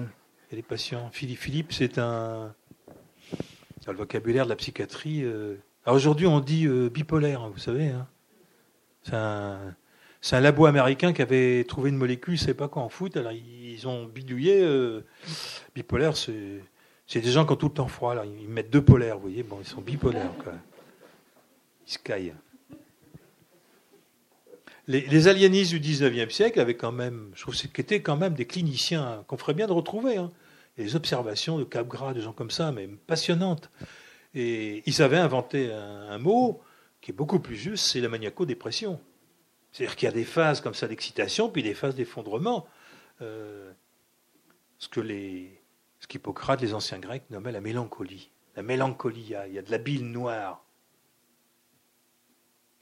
Il 0.50 0.56
y 0.56 0.56
a 0.56 0.58
des 0.58 0.68
patients. 0.68 1.10
Philippe, 1.14 1.40
Philippe 1.40 1.72
c'est 1.72 1.98
un, 1.98 2.54
dans 3.86 3.92
le 3.94 3.98
vocabulaire 3.98 4.44
de 4.44 4.50
la 4.50 4.58
psychiatrie. 4.58 5.24
Euh, 5.24 5.56
alors 5.86 5.96
aujourd'hui, 5.96 6.28
on 6.28 6.42
dit 6.42 6.68
bipolaire, 6.68 7.44
hein, 7.44 7.52
vous 7.54 7.60
savez. 7.60 7.90
Hein. 7.90 8.06
C'est 10.22 10.36
un, 10.36 10.40
labo 10.40 10.66
américain 10.66 11.14
qui 11.14 11.22
avait 11.22 11.64
trouvé 11.64 11.90
une 11.90 11.98
molécule, 11.98 12.38
je 12.38 12.48
ne 12.48 12.54
pas 12.54 12.68
quoi 12.68 12.82
en 12.82 12.90
foot. 12.90 13.16
Alors 13.18 13.32
ils 13.32 13.88
ont 13.88 14.06
bidouillé. 14.06 14.62
Euh, 14.62 15.02
bipolaire, 15.76 16.18
c'est, 16.18 16.62
des 17.14 17.32
gens 17.32 17.46
qui 17.46 17.54
ont 17.54 17.58
tout 17.58 17.68
le 17.68 17.74
temps 17.74 17.88
froid. 17.88 18.16
Ils 18.26 18.50
mettent 18.50 18.70
deux 18.70 18.84
polaires, 18.84 19.16
vous 19.16 19.24
voyez. 19.24 19.44
Bon, 19.44 19.58
ils 19.62 19.68
sont 19.68 19.82
bipolaires. 19.82 20.34
Quoi. 20.44 20.54
Ils 21.88 21.94
se 21.94 22.00
caillent. 22.00 22.34
Les, 24.88 25.02
les, 25.02 25.28
aliénistes 25.28 25.74
du 25.74 25.80
19e 25.82 26.30
siècle 26.30 26.60
avaient 26.62 26.78
quand 26.78 26.94
même, 26.94 27.32
je 27.36 27.42
trouve, 27.42 27.56
étaient 27.78 28.02
quand 28.02 28.16
même 28.16 28.34
des 28.34 28.46
cliniciens 28.46 29.26
qu'on 29.28 29.38
ferait 29.38 29.54
bien 29.54 29.68
de 29.68 29.74
retrouver. 29.74 30.18
Hein 30.18 30.32
des 30.78 30.96
observations 30.96 31.58
de 31.58 31.64
Capgras, 31.64 32.14
de 32.14 32.22
gens 32.22 32.34
comme 32.34 32.52
ça, 32.52 32.72
mais 32.72 32.88
passionnantes. 32.88 33.70
Et 34.36 34.84
ils 34.86 35.02
avaient 35.02 35.18
inventé 35.18 35.72
un, 35.72 36.18
mot 36.20 36.62
qui 37.02 37.12
est 37.12 37.14
beaucoup 37.14 37.40
plus 37.40 37.56
juste, 37.56 37.86
c'est 37.86 38.00
la 38.00 38.10
maniaco-dépression. 38.10 39.00
C'est-à-dire 39.72 39.96
qu'il 39.96 40.06
y 40.08 40.10
a 40.10 40.14
des 40.14 40.26
phases 40.26 40.62
comme 40.62 40.74
ça 40.74 40.88
d'excitation, 40.88 41.50
puis 41.50 41.64
des 41.64 41.74
phases 41.74 41.96
d'effondrement. 41.96 42.68
Euh, 43.22 43.72
ce 44.80 44.88
que 44.88 45.00
les, 45.00 45.60
ce 46.00 46.08
qu'Hippocrate, 46.08 46.62
les 46.62 46.74
anciens 46.74 47.00
Grecs, 47.00 47.24
nommaient 47.30 47.52
la 47.52 47.62
mélancolie. 47.62 48.30
La 48.56 48.64
mélancolie, 48.64 49.22
il 49.22 49.54
y 49.54 49.60
a, 49.60 49.62
de 49.62 49.72
la 49.72 49.78
bile 49.78 50.06
noire. 50.08 50.64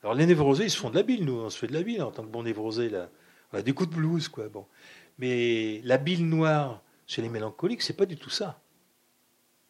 Alors 0.03 0.13
les 0.13 0.25
névrosés, 0.25 0.65
ils 0.65 0.71
se 0.71 0.77
font 0.77 0.89
de 0.89 0.95
la 0.95 1.03
bile, 1.03 1.25
nous, 1.25 1.33
on 1.33 1.49
se 1.49 1.57
fait 1.57 1.67
de 1.67 1.73
la 1.73 1.83
bile 1.83 2.03
en 2.03 2.11
tant 2.11 2.23
que 2.23 2.29
bon 2.29 2.43
névrosé. 2.43 2.91
On 3.51 3.57
a 3.57 3.61
des 3.61 3.73
coups 3.73 3.89
de 3.89 3.95
blues, 3.95 4.27
quoi. 4.27 4.47
Bon. 4.49 4.67
Mais 5.17 5.81
la 5.83 5.97
bile 5.97 6.27
noire, 6.27 6.81
chez 7.07 7.21
les 7.21 7.29
mélancoliques, 7.29 7.81
c'est 7.81 7.93
pas 7.93 8.05
du 8.05 8.17
tout 8.17 8.29
ça. 8.29 8.61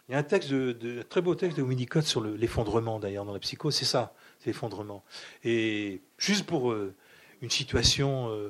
Il 0.08 0.12
y 0.12 0.16
a 0.16 0.20
un 0.20 0.24
texte 0.24 0.52
de, 0.52 1.02
très 1.02 1.22
beau 1.22 1.34
texte 1.34 1.58
de 1.58 1.64
Winnicott 1.64 2.04
sur 2.04 2.22
l'effondrement 2.22 3.00
d'ailleurs 3.00 3.26
dans 3.26 3.34
la 3.34 3.40
psycho, 3.40 3.72
c'est 3.72 3.86
ça, 3.86 4.14
c'est 4.40 4.48
l'effondrement. 4.48 5.04
Et 5.44 6.02
juste 6.20 6.46
pour 6.46 6.72
euh, 6.72 6.94
une 7.42 7.50
situation 7.50 8.30
euh, 8.30 8.50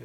euh, 0.00 0.04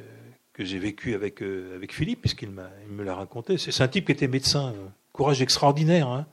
que 0.52 0.64
j'ai 0.64 0.78
vécue 0.78 1.14
avec, 1.14 1.42
avec 1.42 1.92
Philippe, 1.92 2.22
puisqu'il 2.22 2.50
me 2.50 3.02
l'a 3.02 3.14
raconté, 3.14 3.58
c'est 3.58 3.82
un 3.82 3.88
type 3.88 4.06
qui 4.06 4.12
était 4.12 4.28
médecin, 4.28 4.74
courage 5.12 5.42
extraordinaire. 5.42 6.08
Hein. 6.08 6.26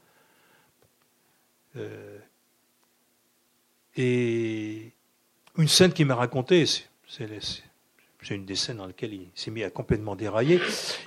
et 3.97 4.91
une 5.57 5.67
scène 5.67 5.91
qu'il 5.91 6.05
m'a 6.05 6.15
racontée, 6.15 6.65
c'est 7.07 7.25
une 8.29 8.45
des 8.45 8.55
scènes 8.55 8.77
dans 8.77 8.85
laquelle 8.87 9.13
il 9.13 9.27
s'est 9.33 9.51
mis 9.51 9.63
à 9.63 9.69
complètement 9.69 10.15
dérailler. 10.15 10.59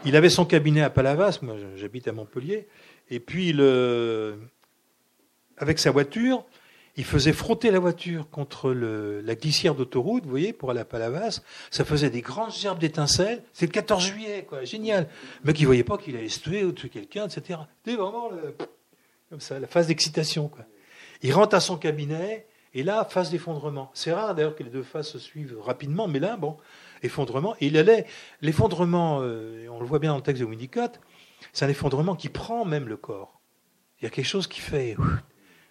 Il 0.04 0.16
avait 0.16 0.30
son 0.30 0.44
cabinet 0.44 0.82
à 0.82 0.90
Palavas, 0.90 1.38
moi 1.42 1.56
j'habite 1.76 2.08
à 2.08 2.12
Montpellier, 2.12 2.66
et 3.10 3.20
puis 3.20 3.52
avec 5.56 5.78
sa 5.78 5.90
voiture, 5.92 6.44
il 6.96 7.04
faisait 7.04 7.32
frotter 7.32 7.70
la 7.70 7.80
voiture 7.80 8.30
contre 8.30 8.70
la 8.72 9.34
glissière 9.34 9.74
d'autoroute, 9.74 10.24
vous 10.24 10.30
voyez, 10.30 10.52
pour 10.52 10.70
aller 10.70 10.80
à 10.80 10.84
Palavas. 10.84 11.40
Ça 11.70 11.84
faisait 11.84 12.10
des 12.10 12.20
grandes 12.20 12.52
gerbes 12.52 12.78
d'étincelles. 12.78 13.42
C'est 13.52 13.66
le 13.66 13.72
14 13.72 14.04
juillet, 14.04 14.46
quoi, 14.48 14.64
génial. 14.64 15.08
Mec, 15.42 15.58
il 15.58 15.66
voyait 15.66 15.84
pas 15.84 15.98
qu'il 15.98 16.16
allait 16.16 16.28
se 16.28 16.40
tuer 16.40 16.64
ou 16.64 16.72
tuer 16.72 16.88
quelqu'un, 16.88 17.26
etc. 17.26 17.58
C'était 17.84 17.96
vraiment 17.96 18.30
comme 19.30 19.40
ça, 19.40 19.58
la 19.58 19.66
phase 19.66 19.88
d'excitation. 19.88 20.50
Il 21.22 21.32
rentre 21.32 21.56
à 21.56 21.60
son 21.60 21.76
cabinet, 21.76 22.46
Et 22.72 22.82
là, 22.82 23.04
phase 23.04 23.30
d'effondrement. 23.30 23.90
C'est 23.94 24.12
rare 24.12 24.34
d'ailleurs 24.34 24.54
que 24.54 24.62
les 24.62 24.70
deux 24.70 24.82
phases 24.82 25.08
se 25.08 25.18
suivent 25.18 25.56
rapidement, 25.60 26.06
mais 26.06 26.20
là, 26.20 26.36
bon, 26.36 26.56
effondrement. 27.02 27.56
Et 27.60 27.66
il 27.66 27.76
allait, 27.76 28.06
l'effondrement, 28.42 29.20
euh, 29.22 29.66
on 29.70 29.80
le 29.80 29.86
voit 29.86 29.98
bien 29.98 30.10
dans 30.10 30.16
le 30.16 30.22
texte 30.22 30.40
de 30.40 30.46
Winnicott, 30.46 31.00
c'est 31.52 31.64
un 31.64 31.68
effondrement 31.68 32.14
qui 32.16 32.28
prend 32.28 32.64
même 32.64 32.88
le 32.88 32.96
corps. 32.96 33.40
Il 34.00 34.04
y 34.04 34.06
a 34.06 34.10
quelque 34.10 34.26
chose 34.26 34.46
qui 34.46 34.60
fait. 34.60 34.96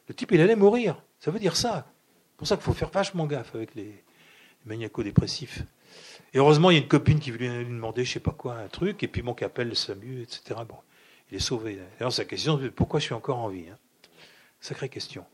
Le 0.07 0.13
type, 0.13 0.31
il 0.31 0.41
allait 0.41 0.55
mourir. 0.55 1.01
Ça 1.19 1.31
veut 1.31 1.39
dire 1.39 1.55
ça. 1.55 1.85
C'est 2.31 2.37
pour 2.37 2.47
ça 2.47 2.55
qu'il 2.55 2.63
faut 2.63 2.73
faire 2.73 2.89
vachement 2.89 3.25
gaffe 3.25 3.55
avec 3.55 3.75
les 3.75 4.03
maniaco-dépressifs. 4.65 5.63
Et 6.33 6.39
heureusement, 6.39 6.71
il 6.71 6.75
y 6.75 6.77
a 6.77 6.81
une 6.81 6.87
copine 6.87 7.19
qui 7.19 7.31
lui 7.31 7.47
demander, 7.47 8.03
je 8.03 8.13
sais 8.13 8.19
pas 8.19 8.31
quoi, 8.31 8.55
un 8.55 8.67
truc, 8.67 9.03
et 9.03 9.07
puis 9.07 9.21
bon, 9.21 9.33
qui 9.33 9.43
appelle 9.43 9.69
le 9.69 9.75
SAMU, 9.75 10.21
etc. 10.21 10.61
Bon, 10.67 10.77
il 11.31 11.37
est 11.37 11.39
sauvé. 11.39 11.79
Alors, 11.99 12.11
sa 12.11 12.25
question, 12.25 12.59
c'est 12.61 12.71
pourquoi 12.71 12.99
je 12.99 13.05
suis 13.05 13.13
encore 13.13 13.37
en 13.37 13.49
vie 13.49 13.65
hein? 13.71 13.77
Sacrée 14.59 14.89
question. 14.89 15.25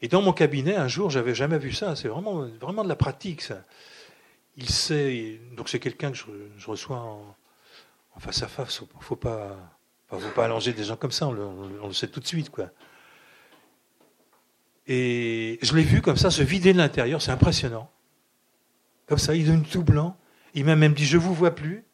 Et 0.00 0.08
dans 0.08 0.22
mon 0.22 0.32
cabinet, 0.32 0.76
un 0.76 0.88
jour, 0.88 1.10
j'avais 1.10 1.34
jamais 1.34 1.58
vu 1.58 1.72
ça. 1.72 1.96
C'est 1.96 2.08
vraiment, 2.08 2.46
vraiment 2.60 2.84
de 2.84 2.88
la 2.88 2.96
pratique, 2.96 3.42
ça. 3.42 3.64
Il 4.56 4.68
sait, 4.68 5.40
donc 5.56 5.68
c'est 5.68 5.80
quelqu'un 5.80 6.12
que 6.12 6.18
je, 6.18 6.66
reçois 6.66 6.98
en, 6.98 7.34
face 8.20 8.42
à 8.42 8.46
face. 8.46 8.82
Faut 9.00 9.16
pas, 9.16 9.56
faut 10.08 10.18
pas 10.34 10.44
allonger 10.44 10.72
des 10.72 10.84
gens 10.84 10.96
comme 10.96 11.10
ça. 11.10 11.26
On 11.26 11.32
le, 11.32 11.42
on 11.42 11.86
le 11.88 11.92
sait 11.92 12.06
tout 12.06 12.20
de 12.20 12.26
suite, 12.26 12.50
quoi. 12.50 12.70
Et 14.86 15.58
je 15.62 15.74
l'ai 15.74 15.82
vu 15.82 16.02
comme 16.02 16.16
ça 16.16 16.30
se 16.30 16.42
vider 16.42 16.72
de 16.72 16.78
l'intérieur. 16.78 17.22
C'est 17.22 17.30
impressionnant. 17.30 17.90
Comme 19.06 19.18
ça, 19.18 19.34
il 19.34 19.46
donne 19.46 19.64
tout 19.64 19.82
blanc. 19.82 20.16
Il 20.54 20.64
m'a 20.64 20.76
même 20.76 20.94
dit 20.94 21.06
Je 21.06 21.18
vous 21.18 21.34
vois 21.34 21.54
plus. 21.54 21.84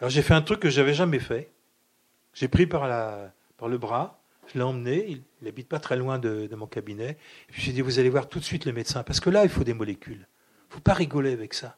Alors 0.00 0.10
j'ai 0.10 0.22
fait 0.22 0.34
un 0.34 0.42
truc 0.42 0.60
que 0.60 0.70
j'avais 0.70 0.94
jamais 0.94 1.18
fait. 1.18 1.50
J'ai 2.34 2.48
pris 2.48 2.66
par, 2.66 2.86
la, 2.86 3.32
par 3.56 3.68
le 3.68 3.78
bras, 3.78 4.20
je 4.46 4.58
l'ai 4.58 4.64
emmené, 4.64 5.06
il 5.08 5.22
n'habite 5.42 5.68
pas 5.68 5.80
très 5.80 5.96
loin 5.96 6.18
de, 6.18 6.48
mon 6.54 6.66
cabinet. 6.66 7.18
Et 7.48 7.52
puis 7.52 7.62
j'ai 7.62 7.72
dit 7.72 7.80
Vous 7.80 7.98
allez 7.98 8.10
voir 8.10 8.28
tout 8.28 8.38
de 8.38 8.44
suite 8.44 8.64
le 8.64 8.72
médecin, 8.72 9.02
parce 9.02 9.20
que 9.20 9.30
là, 9.30 9.44
il 9.44 9.50
faut 9.50 9.64
des 9.64 9.74
molécules. 9.74 10.26
Il 10.26 10.70
ne 10.70 10.74
faut 10.74 10.80
pas 10.80 10.94
rigoler 10.94 11.32
avec 11.32 11.54
ça. 11.54 11.76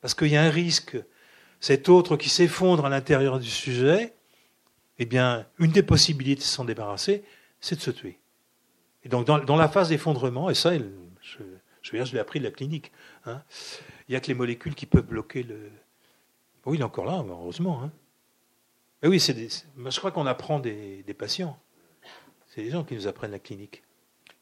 Parce 0.00 0.14
qu'il 0.14 0.28
y 0.28 0.36
a 0.36 0.42
un 0.42 0.50
risque. 0.50 0.96
Cet 1.58 1.88
autre 1.88 2.16
qui 2.16 2.28
s'effondre 2.28 2.84
à 2.84 2.90
l'intérieur 2.90 3.38
du 3.38 3.48
sujet, 3.48 4.14
eh 4.98 5.06
bien, 5.06 5.46
une 5.58 5.70
des 5.70 5.82
possibilités 5.82 6.40
de 6.40 6.46
s'en 6.46 6.64
débarrasser, 6.64 7.24
c'est 7.60 7.76
de 7.76 7.80
se 7.80 7.90
tuer. 7.90 8.18
Et 9.06 9.08
donc, 9.08 9.24
dans, 9.24 9.56
la 9.56 9.68
phase 9.68 9.90
d'effondrement, 9.90 10.50
et 10.50 10.54
ça, 10.54 10.76
je, 10.76 10.82
je 11.22 11.44
je 12.04 12.12
l'ai 12.12 12.18
appris 12.18 12.40
de 12.40 12.44
la 12.44 12.50
clinique. 12.50 12.90
Hein. 13.24 13.40
Il 14.08 14.12
n'y 14.12 14.16
a 14.16 14.20
que 14.20 14.26
les 14.26 14.34
molécules 14.34 14.74
qui 14.74 14.84
peuvent 14.84 15.06
bloquer 15.06 15.44
le. 15.44 15.70
Oui, 16.64 16.76
il 16.76 16.80
est 16.80 16.84
encore 16.84 17.04
là, 17.04 17.24
heureusement. 17.24 17.84
Hein. 17.84 17.92
Mais 19.00 19.08
oui, 19.08 19.20
c'est 19.20 19.36
je 19.38 19.98
crois 20.00 20.10
qu'on 20.10 20.26
apprend 20.26 20.58
des, 20.58 21.04
patients. 21.16 21.56
C'est 22.48 22.64
des 22.64 22.70
gens 22.70 22.82
qui 22.82 22.96
nous 22.96 23.06
apprennent 23.06 23.30
la 23.30 23.38
clinique. 23.38 23.84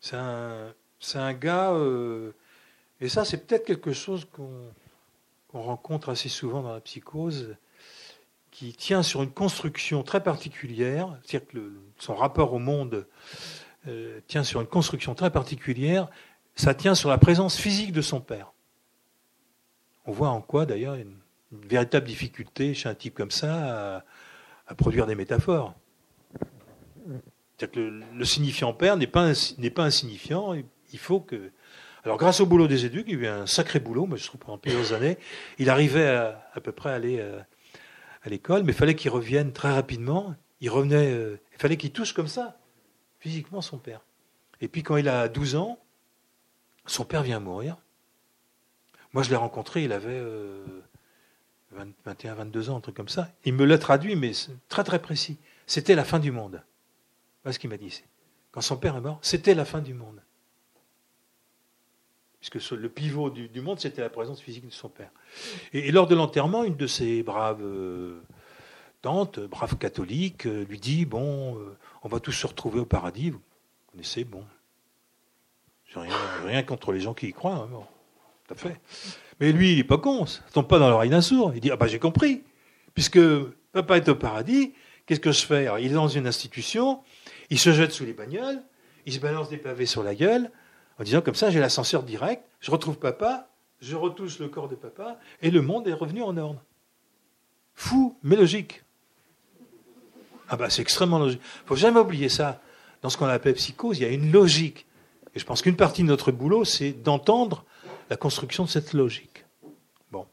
C'est 0.01 0.16
un, 0.16 0.73
un, 1.12 1.32
gars. 1.35 1.73
Euh, 1.73 2.32
et 3.03 3.11
ça, 3.11 3.27
c'est 3.27 3.47
peut-être 3.47 3.66
quelque 3.66 3.93
chose 3.93 4.27
qu'on 4.32 4.73
rencontre 5.53 6.09
assez 6.09 6.31
souvent 6.31 6.62
dans 6.62 6.73
la 6.73 6.81
psychose, 6.81 7.55
qui 8.51 8.73
tient 8.73 9.03
sur 9.03 9.23
une 9.23 9.31
construction 9.31 10.03
très 10.03 10.23
particulière, 10.23 11.19
c'est-à-dire 11.23 11.49
que 11.49 11.73
son 11.99 12.15
rapport 12.15 12.55
au 12.55 12.59
monde 12.59 13.07
euh, 13.86 14.20
tient 14.27 14.44
sur 14.44 14.61
une 14.61 14.66
construction 14.66 15.15
très 15.15 15.31
particulière 15.31 16.09
ça 16.56 16.74
tient 16.74 16.94
sur 16.94 17.11
la 17.11 17.19
présence 17.19 17.56
physique 17.56 17.93
de 17.93 18.02
son 18.02 18.20
père. 18.20 18.52
On 20.06 20.12
voit 20.12 20.28
en 20.28 20.40
quoi, 20.40 20.66
d'ailleurs, 20.66 20.94
une, 20.94 21.16
une 21.52 21.66
véritable 21.69 22.06
difficulté 22.06 22.74
chez 22.74 22.89
un 22.89 22.94
type 22.94 23.15
comme 23.15 23.31
ça 23.31 24.05
à, 24.66 24.74
produire 24.74 25.06
des 25.06 25.15
métaphores. 25.15 25.74
C'est-à-dire 27.56 27.70
que 27.70 28.02
le, 28.16 28.24
signifiant 28.24 28.73
père 28.73 28.97
n'est 28.97 29.06
pas, 29.06 29.32
pas 29.74 29.85
insignifiant. 29.85 30.55
Il 30.93 30.98
faut 30.98 31.20
que. 31.20 31.51
Alors, 32.05 32.19
grâce 32.19 32.40
au 32.40 32.47
boulot 32.47 32.66
des 32.66 32.85
éduques, 32.85 33.06
il 33.09 33.15
y 33.15 33.16
a 33.16 33.20
eu 33.20 33.27
un 33.27 33.47
sacré 33.47 33.81
boulot, 33.81 34.06
mais 34.06 34.16
je 34.16 34.27
trouve 34.27 34.40
pendant 34.40 34.59
plusieurs 34.59 34.93
années. 34.97 35.16
Il 35.59 35.70
arrivait 35.70 36.06
à, 36.06 36.48
à 36.52 36.61
peu 36.61 36.73
près 36.73 36.90
à 36.90 36.94
aller 36.94 37.19
euh, 37.19 37.40
à, 38.23 38.28
l'école, 38.28 38.62
mais 38.62 38.73
il 38.73 38.77
fallait 38.77 38.94
qu'il 38.94 39.11
revienne 39.11 39.52
très 39.52 39.73
rapidement. 39.73 40.35
Il 40.61 40.70
revenait. 40.70 41.12
Euh, 41.12 41.40
il 41.52 41.59
fallait 41.59 41.77
qu'il 41.77 41.93
touche 41.93 42.12
comme 42.12 42.27
ça, 42.27 42.59
physiquement, 43.24 43.62
son 43.62 43.78
père. 43.78 44.02
Et 44.60 44.68
puis, 44.68 44.82
quand 44.82 44.98
il 44.98 45.09
a 45.09 45.28
12 45.28 45.56
ans, 45.56 45.78
son 46.84 47.06
père 47.06 47.22
vient 47.22 47.40
mourir. 47.40 47.78
Moi, 49.14 49.22
je 49.22 49.30
l'ai 49.30 49.36
rencontré, 49.36 49.82
il 49.82 49.92
avait 49.92 50.20
21, 51.72 52.32
euh, 52.32 52.34
22 52.34 52.68
ans, 52.68 52.76
un 52.76 52.80
truc 52.80 52.94
comme 52.94 53.09
ça. 53.09 53.30
Il 53.46 53.55
me 53.55 53.64
l'a 53.64 53.78
traduit, 53.78 54.14
mais 54.14 54.32
très 54.68 54.84
très 54.84 55.01
précis. 55.01 55.38
C'était 55.66 55.94
la 55.94 56.05
fin 56.05 56.18
du 56.18 56.32
monde. 56.32 56.62
Voilà 57.42 57.55
ce 57.55 57.59
qu'il 57.59 57.70
m'a 57.70 57.78
dit. 57.78 58.02
Quand 58.52 58.60
son 58.60 58.76
père 58.76 58.94
est 58.94 59.01
mort, 59.01 59.18
c'était 59.22 59.55
la 59.55 59.64
fin 59.64 59.80
du 59.80 59.94
monde. 59.94 60.20
Puisque 62.40 62.72
le 62.72 62.90
pivot 62.90 63.30
du, 63.30 63.60
monde, 63.62 63.80
c'était 63.80 64.02
la 64.02 64.10
présence 64.10 64.42
physique 64.42 64.66
de 64.66 64.70
son 64.70 64.90
père. 64.90 65.10
Et, 65.72 65.90
lors 65.92 66.06
de 66.06 66.14
l'enterrement, 66.14 66.62
une 66.62 66.76
de 66.76 66.86
ses 66.86 67.22
braves 67.22 67.62
euh, 67.62 68.20
tantes, 69.01 69.40
brave 69.40 69.78
catholique, 69.78 70.44
euh, 70.46 70.66
lui 70.66 70.78
dit 70.78 71.06
Bon, 71.06 71.59
on 72.05 72.09
va 72.09 72.20
tous 72.20 72.32
se 72.32 72.47
retrouver 72.47 72.81
au 72.81 72.85
paradis. 72.85 73.31
Vous 73.31 73.40
connaissez, 73.90 74.24
bon, 74.24 74.44
rien, 75.94 76.14
rien, 76.44 76.62
contre 76.62 76.93
les 76.93 77.01
gens 77.01 77.14
qui 77.14 77.28
y 77.28 77.32
croient. 77.32 77.68
Hein, 77.72 77.81
tout 78.47 78.55
à 78.55 78.56
fait. 78.56 78.81
Mais 79.40 79.52
lui, 79.52 79.72
il 79.72 79.78
n'est 79.78 79.85
pas 79.85 79.98
con. 79.98 80.26
Ça 80.26 80.43
tombe 80.52 80.68
pas 80.68 80.78
dans 80.78 80.90
l'oreille 80.90 81.10
d'un 81.10 81.22
sourd. 81.22 81.52
Il 81.55 81.60
dit 81.60 81.70
Ah 81.70 81.76
bah 81.76 81.86
j'ai 81.86 81.98
compris. 81.98 82.44
Puisque 82.93 83.18
papa 83.72 83.97
est 83.97 84.09
au 84.09 84.14
paradis, 84.14 84.74
qu'est-ce 85.06 85.20
que 85.20 85.32
je 85.32 85.44
fais? 85.44 85.68
Il 85.81 85.90
est 85.90 85.94
dans 85.94 86.06
une 86.06 86.26
institution, 86.26 87.02
il 87.51 87.59
se 87.59 87.72
jette 87.72 87.90
sous 87.90 88.05
les 88.05 88.12
bagnoles, 88.12 88.62
il 89.06 89.12
se 89.12 89.18
balance 89.18 89.48
des 89.48 89.56
pavés 89.56 89.86
sur 89.86 90.05
la 90.05 90.14
gueule, 90.14 90.52
en 91.01 91.02
disant 91.02 91.22
comme 91.22 91.35
ça, 91.35 91.51
j'ai 91.51 91.59
l'ascenseur 91.59 92.05
direct, 92.05 92.44
je 92.60 92.70
retrouve 92.70 92.98
papa, 92.98 93.48
je 93.81 93.97
retouche 93.97 94.39
le 94.39 94.48
corps 94.48 94.68
de 94.68 94.76
papa, 94.76 95.18
et 95.43 95.51
le 95.51 95.60
monde 95.60 95.89
est 95.89 95.93
revenu 95.93 96.22
en 96.22 96.36
ordre. 96.36 96.62
Fou, 97.74 98.16
mais 98.22 98.36
logique. 98.36 98.84
Ah 100.49 100.57
bah 100.57 100.71
c'est 100.71 100.83
extrêmement 100.83 101.19
logique. 101.19 101.41
Il 101.65 101.69
faut 101.69 101.77
jamais 101.77 102.01
oublier 102.01 102.29
ça. 102.29 102.61
Dans 103.03 103.11
ce 103.11 103.16
qu'on 103.16 103.27
appelle 103.27 103.55
psychose, 103.55 103.99
il 103.99 104.03
y 104.03 104.07
a 104.07 104.11
une 104.11 104.33
logique. 104.33 104.87
Et 105.35 105.39
je 105.39 105.45
pense 105.45 105.62
qu'une 105.62 105.77
partie 105.77 106.03
de 106.03 106.09
notre 106.09 106.33
boulot, 106.33 106.65
c'est 106.65 106.93
d'entendre 106.93 107.65
la 108.09 108.16
construction 108.16 108.65
de 108.65 108.69
cette 108.69 108.93
logique. 108.93 109.45
Bon. 110.11 110.27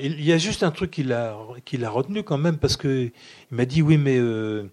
il 0.00 0.22
y 0.22 0.32
a 0.32 0.38
juste 0.38 0.62
un 0.62 0.70
truc 0.70 0.90
qu'il 0.90 1.12
a, 1.12 1.32
a 1.32 1.90
retenu 1.90 2.22
quand 2.22 2.38
même, 2.38 2.58
parce 2.58 2.76
qu'il 2.76 3.12
m'a 3.50 3.64
dit 3.64 3.82
oui, 3.82 3.96
mais 3.96 4.18
euh, 4.18 4.70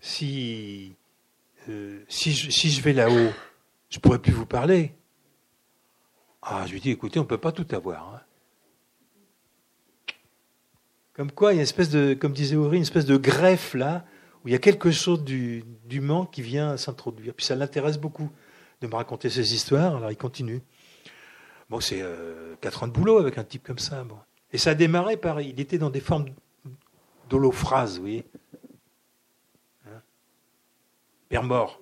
si, 0.00 0.94
euh, 1.68 2.04
si, 2.08 2.32
je, 2.32 2.50
si, 2.50 2.70
je, 2.70 2.80
vais 2.82 2.92
là-haut, 2.92 3.32
je 3.88 3.98
pourrais 3.98 4.18
plus 4.18 4.32
vous 4.32 4.46
parler. 4.46 4.92
Ah, 6.42 6.64
je 6.66 6.72
lui 6.72 6.80
dis 6.80 6.90
écoutez, 6.90 7.18
on 7.18 7.22
ne 7.22 7.28
peut 7.28 7.38
pas 7.38 7.52
tout 7.52 7.66
avoir. 7.74 8.14
Hein. 8.14 8.20
Comme 11.14 11.30
quoi, 11.30 11.52
il 11.52 11.56
y 11.56 11.58
a 11.58 11.60
une 11.60 11.64
espèce 11.64 11.90
de, 11.90 12.14
comme 12.14 12.32
disait 12.32 12.56
Auré, 12.56 12.76
une 12.76 12.82
espèce 12.82 13.04
de 13.04 13.16
greffe 13.16 13.74
là, 13.74 14.04
où 14.44 14.48
il 14.48 14.52
y 14.52 14.54
a 14.54 14.58
quelque 14.58 14.90
chose 14.90 15.22
du, 15.22 15.64
Mans 16.00 16.24
qui 16.24 16.42
vient 16.42 16.76
s'introduire. 16.76 17.34
Puis 17.34 17.44
ça 17.44 17.54
l'intéresse 17.54 17.98
beaucoup 17.98 18.30
de 18.80 18.86
me 18.86 18.94
raconter 18.94 19.28
ces 19.28 19.54
histoires, 19.54 19.96
alors 19.96 20.10
il 20.10 20.16
continue. 20.16 20.62
Bon, 21.68 21.80
c'est 21.80 22.00
euh, 22.02 22.54
quatre 22.60 22.82
ans 22.82 22.88
de 22.88 22.92
boulot 22.92 23.18
avec 23.18 23.38
un 23.38 23.44
type 23.44 23.62
comme 23.62 23.78
ça. 23.78 24.02
Bon. 24.04 24.18
Et 24.52 24.58
ça 24.58 24.70
a 24.70 24.74
démarré 24.74 25.16
par. 25.16 25.40
Il 25.40 25.60
était 25.60 25.78
dans 25.78 25.90
des 25.90 26.00
formes 26.00 26.26
d'holophrases, 27.28 27.96
vous 27.96 28.02
voyez. 28.02 28.26
Hein? 29.86 30.00
Père 31.28 31.42
mort. 31.42 31.80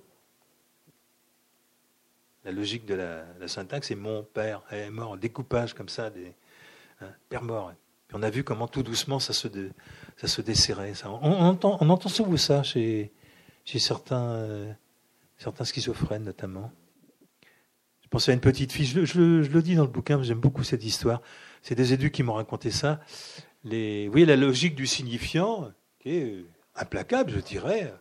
La 2.44 2.52
logique 2.52 2.86
de 2.86 2.94
la, 2.94 3.48
syntaxe, 3.48 3.88
c'est 3.88 3.94
mon 3.94 4.22
père 4.22 4.62
est 4.70 4.90
mort, 4.90 5.16
découpage 5.18 5.74
comme 5.74 5.90
ça, 5.90 6.08
des, 6.08 6.34
hein, 7.00 7.10
père 7.28 7.42
mort. 7.42 7.72
On 8.12 8.22
a 8.22 8.30
vu 8.30 8.44
comment 8.44 8.68
tout 8.68 8.82
doucement 8.82 9.20
ça 9.20 9.32
se, 9.32 9.48
desserrait. 10.40 10.92
On, 11.04 11.32
entend, 11.32 12.08
souvent 12.08 12.36
ça 12.36 12.62
chez, 12.62 13.12
chez 13.64 13.78
certains, 13.78 14.30
euh, 14.32 14.72
certains 15.38 15.64
schizophrènes 15.64 16.24
notamment. 16.24 16.72
Je 18.02 18.08
pensais 18.08 18.32
à 18.32 18.34
une 18.34 18.40
petite 18.40 18.72
fille, 18.72 18.86
je, 18.86 19.20
le 19.20 19.62
dis 19.62 19.76
dans 19.76 19.84
le 19.84 19.88
bouquin, 19.88 20.20
j'aime 20.22 20.40
beaucoup 20.40 20.64
cette 20.64 20.84
histoire. 20.84 21.22
C'est 21.62 21.76
des 21.76 21.92
éducs 21.92 22.12
qui 22.12 22.24
m'ont 22.24 22.32
raconté 22.32 22.72
ça. 22.72 23.00
Les, 23.62 24.08
voyez 24.08 24.26
la 24.26 24.34
logique 24.36 24.74
du 24.74 24.86
signifiant, 24.86 25.70
qui 26.00 26.10
est 26.10 26.44
implacable, 26.74 27.30
je 27.30 27.38
dirais, 27.38 27.94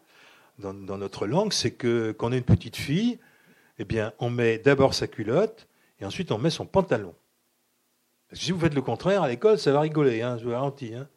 dans, 0.58 0.74
notre 0.74 1.28
langue, 1.28 1.54
c'est 1.54 1.72
que 1.72 2.12
quand 2.12 2.30
on 2.30 2.32
est 2.32 2.38
une 2.40 2.44
petite 2.44 2.76
fille, 2.76 3.20
eh 3.78 3.86
on 4.20 4.30
met 4.30 4.58
d'abord 4.58 4.94
sa 4.94 5.08
culotte 5.08 5.68
et 6.00 6.06
ensuite 6.06 6.32
on 6.32 6.38
met 6.38 6.50
son 6.50 6.66
pantalon. 6.66 7.14
Si 8.34 8.52
vous 8.52 8.60
faites 8.60 8.76
le 8.76 8.82
contraire, 8.82 9.24
à 9.24 9.28
l'école, 9.28 9.58
ça 9.58 9.72
va 9.72 9.82
rigoler, 9.82 10.22
hein, 10.22 10.38
je 10.38 10.46
vous 10.46 10.52
garantis. 10.52 10.94
Hein. 10.94 11.08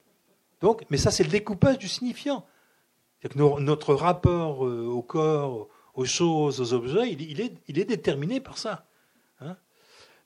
Donc, 0.60 0.84
mais 0.90 0.97
ça, 0.97 1.10
c'est 1.10 1.24
le 1.24 1.30
découpage 1.30 1.78
du 1.78 1.89
signifiant. 1.89 2.47
Notre 3.34 3.94
rapport 3.94 4.66
euh, 4.66 4.86
au 4.86 5.02
corps, 5.02 5.68
aux 5.94 6.05
choses, 6.05 6.60
aux 6.60 6.72
objets, 6.72 7.10
il, 7.12 7.40
est, 7.40 7.84
déterminé 7.84 8.40
par 8.40 8.59
ça. 8.59 8.86
Hein. 9.40 9.56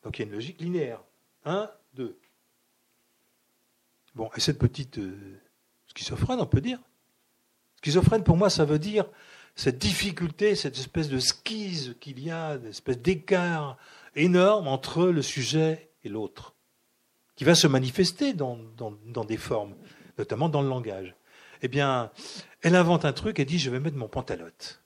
Donc 0.02 0.18
il 0.18 0.22
y 0.22 0.24
a 0.24 0.28
une 0.28 0.34
logique 0.34 0.60
linéaire. 0.60 1.02
Un, 1.44 1.70
deux. 1.94 2.18
Bon, 4.14 4.30
et 4.34 4.40
cette 4.40 4.58
petite 4.58 4.98
euh, 4.98 5.40
schizophrène, 5.88 6.40
on 6.40 6.46
peut 6.46 6.60
dire. 6.60 6.80
Schizophrène, 7.82 8.24
pour 8.24 8.36
moi, 8.36 8.48
ça 8.48 8.64
veut 8.64 8.78
dire 8.78 9.06
cette 9.54 9.78
difficulté, 9.78 10.54
cette 10.54 10.78
espèce 10.78 11.08
de 11.08 11.18
skise 11.18 11.96
qu'il 12.00 12.20
y 12.20 12.30
a, 12.30 12.54
cette 12.54 12.70
espèce 12.70 12.98
d'écart 12.98 13.76
énorme 14.14 14.68
entre 14.68 15.06
le 15.06 15.22
sujet 15.22 15.92
et 16.04 16.08
l'autre, 16.08 16.55
qui 17.36 17.44
va 17.44 17.54
se 17.54 17.66
manifester 17.66 18.32
dans, 18.32 18.58
des 19.26 19.36
formes, 19.36 19.74
notamment 20.18 20.48
dans 20.48 20.62
le 20.62 20.68
langage. 20.68 21.14
Eh 21.62 21.68
bien, 21.68 22.10
elle 22.62 22.74
invente 22.74 23.04
un 23.04 23.12
truc 23.12 23.38
et 23.38 23.44
dit 23.44 23.58
Je 23.58 23.70
vais 23.70 23.80
mettre 23.80 23.96
mon 23.96 24.08
pantalote. 24.08 24.82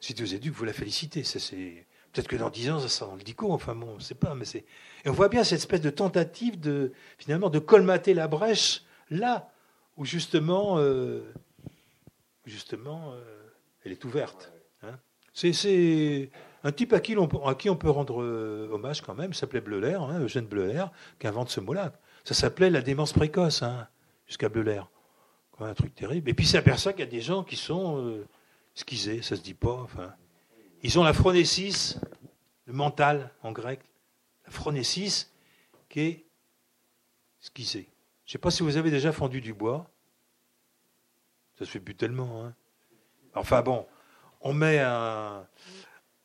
Si 0.00 0.14
vous 0.14 0.30
avez 0.30 0.40
dû, 0.40 0.50
vous 0.50 0.64
la 0.64 0.72
félicitez. 0.72 1.22
Peut-être 1.22 2.28
que 2.28 2.36
dans 2.36 2.50
dix 2.50 2.70
ans, 2.70 2.80
ça 2.80 2.88
sera 2.88 3.10
dans 3.10 3.16
le 3.16 3.22
dico, 3.22 3.52
enfin 3.52 3.74
bon, 3.74 3.92
on 3.92 3.94
ne 3.94 4.00
sait 4.00 4.16
pas. 4.16 4.34
Mais. 4.34 4.44
Et 4.54 5.08
on 5.08 5.12
voit 5.12 5.28
bien 5.28 5.44
cette 5.44 5.58
espèce 5.58 5.80
de 5.80 5.90
tentative 5.90 6.60
de, 6.60 6.92
finalement, 7.18 7.48
de 7.48 7.58
colmater 7.58 8.12
la 8.12 8.28
brèche 8.28 8.82
là 9.10 9.50
où 9.96 10.04
justement, 10.04 10.78
euh, 10.78 11.22
justement 12.44 13.12
euh, 13.14 13.22
elle 13.84 13.92
est 13.92 14.04
ouverte. 14.04 14.52
Hein. 14.82 14.98
C'est, 15.32 16.30
un 16.64 16.72
type 16.72 16.92
à 16.92 17.00
qui, 17.00 17.16
on, 17.16 17.26
peut 17.26 17.90
rendre 17.90 18.22
euh, 18.22 18.68
hommage 18.72 19.00
quand 19.02 19.14
même, 19.14 19.32
s'appelait 19.32 19.60
Bleuler, 19.60 19.94
hein, 19.94 20.20
Eugène 20.20 20.46
Bleuler, 20.46 20.84
qui 21.18 21.26
invente 21.26 21.50
ce 21.50 21.60
mot-là. 21.60 21.92
Ça 22.24 22.34
s'appelait 22.34 22.70
la 22.70 22.82
démence 22.82 23.12
précoce, 23.12 23.62
hein, 23.62 23.88
jusqu'à 24.26 24.48
Bleuler. 24.48 24.82
Un 25.58 25.74
truc 25.74 25.94
terrible. 25.94 26.28
Et 26.28 26.34
puis 26.34 26.46
s'aperçoit 26.46 26.92
qu'il 26.92 27.04
y 27.04 27.08
a 27.08 27.10
des 27.10 27.20
gens 27.20 27.44
qui 27.44 27.54
sont 27.54 28.24
skisés, 28.74 29.22
ça 29.22 29.36
se 29.36 29.42
dit 29.42 29.54
pas. 29.54 29.74
Enfin, 29.74 30.12
ils 30.82 30.98
ont 30.98 31.04
la 31.04 31.12
phronésis, 31.12 32.00
le 32.66 32.72
mental 32.72 33.30
en 33.42 33.52
grec, 33.52 33.80
la 34.44 34.50
phronésis 34.50 35.32
qui 35.88 36.00
est 36.00 36.26
skisée. 37.40 37.88
Je 38.24 38.30
ne 38.30 38.32
sais 38.32 38.38
pas 38.38 38.50
si 38.50 38.62
vous 38.62 38.76
avez 38.76 38.90
déjà 38.90 39.12
fendu 39.12 39.40
du 39.40 39.54
bois. 39.54 39.88
Ça 41.58 41.64
se 41.64 41.70
fait 41.70 41.80
plus 41.80 41.94
tellement. 41.94 42.44
Hein. 42.44 42.54
Enfin 43.34 43.62
bon, 43.62 43.86
on 44.40 44.52
met, 44.52 44.80
un, 44.80 45.46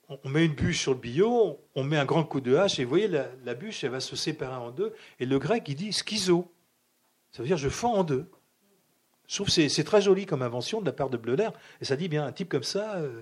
on 0.10 0.30
met 0.30 0.46
une 0.46 0.54
bûche 0.54 0.82
sur 0.82 0.94
le 0.94 1.00
billot, 1.00 1.60
on 1.76 1.84
met 1.84 1.98
un 1.98 2.06
grand 2.06 2.24
coup 2.24 2.40
de 2.40 2.56
hache, 2.56 2.80
et 2.80 2.84
vous 2.84 2.90
voyez, 2.90 3.08
la, 3.08 3.54
bûche, 3.54 3.84
elle 3.84 3.92
va 3.92 4.00
se 4.00 4.16
séparer 4.16 4.56
en 4.56 4.72
deux. 4.72 4.94
Et 5.20 5.26
le 5.26 5.38
grec, 5.38 5.64
il 5.68 5.76
dit 5.76 5.92
schizo. 5.92 6.52
Ça 7.32 7.44
veut 7.44 7.48
dire 7.48 7.58
je 7.58 7.70
fends 7.70 7.94
en 7.94 8.04
deux. 8.04 8.30
Je 9.28 9.44
que 9.44 9.50
c'est 9.50 9.84
très 9.84 10.02
joli 10.02 10.26
comme 10.26 10.42
invention 10.42 10.80
de 10.80 10.86
la 10.86 10.94
part 10.94 11.10
de 11.10 11.18
Bleuler. 11.18 11.50
Et 11.82 11.86
ça 11.86 11.98
dit 11.98 12.08
bien, 12.08 12.26
un 12.26 12.32
type 12.32 12.48
comme 12.48 12.64
ça, 12.64 12.96
euh, 12.96 13.22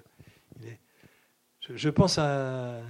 je, 1.61 1.89
pense 1.89 2.19
à 2.19 2.81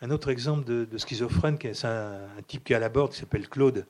un 0.00 0.10
autre 0.10 0.28
exemple 0.28 0.64
de, 0.64 0.98
schizophrène, 0.98 1.56
c'est 1.60 1.84
un, 1.84 2.24
un, 2.36 2.42
type 2.42 2.64
qui 2.64 2.72
est 2.72 2.76
à 2.76 2.80
la 2.80 2.88
borde, 2.88 3.12
qui 3.12 3.18
s'appelle 3.20 3.48
Claude. 3.48 3.86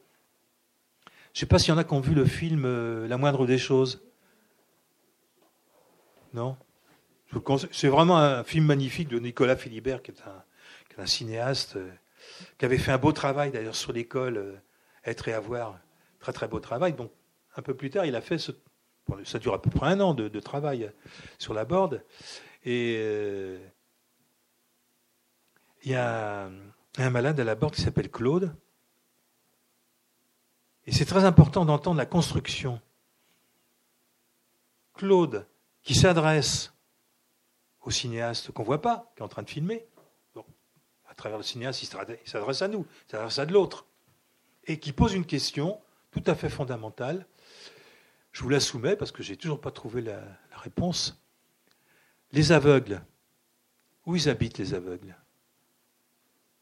Je 1.33 1.39
ne 1.39 1.41
sais 1.41 1.47
pas 1.47 1.59
s'il 1.59 1.71
y 1.71 1.73
en 1.73 1.79
a 1.79 1.85
qui 1.85 1.95
ont 1.95 2.01
vu 2.01 2.15
le 2.15 2.27
film 2.27 2.65
euh, 2.67 3.09
La 3.09 3.17
moindre 3.17 3.47
des 3.47 3.59
choses. 3.59 4.03
Non? 6.35 6.57
C'est 7.73 7.89
vraiment 7.89 8.19
un 8.19 8.45
film 8.45 8.65
magnifique 8.67 9.09
de 9.09 9.19
Nicolas 9.19 9.57
Philibert, 9.57 10.03
qui 10.03 10.13
est 10.13 10.23
un, 10.99 11.07
cinéaste, 11.07 11.77
euh, 11.77 11.91
qui 12.59 12.65
avait 12.65 12.79
fait 12.79 12.91
un 12.91 12.99
beau 12.99 13.13
travail 13.13 13.53
d'ailleurs 13.53 13.77
sur 13.77 13.93
l'école, 13.93 14.37
euh, 14.39 14.57
Être 15.05 15.29
et 15.29 15.33
avoir. 15.33 15.79
Très 16.19 16.33
très 16.33 16.49
beau 16.49 16.59
travail. 16.59 16.95
Donc 16.95 17.13
un 17.57 17.63
peu 17.63 17.75
plus 17.75 17.91
tard, 17.91 18.05
il 18.05 18.17
a 18.17 18.21
fait 18.21 18.39
ce. 18.39 18.53
ça 19.25 19.39
dure 19.39 19.55
à 19.55 19.63
peu 19.63 19.71
près 19.71 19.87
un 19.87 20.01
an 20.01 20.15
de, 20.15 20.41
travail 20.41 20.91
sur 21.39 21.55
la 21.55 21.65
borde. 21.65 22.05
Et 22.65 22.95
il 25.85 25.91
y 25.93 25.95
a 25.95 26.51
un 26.99 27.11
malade 27.11 27.39
à 27.39 27.45
la 27.45 27.55
borde 27.55 27.75
qui 27.75 27.83
s'appelle 27.83 28.11
Claude 28.11 28.53
et 30.89 30.93
c'est 30.93 31.05
très 31.05 31.27
important 31.27 31.67
d'entendre 31.67 31.99
la 31.99 32.07
construction. 32.07 32.81
Claude, 34.95 35.47
qui 35.83 35.95
s'adresse 35.95 36.73
au 37.83 37.91
cinéaste 37.91 38.51
qu'on 38.53 38.63
ne 38.63 38.67
voit 38.67 38.83
pas, 38.83 39.13
qui 39.15 39.23
est 39.23 39.25
en 39.25 39.29
train 39.29 39.43
de 39.43 39.51
filmer, 39.51 39.87
à 41.09 41.15
travers 41.15 41.39
le 41.39 41.45
cinéaste, 41.45 41.83
il 41.83 41.87
s'adresse 42.29 42.63
à 42.63 42.69
nous, 42.69 42.87
il 43.09 43.11
s'adresse 43.11 43.39
à 43.39 43.47
de 43.47 43.53
l'autre, 43.53 43.87
et 44.67 44.79
qui 44.79 44.93
pose 44.93 45.15
une 45.15 45.25
question 45.25 45.81
tout 46.11 46.23
à 46.27 46.35
fait 46.35 46.49
fondamentale. 46.49 47.27
Je 48.33 48.43
vous 48.43 48.49
la 48.51 48.61
soumets 48.61 48.97
parce 48.97 49.11
que 49.11 49.23
je 49.23 49.31
n'ai 49.31 49.37
toujours 49.37 49.61
pas 49.61 49.71
trouvé 49.71 50.03
la, 50.03 50.23
réponse. 50.53 51.21
Les 52.33 52.53
aveugles, 52.53 53.01
où 54.07 54.17
ils 54.17 54.29
habitent 54.29 54.59
les 54.59 54.75
aveugles? 54.75 55.17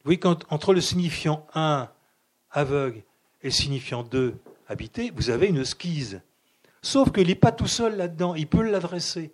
Vous 0.05 0.13
voyez, 0.13 0.21
entre 0.25 0.75
le 0.75 0.81
signifiant 0.81 1.47
un, 1.55 1.91
aveugle, 2.51 3.03
et 3.43 3.51
signifiant 3.51 4.03
deux, 4.03 4.37
habiter, 4.69 5.11
vous 5.11 5.31
avez 5.31 5.47
une 5.49 5.65
skise. 5.65 6.21
Sauf 6.83 7.13
qu'il 7.13 7.29
n'est 7.29 7.35
pas 7.35 7.53
tout 7.53 7.67
seul 7.67 7.97
là-dedans, 7.97 8.35
il 8.35 8.47
peut 8.47 8.63
l'adresser. 8.63 9.33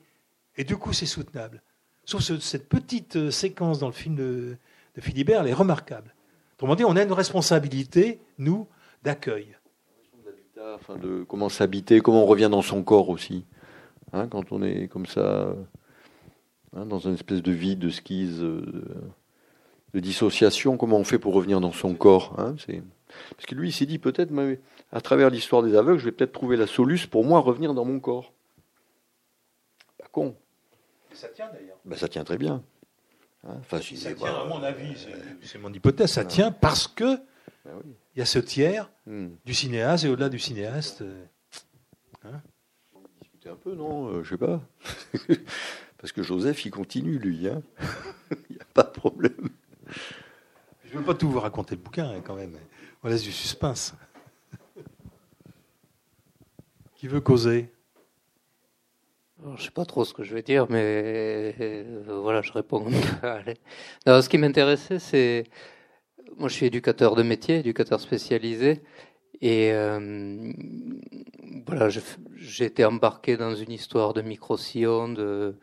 Et 0.57 0.65
du 0.65 0.77
coup, 0.77 0.93
c'est 0.93 1.07
soutenable. 1.07 1.63
Sauf 2.05 2.27
que 2.27 2.39
cette 2.39 2.69
petite 2.69 3.17
euh, 3.17 3.31
séquence 3.31 3.79
dans 3.79 3.87
le 3.87 3.93
film 3.93 4.17
de, 4.17 4.57
Philibert, 4.99 5.43
elle 5.43 5.49
est 5.49 5.55
remarquable. 5.55 6.15
Autrement 6.55 6.75
dit, 6.75 6.85
on 6.85 6.97
a 6.97 7.03
une 7.03 7.13
responsabilité, 7.13 8.21
nous, 8.39 8.67
d'accueil. 9.03 9.57
Enfin, 10.75 10.97
de 10.97 11.25
comment 11.25 11.49
s'habiter, 11.49 12.01
comment 12.01 12.23
on 12.23 12.27
revient 12.27 12.49
dans 12.51 12.63
son 12.63 12.83
corps 12.83 13.09
aussi. 13.09 13.45
Hein, 14.13 14.29
quand 14.29 14.53
on 14.53 14.63
est 14.63 14.87
comme 14.89 15.07
ça, 15.07 15.55
hein, 16.77 16.87
dans 16.87 16.99
une 16.99 17.15
espèce 17.15 17.43
de 17.43 17.51
vide, 17.51 17.79
de 17.79 17.89
skise, 17.89 18.41
de, 18.41 18.85
de, 19.95 20.01
dissociation, 20.01 20.77
comment 20.77 20.99
on 20.99 21.05
fait 21.05 21.19
pour 21.19 21.35
revenir 21.35 21.61
dans 21.61 21.73
son 21.73 21.95
corps 21.95 22.35
hein, 22.39 22.55
c'est... 22.59 22.83
Parce 23.37 23.47
que 23.47 23.55
lui, 23.55 23.69
il 23.69 23.73
s'est 23.73 23.87
dit 23.87 23.99
peut-être, 23.99 24.33
à 24.91 25.01
travers 25.01 25.31
l'histoire 25.31 25.63
des 25.63 25.75
aveugles, 25.75 25.99
je 25.99 26.07
vais 26.07 26.13
peut-être 26.13 26.33
trouver 26.33 26.57
la 26.57 26.67
soluce 26.67 27.07
pour 27.07 27.25
moi 27.25 27.41
revenir 27.41 27.75
dans 27.75 27.85
mon 27.85 28.01
corps. 28.01 28.33
Pas 29.99 30.09
con. 30.11 30.35
ça 31.13 31.29
tient 31.29 31.51
d'ailleurs. 31.53 31.72
Ben, 31.85 31.97
ça 31.97 32.09
tient 32.09 32.25
très 32.25 32.39
bien. 32.39 32.63
Hein, 33.45 33.61
ça 33.69 33.81
tient, 33.81 34.35
à 34.35 34.45
mon 34.45 34.63
avis, 34.63 34.95
c'est 35.43 35.59
mon 35.59 35.73
hypothèse, 35.73 36.13
ça 36.13 36.25
tient 36.25 36.53
parce 36.53 36.87
que 36.87 37.17
ben 37.65 37.73
il 38.15 38.19
y 38.19 38.23
a 38.23 38.25
ce 38.25 38.39
tiers 38.39 38.89
hmm. 39.07 39.29
du 39.45 39.55
cinéaste 39.55 40.05
et 40.05 40.09
au-delà 40.09 40.29
du 40.29 40.39
cinéaste. 40.39 41.03
Euh, 41.03 41.25
hein 42.25 42.41
discuter 43.21 43.49
un 43.49 43.57
peu, 43.57 43.75
non 43.75 44.09
euh, 44.09 44.23
Je 44.23 44.31
sais 44.31 44.37
pas. 44.37 44.61
parce 45.99 46.13
que 46.13 46.23
Joseph, 46.23 46.65
il 46.65 46.71
continue, 46.71 47.19
lui. 47.19 47.49
Hein 47.49 47.63
il 48.51 48.57
n'y 48.57 48.61
a 48.61 48.67
pas 48.75 48.85
de 48.85 48.91
problème. 48.91 49.49
Je 50.85 50.95
ne 50.95 50.99
veux 50.99 51.05
pas 51.05 51.15
tout 51.15 51.31
vous 51.31 51.41
raconter 51.41 51.75
le 51.75 51.81
bouquin, 51.81 52.11
hein, 52.11 52.21
quand 52.23 52.37
même. 52.37 52.57
On 53.03 53.09
laisse 53.09 53.23
du 53.23 53.33
suspense. 53.33 53.95
Qui 56.95 57.09
veut 57.09 57.21
causer? 57.21 57.73
Je 59.45 59.51
ne 59.51 59.57
sais 59.57 59.71
pas 59.71 59.85
trop 59.85 60.05
ce 60.05 60.15
que 60.15 60.23
je 60.23 60.35
vais 60.35 60.43
dire, 60.43 60.67
mais 60.71 61.55
euh, 61.61 62.03
voilà, 62.21 62.43
je 62.43 62.53
réponds. 62.53 62.87
ce 64.07 64.29
qui 64.29 64.39
m'intéressait, 64.39 64.99
c'est. 64.99 65.45
Moi, 66.39 66.49
je 66.49 66.55
suis 66.55 66.67
éducateur 66.67 67.15
de 67.15 67.23
métier, 67.23 67.59
éducateur 67.59 68.01
spécialisé. 68.01 68.83
Et 69.41 69.73
euh, 69.73 70.53
voilà, 71.67 71.89
j'ai 71.89 72.65
été 72.65 72.85
embarqué 72.85 73.37
dans 73.37 73.55
une 73.55 73.73
histoire 73.73 74.15
de 74.15 74.23
micro-sillon, 74.23 75.09
de, 75.09 75.57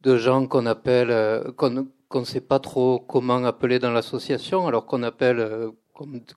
de 0.00 0.16
gens 0.16 0.46
qu'on 0.46 0.66
appelle. 0.66 1.10
Euh, 1.10 1.52
qu'on 1.52 2.20
ne 2.20 2.24
sait 2.24 2.40
pas 2.40 2.58
trop 2.58 2.98
comment 2.98 3.44
appeler 3.44 3.78
dans 3.78 3.92
l'association, 3.92 4.66
alors 4.66 4.86
qu'on 4.86 5.04
appelle 5.04 5.70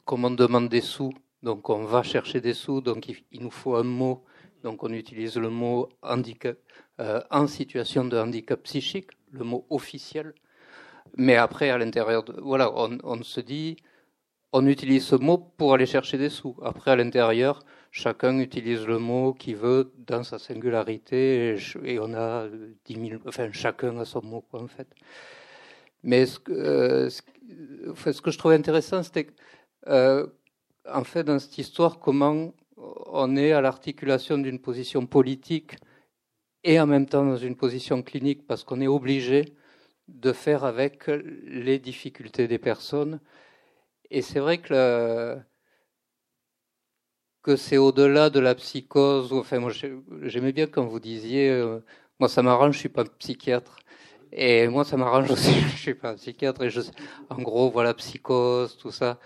comme, 0.06 0.26
on 0.26 0.32
demande 0.32 0.70
des 0.70 0.82
sous, 0.82 1.14
donc 1.42 1.70
on 1.70 1.84
va 1.84 2.04
chercher 2.04 2.42
des 2.42 2.54
sous, 2.54 2.82
donc 2.82 3.08
il, 3.10 3.42
nous 3.42 3.50
faut 3.50 3.76
un 3.76 3.84
mot, 3.84 4.24
donc 4.64 4.84
on 4.84 4.92
utilise 4.94 5.38
le 5.38 5.50
mot 5.50 5.90
handicap, 6.02 6.58
euh, 7.00 7.22
en 7.30 7.48
situation 7.48 8.06
de 8.06 8.18
handicap 8.18 8.62
psychique, 8.64 9.12
le 9.32 9.44
mot 9.44 9.66
officiel. 9.70 10.34
Mais 11.18 11.36
après, 11.36 11.70
à 11.70 11.78
l'intérieur, 11.78 12.24
voilà, 12.42 12.72
on, 12.74 13.22
se 13.24 13.40
dit, 13.42 13.76
on 14.52 14.66
utilise 14.66 15.06
ce 15.06 15.16
mot 15.16 15.38
pour 15.38 15.74
aller 15.74 15.86
chercher 15.86 16.18
des 16.18 16.30
sous. 16.30 16.56
Après, 16.64 16.92
à 16.92 16.96
l'intérieur, 16.96 17.64
chacun 17.92 18.40
utilise 18.40 18.86
le 18.88 18.98
mot 18.98 19.34
qu'il 19.34 19.58
veut 19.58 19.92
dans 20.08 20.24
sa 20.24 20.40
singularité, 20.40 21.56
et, 21.84 22.00
on 22.00 22.14
a 22.16 22.48
10 22.86 23.10
000, 23.10 23.22
enfin, 23.28 23.52
chacun 23.52 23.98
a 24.00 24.06
son 24.06 24.24
mot, 24.24 24.44
en 24.54 24.68
fait. 24.68 24.88
Mais 26.04 26.26
ce 26.26 26.40
que, 26.40 26.52
euh, 26.52 27.10
je 27.10 28.38
trouvais 28.38 28.56
intéressant, 28.56 29.04
c'était 29.04 29.28
euh, 29.88 30.28
en 30.92 31.04
fait 31.04 31.24
dans 31.24 31.40
cette 31.40 31.58
histoire 31.58 32.00
comment 32.00 32.54
on 33.08 33.36
est 33.36 33.52
à 33.54 33.62
l'articulation 33.62 34.38
d'une 34.38 34.60
position 34.60 35.06
politique 35.06 35.76
et 36.64 36.80
en 36.80 36.88
même 36.88 37.06
temps 37.06 37.26
dans 37.26 37.38
une 37.38 37.56
position 37.56 38.02
clinique 38.02 38.46
parce 38.48 38.64
qu'on 38.64 38.82
est 38.82 38.88
obligé 38.88 39.56
de 40.08 40.34
faire 40.34 40.64
avec 40.66 41.08
les 41.08 41.80
difficultés 41.80 42.48
des 42.48 42.60
personnes. 42.60 43.20
Et 44.10 44.22
c'est 44.22 44.40
vrai 44.40 44.60
que, 44.60 45.38
que 47.42 47.56
c'est 47.56 47.78
au-delà 47.78 48.30
de 48.30 48.40
la 48.40 48.56
psychose. 48.56 49.34
Enfin, 49.34 49.60
moi, 49.60 49.72
j'aimais 50.24 50.54
bien 50.54 50.68
quand 50.68 50.86
vous 50.86 51.00
disiez, 51.00 51.50
euh, 51.50 51.80
moi 52.20 52.30
ça 52.30 52.42
m'arrange, 52.44 52.76
je 52.76 52.80
suis 52.80 52.90
pas 52.90 53.06
psychiatre. 53.06 53.78
Et 54.32 54.68
moi, 54.68 54.84
ça 54.84 54.98
m'arrange 54.98 55.30
aussi. 55.32 55.54
je 55.76 55.78
suis 55.78 55.94
pas 55.94 56.12
un 56.12 56.16
psychiatre. 56.16 56.64
Et 56.64 56.70
en 57.30 57.42
gros, 57.42 57.70
voilà, 57.70 57.94
psychose, 57.94 58.78
tout 58.78 58.92
ça. 58.92 59.20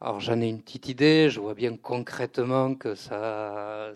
Alors, 0.00 0.20
j'en 0.20 0.40
ai 0.40 0.48
une 0.48 0.62
petite 0.62 0.88
idée. 0.88 1.28
Je 1.30 1.40
vois 1.40 1.54
bien 1.54 1.76
concrètement 1.76 2.74
que 2.76 2.94
ça, 2.94 3.92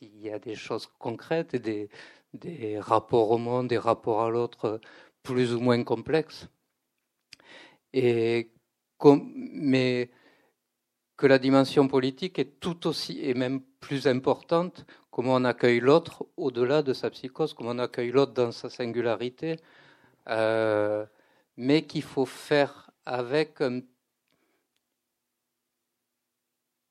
il 0.00 0.20
y 0.20 0.30
a 0.30 0.38
des 0.38 0.54
choses 0.56 0.88
concrètes 0.98 1.54
et 1.54 1.58
des, 1.60 1.88
des 2.34 2.80
rapports 2.80 3.30
au 3.30 3.38
monde, 3.38 3.68
des 3.68 3.78
rapports 3.78 4.22
à 4.22 4.30
l'autre 4.30 4.80
plus 5.22 5.54
ou 5.54 5.60
moins 5.60 5.82
complexes. 5.84 6.48
Et 7.92 8.50
mais 9.44 10.10
que 11.16 11.26
la 11.26 11.38
dimension 11.38 11.88
politique 11.88 12.38
est 12.38 12.60
tout 12.60 12.86
aussi 12.86 13.20
et 13.22 13.34
même 13.34 13.62
plus 13.80 14.06
importante, 14.06 14.86
comment 15.10 15.34
on 15.34 15.44
accueille 15.44 15.80
l'autre 15.80 16.26
au-delà 16.36 16.82
de 16.82 16.92
sa 16.92 17.10
psychose, 17.10 17.54
comment 17.54 17.70
on 17.70 17.78
accueille 17.78 18.10
l'autre 18.10 18.32
dans 18.32 18.52
sa 18.52 18.68
singularité, 18.70 19.56
euh, 20.28 21.06
mais 21.56 21.86
qu'il 21.86 22.02
faut 22.02 22.26
faire 22.26 22.90
avec 23.06 23.60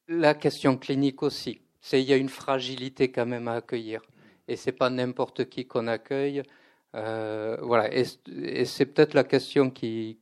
la 0.10 0.34
question 0.34 0.78
clinique 0.78 1.24
aussi. 1.24 1.62
C'est 1.82 2.02
il 2.02 2.10
y 2.10 2.14
a 2.14 2.18
une 2.18 2.30
fragilité 2.30 3.12
quand 3.12 3.26
même 3.26 3.48
à 3.48 3.54
accueillir, 3.56 4.02
et 4.48 4.56
c'est 4.58 4.74
pas 4.74 4.90
n'importe 4.90 5.50
qui 5.50 5.66
qu'on 5.66 5.88
accueille. 5.88 6.44
Euh, 6.96 7.58
voilà, 7.62 7.94
et, 7.94 8.06
c'est 8.66 8.86
peut-être 8.88 9.14
la 9.14 9.24
question 9.24 9.70
qui, 9.70 10.20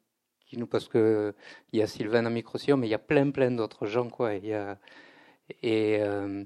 nous 0.53 0.67
parce 0.67 0.87
que 0.87 1.33
il 1.73 1.79
y 1.79 1.81
a 1.81 1.87
Sylvain 1.87 2.25
à 2.25 2.29
Microsion, 2.29 2.77
mais 2.77 2.87
il 2.87 2.91
y 2.91 2.93
a 2.93 2.99
plein 2.99 3.31
plein 3.31 3.51
d'autres 3.51 3.85
gens 3.87 4.09
quoi. 4.09 4.35
Et 4.35 4.53
euh, 4.53 6.43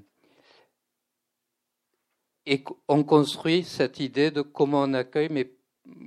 et 2.46 2.64
on 2.88 3.04
construit 3.04 3.64
cette 3.64 4.00
idée 4.00 4.30
de 4.30 4.42
comment 4.42 4.82
on 4.82 4.94
accueille, 4.94 5.28
mais 5.30 5.52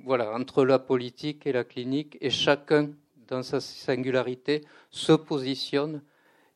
voilà, 0.03 0.33
entre 0.33 0.65
la 0.65 0.79
politique 0.79 1.45
et 1.47 1.51
la 1.53 1.63
clinique, 1.63 2.17
et 2.21 2.29
chacun, 2.29 2.91
dans 3.27 3.43
sa 3.43 3.59
singularité, 3.61 4.61
se 4.89 5.13
positionne, 5.13 6.01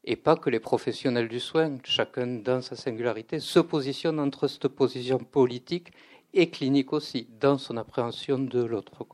et 0.04 0.16
pas 0.16 0.36
que 0.36 0.50
les 0.50 0.60
professionnels 0.60 1.28
du 1.28 1.40
soin, 1.40 1.78
chacun 1.84 2.28
dans 2.28 2.62
sa 2.62 2.76
singularité, 2.76 3.40
se 3.40 3.60
positionne 3.60 4.20
entre 4.20 4.48
cette 4.48 4.68
position 4.68 5.20
politique 5.20 5.92
et 6.34 6.50
clinique 6.50 6.94
aussi, 6.94 7.28
dans 7.40 7.58
son 7.58 7.78
appréhension 7.78 8.40
de 8.40 8.64
l'autre. 8.64 9.06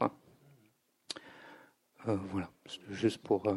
Euh, 2.07 2.17
voilà, 2.31 2.49
juste 2.89 3.19
pour. 3.19 3.47
Euh, 3.47 3.55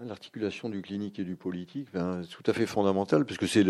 L'articulation 0.00 0.68
du 0.68 0.80
clinique 0.80 1.18
et 1.18 1.24
du 1.24 1.34
politique, 1.34 1.88
ben, 1.92 2.22
c'est 2.22 2.30
tout 2.30 2.48
à 2.48 2.52
fait 2.52 2.66
fondamental, 2.66 3.26
parce 3.26 3.36
que 3.36 3.48
c'est 3.48 3.64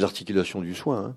l'articulation 0.00 0.60
du 0.60 0.72
soin. 0.72 1.16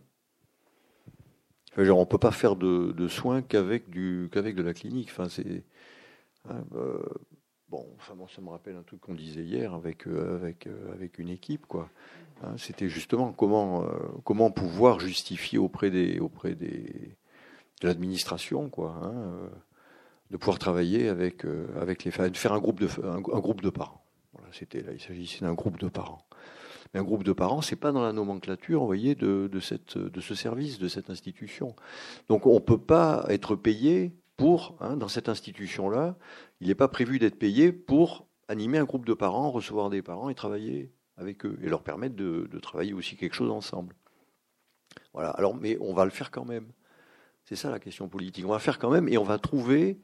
Hein. 1.77 1.91
on 1.91 2.05
peut 2.07 2.17
pas 2.17 2.31
faire 2.31 2.55
de, 2.55 3.07
soins 3.07 3.43
qu'avec 3.43 3.91
de 3.91 4.61
la 4.63 4.73
clinique. 4.73 5.11
C'est, 5.29 5.63
hein, 6.49 6.63
euh, 6.73 7.03
bon, 7.69 7.85
enfin, 7.97 8.15
ça 8.33 8.41
me 8.41 8.49
rappelle 8.49 8.75
un 8.75 8.83
truc 8.83 9.01
qu'on 9.01 9.15
disait 9.15 9.43
hier 9.43 9.73
avec, 9.73 10.07
avec, 10.07 10.67
avec 10.93 11.19
une 11.19 11.29
équipe, 11.29 11.65
quoi. 11.65 11.89
Hein, 12.43 12.55
c'était 12.57 12.89
justement 12.89 13.33
comment, 13.33 13.85
comment 14.23 14.51
pouvoir 14.51 14.99
justifier 14.99 15.57
auprès 15.57 15.91
des, 15.91 16.19
auprès 16.19 16.55
des, 16.55 17.15
de 17.81 17.87
l'administration, 17.87 18.69
quoi 18.69 19.01
de 20.31 20.37
pouvoir 20.37 20.59
travailler 20.59 21.09
avec, 21.09 21.45
euh, 21.45 21.67
avec 21.79 22.03
les 22.03 22.11
de 22.29 22.37
faire 22.37 22.53
un 22.53 22.59
groupe 22.59 22.79
de, 22.79 22.87
un, 23.03 23.19
groupe 23.19 23.61
de 23.61 23.69
parents. 23.69 24.03
Là, 24.35 24.91
il 24.93 25.01
s'agissait 25.01 25.45
d'un 25.45 25.53
groupe 25.53 25.79
de 25.79 25.89
parents. 25.89 26.25
Mais 26.93 26.99
un 26.99 27.03
groupe 27.03 27.23
de 27.23 27.33
parents, 27.33 27.61
c'est 27.61 27.75
pas 27.75 27.91
dans 27.91 28.01
la 28.01 28.13
nomenclature, 28.13 28.79
vous 28.79 28.85
voyez, 28.85 29.15
de, 29.15 29.47
de, 29.51 29.59
cette, 29.59 29.97
de 29.97 30.21
ce 30.21 30.35
service, 30.35 30.79
de 30.79 30.87
cette 30.87 31.09
institution. 31.09 31.75
Donc 32.29 32.45
on 32.45 32.59
peut 32.59 32.79
pas 32.79 33.25
être 33.29 33.55
payé 33.55 34.11
pour, 34.37 34.75
hein, 34.79 34.95
dans 34.95 35.07
cette 35.07 35.29
institution-là, 35.29 36.15
il 36.61 36.67
n'est 36.67 36.75
pas 36.75 36.87
prévu 36.87 37.19
d'être 37.19 37.37
payé 37.37 37.71
pour 37.71 38.27
animer 38.47 38.77
un 38.77 38.83
groupe 38.83 39.05
de 39.05 39.13
parents, 39.13 39.51
recevoir 39.51 39.89
des 39.89 40.01
parents 40.01 40.29
et 40.29 40.35
travailler 40.35 40.91
avec 41.17 41.45
eux, 41.45 41.57
et 41.61 41.69
leur 41.69 41.83
permettre 41.83 42.15
de, 42.15 42.47
travailler 42.61 42.93
aussi 42.93 43.15
quelque 43.15 43.35
chose 43.35 43.51
ensemble. 43.51 43.95
Voilà. 45.13 45.29
Alors, 45.31 45.55
mais 45.55 45.77
on 45.81 45.93
va 45.93 46.05
le 46.05 46.11
faire 46.11 46.31
quand 46.31 46.45
même. 46.45 46.67
C'est 47.45 47.55
ça 47.55 47.69
la 47.69 47.79
question 47.79 48.07
politique. 48.07 48.45
On 48.45 48.51
va 48.51 48.59
faire 48.59 48.79
quand 48.79 48.89
même, 48.89 49.07
et 49.07 49.17
on 49.17 49.23
va 49.23 49.37
trouver 49.37 49.99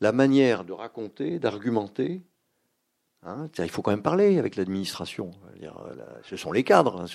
la 0.00 0.12
manière 0.12 0.64
de 0.64 0.72
raconter, 0.72 1.38
d'argumenter. 1.38 2.22
Hein, 3.22 3.48
il 3.58 3.70
faut 3.70 3.82
quand 3.82 3.90
même 3.90 4.02
parler 4.02 4.38
avec 4.38 4.56
l'administration. 4.56 5.30
Ce 6.22 6.36
sont 6.36 6.52
les 6.52 6.64
cadres. 6.64 7.02
Hein, 7.02 7.06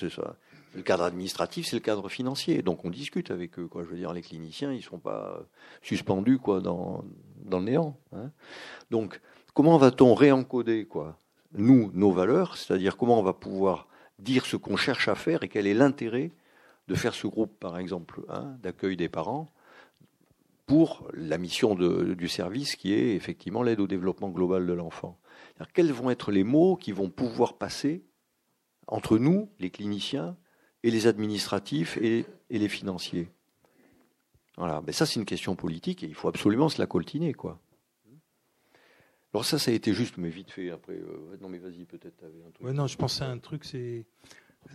le 0.76 0.82
cadre 0.82 1.04
administratif, 1.04 1.66
c'est 1.66 1.76
le 1.76 1.80
cadre 1.80 2.08
financier. 2.08 2.62
Donc 2.62 2.84
on 2.84 2.90
discute 2.90 3.30
avec 3.30 3.58
eux. 3.58 3.66
Quoi. 3.66 3.82
Je 3.82 3.88
veux 3.88 3.96
dire, 3.96 4.12
les 4.12 4.22
cliniciens, 4.22 4.72
ils 4.72 4.78
ne 4.78 4.82
sont 4.82 4.98
pas 4.98 5.42
suspendus 5.82 6.38
quoi, 6.38 6.60
dans, 6.60 7.04
dans 7.44 7.58
le 7.58 7.64
néant. 7.64 7.98
Hein. 8.12 8.30
Donc 8.90 9.20
comment 9.54 9.78
va-t-on 9.78 10.14
réencoder 10.14 10.84
quoi, 10.84 11.18
nous, 11.54 11.90
nos 11.94 12.12
valeurs? 12.12 12.56
C'est-à-dire 12.56 12.96
comment 12.96 13.18
on 13.18 13.22
va 13.22 13.32
pouvoir 13.32 13.88
dire 14.18 14.46
ce 14.46 14.56
qu'on 14.56 14.76
cherche 14.76 15.08
à 15.08 15.14
faire 15.14 15.42
et 15.42 15.48
quel 15.48 15.66
est 15.66 15.74
l'intérêt 15.74 16.30
de 16.88 16.94
faire 16.94 17.14
ce 17.14 17.26
groupe, 17.26 17.58
par 17.58 17.78
exemple, 17.78 18.22
d'accueil 18.62 18.96
des 18.96 19.08
parents 19.08 19.50
pour 20.66 21.08
la 21.12 21.38
mission 21.38 21.74
du 21.74 22.28
service 22.28 22.76
qui 22.76 22.92
est 22.92 23.14
effectivement 23.14 23.62
l'aide 23.62 23.80
au 23.80 23.86
développement 23.86 24.28
global 24.28 24.66
de 24.66 24.72
l'enfant? 24.72 25.18
Quels 25.74 25.92
vont 25.92 26.10
être 26.10 26.30
les 26.30 26.44
mots 26.44 26.76
qui 26.76 26.92
vont 26.92 27.10
pouvoir 27.10 27.58
passer 27.58 28.04
entre 28.86 29.18
nous, 29.18 29.50
les 29.58 29.70
cliniciens, 29.70 30.36
et 30.82 30.90
les 30.90 31.06
administratifs 31.06 31.96
et, 31.96 32.26
les 32.50 32.68
financiers 32.68 33.28
Voilà, 34.56 34.82
mais 34.86 34.92
ça 34.92 35.06
c'est 35.06 35.18
une 35.18 35.26
question 35.26 35.56
politique 35.56 36.02
et 36.02 36.06
il 36.06 36.14
faut 36.14 36.28
absolument 36.28 36.68
se 36.68 36.80
la 36.80 36.86
coltiner, 36.86 37.34
quoi. 37.34 37.60
Alors 39.36 39.44
ça, 39.44 39.58
ça 39.58 39.70
a 39.70 39.74
été 39.74 39.92
juste, 39.92 40.16
mais 40.16 40.30
vite 40.30 40.50
fait. 40.50 40.70
Après, 40.70 40.94
euh, 40.94 41.36
non, 41.42 41.50
mais 41.50 41.58
vas-y, 41.58 41.84
peut-être. 41.84 42.24
un 42.24 42.50
truc. 42.52 42.66
non, 42.72 42.86
je 42.86 42.96
pensais 42.96 43.22
à 43.22 43.28
un 43.28 43.36
truc. 43.36 43.66
C'est, 43.66 44.06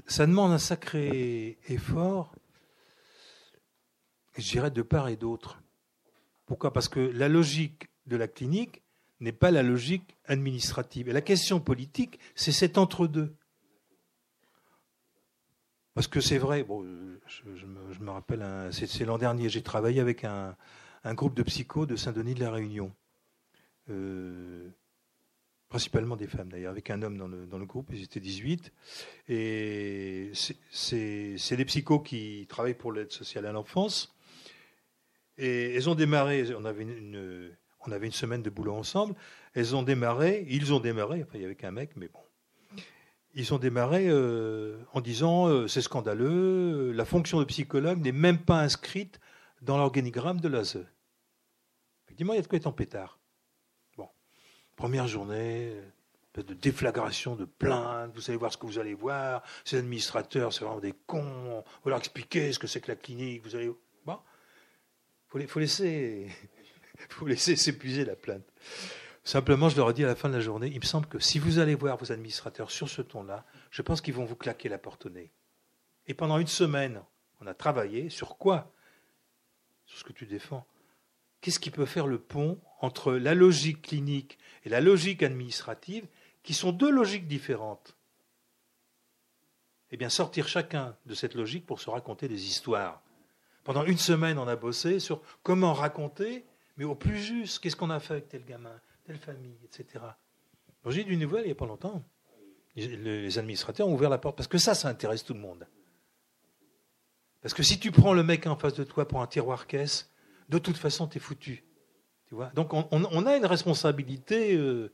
ça 0.05 0.27
demande 0.27 0.51
un 0.51 0.59
sacré 0.59 1.57
effort. 1.67 2.35
Je 4.37 4.47
dirais 4.47 4.69
de 4.69 4.83
part 4.83 5.07
et 5.07 5.15
d'autre. 5.15 5.63
Pourquoi? 6.45 6.73
Parce 6.73 6.89
que 6.89 6.99
la 6.99 7.27
logique 7.27 7.89
de 8.05 8.15
la 8.17 8.27
clinique 8.27 8.83
n'est 9.19 9.31
pas 9.31 9.49
la 9.49 9.63
logique 9.63 10.15
administrative. 10.25 11.09
Et 11.09 11.13
la 11.13 11.21
question 11.21 11.59
politique, 11.59 12.19
c'est 12.35 12.51
cet 12.51 12.77
entre-deux. 12.77 13.35
Parce 15.93 16.07
que 16.07 16.21
c'est 16.21 16.37
vrai, 16.37 16.63
bon, 16.63 16.85
je, 17.27 17.65
me, 17.65 18.11
rappelle, 18.11 18.45
c'est 18.71 19.05
l'an 19.05 19.17
dernier, 19.17 19.49
j'ai 19.49 19.61
travaillé 19.61 19.99
avec 19.99 20.23
un, 20.23 20.55
groupe 21.05 21.35
de 21.35 21.43
psychos 21.43 21.85
de 21.85 21.95
Saint-Denis 21.95 22.33
de 22.33 22.39
la 22.39 22.51
Réunion. 22.51 22.93
Euh, 23.89 24.69
principalement 25.67 26.15
des 26.15 26.27
femmes 26.27 26.49
d'ailleurs, 26.49 26.71
avec 26.71 26.89
un 26.89 27.01
homme 27.01 27.17
dans 27.17 27.27
le, 27.27 27.45
dans 27.45 27.57
le 27.57 27.65
groupe, 27.65 27.89
ils 27.91 28.03
étaient 28.03 28.19
18. 28.19 28.71
Et 29.27 30.31
c'est 30.33 31.55
des 31.57 31.65
psychos 31.65 31.99
qui 31.99 32.45
travaillent 32.47 32.73
pour 32.73 32.93
l'aide 32.93 33.11
sociale 33.11 33.45
à 33.45 33.51
l'enfance 33.51 34.15
et 35.37 35.75
elles 35.75 35.89
ont 35.89 35.95
démarré, 35.95 36.53
on 36.55 36.65
avait 36.65 36.83
une, 36.83 37.51
on 37.85 37.91
avait 37.91 38.05
une 38.05 38.13
semaine 38.13 38.43
de 38.43 38.49
boulot 38.49 38.75
ensemble. 38.75 39.15
Elles 39.53 39.75
ont 39.75 39.83
démarré, 39.83 40.45
ils 40.49 40.73
ont 40.73 40.79
démarré, 40.79 41.23
enfin 41.23 41.33
il 41.35 41.41
y 41.41 41.45
avait 41.45 41.55
qu'un 41.55 41.71
mec, 41.71 41.91
mais 41.95 42.07
bon. 42.07 42.19
Ils 43.33 43.53
ont 43.53 43.57
démarré 43.57 44.07
euh, 44.09 44.77
en 44.93 45.01
disant 45.01 45.47
euh, 45.47 45.67
c'est 45.67 45.81
scandaleux, 45.81 46.91
la 46.91 47.05
fonction 47.05 47.39
de 47.39 47.45
psychologue 47.45 48.01
n'est 48.01 48.11
même 48.11 48.39
pas 48.39 48.59
inscrite 48.59 49.19
dans 49.61 49.77
l'organigramme 49.77 50.41
de 50.41 50.49
l'ASE. 50.49 50.85
Effectivement, 52.05 52.33
il 52.33 52.37
y 52.37 52.39
a 52.39 52.41
de 52.41 52.47
quoi 52.47 52.57
être 52.57 52.67
en 52.67 52.73
pétard. 52.73 53.19
Bon, 53.95 54.09
première 54.75 55.07
journée, 55.07 55.73
de 56.35 56.53
déflagration, 56.53 57.35
de 57.35 57.45
plainte, 57.45 58.11
vous 58.15 58.29
allez 58.29 58.37
voir 58.37 58.51
ce 58.51 58.57
que 58.57 58.65
vous 58.65 58.79
allez 58.79 58.93
voir, 58.93 59.43
ces 59.63 59.77
administrateurs, 59.77 60.51
c'est 60.51 60.65
vraiment 60.65 60.79
des 60.79 60.93
cons, 61.05 61.63
vous 61.83 61.89
leur 61.89 61.99
expliquer 61.99 62.51
ce 62.51 62.59
que 62.59 62.67
c'est 62.67 62.81
que 62.81 62.91
la 62.91 62.97
clinique, 62.97 63.43
vous 63.43 63.55
allez 63.55 63.71
faut, 65.31 65.39
faut 65.47 65.59
laisser, 65.59 66.27
faut 67.09 67.25
laisser 67.25 67.55
s'épuiser 67.55 68.05
la 68.05 68.15
plainte. 68.15 68.43
Simplement, 69.23 69.69
je 69.69 69.77
leur 69.77 69.89
ai 69.89 69.93
dit 69.93 70.03
à 70.03 70.07
la 70.07 70.15
fin 70.15 70.29
de 70.29 70.33
la 70.33 70.39
journée, 70.39 70.71
il 70.73 70.79
me 70.79 70.85
semble 70.85 71.05
que 71.05 71.19
si 71.19 71.37
vous 71.37 71.59
allez 71.59 71.75
voir 71.75 71.97
vos 71.97 72.11
administrateurs 72.11 72.71
sur 72.71 72.89
ce 72.89 73.01
ton-là, 73.01 73.45
je 73.69 73.81
pense 73.81 74.01
qu'ils 74.01 74.15
vont 74.15 74.25
vous 74.25 74.35
claquer 74.35 74.67
la 74.67 74.79
porte 74.79 75.05
au 75.05 75.09
nez. 75.09 75.31
Et 76.07 76.13
pendant 76.13 76.39
une 76.39 76.47
semaine, 76.47 77.01
on 77.39 77.47
a 77.47 77.53
travaillé 77.53 78.09
sur 78.09 78.37
quoi? 78.37 78.73
Sur 79.85 79.99
ce 79.99 80.03
que 80.03 80.13
tu 80.13 80.25
défends. 80.25 80.65
Qu'est-ce 81.41 81.59
qui 81.59 81.71
peut 81.71 81.85
faire 81.85 82.07
le 82.07 82.19
pont 82.19 82.59
entre 82.79 83.13
la 83.13 83.35
logique 83.35 83.83
clinique 83.83 84.39
et 84.63 84.69
la 84.69 84.81
logique 84.81 85.23
administrative, 85.23 86.07
qui 86.43 86.53
sont 86.53 86.71
deux 86.71 86.91
logiques 86.91 87.27
différentes? 87.27 87.95
Eh 89.91 89.97
bien, 89.97 90.09
sortir 90.09 90.47
chacun 90.47 90.95
de 91.05 91.13
cette 91.13 91.35
logique 91.35 91.65
pour 91.65 91.79
se 91.79 91.89
raconter 91.89 92.27
des 92.27 92.47
histoires. 92.47 93.01
Pendant 93.63 93.85
une 93.85 93.97
semaine, 93.97 94.39
on 94.39 94.47
a 94.47 94.55
bossé 94.55 94.99
sur 94.99 95.21
comment 95.43 95.73
raconter, 95.73 96.45
mais 96.77 96.85
au 96.85 96.95
plus 96.95 97.19
juste, 97.19 97.59
qu'est-ce 97.59 97.75
qu'on 97.75 97.91
a 97.91 97.99
fait 97.99 98.13
avec 98.13 98.29
tel 98.29 98.45
gamin, 98.45 98.79
telle 99.05 99.17
famille, 99.17 99.57
etc. 99.63 100.03
J'ai 100.87 101.05
eu 101.05 101.11
une 101.11 101.19
nouvelle 101.19 101.43
il 101.43 101.47
n'y 101.47 101.51
a 101.51 101.55
pas 101.55 101.65
longtemps. 101.65 102.03
Les 102.75 103.37
administrateurs 103.37 103.87
ont 103.87 103.93
ouvert 103.93 104.09
la 104.09 104.17
porte 104.17 104.37
parce 104.37 104.47
que 104.47 104.57
ça, 104.57 104.73
ça 104.73 104.87
intéresse 104.87 105.23
tout 105.23 105.33
le 105.33 105.39
monde. 105.39 105.67
Parce 107.41 107.53
que 107.53 107.63
si 107.63 107.79
tu 107.79 107.91
prends 107.91 108.13
le 108.13 108.23
mec 108.23 108.47
en 108.47 108.55
face 108.55 108.75
de 108.75 108.83
toi 108.83 109.07
pour 109.07 109.21
un 109.21 109.27
tiroir 109.27 109.67
caisse, 109.67 110.11
de 110.49 110.57
toute 110.57 110.77
façon, 110.77 111.07
tu 111.07 111.17
es 111.17 111.19
foutu. 111.19 111.63
Tu 112.27 112.35
vois? 112.35 112.51
Donc 112.55 112.73
on, 112.73 113.25
a 113.25 113.35
une 113.35 113.45
responsabilité. 113.45 114.55
Euh, 114.55 114.93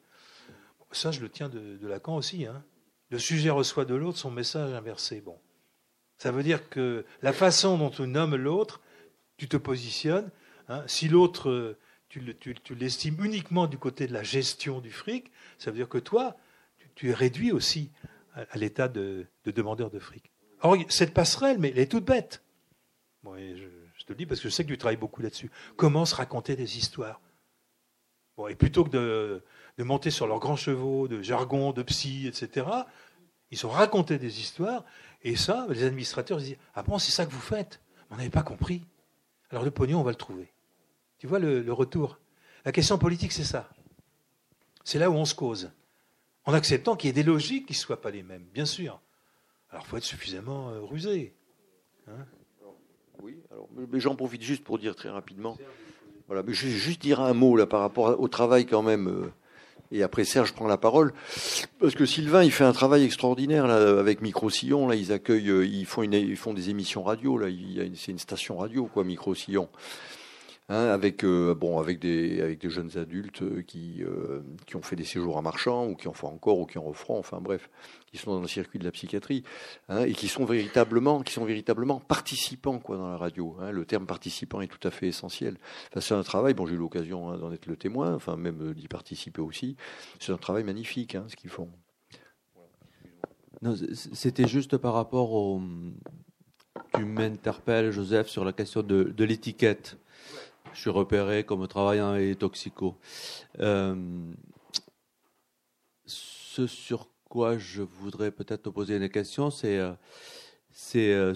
ça, 0.92 1.12
je 1.12 1.20
le 1.20 1.30
tiens 1.30 1.50
de, 1.50 1.86
Lacan 1.86 2.16
aussi. 2.16 2.46
Hein. 2.46 2.64
Le 3.10 3.20
sujet 3.20 3.50
reçoit 3.50 3.86
de 3.86 3.96
l'autre 3.96 4.18
son 4.18 4.32
message 4.32 4.74
inversé. 4.74 5.22
Bon. 5.22 5.38
Ça 6.18 6.32
veut 6.32 6.44
dire 6.44 6.70
que 6.70 7.06
la 7.22 7.34
façon 7.34 7.78
dont 7.78 7.90
tu 7.90 8.08
nommes 8.08 8.36
l'autre, 8.36 8.82
tu 9.38 9.48
te 9.48 9.58
positionnes. 9.58 10.30
Hein. 10.70 10.84
si 10.88 11.08
l'autre, 11.08 11.50
euh, 11.50 11.78
tu, 12.10 12.76
l'estimes 12.76 13.24
uniquement 13.24 13.68
du 13.68 13.78
côté 13.78 14.08
de 14.08 14.14
la 14.14 14.24
gestion 14.24 14.80
du 14.80 14.92
fric, 14.92 15.32
ça 15.58 15.72
veut 15.72 15.78
dire 15.78 15.90
que 15.90 15.98
toi, 15.98 16.38
tu, 16.96 17.10
es 17.10 17.14
réduit 17.14 17.52
aussi 17.52 17.92
à, 18.34 18.58
l'état 18.58 18.88
de, 18.88 19.28
demandeur 19.46 19.90
de 19.90 20.00
fric. 20.00 20.32
Alors, 20.62 20.78
cette 20.90 21.14
passerelle, 21.14 21.60
mais 21.60 21.70
elle 21.70 21.80
est 21.80 21.92
toute 21.92 22.06
bête. 22.06 22.44
je, 23.24 24.06
te 24.06 24.14
le 24.14 24.16
dis 24.16 24.26
parce 24.26 24.40
que 24.40 24.50
je 24.50 24.54
sais 24.54 24.64
que 24.64 24.70
tu 24.70 24.78
travailles 24.78 24.98
beaucoup 24.98 25.22
là-dessus. 25.22 25.52
Comment 25.76 26.06
se 26.06 26.16
raconter 26.16 26.56
des 26.56 26.78
histoires? 26.78 27.22
Bon, 28.38 28.48
Et 28.48 28.56
plutôt 28.56 28.84
que 28.84 28.90
de, 28.90 29.84
monter 29.84 30.12
sur 30.12 30.28
leurs 30.28 30.40
grands 30.40 30.56
chevaux, 30.56 31.08
de 31.08 31.22
jargon, 31.22 31.74
de 31.74 31.84
psy, 31.84 32.28
etc., 32.28 32.68
ils 33.50 33.66
ont 33.66 33.70
raconté 33.70 34.18
des 34.18 34.42
histoires, 34.42 34.84
et 35.24 35.36
ça, 35.36 35.68
les 35.70 35.84
administrateurs 35.84 36.38
disent 36.38 36.58
Ah 36.76 36.84
bon, 36.84 37.00
c'est 37.00 37.12
ça 37.12 37.26
que 37.26 37.32
vous 37.32 37.40
faites? 37.40 37.80
On 38.10 38.18
n'avait 38.18 38.30
pas 38.30 38.44
compris. 38.44 38.84
Alors 39.50 39.64
le 39.64 39.72
pognon, 39.72 40.00
on 40.00 40.04
va 40.04 40.12
le 40.12 40.18
trouver. 40.18 40.52
Tu 41.20 41.28
vois 41.28 41.40
le, 41.40 41.72
retour? 41.72 42.20
La 42.66 42.72
question 42.72 42.98
politique, 42.98 43.32
c'est 43.32 43.44
ça. 43.44 43.70
C'est 44.84 45.00
là 45.00 45.10
où 45.10 45.14
on 45.14 45.26
se 45.26 45.36
cause. 45.36 45.72
En 46.46 46.54
acceptant 46.54 46.96
qu'il 46.96 47.08
y 47.08 47.12
ait 47.12 47.14
des 47.14 47.24
logiques 47.24 47.66
qui 47.66 47.74
ne 47.74 47.78
soient 47.78 48.02
pas 48.02 48.12
les 48.12 48.24
mêmes, 48.24 48.46
bien 48.54 48.66
sûr. 48.66 49.02
Alors 49.70 49.84
il 49.86 49.90
faut 49.90 49.98
être 49.98 50.04
suffisamment 50.04 50.70
euh, 50.70 50.80
rusé. 50.80 51.34
Hein 52.08 52.26
oui, 53.22 53.38
alors, 53.52 53.68
mais 53.76 54.00
j'en 54.00 54.16
profite 54.16 54.42
juste 54.42 54.64
pour 54.64 54.80
dire 54.80 54.96
très 54.96 55.10
rapidement. 55.10 55.58
Voilà, 56.28 56.44
mais 56.44 56.54
je 56.54 56.68
vais 56.68 56.74
juste 56.74 57.02
dire 57.02 57.20
un 57.20 57.34
mot 57.34 57.58
là 57.58 57.66
par 57.66 57.82
rapport 57.82 58.20
au 58.20 58.28
travail 58.28 58.66
quand 58.66 58.82
même. 58.82 59.08
Euh, 59.10 59.32
et 59.92 60.04
après 60.04 60.26
Serge 60.26 60.54
prend 60.54 60.68
la 60.68 60.78
parole 60.78 61.14
parce 61.80 61.96
que 61.96 62.06
Sylvain 62.06 62.44
il 62.44 62.52
fait 62.52 62.66
un 62.66 62.74
travail 62.74 63.06
extraordinaire 63.06 63.68
là 63.68 64.00
avec 64.00 64.22
Micro 64.22 64.50
Sillon 64.50 64.88
là 64.88 64.96
ils 64.96 65.14
accueillent 65.14 65.50
euh, 65.50 65.66
ils 65.66 65.86
font 65.86 66.04
une, 66.04 66.14
ils 66.14 66.36
font 66.36 66.54
des 66.54 66.70
émissions 66.70 67.04
radio 67.04 67.38
là 67.38 67.48
c'est 67.96 68.12
une 68.12 68.20
station 68.20 68.58
radio 68.58 68.86
quoi 68.86 69.06
Micro 69.06 69.34
Sillon 69.34 69.70
Hein, 70.70 70.88
avec 70.88 71.24
euh, 71.24 71.56
bon 71.56 71.80
avec 71.80 71.98
des 71.98 72.42
avec 72.42 72.60
des 72.60 72.70
jeunes 72.70 72.98
adultes 72.98 73.42
euh, 73.42 73.62
qui 73.62 74.04
euh, 74.04 74.42
qui 74.66 74.76
ont 74.76 74.82
fait 74.82 74.98
des 74.98 75.06
séjours 75.06 75.38
à 75.38 75.42
Marchand 75.42 75.88
ou 75.88 75.96
qui 75.96 76.10
en 76.10 76.14
font 76.14 76.28
encore 76.28 76.60
ou 76.60 76.66
qui 76.66 76.78
en 76.78 76.84
referont 76.84 77.18
enfin 77.18 77.40
bref 77.40 77.70
qui 78.08 78.18
sont 78.18 78.34
dans 78.34 78.42
le 78.42 78.50
circuit 78.50 78.78
de 78.78 78.84
la 78.84 78.92
psychiatrie 78.92 79.46
hein, 79.88 80.04
et 80.04 80.12
qui 80.12 80.28
sont 80.28 80.44
véritablement 80.44 81.22
qui 81.22 81.32
sont 81.32 81.46
véritablement 81.46 82.02
participants 82.02 82.80
quoi 82.80 82.98
dans 82.98 83.10
la 83.10 83.16
radio 83.16 83.56
hein. 83.62 83.72
le 83.72 83.86
terme 83.86 84.06
participant 84.06 84.60
est 84.60 84.68
tout 84.68 84.86
à 84.86 84.92
fait 84.92 85.08
essentiel. 85.08 85.58
C'est 86.02 86.16
un 86.16 86.24
travail 86.24 86.54
bon 86.54 86.66
j'ai 86.66 86.74
eu 86.74 86.78
l'occasion 86.78 87.38
d'en 87.38 87.54
être 87.54 87.68
le 87.68 87.78
témoin 87.78 88.14
enfin 88.14 88.36
même 88.36 88.74
d'y 88.74 88.90
participer 88.90 89.42
aussi. 89.42 89.78
C'est 90.20 90.34
un 90.34 90.38
travail 90.38 90.66
magnifique 90.66 91.16
ce 91.30 91.38
qu'ils 91.38 91.50
font. 91.50 91.70
C'était 93.94 94.50
juste 94.50 94.76
par 94.76 94.94
rapport 94.94 95.32
au 95.32 95.62
tu 96.94 97.06
m'interpelles 97.06 97.92
Joseph 97.92 98.28
sur 98.28 98.44
la 98.44 98.52
question 98.52 98.84
de, 98.84 99.04
de 99.04 99.24
l'étiquette 99.24 99.98
je 100.74 100.82
suis 100.82 100.90
repéré 100.90 101.44
comme 101.44 101.68
travaillant 101.68 102.12
avec 102.12 102.28
les 102.28 102.36
toxicos. 102.36 102.94
Euh, 103.60 103.96
ce 106.06 106.68
sur 106.68 107.08
quoi 107.30 107.58
je 107.58 107.82
voudrais 107.82 108.32
peut-être 108.32 108.64
te 108.64 108.70
poser 108.70 108.98
une 108.98 109.10
question, 109.10 109.50
c'est 109.50 109.78
euh, 109.78 109.94
euh, 110.96 111.34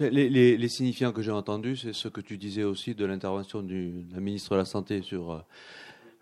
les, 0.00 0.68
signifiants 0.68 1.12
que 1.12 1.22
j'ai 1.22 1.30
entendus, 1.30 1.76
c'est 1.76 1.92
ce 1.92 2.08
que 2.08 2.20
tu 2.20 2.38
disais 2.38 2.64
aussi 2.64 2.94
de 2.94 3.04
l'intervention 3.04 3.62
de 3.62 4.04
la 4.12 4.20
ministre 4.20 4.52
de 4.52 4.56
la 4.56 4.64
Santé 4.64 5.02
sur 5.02 5.44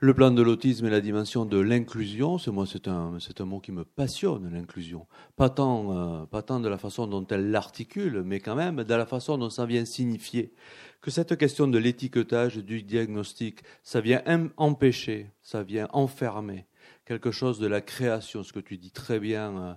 le 0.03 0.15
plan 0.15 0.31
de 0.31 0.43
l'autisme 0.43 0.87
et 0.87 0.91
la 0.91 1.01
dimension 1.01 1.45
de 1.45 1.59
l'inclusion. 1.59 2.39
C'est 2.39 2.51
moi, 2.51 2.67
c'est 2.67 2.89
un, 2.89 3.19
un 3.39 3.45
mot 3.45 3.61
qui 3.61 3.71
me 3.71 3.85
passionne, 3.85 4.51
l'inclusion. 4.53 5.07
Pas 5.37 5.51
pas 5.51 6.43
tant 6.43 6.61
de 6.61 6.69
la 6.69 6.79
façon 6.79 7.07
dont 7.07 7.27
elle 7.29 7.51
l'articule, 7.51 8.23
mais 8.25 8.41
quand 8.41 8.57
même 8.57 8.83
de 8.83 8.95
la 8.95 9.07
façon 9.07 9.39
dont 9.39 9.51
ça 9.51 9.67
vient 9.67 9.85
signifier 9.85 10.53
que 11.01 11.11
cette 11.11 11.37
question 11.37 11.67
de 11.67 11.79
l'étiquetage 11.79 12.57
du 12.57 12.83
diagnostic, 12.83 13.61
ça 13.83 14.01
vient 14.01 14.23
empêcher, 14.57 15.31
ça 15.43 15.63
vient 15.63 15.89
enfermer 15.93 16.67
quelque 17.07 17.31
chose 17.31 17.59
de 17.59 17.67
la 17.67 17.81
création, 17.81 18.43
ce 18.43 18.53
que 18.53 18.61
tu 18.61 18.77
dis 18.77 18.91
très 18.91 19.19
bien, 19.19 19.59
euh, 19.59 19.75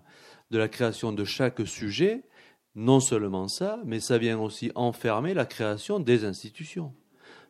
de 0.51 0.57
la 0.57 0.67
création 0.67 1.11
de 1.11 1.23
chaque 1.23 1.65
sujet. 1.65 2.23
Non 2.75 2.99
seulement 2.99 3.47
ça, 3.47 3.79
mais 3.85 3.99
ça 3.99 4.17
vient 4.17 4.39
aussi 4.39 4.71
enfermer 4.75 5.33
la 5.33 5.45
création 5.45 5.99
des 5.99 6.25
institutions. 6.25 6.93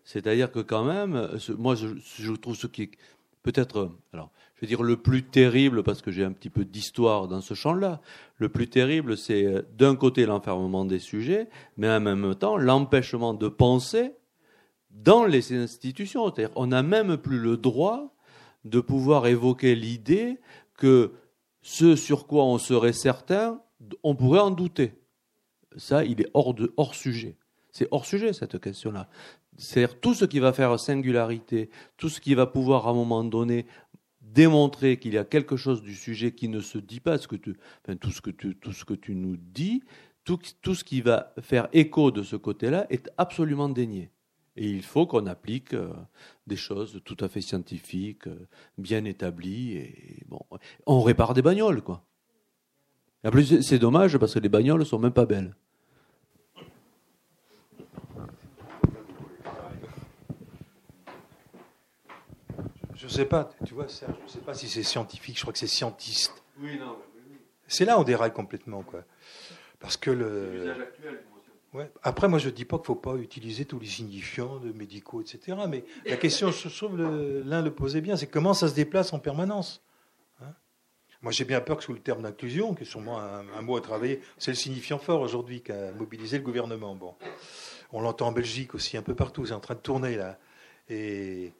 C'est-à-dire 0.04 0.52
que 0.52 0.60
quand 0.60 0.84
même, 0.84 1.30
moi 1.58 1.76
je, 1.76 2.32
trouve 2.34 2.56
ce 2.56 2.68
qui 2.68 2.84
est 2.84 2.92
peut-être, 3.42 3.92
alors 4.12 4.32
vais 4.64 4.68
dire 4.68 4.84
le 4.84 4.98
plus 4.98 5.24
terrible, 5.24 5.84
parce 5.84 6.02
que 6.02 6.12
j'ai 6.12 6.24
un 6.24 6.32
petit 6.32 6.50
peu 6.50 6.66
d'histoire 6.66 7.28
dans 7.28 7.42
ce 7.42 7.54
champ-là, 7.54 8.02
le 8.38 8.50
plus 8.50 8.70
terrible, 8.70 9.18
c'est 9.18 9.46
euh, 9.46 9.62
d'un 9.78 9.96
côté 9.96 10.26
l'enfermement 10.26 10.86
des 10.86 11.00
sujets, 11.00 11.50
mais 11.78 11.90
en 11.90 12.00
même 12.00 12.36
temps 12.36 12.58
l'empêchement 12.58 13.34
de 13.34 13.48
penser 13.48 14.14
dans 14.90 15.26
les 15.26 15.54
institutions. 15.54 16.26
C'est-à-dire 16.26 16.54
on 16.56 16.68
n'a 16.68 16.84
même 16.84 17.18
plus 17.18 17.40
le 17.40 17.58
droit 17.58 18.16
de 18.64 18.80
pouvoir 18.80 19.28
évoquer 19.28 19.76
l'idée 19.76 20.40
que 20.78 21.12
ce 21.62 21.96
sur 21.96 22.28
quoi 22.28 22.46
on 22.46 22.58
serait 22.58 22.94
certain, 22.94 23.62
on 24.04 24.16
pourrait 24.16 24.40
en 24.40 24.52
douter. 24.52 24.94
Ça, 25.76 26.06
il 26.06 26.22
est 26.22 26.30
hors, 26.34 26.54
de, 26.54 26.74
hors 26.78 26.96
sujet. 26.96 27.38
C'est 27.72 27.88
hors 27.92 28.06
sujet 28.06 28.34
cette 28.34 28.60
question-là. 28.60 29.10
C'est-à-dire 29.58 30.00
tout 30.00 30.14
ce 30.14 30.26
qui 30.26 30.40
va 30.40 30.54
faire 30.54 30.80
singularité, 30.80 31.70
tout 31.98 32.10
ce 32.10 32.20
qui 32.20 32.34
va 32.34 32.48
pouvoir 32.48 32.88
à 32.88 32.92
un 32.92 32.94
moment 32.94 33.24
donné 33.24 33.66
démontrer 34.34 34.98
qu'il 34.98 35.14
y 35.14 35.18
a 35.18 35.24
quelque 35.24 35.58
chose 35.58 35.82
du 35.82 35.96
sujet 35.96 36.32
qui 36.34 36.48
ne 36.48 36.60
se 36.60 36.78
dit 36.78 37.00
pas, 37.00 37.18
ce 37.18 37.28
que 37.28 37.36
tu, 37.36 37.56
tout, 38.00 38.12
ce 38.12 38.22
que 38.22 38.32
tu, 38.32 38.56
tout 38.56 38.74
ce 38.74 38.86
que 38.86 38.94
tu 38.94 39.16
nous 39.16 39.38
dis, 39.38 39.84
tout, 40.24 40.40
tout 40.62 40.76
ce 40.76 40.84
qui 40.84 41.02
va 41.02 41.34
faire 41.42 41.68
écho 41.74 42.12
de 42.12 42.24
ce 42.24 42.36
côté-là 42.36 42.88
est 42.90 43.10
absolument 43.18 43.70
dénié. 43.70 44.10
Et 44.56 44.70
il 44.70 44.84
faut 44.84 45.08
qu'on 45.08 45.26
applique 45.26 45.74
euh, 45.74 45.92
des 46.46 46.56
choses 46.56 47.02
tout 47.04 47.18
à 47.20 47.28
fait 47.28 47.42
scientifiques, 47.42 48.28
euh, 48.28 48.48
bien 48.78 49.04
établies. 49.06 49.74
Et 49.74 50.24
bon, 50.28 50.42
on 50.86 51.02
répare 51.02 51.34
des 51.34 51.42
bagnoles, 51.42 51.82
quoi. 51.82 52.06
en 53.26 53.32
plus, 53.32 53.62
c'est 53.62 53.80
dommage 53.80 54.18
parce 54.18 54.36
que 54.36 54.40
les 54.40 54.50
bagnoles 54.50 54.86
sont 54.86 55.00
même 55.00 55.14
pas 55.14 55.26
belles. 55.26 55.56
Je 63.04 63.10
ne 63.10 63.12
sais 63.12 63.26
pas, 63.26 63.50
tu 63.66 63.74
vois, 63.74 63.90
Serge, 63.90 64.16
je 64.20 64.24
ne 64.24 64.30
sais 64.30 64.40
pas 64.40 64.54
si 64.54 64.70
c'est 64.70 64.82
scientifique, 64.82 65.36
je 65.36 65.42
crois 65.42 65.52
que 65.52 65.60
c'est 65.60 65.68
scientiste. 65.68 66.42
Oui, 66.58 66.80
non, 66.80 66.98
C'est 67.68 67.84
là 67.84 67.98
où 67.98 68.02
on 68.02 68.06
déraille 68.06 68.32
complètement, 68.32 68.82
quoi. 68.82 69.04
Parce 69.82 69.98
que 69.98 70.10
le. 70.10 70.74
Ouais. 71.74 71.92
Après, 72.02 72.30
moi, 72.30 72.40
je 72.40 72.48
ne 72.48 72.54
dis 72.54 72.64
pas 72.64 72.78
qu'il 72.78 72.84
ne 72.84 72.86
faut 72.86 72.96
pas 72.96 73.16
utiliser 73.16 73.66
tous 73.66 73.78
les 73.78 73.88
signifiants 73.88 74.58
de 74.58 74.72
médicaux, 74.72 75.20
etc. 75.20 75.58
Mais 75.68 75.84
la 76.06 76.16
question, 76.16 76.50
je 76.50 76.70
trouve, 76.70 76.98
l'un 76.98 77.62
le 77.62 77.72
posait 77.72 78.00
bien, 78.00 78.16
c'est 78.16 78.28
comment 78.28 78.54
ça 78.54 78.70
se 78.70 78.74
déplace 78.74 79.12
en 79.12 79.20
permanence. 79.20 79.84
Hein 80.40 80.54
moi, 81.22 81.34
j'ai 81.34 81.44
bien 81.44 81.60
peur 81.60 81.76
que 81.76 81.84
sous 81.84 81.92
le 81.92 82.00
terme 82.00 82.22
d'inclusion, 82.22 82.74
qui 82.74 82.84
est 82.84 82.86
sûrement 82.86 83.20
un, 83.20 83.46
un, 83.50 83.62
mot 83.62 83.76
à 83.76 83.82
travailler, 83.82 84.22
c'est 84.38 84.52
le 84.52 84.56
signifiant 84.56 84.98
fort 84.98 85.20
aujourd'hui 85.20 85.62
qui 85.62 85.74
a 85.74 85.92
mobilisé 85.92 86.38
le 86.38 86.44
gouvernement. 86.46 86.96
Bon, 86.96 87.16
on 87.92 88.00
l'entend 88.00 88.28
en 88.28 88.32
Belgique 88.32 88.76
aussi, 88.76 88.96
un 88.96 89.02
peu 89.02 89.14
partout, 89.14 89.46
c'est 89.46 89.54
en 89.54 89.60
train 89.60 89.76
de 89.76 89.82
tourner 89.82 90.16
là. 90.16 90.40
Et 90.88 91.52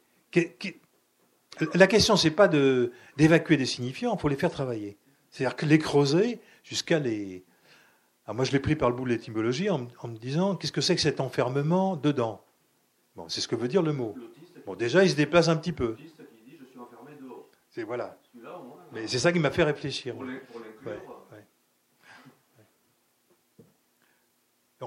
la 1.74 1.86
question, 1.86 2.16
c'est 2.16 2.30
pas 2.30 2.48
de, 2.48 2.92
d'évacuer 3.16 3.56
des 3.56 3.66
signifiants, 3.66 4.14
il 4.14 4.20
faut 4.20 4.28
les 4.28 4.36
faire 4.36 4.50
travailler. 4.50 4.96
C'est-à-dire 5.30 5.56
que 5.56 5.66
les 5.66 5.78
creuser 5.78 6.40
jusqu'à 6.62 6.98
les. 6.98 7.44
Alors 8.26 8.36
moi, 8.36 8.44
je 8.44 8.52
l'ai 8.52 8.60
pris 8.60 8.76
par 8.76 8.88
le 8.88 8.96
bout 8.96 9.04
de 9.04 9.10
l'étymologie 9.10 9.68
en, 9.68 9.78
me 9.78 10.16
disant 10.16 10.56
qu'est-ce 10.56 10.72
que 10.72 10.80
c'est 10.80 10.94
que 10.94 11.00
cet 11.00 11.20
enfermement 11.20 11.96
dedans? 11.96 12.42
Bon, 13.16 13.28
c'est 13.28 13.40
ce 13.40 13.48
que 13.48 13.56
veut 13.56 13.68
dire 13.68 13.82
le 13.82 13.92
mot. 13.92 14.14
Bon, 14.66 14.74
déjà, 14.74 15.04
il 15.04 15.10
se 15.10 15.16
déplace 15.16 15.48
un 15.48 15.56
petit 15.56 15.72
peu. 15.72 15.96
C'est 17.70 17.82
voilà. 17.82 18.16
Mais 18.92 19.06
c'est 19.08 19.18
ça 19.18 19.32
qui 19.32 19.40
m'a 19.40 19.50
fait 19.50 19.64
réfléchir. 19.64 20.14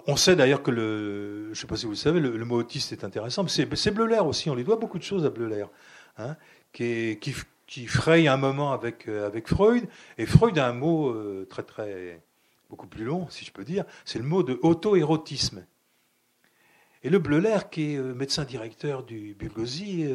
On 0.06 0.15
sait 0.15 0.35
d'ailleurs 0.35 0.61
que 0.61 0.72
le, 0.72 1.45
je 1.45 1.49
ne 1.49 1.56
sais 1.56 1.68
pas 1.68 1.76
si 1.76 1.85
vous 1.85 1.91
le 1.91 1.98
savez, 1.98 2.19
le, 2.19 2.45
mot 2.45 2.57
autiste 2.57 2.91
est 2.91 3.03
intéressant. 3.03 3.48
C'est, 3.48 3.73
c'est 3.76 3.91
Bleuler 3.91 4.19
aussi. 4.19 4.49
On 4.49 4.56
lui 4.56 4.64
doit 4.64 4.76
beaucoup 4.76 4.98
de 4.98 5.03
choses 5.03 5.26
à 5.26 5.30
Bleuler. 5.30 5.65
Hein 6.18 6.35
qui, 6.77 7.33
qui, 7.65 7.87
fraye 7.87 8.27
un 8.27 8.37
moment 8.37 8.71
avec, 8.71 9.07
euh, 9.07 9.25
avec 9.25 9.47
Freud. 9.47 9.87
Et 10.17 10.25
Freud 10.25 10.57
a 10.57 10.67
un 10.67 10.73
mot 10.73 11.09
euh, 11.09 11.47
très, 11.49 11.63
très, 11.63 12.21
beaucoup 12.69 12.87
plus 12.87 13.03
long, 13.03 13.27
si 13.29 13.45
je 13.45 13.51
peux 13.51 13.63
dire, 13.63 13.83
c'est 14.05 14.19
le 14.19 14.25
mot 14.25 14.43
de 14.43 14.59
auto-érotisme. 14.61 15.65
Et 17.03 17.09
le 17.09 17.19
Bleuler, 17.19 17.59
qui 17.71 17.93
est 17.93 17.97
euh, 17.97 18.13
médecin 18.13 18.43
directeur 18.43 19.03
du 19.03 19.35
Bulgosi, 19.37 20.07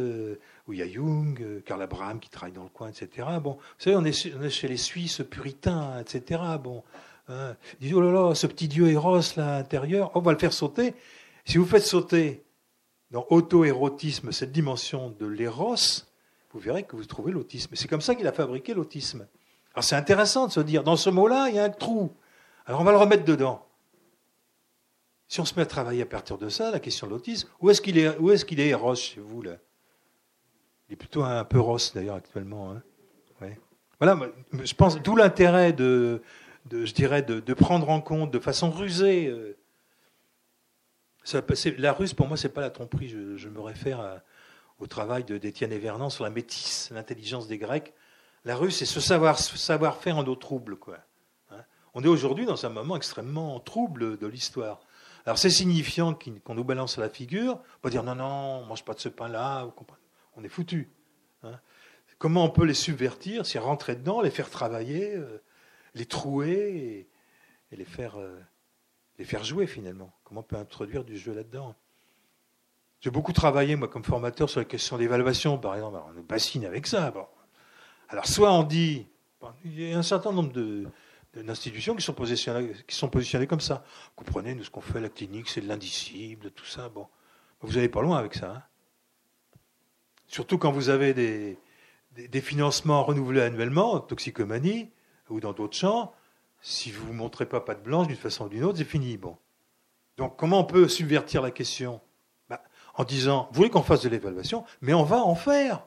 où 0.68 0.72
il 0.72 0.78
y 0.78 0.82
a 0.82 0.88
Jung, 0.88 1.62
Karl 1.64 1.82
Abraham 1.82 2.20
qui 2.20 2.30
travaille 2.30 2.52
dans 2.52 2.64
le 2.64 2.68
coin, 2.68 2.88
etc. 2.88 3.28
Bon, 3.42 3.54
vous 3.54 3.60
savez, 3.78 3.96
on 3.96 4.04
est, 4.04 4.26
est 4.26 4.50
chez 4.50 4.68
les 4.68 4.76
Suisses 4.76 5.22
puritains, 5.28 5.98
etc. 6.00 6.42
Bon, 6.62 6.84
hein, 7.28 7.56
il 7.80 7.88
dit, 7.88 7.94
oh 7.94 8.00
là 8.00 8.12
là, 8.12 8.34
ce 8.34 8.46
petit 8.46 8.68
dieu 8.68 8.88
Eros, 8.88 9.20
là, 9.36 9.56
intérieur, 9.56 10.12
on 10.14 10.20
va 10.20 10.32
le 10.32 10.38
faire 10.38 10.52
sauter. 10.52 10.94
Si 11.44 11.58
vous 11.58 11.66
faites 11.66 11.82
sauter 11.82 12.44
dans 13.10 13.26
auto-érotisme 13.30 14.30
cette 14.30 14.52
dimension 14.52 15.10
de 15.18 15.26
l'éros, 15.26 15.76
vous 16.52 16.60
verrez 16.60 16.82
que 16.84 16.96
vous 16.96 17.04
trouvez 17.04 17.32
l'autisme. 17.32 17.74
C'est 17.74 17.88
comme 17.88 18.00
ça 18.00 18.14
qu'il 18.14 18.26
a 18.26 18.32
fabriqué 18.32 18.74
l'autisme. 18.74 19.26
Alors 19.74 19.84
c'est 19.84 19.96
intéressant 19.96 20.46
de 20.46 20.52
se 20.52 20.60
dire, 20.60 20.84
dans 20.84 20.96
ce 20.96 21.10
mot-là, 21.10 21.48
il 21.48 21.56
y 21.56 21.58
a 21.58 21.64
un 21.64 21.70
trou. 21.70 22.12
Alors 22.66 22.80
on 22.80 22.84
va 22.84 22.92
le 22.92 22.98
remettre 22.98 23.24
dedans. 23.24 23.66
Si 25.28 25.40
on 25.40 25.44
se 25.44 25.54
met 25.54 25.62
à 25.62 25.66
travailler 25.66 26.02
à 26.02 26.06
partir 26.06 26.36
de 26.36 26.48
ça, 26.50 26.70
la 26.70 26.78
question 26.78 27.06
de 27.06 27.12
l'autisme, 27.12 27.48
où 27.60 27.70
est-ce 27.70 27.80
qu'il 27.80 27.98
est, 27.98 28.18
où 28.18 28.30
est, 28.30 28.44
qu'il 28.44 28.60
est 28.60 28.74
Ross 28.74 29.00
chez 29.00 29.20
vous 29.20 29.40
là? 29.40 29.56
Il 30.88 30.92
est 30.92 30.96
plutôt 30.96 31.22
un 31.22 31.44
peu 31.44 31.58
Ross 31.58 31.94
d'ailleurs 31.94 32.16
actuellement. 32.16 32.72
Hein 32.72 32.82
voilà, 34.02 34.18
je 34.64 34.74
pense 34.74 35.00
d'où 35.00 35.14
l'intérêt 35.14 35.72
de, 35.72 36.22
je 36.72 36.92
dirais, 36.92 37.22
de, 37.22 37.54
prendre 37.54 37.88
en 37.88 38.00
compte 38.00 38.32
de 38.32 38.40
façon 38.40 38.70
rusée. 38.70 39.28
Euh, 39.28 39.56
la 41.78 41.92
ruse, 41.92 42.12
pour 42.12 42.26
moi, 42.26 42.36
c'est 42.36 42.48
pas 42.48 42.62
la 42.62 42.70
tromperie. 42.70 43.08
Je, 43.08 43.48
me 43.48 43.60
réfère 43.60 44.20
au 44.82 44.88
travail 44.88 45.22
d'Étienne 45.22 45.72
Vernon 45.78 46.10
sur 46.10 46.24
la 46.24 46.30
métisse, 46.30 46.90
l'intelligence 46.90 47.46
des 47.46 47.56
Grecs. 47.56 47.94
La 48.44 48.56
ruse, 48.56 48.76
c'est 48.76 48.84
ce 48.84 48.98
savoir, 48.98 49.38
savoir 49.38 49.96
faire 49.98 50.16
en 50.16 50.24
eau 50.26 50.34
trouble. 50.34 50.76
Hein. 51.50 51.56
On 51.94 52.02
est 52.02 52.08
aujourd'hui 52.08 52.46
dans 52.46 52.66
un 52.66 52.68
moment 52.68 52.96
extrêmement 52.96 53.60
trouble 53.60 54.18
de 54.18 54.26
l'histoire. 54.26 54.80
Alors 55.24 55.38
c'est 55.38 55.50
signifiant 55.50 56.14
qu'on 56.14 56.56
nous 56.56 56.64
balance 56.64 56.98
à 56.98 57.00
la 57.00 57.08
figure, 57.08 57.60
va 57.84 57.90
dire 57.90 58.02
non, 58.02 58.16
non, 58.16 58.62
on 58.62 58.66
mange 58.66 58.84
pas 58.84 58.94
de 58.94 58.98
ce 58.98 59.08
pain-là, 59.08 59.72
on 60.34 60.42
est 60.42 60.48
foutu. 60.48 60.90
Hein. 61.44 61.60
Comment 62.18 62.44
on 62.44 62.50
peut 62.50 62.64
les 62.64 62.74
subvertir, 62.74 63.46
s'y 63.46 63.58
rentrer 63.58 63.94
dedans, 63.94 64.20
les 64.20 64.30
faire 64.30 64.50
travailler, 64.50 65.14
euh, 65.14 65.40
les 65.94 66.06
trouer 66.06 67.06
et, 67.70 67.86
euh, 68.00 68.40
les 69.18 69.24
faire 69.24 69.44
jouer 69.44 69.68
finalement 69.68 70.12
Comment 70.24 70.40
on 70.40 70.44
peut 70.44 70.56
introduire 70.56 71.04
du 71.04 71.16
jeu 71.16 71.32
là-dedans? 71.32 71.76
J'ai 73.02 73.10
beaucoup 73.10 73.32
travaillé, 73.32 73.74
moi, 73.74 73.88
comme 73.88 74.04
formateur, 74.04 74.48
sur 74.48 74.60
la 74.60 74.64
question 74.64 74.96
d'évaluation, 74.96 75.58
par 75.58 75.74
exemple. 75.74 75.98
on 76.08 76.12
nous 76.12 76.22
bassine 76.22 76.64
avec 76.64 76.86
ça. 76.86 77.10
Bon. 77.10 77.26
Alors, 78.08 78.26
soit 78.26 78.52
on 78.52 78.62
dit, 78.62 79.08
il 79.64 79.80
y 79.80 79.92
a 79.92 79.98
un 79.98 80.04
certain 80.04 80.30
nombre 80.30 80.52
d'institutions 81.34 81.96
qui 81.96 82.04
sont 82.04 82.14
positionnées, 82.14 83.46
comme 83.48 83.60
ça. 83.60 83.84
Vous 84.04 84.24
comprenez, 84.24 84.54
nous, 84.54 84.62
ce 84.62 84.70
qu'on 84.70 84.80
fait 84.80 85.00
la 85.00 85.08
clinique, 85.08 85.48
c'est 85.48 85.60
de 85.60 85.66
l'indicible, 85.66 86.52
tout 86.52 86.64
ça. 86.64 86.88
Bon, 86.90 87.08
vous 87.60 87.72
n'allez 87.72 87.88
pas 87.88 88.02
loin 88.02 88.18
avec 88.18 88.34
ça. 88.34 88.52
Hein. 88.52 88.62
Surtout 90.28 90.56
quand 90.56 90.70
vous 90.70 90.88
avez 90.88 91.12
des, 91.12 92.40
financements 92.40 93.02
renouvelés 93.02 93.40
annuellement, 93.40 93.94
en 93.94 94.00
toxicomanie 94.00 94.90
ou 95.28 95.40
dans 95.40 95.52
d'autres 95.52 95.76
champs. 95.76 96.14
Si 96.60 96.92
vous 96.92 97.08
ne 97.08 97.18
montrez 97.18 97.46
pas 97.46 97.60
pas 97.60 97.74
de 97.74 97.82
blanche 97.82 98.06
d'une 98.06 98.16
façon 98.16 98.46
ou 98.46 98.48
d'une 98.48 98.62
autre, 98.62 98.78
c'est 98.78 98.84
fini. 98.84 99.16
Bon. 99.16 99.36
Donc, 100.18 100.36
comment 100.36 100.60
on 100.60 100.64
peut 100.64 100.86
subvertir 100.86 101.42
la 101.42 101.50
question? 101.50 102.00
En 102.94 103.04
disant, 103.04 103.48
vous 103.50 103.56
voulez 103.56 103.70
qu'on 103.70 103.82
fasse 103.82 104.02
de 104.02 104.08
l'évaluation, 104.08 104.64
mais 104.80 104.92
on 104.92 105.04
va 105.04 105.18
en 105.18 105.34
faire 105.34 105.82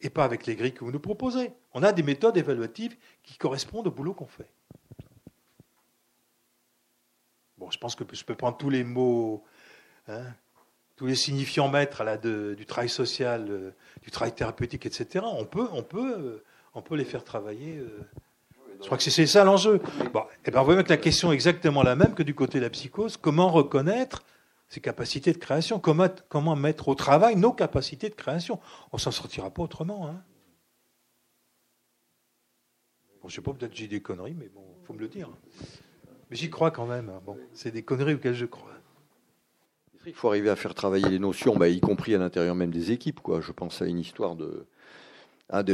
et 0.00 0.10
pas 0.10 0.24
avec 0.24 0.46
les 0.46 0.56
grilles 0.56 0.74
que 0.74 0.84
vous 0.84 0.92
nous 0.92 1.00
proposez. 1.00 1.52
On 1.72 1.82
a 1.82 1.92
des 1.92 2.02
méthodes 2.02 2.36
évaluatives 2.36 2.96
qui 3.22 3.36
correspondent 3.36 3.88
au 3.88 3.90
boulot 3.90 4.14
qu'on 4.14 4.26
fait. 4.26 4.50
Bon, 7.58 7.70
je 7.70 7.78
pense 7.78 7.96
que 7.96 8.04
je 8.12 8.24
peux 8.24 8.36
prendre 8.36 8.56
tous 8.56 8.70
les 8.70 8.84
mots, 8.84 9.44
hein, 10.06 10.22
tous 10.96 11.06
les 11.06 11.16
signifiants 11.16 11.68
maîtres 11.68 12.04
là, 12.04 12.16
du 12.16 12.64
travail 12.66 12.88
social, 12.88 13.46
euh, 13.50 13.70
du 14.02 14.10
travail 14.10 14.32
thérapeutique, 14.32 14.86
etc. 14.86 15.24
On 15.24 15.44
peut, 15.44 15.68
on 15.72 15.82
peut, 15.82 16.14
euh, 16.16 16.44
on 16.74 16.82
peut 16.82 16.94
les 16.94 17.04
faire 17.04 17.24
travailler. 17.24 17.78
Euh. 17.78 17.88
je 18.80 18.86
crois 18.86 18.96
que 18.96 19.02
c'est 19.02 19.26
ça 19.26 19.42
l'enjeu. 19.42 19.80
Bon, 20.12 20.20
et 20.20 20.24
eh 20.46 20.50
ben, 20.52 20.60
vous 20.60 20.66
voyez 20.66 20.84
que 20.84 20.88
la 20.88 20.96
question 20.96 21.32
est 21.32 21.34
exactement 21.34 21.82
la 21.82 21.96
même 21.96 22.14
que 22.14 22.22
du 22.22 22.34
côté 22.34 22.58
de 22.58 22.64
la 22.64 22.70
psychose. 22.70 23.16
Comment 23.16 23.48
reconnaître 23.48 24.22
ses 24.68 24.80
capacités 24.80 25.32
de 25.32 25.38
création, 25.38 25.80
comment, 25.80 26.56
mettre 26.56 26.88
au 26.88 26.94
travail 26.94 27.36
nos 27.36 27.52
capacités 27.52 28.10
de 28.10 28.14
création? 28.14 28.60
On 28.92 28.98
s'en 28.98 29.10
sortira 29.10 29.50
pas 29.50 29.62
autrement. 29.62 30.08
Hein. 30.08 30.22
Bon, 33.22 33.28
je 33.28 33.36
sais 33.36 33.42
pas, 33.42 33.52
peut-être 33.52 33.74
j'ai 33.74 33.88
des 33.88 34.02
conneries, 34.02 34.34
mais 34.34 34.48
bon, 34.48 34.62
faut 34.84 34.92
me 34.92 35.00
le 35.00 35.08
dire. 35.08 35.30
Mais 36.30 36.36
j'y 36.36 36.50
crois 36.50 36.70
quand 36.70 36.86
même. 36.86 37.08
Hein. 37.08 37.20
Bon, 37.24 37.36
c'est 37.54 37.70
des 37.70 37.82
conneries 37.82 38.14
auxquelles 38.14 38.34
je 38.34 38.46
crois. 38.46 38.72
Il 40.06 40.14
faut 40.14 40.28
arriver 40.28 40.48
à 40.48 40.56
faire 40.56 40.74
travailler 40.74 41.08
les 41.08 41.18
notions, 41.18 41.56
bah, 41.56 41.68
y 41.68 41.80
compris 41.80 42.14
à 42.14 42.18
l'intérieur 42.18 42.54
même 42.54 42.70
des 42.70 42.92
équipes. 42.92 43.20
Quoi. 43.20 43.40
Je 43.40 43.52
pense 43.52 43.82
à 43.82 43.86
une 43.86 43.98
histoire 43.98 44.36
de, 44.36 44.66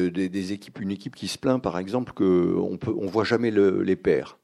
des 0.08 0.52
équipes, 0.52 0.80
une 0.80 0.90
équipe 0.90 1.14
qui 1.14 1.28
se 1.28 1.38
plaint, 1.38 1.62
par 1.62 1.78
exemple, 1.78 2.12
qu'on 2.12 2.24
ne 2.24 2.90
on 2.90 3.06
voit 3.06 3.24
jamais 3.24 3.50
les 3.50 3.96
pères. 3.96 4.38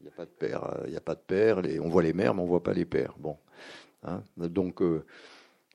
Il 0.00 0.04
n'y 0.04 0.08
a 0.08 0.12
pas 0.12 0.24
de 0.24 0.30
père, 0.30 0.80
il 0.86 0.92
y 0.92 0.96
a 0.96 1.00
pas 1.00 1.14
de 1.14 1.20
père. 1.20 1.60
on 1.82 1.88
voit 1.88 2.02
les 2.02 2.12
mères, 2.12 2.34
mais 2.34 2.40
on 2.40 2.46
voit 2.46 2.62
pas 2.62 2.72
les 2.72 2.86
pères. 2.86 3.14
Bon, 3.18 3.36
Hein. 4.04 4.22
Donc, 4.36 4.82
euh, 4.82 5.04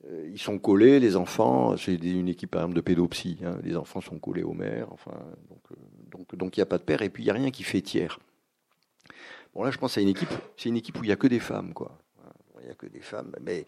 euh, 0.10 0.30
ils 0.32 0.40
sont 0.40 0.60
collés, 0.60 1.00
les 1.00 1.16
enfants. 1.16 1.78
C'est 1.78 1.96
une 1.96 2.28
équipe, 2.30 2.52
par 2.52 2.62
exemple, 2.62 2.76
de 2.76 2.82
pédopsie. 2.82 3.38
Hein. 3.44 3.58
Les 3.64 3.76
enfants 3.76 4.02
sont 4.02 4.20
collés 4.20 4.44
aux 4.44 4.54
mères. 4.54 4.88
Enfin, 4.92 5.18
donc, 5.50 5.62
euh, 5.72 5.76
donc, 6.12 6.36
donc, 6.36 6.58
il 6.58 6.60
n'y 6.60 6.64
a 6.64 6.68
pas 6.68 6.78
de 6.78 6.84
père. 6.84 7.02
Et 7.02 7.10
puis, 7.10 7.24
il 7.24 7.26
n'y 7.26 7.32
a 7.32 7.36
rien 7.36 7.52
qui 7.52 7.64
fait 7.64 7.82
tiers. 7.82 8.20
Bon, 9.54 9.64
là, 9.64 9.72
je 9.72 9.78
pense 9.78 9.98
à 9.98 10.02
une 10.02 10.10
équipe. 10.10 10.30
C'est 10.58 10.70
une 10.70 10.78
équipe 10.78 11.00
où 11.00 11.04
il 11.04 11.08
n'y 11.08 11.14
a 11.14 11.18
que 11.18 11.28
des 11.28 11.40
femmes, 11.40 11.74
quoi. 11.74 11.98
Il 12.62 12.70
n'y 12.70 12.72
a 12.72 12.76
que 12.76 12.88
des 12.88 13.02
femmes. 13.02 13.32
Mais 13.42 13.68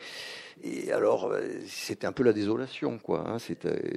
et 0.64 0.92
alors, 0.92 1.32
c'était 1.68 2.08
un 2.08 2.12
peu 2.12 2.24
la 2.24 2.34
désolation, 2.34 2.98
quoi. 2.98 3.30
Hein. 3.30 3.38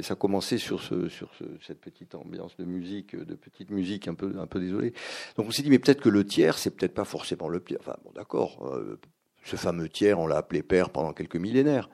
ça 0.02 0.14
commençait 0.14 0.58
sur, 0.58 0.82
ce, 0.82 1.08
sur 1.08 1.30
cette 1.66 1.80
petite 1.80 2.14
ambiance 2.14 2.54
de 2.58 2.64
musique, 2.66 3.16
de 3.16 3.34
petite 3.34 3.70
musique 3.70 4.08
un 4.08 4.14
peu, 4.14 4.34
un 4.38 4.46
peu 4.46 4.60
désolée. 4.60 4.92
Donc, 5.36 5.46
on 5.46 5.50
s'est 5.50 5.62
dit, 5.62 5.70
mais 5.70 5.78
peut-être 5.78 6.02
que 6.02 6.10
le 6.10 6.26
tiers, 6.26 6.58
c'est 6.58 6.76
peut-être 6.76 6.92
pas 6.92 7.06
forcément 7.06 7.48
le 7.48 7.60
pire. 7.60 7.78
Enfin, 7.80 7.96
bon, 8.04 8.10
d'accord. 8.14 8.78
Ce 9.42 9.56
fameux 9.56 9.88
tiers, 9.88 10.18
on 10.18 10.26
l'a 10.26 10.38
appelé 10.38 10.62
père 10.62 10.90
pendant 10.90 11.12
quelques 11.12 11.36
millénaires. 11.36 11.88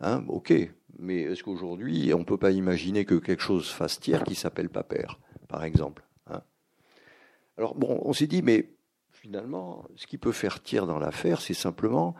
Hein, 0.00 0.24
ok, 0.28 0.52
mais 0.98 1.22
est-ce 1.22 1.42
qu'aujourd'hui, 1.42 2.12
on 2.14 2.20
ne 2.20 2.24
peut 2.24 2.36
pas 2.36 2.50
imaginer 2.50 3.04
que 3.04 3.14
quelque 3.14 3.42
chose 3.42 3.68
fasse 3.68 4.00
tiers 4.00 4.24
qui 4.24 4.34
s'appelle 4.34 4.68
pas 4.68 4.82
père, 4.82 5.18
par 5.48 5.64
exemple 5.64 6.04
hein? 6.28 6.42
Alors, 7.56 7.74
bon, 7.74 8.00
on 8.04 8.12
s'est 8.12 8.26
dit, 8.26 8.42
mais 8.42 8.70
finalement, 9.12 9.84
ce 9.96 10.06
qui 10.06 10.18
peut 10.18 10.32
faire 10.32 10.62
tiers 10.62 10.86
dans 10.86 10.98
l'affaire, 10.98 11.40
c'est 11.40 11.54
simplement 11.54 12.14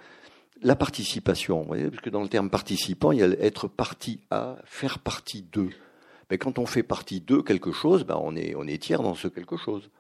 la 0.63 0.77
participation. 0.77 1.65
Parce 1.65 2.03
que 2.03 2.11
dans 2.11 2.23
le 2.23 2.29
terme 2.29 2.51
participant, 2.51 3.13
il 3.13 3.19
y 3.19 3.23
a 3.23 3.29
être 3.29 3.69
partie 3.69 4.21
à, 4.31 4.57
faire 4.65 4.99
partie 4.99 5.47
de. 5.53 5.69
Mais 6.31 6.39
quand 6.39 6.59
on 6.59 6.67
fait 6.67 6.83
partie 6.83 7.21
de 7.21 7.41
quelque 7.41 7.73
chose, 7.73 8.05
ben 8.05 8.19
on, 8.21 8.37
est, 8.37 8.83
tiers 8.83 9.03
dans 9.03 9.15
ce 9.15 9.29
quelque 9.29 9.57
chose. 9.57 9.91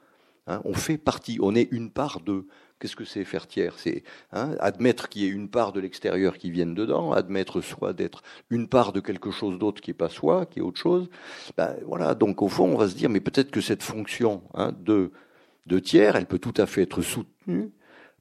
Hein 0.47 0.61
on 0.65 0.75
fait 0.75 0.99
partie, 0.99 1.39
on 1.41 1.55
est 1.55 1.69
une 1.71 1.91
part 1.91 2.21
de. 2.21 2.47
Qu'est-ce 2.79 2.97
que 2.97 3.05
c'est 3.05 3.25
faire 3.25 3.49
tiers? 3.49 3.75
C'est 3.77 4.05
hein, 4.33 4.55
admettre 4.61 5.09
qu'il 5.09 5.23
y 5.23 5.27
ait 5.27 5.31
une 5.31 5.49
part 5.49 5.73
de 5.73 5.81
l'extérieur 5.81 6.39
qui 6.39 6.51
vienne 6.51 6.75
dedans, 6.75 7.13
admettre 7.13 7.61
soit 7.61 7.93
d'être 7.93 8.23
une 8.51 8.69
part 8.69 8.93
de 8.93 9.01
quelque 9.01 9.33
chose 9.33 9.59
d'autre 9.59 9.81
qui 9.81 9.91
n'est 9.91 9.95
pas 9.95 10.09
soi, 10.09 10.47
qui 10.47 10.61
est 10.61 10.63
autre 10.63 10.81
chose. 10.81 11.09
Ben, 11.57 11.77
voilà. 11.87 12.15
Donc 12.15 12.41
au 12.41 12.49
fond, 12.49 12.73
on 12.73 12.77
va 12.77 12.89
se 12.89 12.95
dire, 12.95 13.11
mais 13.11 13.21
peut-être 13.21 13.51
que 13.51 13.61
cette 13.61 13.83
fonction 13.83 14.43
hein, 14.55 14.73
de, 14.79 15.11
de 15.67 15.79
tiers, 15.81 16.15
elle 16.15 16.27
peut 16.27 16.39
tout 16.39 16.55
à 16.57 16.67
fait 16.67 16.83
être 16.83 17.03
soutenue 17.03 17.73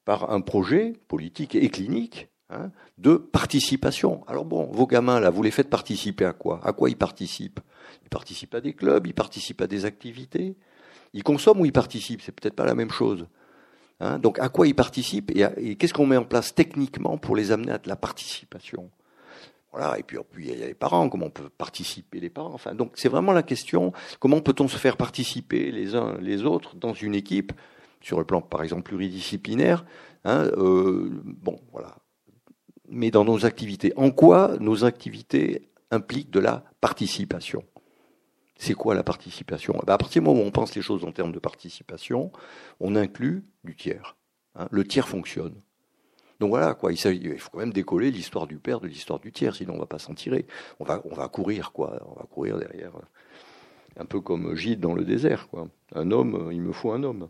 par 0.06 0.32
un 0.32 0.42
projet 0.42 0.94
politique 1.08 1.54
et 1.54 1.70
clinique 1.70 2.30
hein, 2.50 2.72
de 2.98 3.16
participation. 3.16 4.24
Alors 4.26 4.46
bon, 4.46 4.66
vos 4.72 4.88
gamins 4.88 5.20
là, 5.20 5.30
vous 5.30 5.44
les 5.44 5.52
faites 5.52 5.70
participer 5.70 6.26
à 6.26 6.34
quoi? 6.34 6.62
À 6.64 6.74
quoi 6.74 6.90
ils 6.90 6.98
participent? 6.98 7.60
Ils 8.04 8.10
participent 8.10 8.56
à 8.56 8.62
des 8.62 8.74
clubs, 8.74 9.06
ils 9.06 9.14
participent 9.14 9.62
à 9.62 9.68
des 9.68 9.86
activités? 9.86 10.56
Ils 11.14 11.24
consomment 11.24 11.62
ou 11.62 11.66
ils 11.66 11.74
participent? 11.74 12.22
C'est 12.22 12.32
peut-être 12.32 12.56
pas 12.56 12.66
la 12.66 12.76
même 12.76 12.92
chose. 12.92 13.28
Hein, 14.00 14.20
donc 14.20 14.38
à 14.40 14.50
quoi 14.50 14.68
ils 14.68 14.76
participent 14.76 15.32
et, 15.36 15.76
qu'est-ce 15.76 15.94
qu'on 15.94 16.06
met 16.06 16.18
en 16.18 16.24
place 16.24 16.54
techniquement 16.54 17.18
pour 17.18 17.36
les 17.36 17.52
amener 17.52 17.72
à 17.72 17.78
de 17.80 17.90
la 17.90 17.96
participation? 17.96 18.92
Voilà, 19.72 20.00
et 20.00 20.04
puis, 20.04 20.18
il 20.40 20.60
y 20.60 20.64
a 20.64 20.68
les 20.68 20.74
parents, 20.74 21.10
comment 21.10 21.28
on 21.28 21.32
peut 21.32 21.50
participer 21.50 22.20
les 22.20 22.30
parents. 22.30 22.54
Enfin, 22.54 22.74
donc 22.74 22.94
c'est 22.96 23.10
vraiment 23.10 23.34
la 23.34 23.44
question 23.44 23.92
comment 24.20 24.40
peut-on 24.40 24.68
se 24.68 24.78
faire 24.78 24.98
participer 24.98 25.72
les 25.72 25.96
uns 25.96 26.18
les 26.22 26.44
autres 26.44 26.76
dans 26.76 26.94
une 26.94 27.16
équipe 27.16 27.54
sur 28.02 28.20
le 28.20 28.26
plan, 28.26 28.42
par 28.42 28.64
exemple, 28.64 28.84
pluridisciplinaire. 28.84 29.86
Hein, 30.24 30.50
euh, 30.58 31.22
bon, 31.24 31.60
voilà. 31.72 31.98
Mais 32.90 33.12
dans 33.12 33.26
nos 33.26 33.46
activités, 33.46 33.94
en 33.98 34.12
quoi 34.12 34.56
nos 34.60 34.86
activités 34.86 35.70
impliquent 35.92 36.32
de 36.32 36.40
la 36.40 36.64
participation? 36.80 37.64
C'est 38.58 38.74
quoi 38.74 38.96
la 38.96 39.04
participation? 39.04 39.76
Eh 39.82 39.86
ben, 39.86 39.94
À 39.94 39.98
partir 39.98 40.22
du 40.22 40.28
moment 40.28 40.42
où 40.42 40.46
on 40.46 40.52
pense 40.52 40.76
les 40.76 40.82
choses 40.82 41.04
en 41.04 41.12
termes 41.12 41.32
de 41.32 41.40
participation, 41.40 42.32
on 42.80 42.96
inclut 42.96 43.44
du 43.68 43.76
tiers. 43.76 44.16
Hein. 44.56 44.68
le 44.72 44.84
tiers 44.84 45.08
fonctionne. 45.08 45.62
Donc 46.40 46.50
voilà, 46.50 46.74
quoi. 46.74 46.92
Il, 46.92 47.00
il 47.06 47.40
faut 47.40 47.50
quand 47.52 47.60
même 47.60 47.74
décoller 47.74 48.12
l'histoire 48.12 48.48
du 48.48 48.58
père 48.58 48.80
de 48.80 48.88
l'histoire 48.88 49.20
du 49.20 49.32
tiers, 49.32 49.56
sinon 49.56 49.76
on 49.76 49.80
va 49.80 49.86
pas 49.86 50.00
s'en 50.00 50.14
tirer. 50.14 50.46
On 50.80 50.86
va, 50.86 51.02
on 51.06 51.16
va 51.16 51.28
courir, 51.28 51.72
quoi. 51.72 52.00
On 52.06 52.20
va 52.20 52.26
courir 52.26 52.58
derrière. 52.58 52.94
Un 54.00 54.06
peu 54.06 54.22
comme 54.22 54.56
Gide 54.56 54.80
dans 54.80 54.94
le 54.94 55.04
désert, 55.04 55.48
quoi. 55.48 55.68
Un 55.96 56.12
homme, 56.12 56.50
il 56.52 56.62
me 56.62 56.72
faut 56.72 56.92
un 56.92 57.04
homme. 57.04 57.30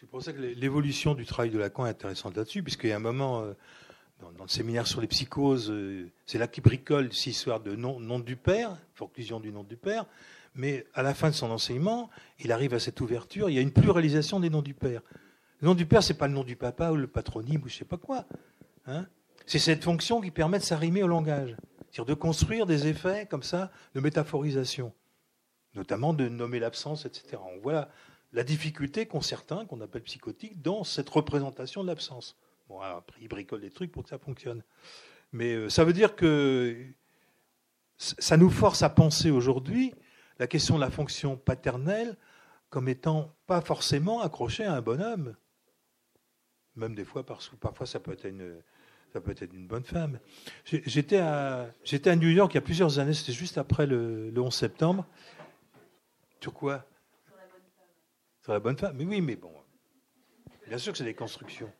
C'est 0.00 0.08
pour 0.08 0.22
ça 0.22 0.32
que 0.32 0.40
l'évolution 0.40 1.14
du 1.14 1.24
travail 1.24 1.50
de 1.50 1.58
Lacan 1.58 1.86
est 1.86 1.90
intéressante 1.90 2.36
là-dessus, 2.36 2.62
puisqu'il 2.62 2.90
y 2.90 2.92
a 2.92 2.96
un 2.96 3.00
moment, 3.00 3.42
euh, 3.42 3.52
dans, 4.20 4.44
le 4.44 4.48
séminaire 4.48 4.86
sur 4.86 5.00
les 5.00 5.06
psychoses, 5.06 5.70
euh, 5.70 6.10
c'est 6.26 6.38
là 6.38 6.48
qu'il 6.48 6.62
bricole 6.62 7.12
cette 7.12 7.26
histoire 7.26 7.60
de 7.60 7.76
nom, 7.76 8.00
nom 8.00 8.18
du 8.18 8.36
père, 8.36 8.76
conclusion 8.98 9.40
du 9.40 9.52
nom 9.52 9.62
du 9.62 9.76
père, 9.76 10.06
mais 10.56 10.86
à 10.94 11.02
la 11.02 11.14
fin 11.14 11.28
de 11.28 11.34
son 11.34 11.50
enseignement, 11.50 12.10
il 12.40 12.50
arrive 12.50 12.74
à 12.74 12.80
cette 12.80 13.00
ouverture, 13.00 13.48
il 13.48 13.54
y 13.54 13.58
a 13.58 13.62
une 13.62 13.72
pluralisation 13.72 14.40
des 14.40 14.50
noms 14.50 14.62
du 14.62 14.74
père. 14.74 15.02
Le 15.60 15.68
nom 15.68 15.74
du 15.74 15.86
père, 15.86 16.02
c'est 16.02 16.14
pas 16.14 16.26
le 16.26 16.34
nom 16.34 16.44
du 16.44 16.56
papa 16.56 16.90
ou 16.90 16.96
le 16.96 17.06
patronyme 17.06 17.62
ou 17.62 17.68
je 17.68 17.76
sais 17.76 17.84
pas 17.84 17.96
quoi. 17.96 18.26
Hein 18.86 19.06
c'est 19.46 19.58
cette 19.58 19.84
fonction 19.84 20.20
qui 20.20 20.30
permet 20.30 20.58
de 20.58 20.64
s'arrimer 20.64 21.02
au 21.02 21.08
langage, 21.08 21.56
c'est-à-dire 21.90 22.04
de 22.04 22.14
construire 22.14 22.66
des 22.66 22.88
effets 22.88 23.26
comme 23.26 23.44
ça 23.44 23.70
de 23.94 24.00
métaphorisation, 24.00 24.92
notamment 25.74 26.12
de 26.12 26.28
nommer 26.28 26.58
l'absence, 26.58 27.06
etc. 27.06 27.38
On 27.54 27.58
voit 27.60 27.88
la 28.32 28.42
difficulté 28.42 29.06
qu'ont 29.06 29.20
certains, 29.20 29.64
qu'on 29.66 29.80
appelle 29.80 30.02
psychotiques, 30.02 30.60
dans 30.60 30.84
cette 30.84 31.08
représentation 31.08 31.82
de 31.82 31.88
l'absence. 31.88 32.36
Bon, 32.68 32.80
après, 32.80 33.18
ils 33.22 33.28
bricolent 33.28 33.60
des 33.60 33.70
trucs 33.70 33.92
pour 33.92 34.02
que 34.02 34.08
ça 34.08 34.18
fonctionne. 34.18 34.62
Mais 35.32 35.54
euh, 35.54 35.68
ça 35.68 35.84
veut 35.84 35.92
dire 35.92 36.16
que 36.16 36.76
ça 37.98 38.36
nous 38.36 38.50
force 38.50 38.82
à 38.82 38.90
penser 38.90 39.30
aujourd'hui 39.30 39.94
la 40.38 40.46
question 40.46 40.76
de 40.76 40.80
la 40.80 40.90
fonction 40.90 41.36
paternelle 41.36 42.16
comme 42.70 42.88
étant 42.88 43.34
pas 43.46 43.60
forcément 43.60 44.20
accrochée 44.22 44.64
à 44.64 44.74
un 44.74 44.80
bonhomme. 44.80 45.34
Même 46.74 46.94
des 46.94 47.04
fois, 47.04 47.24
parfois, 47.24 47.86
ça 47.86 48.00
peut 48.00 48.12
être 48.12 48.26
une, 48.26 48.60
ça 49.12 49.20
peut 49.20 49.30
être 49.30 49.42
une 49.42 49.66
bonne 49.66 49.84
femme. 49.84 50.18
J'étais 50.64 51.18
à, 51.18 51.72
j'étais 51.84 52.10
à 52.10 52.16
New 52.16 52.28
York 52.28 52.52
il 52.52 52.56
y 52.56 52.58
a 52.58 52.62
plusieurs 52.62 52.98
années, 52.98 53.14
c'était 53.14 53.32
juste 53.32 53.56
après 53.56 53.86
le, 53.86 54.32
11 54.36 54.54
septembre. 54.54 55.06
Sur 56.40 56.52
quoi? 56.52 56.84
Sur 57.24 57.36
la 57.36 57.42
bonne 57.46 57.60
femme. 57.76 57.88
Sur 58.42 58.52
la 58.52 58.60
bonne 58.60 58.76
femme. 58.76 58.96
Mais 58.96 59.04
oui, 59.04 59.20
mais 59.22 59.36
bon. 59.36 59.52
Bien 60.68 60.78
sûr 60.78 60.92
que 60.92 60.98
c'est 60.98 61.04
des 61.04 61.14
constructions. 61.14 61.72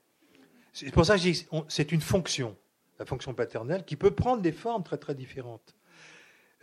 C'est 0.72 0.90
pour 0.92 1.04
ça 1.04 1.18
que 1.18 1.22
c'est 1.68 1.92
une 1.92 2.00
fonction, 2.00 2.56
la 2.98 3.04
fonction 3.04 3.34
paternelle, 3.34 3.84
qui 3.84 3.96
peut 3.96 4.10
prendre 4.10 4.40
des 4.40 4.52
formes 4.52 4.82
très 4.82 4.98
très 4.98 5.14
différentes. 5.14 5.76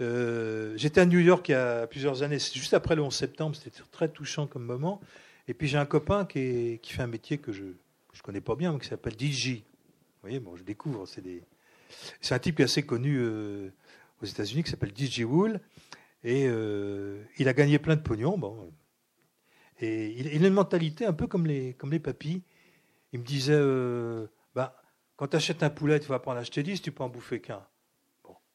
Euh, 0.01 0.73
j'étais 0.75 1.01
à 1.01 1.05
New 1.05 1.19
York 1.19 1.47
il 1.49 1.51
y 1.51 1.55
a 1.55 1.87
plusieurs 1.87 2.23
années, 2.23 2.39
juste 2.39 2.73
après 2.73 2.95
le 2.95 3.03
11 3.03 3.13
septembre, 3.13 3.55
c'était 3.55 3.81
très 3.91 4.09
touchant 4.09 4.47
comme 4.47 4.63
moment. 4.63 5.01
Et 5.47 5.53
puis 5.53 5.67
j'ai 5.67 5.77
un 5.77 5.85
copain 5.85 6.25
qui, 6.25 6.79
fait 6.83 7.01
un 7.01 7.07
métier 7.07 7.37
que 7.37 7.51
je 7.51 7.63
ne 7.63 8.21
connais 8.23 8.41
pas 8.41 8.55
bien, 8.55 8.77
qui 8.79 8.87
s'appelle 8.87 9.13
DJ. 9.19 9.57
Vous 9.57 9.61
voyez, 10.21 10.39
bon, 10.39 10.55
je 10.55 10.63
découvre. 10.63 11.05
C'est 11.05 11.21
des... 11.21 11.43
un 12.31 12.39
type 12.39 12.55
qui 12.55 12.61
est 12.61 12.65
assez 12.65 12.83
connu 12.83 13.17
euh, 13.19 13.69
aux 14.21 14.25
États-Unis 14.25 14.63
qui 14.63 14.71
s'appelle 14.71 14.93
DJ 14.95 15.21
Wool. 15.21 15.59
Et 16.23 16.45
euh, 16.47 17.21
il 17.37 17.49
a 17.49 17.53
gagné 17.53 17.77
plein 17.79 17.97
de 17.97 18.01
pognon. 18.01 18.37
Bon. 18.37 18.71
Et 19.79 20.11
il, 20.17 20.43
a 20.43 20.47
une 20.47 20.53
mentalité 20.53 21.05
un 21.05 21.13
peu 21.13 21.27
comme 21.27 21.45
les, 21.45 21.73
comme 21.73 21.91
les 21.91 21.99
papis. 21.99 22.41
Il 23.11 23.19
me 23.19 23.25
disait 23.25 23.59
bah, 24.55 24.81
quand 25.17 25.27
tu 25.27 25.35
achètes 25.35 25.61
un 25.61 25.69
poulet, 25.69 25.99
tu 25.99 26.07
vas 26.07 26.19
pas 26.19 26.31
en 26.31 26.37
acheter 26.37 26.63
10, 26.63 26.81
tu 26.81 26.91
peux 26.91 27.03
en 27.03 27.09
bouffer 27.09 27.41
qu'un. 27.41 27.63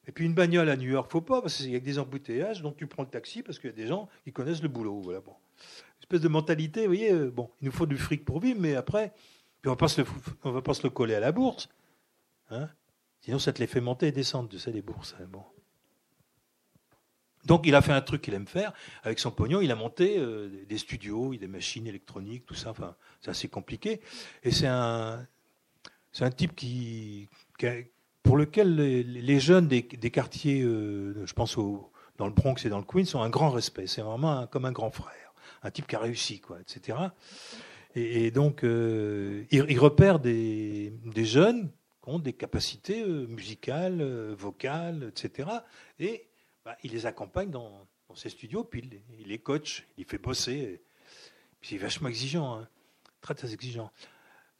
Et 0.08 0.12
puis 0.12 0.24
une 0.24 0.34
bagnole 0.34 0.68
à 0.70 0.76
New 0.76 0.90
York, 0.90 1.10
faut 1.12 1.20
pas, 1.20 1.40
parce 1.42 1.58
qu'il 1.58 1.70
y 1.70 1.76
a 1.76 1.80
des 1.80 1.98
embouteillages, 1.98 2.62
donc 2.62 2.76
tu 2.76 2.86
prends 2.86 3.02
le 3.02 3.08
taxi 3.08 3.42
parce 3.42 3.58
qu'il 3.58 3.70
y 3.70 3.72
a 3.72 3.76
des 3.76 3.86
gens 3.86 4.08
qui 4.24 4.32
connaissent 4.32 4.62
le 4.62 4.68
boulot. 4.68 5.00
Voilà, 5.00 5.20
bon. 5.20 5.32
Une 5.32 6.02
espèce 6.02 6.22
de 6.22 6.28
mentalité, 6.28 6.80
vous 6.82 6.94
voyez, 6.94 7.12
bon, 7.12 7.50
il 7.60 7.66
nous 7.66 7.72
faut 7.72 7.86
du 7.86 7.98
fric 7.98 8.24
pour 8.24 8.40
vivre, 8.40 8.58
mais 8.60 8.74
après, 8.74 9.12
puis 9.60 9.68
on 9.68 9.72
ne 9.72 10.54
va 10.54 10.62
pas 10.62 10.74
se 10.74 10.82
le 10.82 10.90
coller 10.90 11.14
à 11.14 11.20
la 11.20 11.30
bourse. 11.30 11.68
Hein 12.50 12.68
Sinon, 13.20 13.38
ça 13.38 13.52
te 13.52 13.60
les 13.60 13.66
fait 13.66 13.80
monter 13.80 14.06
et 14.06 14.12
descendre, 14.12 14.48
tu 14.48 14.58
sais, 14.58 14.72
les 14.72 14.82
bourses. 14.82 15.14
Hein, 15.20 15.26
bon. 15.28 15.44
Donc, 17.44 17.66
il 17.66 17.74
a 17.74 17.82
fait 17.82 17.92
un 17.92 18.00
truc 18.00 18.22
qu'il 18.22 18.34
aime 18.34 18.46
faire. 18.46 18.72
Avec 19.02 19.18
son 19.18 19.30
pognon, 19.30 19.60
il 19.60 19.70
a 19.70 19.74
monté 19.74 20.18
euh, 20.18 20.64
des 20.66 20.78
studios, 20.78 21.34
des 21.34 21.46
machines 21.46 21.86
électroniques, 21.86 22.46
tout 22.46 22.54
ça. 22.54 22.70
Enfin, 22.70 22.96
c'est 23.20 23.30
assez 23.30 23.48
compliqué. 23.48 24.00
Et 24.42 24.50
c'est 24.50 24.66
un, 24.66 25.26
c'est 26.12 26.24
un 26.24 26.30
type 26.30 26.54
qui, 26.54 27.28
pour 28.28 28.36
lequel 28.36 28.76
les, 28.76 29.40
jeunes 29.40 29.68
des, 29.68 30.10
quartiers, 30.10 30.60
euh, 30.60 31.24
je 31.24 31.32
pense 31.32 31.56
dans 31.56 32.26
le 32.26 32.32
Bronx 32.32 32.56
et 32.62 32.68
dans 32.68 32.76
le 32.76 32.84
Queens, 32.84 33.14
ont 33.14 33.22
un 33.22 33.30
grand 33.30 33.48
respect. 33.48 33.86
C'est 33.86 34.02
vraiment 34.02 34.46
comme 34.48 34.66
un 34.66 34.72
grand 34.72 34.90
frère. 34.90 35.32
Un 35.62 35.70
type 35.70 35.86
qui 35.86 35.96
a 35.96 35.98
réussi, 35.98 36.38
quoi, 36.38 36.58
etc. 36.60 36.98
Et, 37.94 38.30
donc, 38.30 38.64
euh, 38.64 39.44
il, 39.50 39.78
repère 39.78 40.18
des, 40.18 40.92
jeunes 41.16 41.70
qui 42.04 42.10
ont 42.10 42.18
des 42.18 42.34
capacités 42.34 43.02
euh, 43.02 43.26
musicales, 43.28 44.02
vocales, 44.34 45.04
etc. 45.08 45.48
Et 45.98 46.26
bah, 46.66 46.76
il 46.84 46.92
les 46.92 47.06
accompagne 47.06 47.50
dans, 47.50 47.86
ses 48.14 48.28
studios, 48.28 48.62
puis 48.62 48.82
il, 49.18 49.26
les 49.26 49.38
coach, 49.38 49.86
il 49.96 50.00
les 50.00 50.04
fait 50.04 50.18
bosser. 50.18 50.82
puis 51.62 51.70
il 51.70 51.74
est 51.76 51.82
vachement 51.82 52.10
exigeant, 52.10 52.58
hein. 52.58 52.68
très 53.22 53.34
très 53.34 53.54
exigeant. 53.54 53.90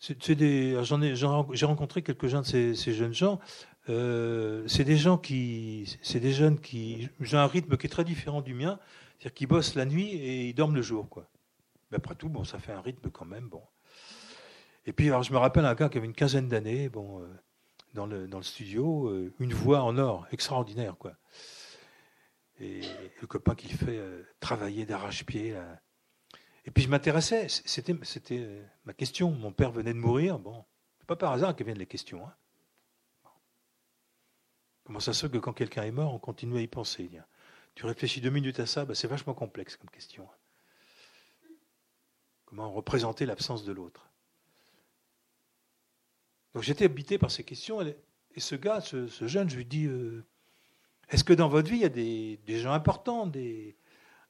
J'ai 0.00 1.66
rencontré 1.66 2.02
quelques-uns 2.02 2.42
de 2.42 2.74
ces, 2.74 2.92
jeunes 2.92 3.14
gens. 3.14 3.40
c'est 3.86 4.84
des 4.84 4.96
gens 4.96 5.18
qui, 5.18 5.98
c'est 6.02 6.20
des 6.20 6.32
jeunes 6.32 6.60
qui, 6.60 7.08
j'ai 7.20 7.36
un 7.36 7.46
rythme 7.46 7.76
qui 7.76 7.86
est 7.86 7.90
très 7.90 8.04
différent 8.04 8.42
du 8.42 8.54
mien, 8.54 8.78
c'est-à-dire 9.18 9.34
qu'ils 9.34 9.48
bossent 9.48 9.74
la 9.74 9.84
nuit 9.84 10.10
et 10.10 10.48
ils 10.48 10.54
dorment 10.54 10.76
le 10.76 10.82
jour, 10.82 11.08
quoi. 11.08 11.28
Mais 11.90 11.96
après 11.96 12.14
tout, 12.14 12.28
bon, 12.28 12.44
ça 12.44 12.58
fait 12.58 12.72
un 12.72 12.80
rythme 12.80 13.10
quand 13.10 13.24
même. 13.24 13.48
Bon. 13.48 13.62
Et 14.86 14.92
puis, 14.92 15.08
alors, 15.08 15.22
je 15.22 15.32
me 15.32 15.38
rappelle 15.38 15.64
un 15.64 15.74
gars 15.74 15.88
qui 15.88 15.98
avait 15.98 16.06
une 16.06 16.14
quinzaine 16.14 16.48
d'années, 16.48 16.88
bon, 16.88 17.20
euh, 17.20 17.26
dans, 17.94 18.06
le, 18.06 18.28
dans 18.28 18.38
le 18.38 18.44
studio, 18.44 19.08
euh, 19.08 19.32
une 19.38 19.52
voix 19.52 19.82
en 19.82 19.98
or, 19.98 20.26
extraordinaire, 20.32 20.96
quoi. 20.96 21.14
Et 22.60 22.80
le 23.20 23.26
copain 23.26 23.54
qui 23.54 23.68
fait 23.68 23.98
euh, 23.98 24.22
travailler 24.40 24.84
d'arrache-pied. 24.84 25.54
Et 26.68 26.70
puis, 26.70 26.82
je 26.82 26.90
m'intéressais, 26.90 27.46
c'était, 27.48 27.96
c'était 28.02 28.62
ma 28.84 28.92
question. 28.92 29.30
Mon 29.30 29.52
père 29.52 29.72
venait 29.72 29.94
de 29.94 29.98
mourir, 29.98 30.38
bon, 30.38 30.66
c'est 30.98 31.06
pas 31.06 31.16
par 31.16 31.32
hasard 31.32 31.56
que 31.56 31.64
viennent 31.64 31.78
les 31.78 31.86
questions. 31.86 32.26
Hein. 32.26 32.34
Comment 34.84 35.00
ça 35.00 35.14
se 35.14 35.24
fait 35.24 35.32
que 35.32 35.38
quand 35.38 35.54
quelqu'un 35.54 35.84
est 35.84 35.90
mort, 35.90 36.12
on 36.12 36.18
continue 36.18 36.58
à 36.58 36.60
y 36.60 36.66
penser 36.66 37.10
Tu 37.74 37.86
réfléchis 37.86 38.20
deux 38.20 38.28
minutes 38.28 38.60
à 38.60 38.66
ça, 38.66 38.84
bah, 38.84 38.94
c'est 38.94 39.08
vachement 39.08 39.32
complexe 39.32 39.78
comme 39.78 39.88
question. 39.88 40.28
Hein. 40.30 41.48
Comment 42.44 42.70
représenter 42.70 43.24
l'absence 43.24 43.64
de 43.64 43.72
l'autre 43.72 44.10
Donc 46.52 46.64
j'étais 46.64 46.84
habité 46.84 47.16
par 47.16 47.30
ces 47.30 47.44
questions. 47.44 47.80
Et 47.80 48.40
ce 48.40 48.56
gars, 48.56 48.82
ce, 48.82 49.06
jeune, 49.26 49.48
je 49.48 49.56
lui 49.56 49.64
dis 49.64 49.86
euh, 49.86 50.22
Est-ce 51.08 51.24
que 51.24 51.32
dans 51.32 51.48
votre 51.48 51.70
vie, 51.70 51.78
il 51.78 51.82
y 51.82 51.86
a 51.86 51.88
des, 51.88 52.60
gens 52.60 52.72
importants, 52.72 53.32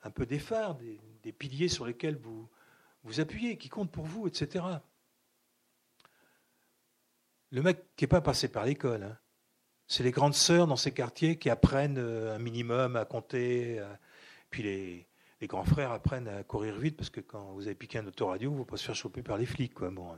un 0.05 0.11
peu 0.13 0.25
des 0.25 0.39
phares, 0.39 0.79
piliers 1.33 1.69
sur 1.69 1.87
lesquels 1.87 2.17
vous 2.17 2.49
vous 3.05 3.21
appuyez, 3.21 3.57
qui 3.57 3.69
comptent 3.69 3.93
pour 3.93 4.05
vous, 4.05 4.27
etc. 4.27 4.65
Le 7.51 7.63
mec 7.63 7.85
qui 7.97 8.05
n'est 8.05 8.09
pas 8.09 8.21
passé 8.21 8.49
par 8.49 8.65
l'école, 8.65 9.03
hein. 9.03 9.19
c'est 9.87 10.03
les 10.03 10.11
grandes 10.11 10.35
sœurs 10.35 10.67
dans 10.67 10.77
ces 10.77 10.93
quartiers 10.93 11.39
qui 11.39 11.49
apprennent 11.49 11.99
euh, 11.99 12.37
un 12.37 12.39
minimum 12.39 12.97
à 12.97 13.05
compter, 13.05 13.83
puis 14.51 14.63
les, 14.63 15.07
grands 15.47 15.65
frères 15.65 15.93
apprennent 15.93 16.29
à 16.29 16.43
courir 16.43 16.77
vite 16.77 16.97
parce 16.97 17.11
que 17.11 17.21
quand 17.21 17.53
vous 17.53 17.67
avez 17.67 17.75
piqué 17.75 17.99
un 17.99 18.07
autoradio, 18.07 18.51
vous 18.51 18.59
ne 18.59 18.65
pouvez 18.65 18.71
pas 18.73 18.77
se 18.77 18.85
faire 18.85 18.95
choper 18.95 19.23
par 19.23 19.39
les 19.39 19.47
flics. 19.47 19.79
Bon, 19.79 20.17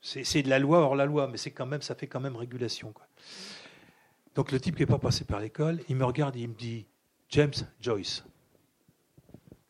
c'est 0.00 0.42
de 0.42 0.48
la 0.48 0.58
loi 0.58 0.78
hors 0.78 0.96
la 0.96 1.04
loi, 1.04 1.28
mais 1.28 1.36
c'est 1.36 1.50
quand 1.50 1.66
même, 1.66 1.82
ça 1.82 1.94
fait 1.94 2.06
quand 2.06 2.20
même 2.20 2.36
régulation. 2.36 2.94
Donc 4.34 4.52
le 4.52 4.60
type 4.60 4.76
qui 4.76 4.82
n'est 4.82 4.86
pas 4.86 4.98
passé 4.98 5.24
par 5.24 5.40
l'école, 5.40 5.80
il 5.88 5.96
me 5.96 6.04
regarde 6.04 6.36
et 6.36 6.40
il 6.40 6.48
me 6.48 6.54
dit 6.54 6.86
James 7.30 7.52
Joyce. 7.80 8.24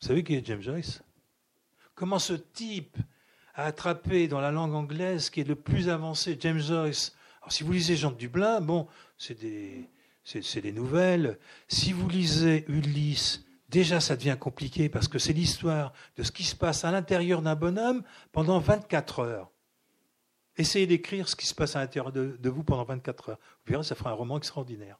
Vous 0.01 0.07
savez 0.07 0.23
qui 0.23 0.33
est 0.33 0.45
James 0.45 0.61
Joyce? 0.61 1.03
Comment 1.93 2.17
ce 2.17 2.33
type 2.33 2.97
a 3.53 3.65
attrapé 3.65 4.27
dans 4.27 4.41
la 4.41 4.51
langue 4.51 4.73
anglaise 4.73 5.29
qui 5.29 5.41
est 5.41 5.47
le 5.47 5.55
plus 5.55 5.89
avancé, 5.89 6.37
James 6.39 6.59
Joyce? 6.59 7.15
Alors 7.41 7.51
si 7.51 7.63
vous 7.63 7.71
lisez 7.71 7.95
Jean 7.95 8.11
de 8.11 8.17
Dublin, 8.17 8.61
bon, 8.61 8.87
c'est 9.17 9.39
des, 9.39 9.87
des 10.33 10.71
nouvelles. 10.71 11.37
Si 11.67 11.93
vous 11.93 12.09
lisez 12.09 12.65
Ulysse, 12.67 13.45
déjà 13.69 13.99
ça 13.99 14.15
devient 14.15 14.37
compliqué 14.39 14.89
parce 14.89 15.07
que 15.07 15.19
c'est 15.19 15.33
l'histoire 15.33 15.93
de 16.17 16.23
ce 16.23 16.31
qui 16.31 16.43
se 16.43 16.55
passe 16.55 16.83
à 16.83 16.91
l'intérieur 16.91 17.43
d'un 17.43 17.55
bonhomme 17.55 18.03
pendant 18.31 18.57
24 18.57 19.19
heures. 19.19 19.51
Essayez 20.57 20.87
d'écrire 20.87 21.29
ce 21.29 21.35
qui 21.35 21.45
se 21.45 21.55
passe 21.55 21.75
à 21.75 21.79
l'intérieur 21.79 22.11
de, 22.11 22.49
vous 22.49 22.63
pendant 22.63 22.83
24 22.83 23.29
heures. 23.29 23.39
Vous 23.65 23.71
verrez, 23.71 23.83
ça 23.83 23.95
fera 23.95 24.09
un 24.09 24.13
roman 24.13 24.37
extraordinaire. 24.37 24.97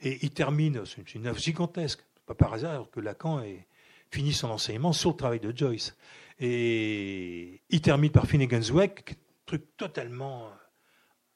Et 0.00 0.18
il 0.24 0.30
termine, 0.30 0.84
c'est 0.86 1.14
une 1.14 1.26
œuvre 1.26 1.38
gigantesque, 1.38 2.02
pas 2.30 2.34
par 2.36 2.54
hasard 2.54 2.88
que 2.92 3.00
Lacan 3.00 3.40
ait 3.40 3.66
fini 4.12 4.32
son 4.32 4.50
enseignement 4.50 4.92
sur 4.92 5.10
le 5.10 5.16
travail 5.16 5.40
de 5.40 5.56
Joyce. 5.56 5.96
Et 6.38 7.60
il 7.68 7.80
termine 7.80 8.12
par 8.12 8.26
Finnegan's 8.26 8.70
Wake, 8.70 9.16
truc 9.46 9.76
totalement 9.76 10.48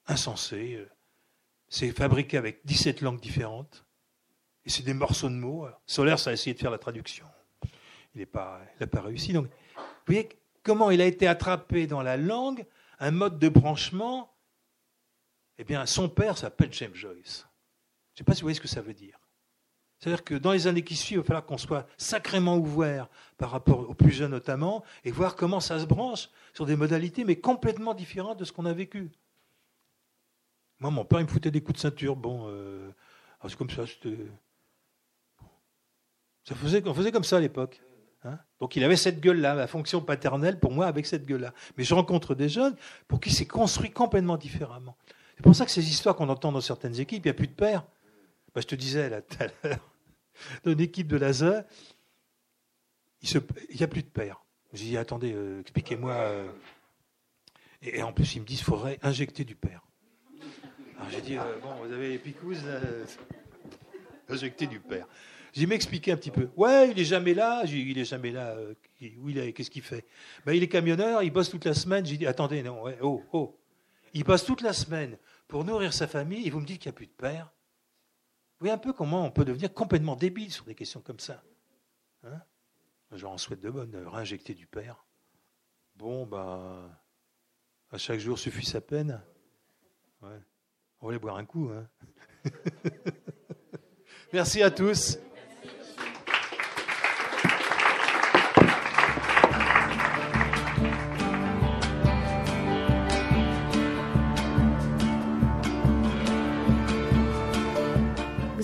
insensé. 0.06 0.86
C'est 1.66 1.90
fabriqué 1.90 2.36
avec 2.36 2.64
17 2.64 3.00
langues 3.00 3.20
différentes. 3.20 3.84
Et 4.64 4.70
c'est 4.70 4.84
des 4.84 4.94
morceaux 4.94 5.28
de 5.28 5.34
mots. 5.34 5.66
Solaire, 5.84 6.20
ça 6.20 6.30
a 6.30 6.32
essayé 6.32 6.54
de 6.54 6.60
faire 6.60 6.70
la 6.70 6.78
traduction. 6.78 7.26
Il 8.14 8.20
n'a 8.20 8.26
pas, 8.26 8.60
pas 8.90 9.00
réussi. 9.00 9.32
Donc, 9.32 9.46
vous 9.46 9.82
voyez 10.06 10.28
comment 10.62 10.92
il 10.92 11.00
a 11.00 11.06
été 11.06 11.26
attrapé 11.26 11.88
dans 11.88 12.02
la 12.02 12.16
langue 12.16 12.64
un 13.00 13.10
mode 13.10 13.40
de 13.40 13.48
branchement. 13.48 14.32
Eh 15.58 15.64
bien, 15.64 15.86
son 15.86 16.08
père 16.08 16.38
s'appelle 16.38 16.72
James 16.72 16.94
Joyce. 16.94 17.48
Je 18.12 18.14
ne 18.14 18.18
sais 18.18 18.24
pas 18.24 18.34
si 18.34 18.42
vous 18.42 18.46
voyez 18.46 18.54
ce 18.54 18.60
que 18.60 18.68
ça 18.68 18.80
veut 18.80 18.94
dire. 18.94 19.18
C'est-à-dire 20.04 20.22
que 20.22 20.34
dans 20.34 20.52
les 20.52 20.66
années 20.66 20.84
qui 20.84 20.96
suivent, 20.96 21.16
il 21.16 21.20
va 21.20 21.24
falloir 21.24 21.46
qu'on 21.46 21.56
soit 21.56 21.86
sacrément 21.96 22.58
ouvert 22.58 23.08
par 23.38 23.50
rapport 23.50 23.88
aux 23.88 23.94
plus 23.94 24.10
jeunes 24.10 24.32
notamment, 24.32 24.84
et 25.02 25.10
voir 25.10 25.34
comment 25.34 25.60
ça 25.60 25.78
se 25.78 25.86
branche 25.86 26.28
sur 26.52 26.66
des 26.66 26.76
modalités, 26.76 27.24
mais 27.24 27.36
complètement 27.36 27.94
différentes 27.94 28.38
de 28.38 28.44
ce 28.44 28.52
qu'on 28.52 28.66
a 28.66 28.74
vécu. 28.74 29.10
Moi, 30.78 30.90
mon 30.90 31.06
père, 31.06 31.20
il 31.20 31.22
me 31.22 31.30
foutait 31.30 31.50
des 31.50 31.62
coups 31.62 31.76
de 31.76 31.80
ceinture. 31.80 32.16
Bon, 32.16 32.48
euh, 32.48 32.90
c'est 33.48 33.56
comme 33.56 33.70
ça, 33.70 33.84
ça 36.44 36.54
faisait, 36.54 36.86
on 36.86 36.92
faisait 36.92 37.10
comme 37.10 37.24
ça 37.24 37.38
à 37.38 37.40
l'époque. 37.40 37.80
Hein. 38.24 38.38
Donc 38.60 38.76
il 38.76 38.84
avait 38.84 38.96
cette 38.96 39.20
gueule-là, 39.20 39.54
la 39.54 39.66
fonction 39.66 40.02
paternelle 40.02 40.60
pour 40.60 40.72
moi 40.72 40.84
avec 40.84 41.06
cette 41.06 41.24
gueule-là. 41.24 41.54
Mais 41.78 41.84
je 41.84 41.94
rencontre 41.94 42.34
des 42.34 42.50
jeunes 42.50 42.76
pour 43.08 43.20
qui 43.20 43.32
c'est 43.32 43.46
construit 43.46 43.90
complètement 43.90 44.36
différemment. 44.36 44.98
C'est 45.38 45.42
pour 45.42 45.56
ça 45.56 45.64
que 45.64 45.70
ces 45.70 45.88
histoires 45.88 46.14
qu'on 46.14 46.28
entend 46.28 46.52
dans 46.52 46.60
certaines 46.60 47.00
équipes, 47.00 47.24
il 47.24 47.28
n'y 47.28 47.30
a 47.30 47.34
plus 47.34 47.48
de 47.48 47.54
père. 47.54 47.84
Bah, 48.54 48.60
je 48.60 48.66
te 48.66 48.74
disais 48.74 49.08
là 49.08 49.22
tout 49.22 49.36
à 49.40 49.46
l'heure, 49.66 49.93
dans 50.64 50.72
une 50.72 50.80
équipe 50.80 51.08
de 51.08 51.16
laser, 51.16 51.64
il 53.22 53.42
n'y 53.76 53.82
a 53.82 53.88
plus 53.88 54.02
de 54.02 54.08
père. 54.08 54.44
J'ai 54.72 54.86
dit, 54.86 54.96
attendez, 54.96 55.32
euh, 55.32 55.60
expliquez-moi. 55.60 56.12
Euh. 56.12 56.48
Et, 57.82 58.02
en 58.02 58.12
plus, 58.12 58.34
ils 58.34 58.40
me 58.40 58.46
disent, 58.46 58.60
il 58.60 58.64
faudrait 58.64 58.98
injecter 59.02 59.44
du 59.44 59.54
père. 59.54 59.82
Alors 60.98 61.10
j'ai 61.10 61.20
dit, 61.20 61.38
euh, 61.38 61.58
bon, 61.62 61.74
vous 61.84 61.92
avez 61.92 62.08
les 62.08 62.18
picouses, 62.18 62.62
injecter 64.28 64.66
du 64.66 64.80
père. 64.80 65.06
J'ai 65.52 65.66
m'expliquer 65.66 66.10
un 66.10 66.16
petit 66.16 66.32
peu. 66.32 66.48
Ouais, 66.56 66.90
il 66.90 66.98
est 66.98 67.04
jamais 67.04 67.34
là. 67.34 67.64
J'ai 67.64 67.78
il 67.78 67.98
est 67.98 68.04
jamais 68.04 68.32
là. 68.32 68.56
où 69.18 69.28
il 69.28 69.38
est 69.38 69.52
Qu'est-ce 69.52 69.70
qu'il 69.70 69.82
fait? 69.82 70.04
Ben, 70.44 70.52
Il 70.52 70.62
est 70.64 70.68
camionneur, 70.68 71.22
il 71.22 71.30
bosse 71.30 71.50
toute 71.50 71.64
la 71.64 71.74
semaine. 71.74 72.04
J'ai 72.04 72.16
dit, 72.16 72.26
attendez, 72.26 72.62
non, 72.62 72.82
ouais, 72.82 72.98
oh, 73.00 73.22
oh. 73.32 73.56
Il 74.12 74.24
passe 74.24 74.44
toute 74.44 74.62
la 74.62 74.72
semaine 74.72 75.16
pour 75.46 75.64
nourrir 75.64 75.92
sa 75.92 76.08
famille 76.08 76.46
et 76.46 76.50
vous 76.50 76.60
me 76.60 76.66
dites 76.66 76.80
qu'il 76.80 76.90
n'y 76.90 76.94
a 76.94 76.96
plus 76.96 77.06
de 77.06 77.12
père. 77.12 77.52
Vous 78.54 78.66
voyez 78.66 78.74
un 78.74 78.78
peu 78.78 78.92
comment 78.92 79.24
on 79.24 79.30
peut 79.30 79.44
devenir 79.44 79.72
complètement 79.72 80.16
débile 80.16 80.52
sur 80.52 80.64
des 80.64 80.74
questions 80.74 81.00
comme 81.00 81.20
ça. 81.20 81.42
Hein 82.22 82.40
J'en 83.12 83.36
souhaite 83.36 83.60
de 83.60 83.70
bonnes, 83.70 83.96
réinjecter 84.06 84.54
du 84.54 84.66
père. 84.66 85.04
Bon, 85.96 86.26
bah, 86.26 87.02
à 87.90 87.98
chaque 87.98 88.18
jour 88.18 88.38
suffit 88.38 88.66
sa 88.66 88.80
peine. 88.80 89.22
Ouais. 90.22 90.40
On 91.00 91.06
va 91.06 91.12
aller 91.12 91.18
boire 91.18 91.36
un 91.36 91.44
coup. 91.44 91.70
Hein 91.70 91.88
Merci 94.32 94.62
à 94.62 94.70
tous. 94.70 95.18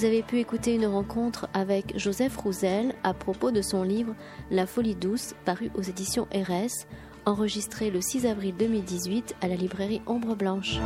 Vous 0.00 0.06
avez 0.06 0.22
pu 0.22 0.38
écouter 0.38 0.74
une 0.74 0.86
rencontre 0.86 1.46
avec 1.52 1.92
Joseph 1.98 2.34
Rouzel 2.34 2.94
à 3.02 3.12
propos 3.12 3.50
de 3.50 3.60
son 3.60 3.82
livre 3.82 4.14
La 4.50 4.66
folie 4.66 4.94
douce, 4.94 5.34
paru 5.44 5.70
aux 5.74 5.82
éditions 5.82 6.26
RS, 6.32 6.86
enregistré 7.26 7.90
le 7.90 8.00
6 8.00 8.24
avril 8.24 8.54
2018 8.58 9.36
à 9.42 9.48
la 9.48 9.56
librairie 9.56 10.00
Ombre 10.06 10.34
Blanche. 10.34 10.78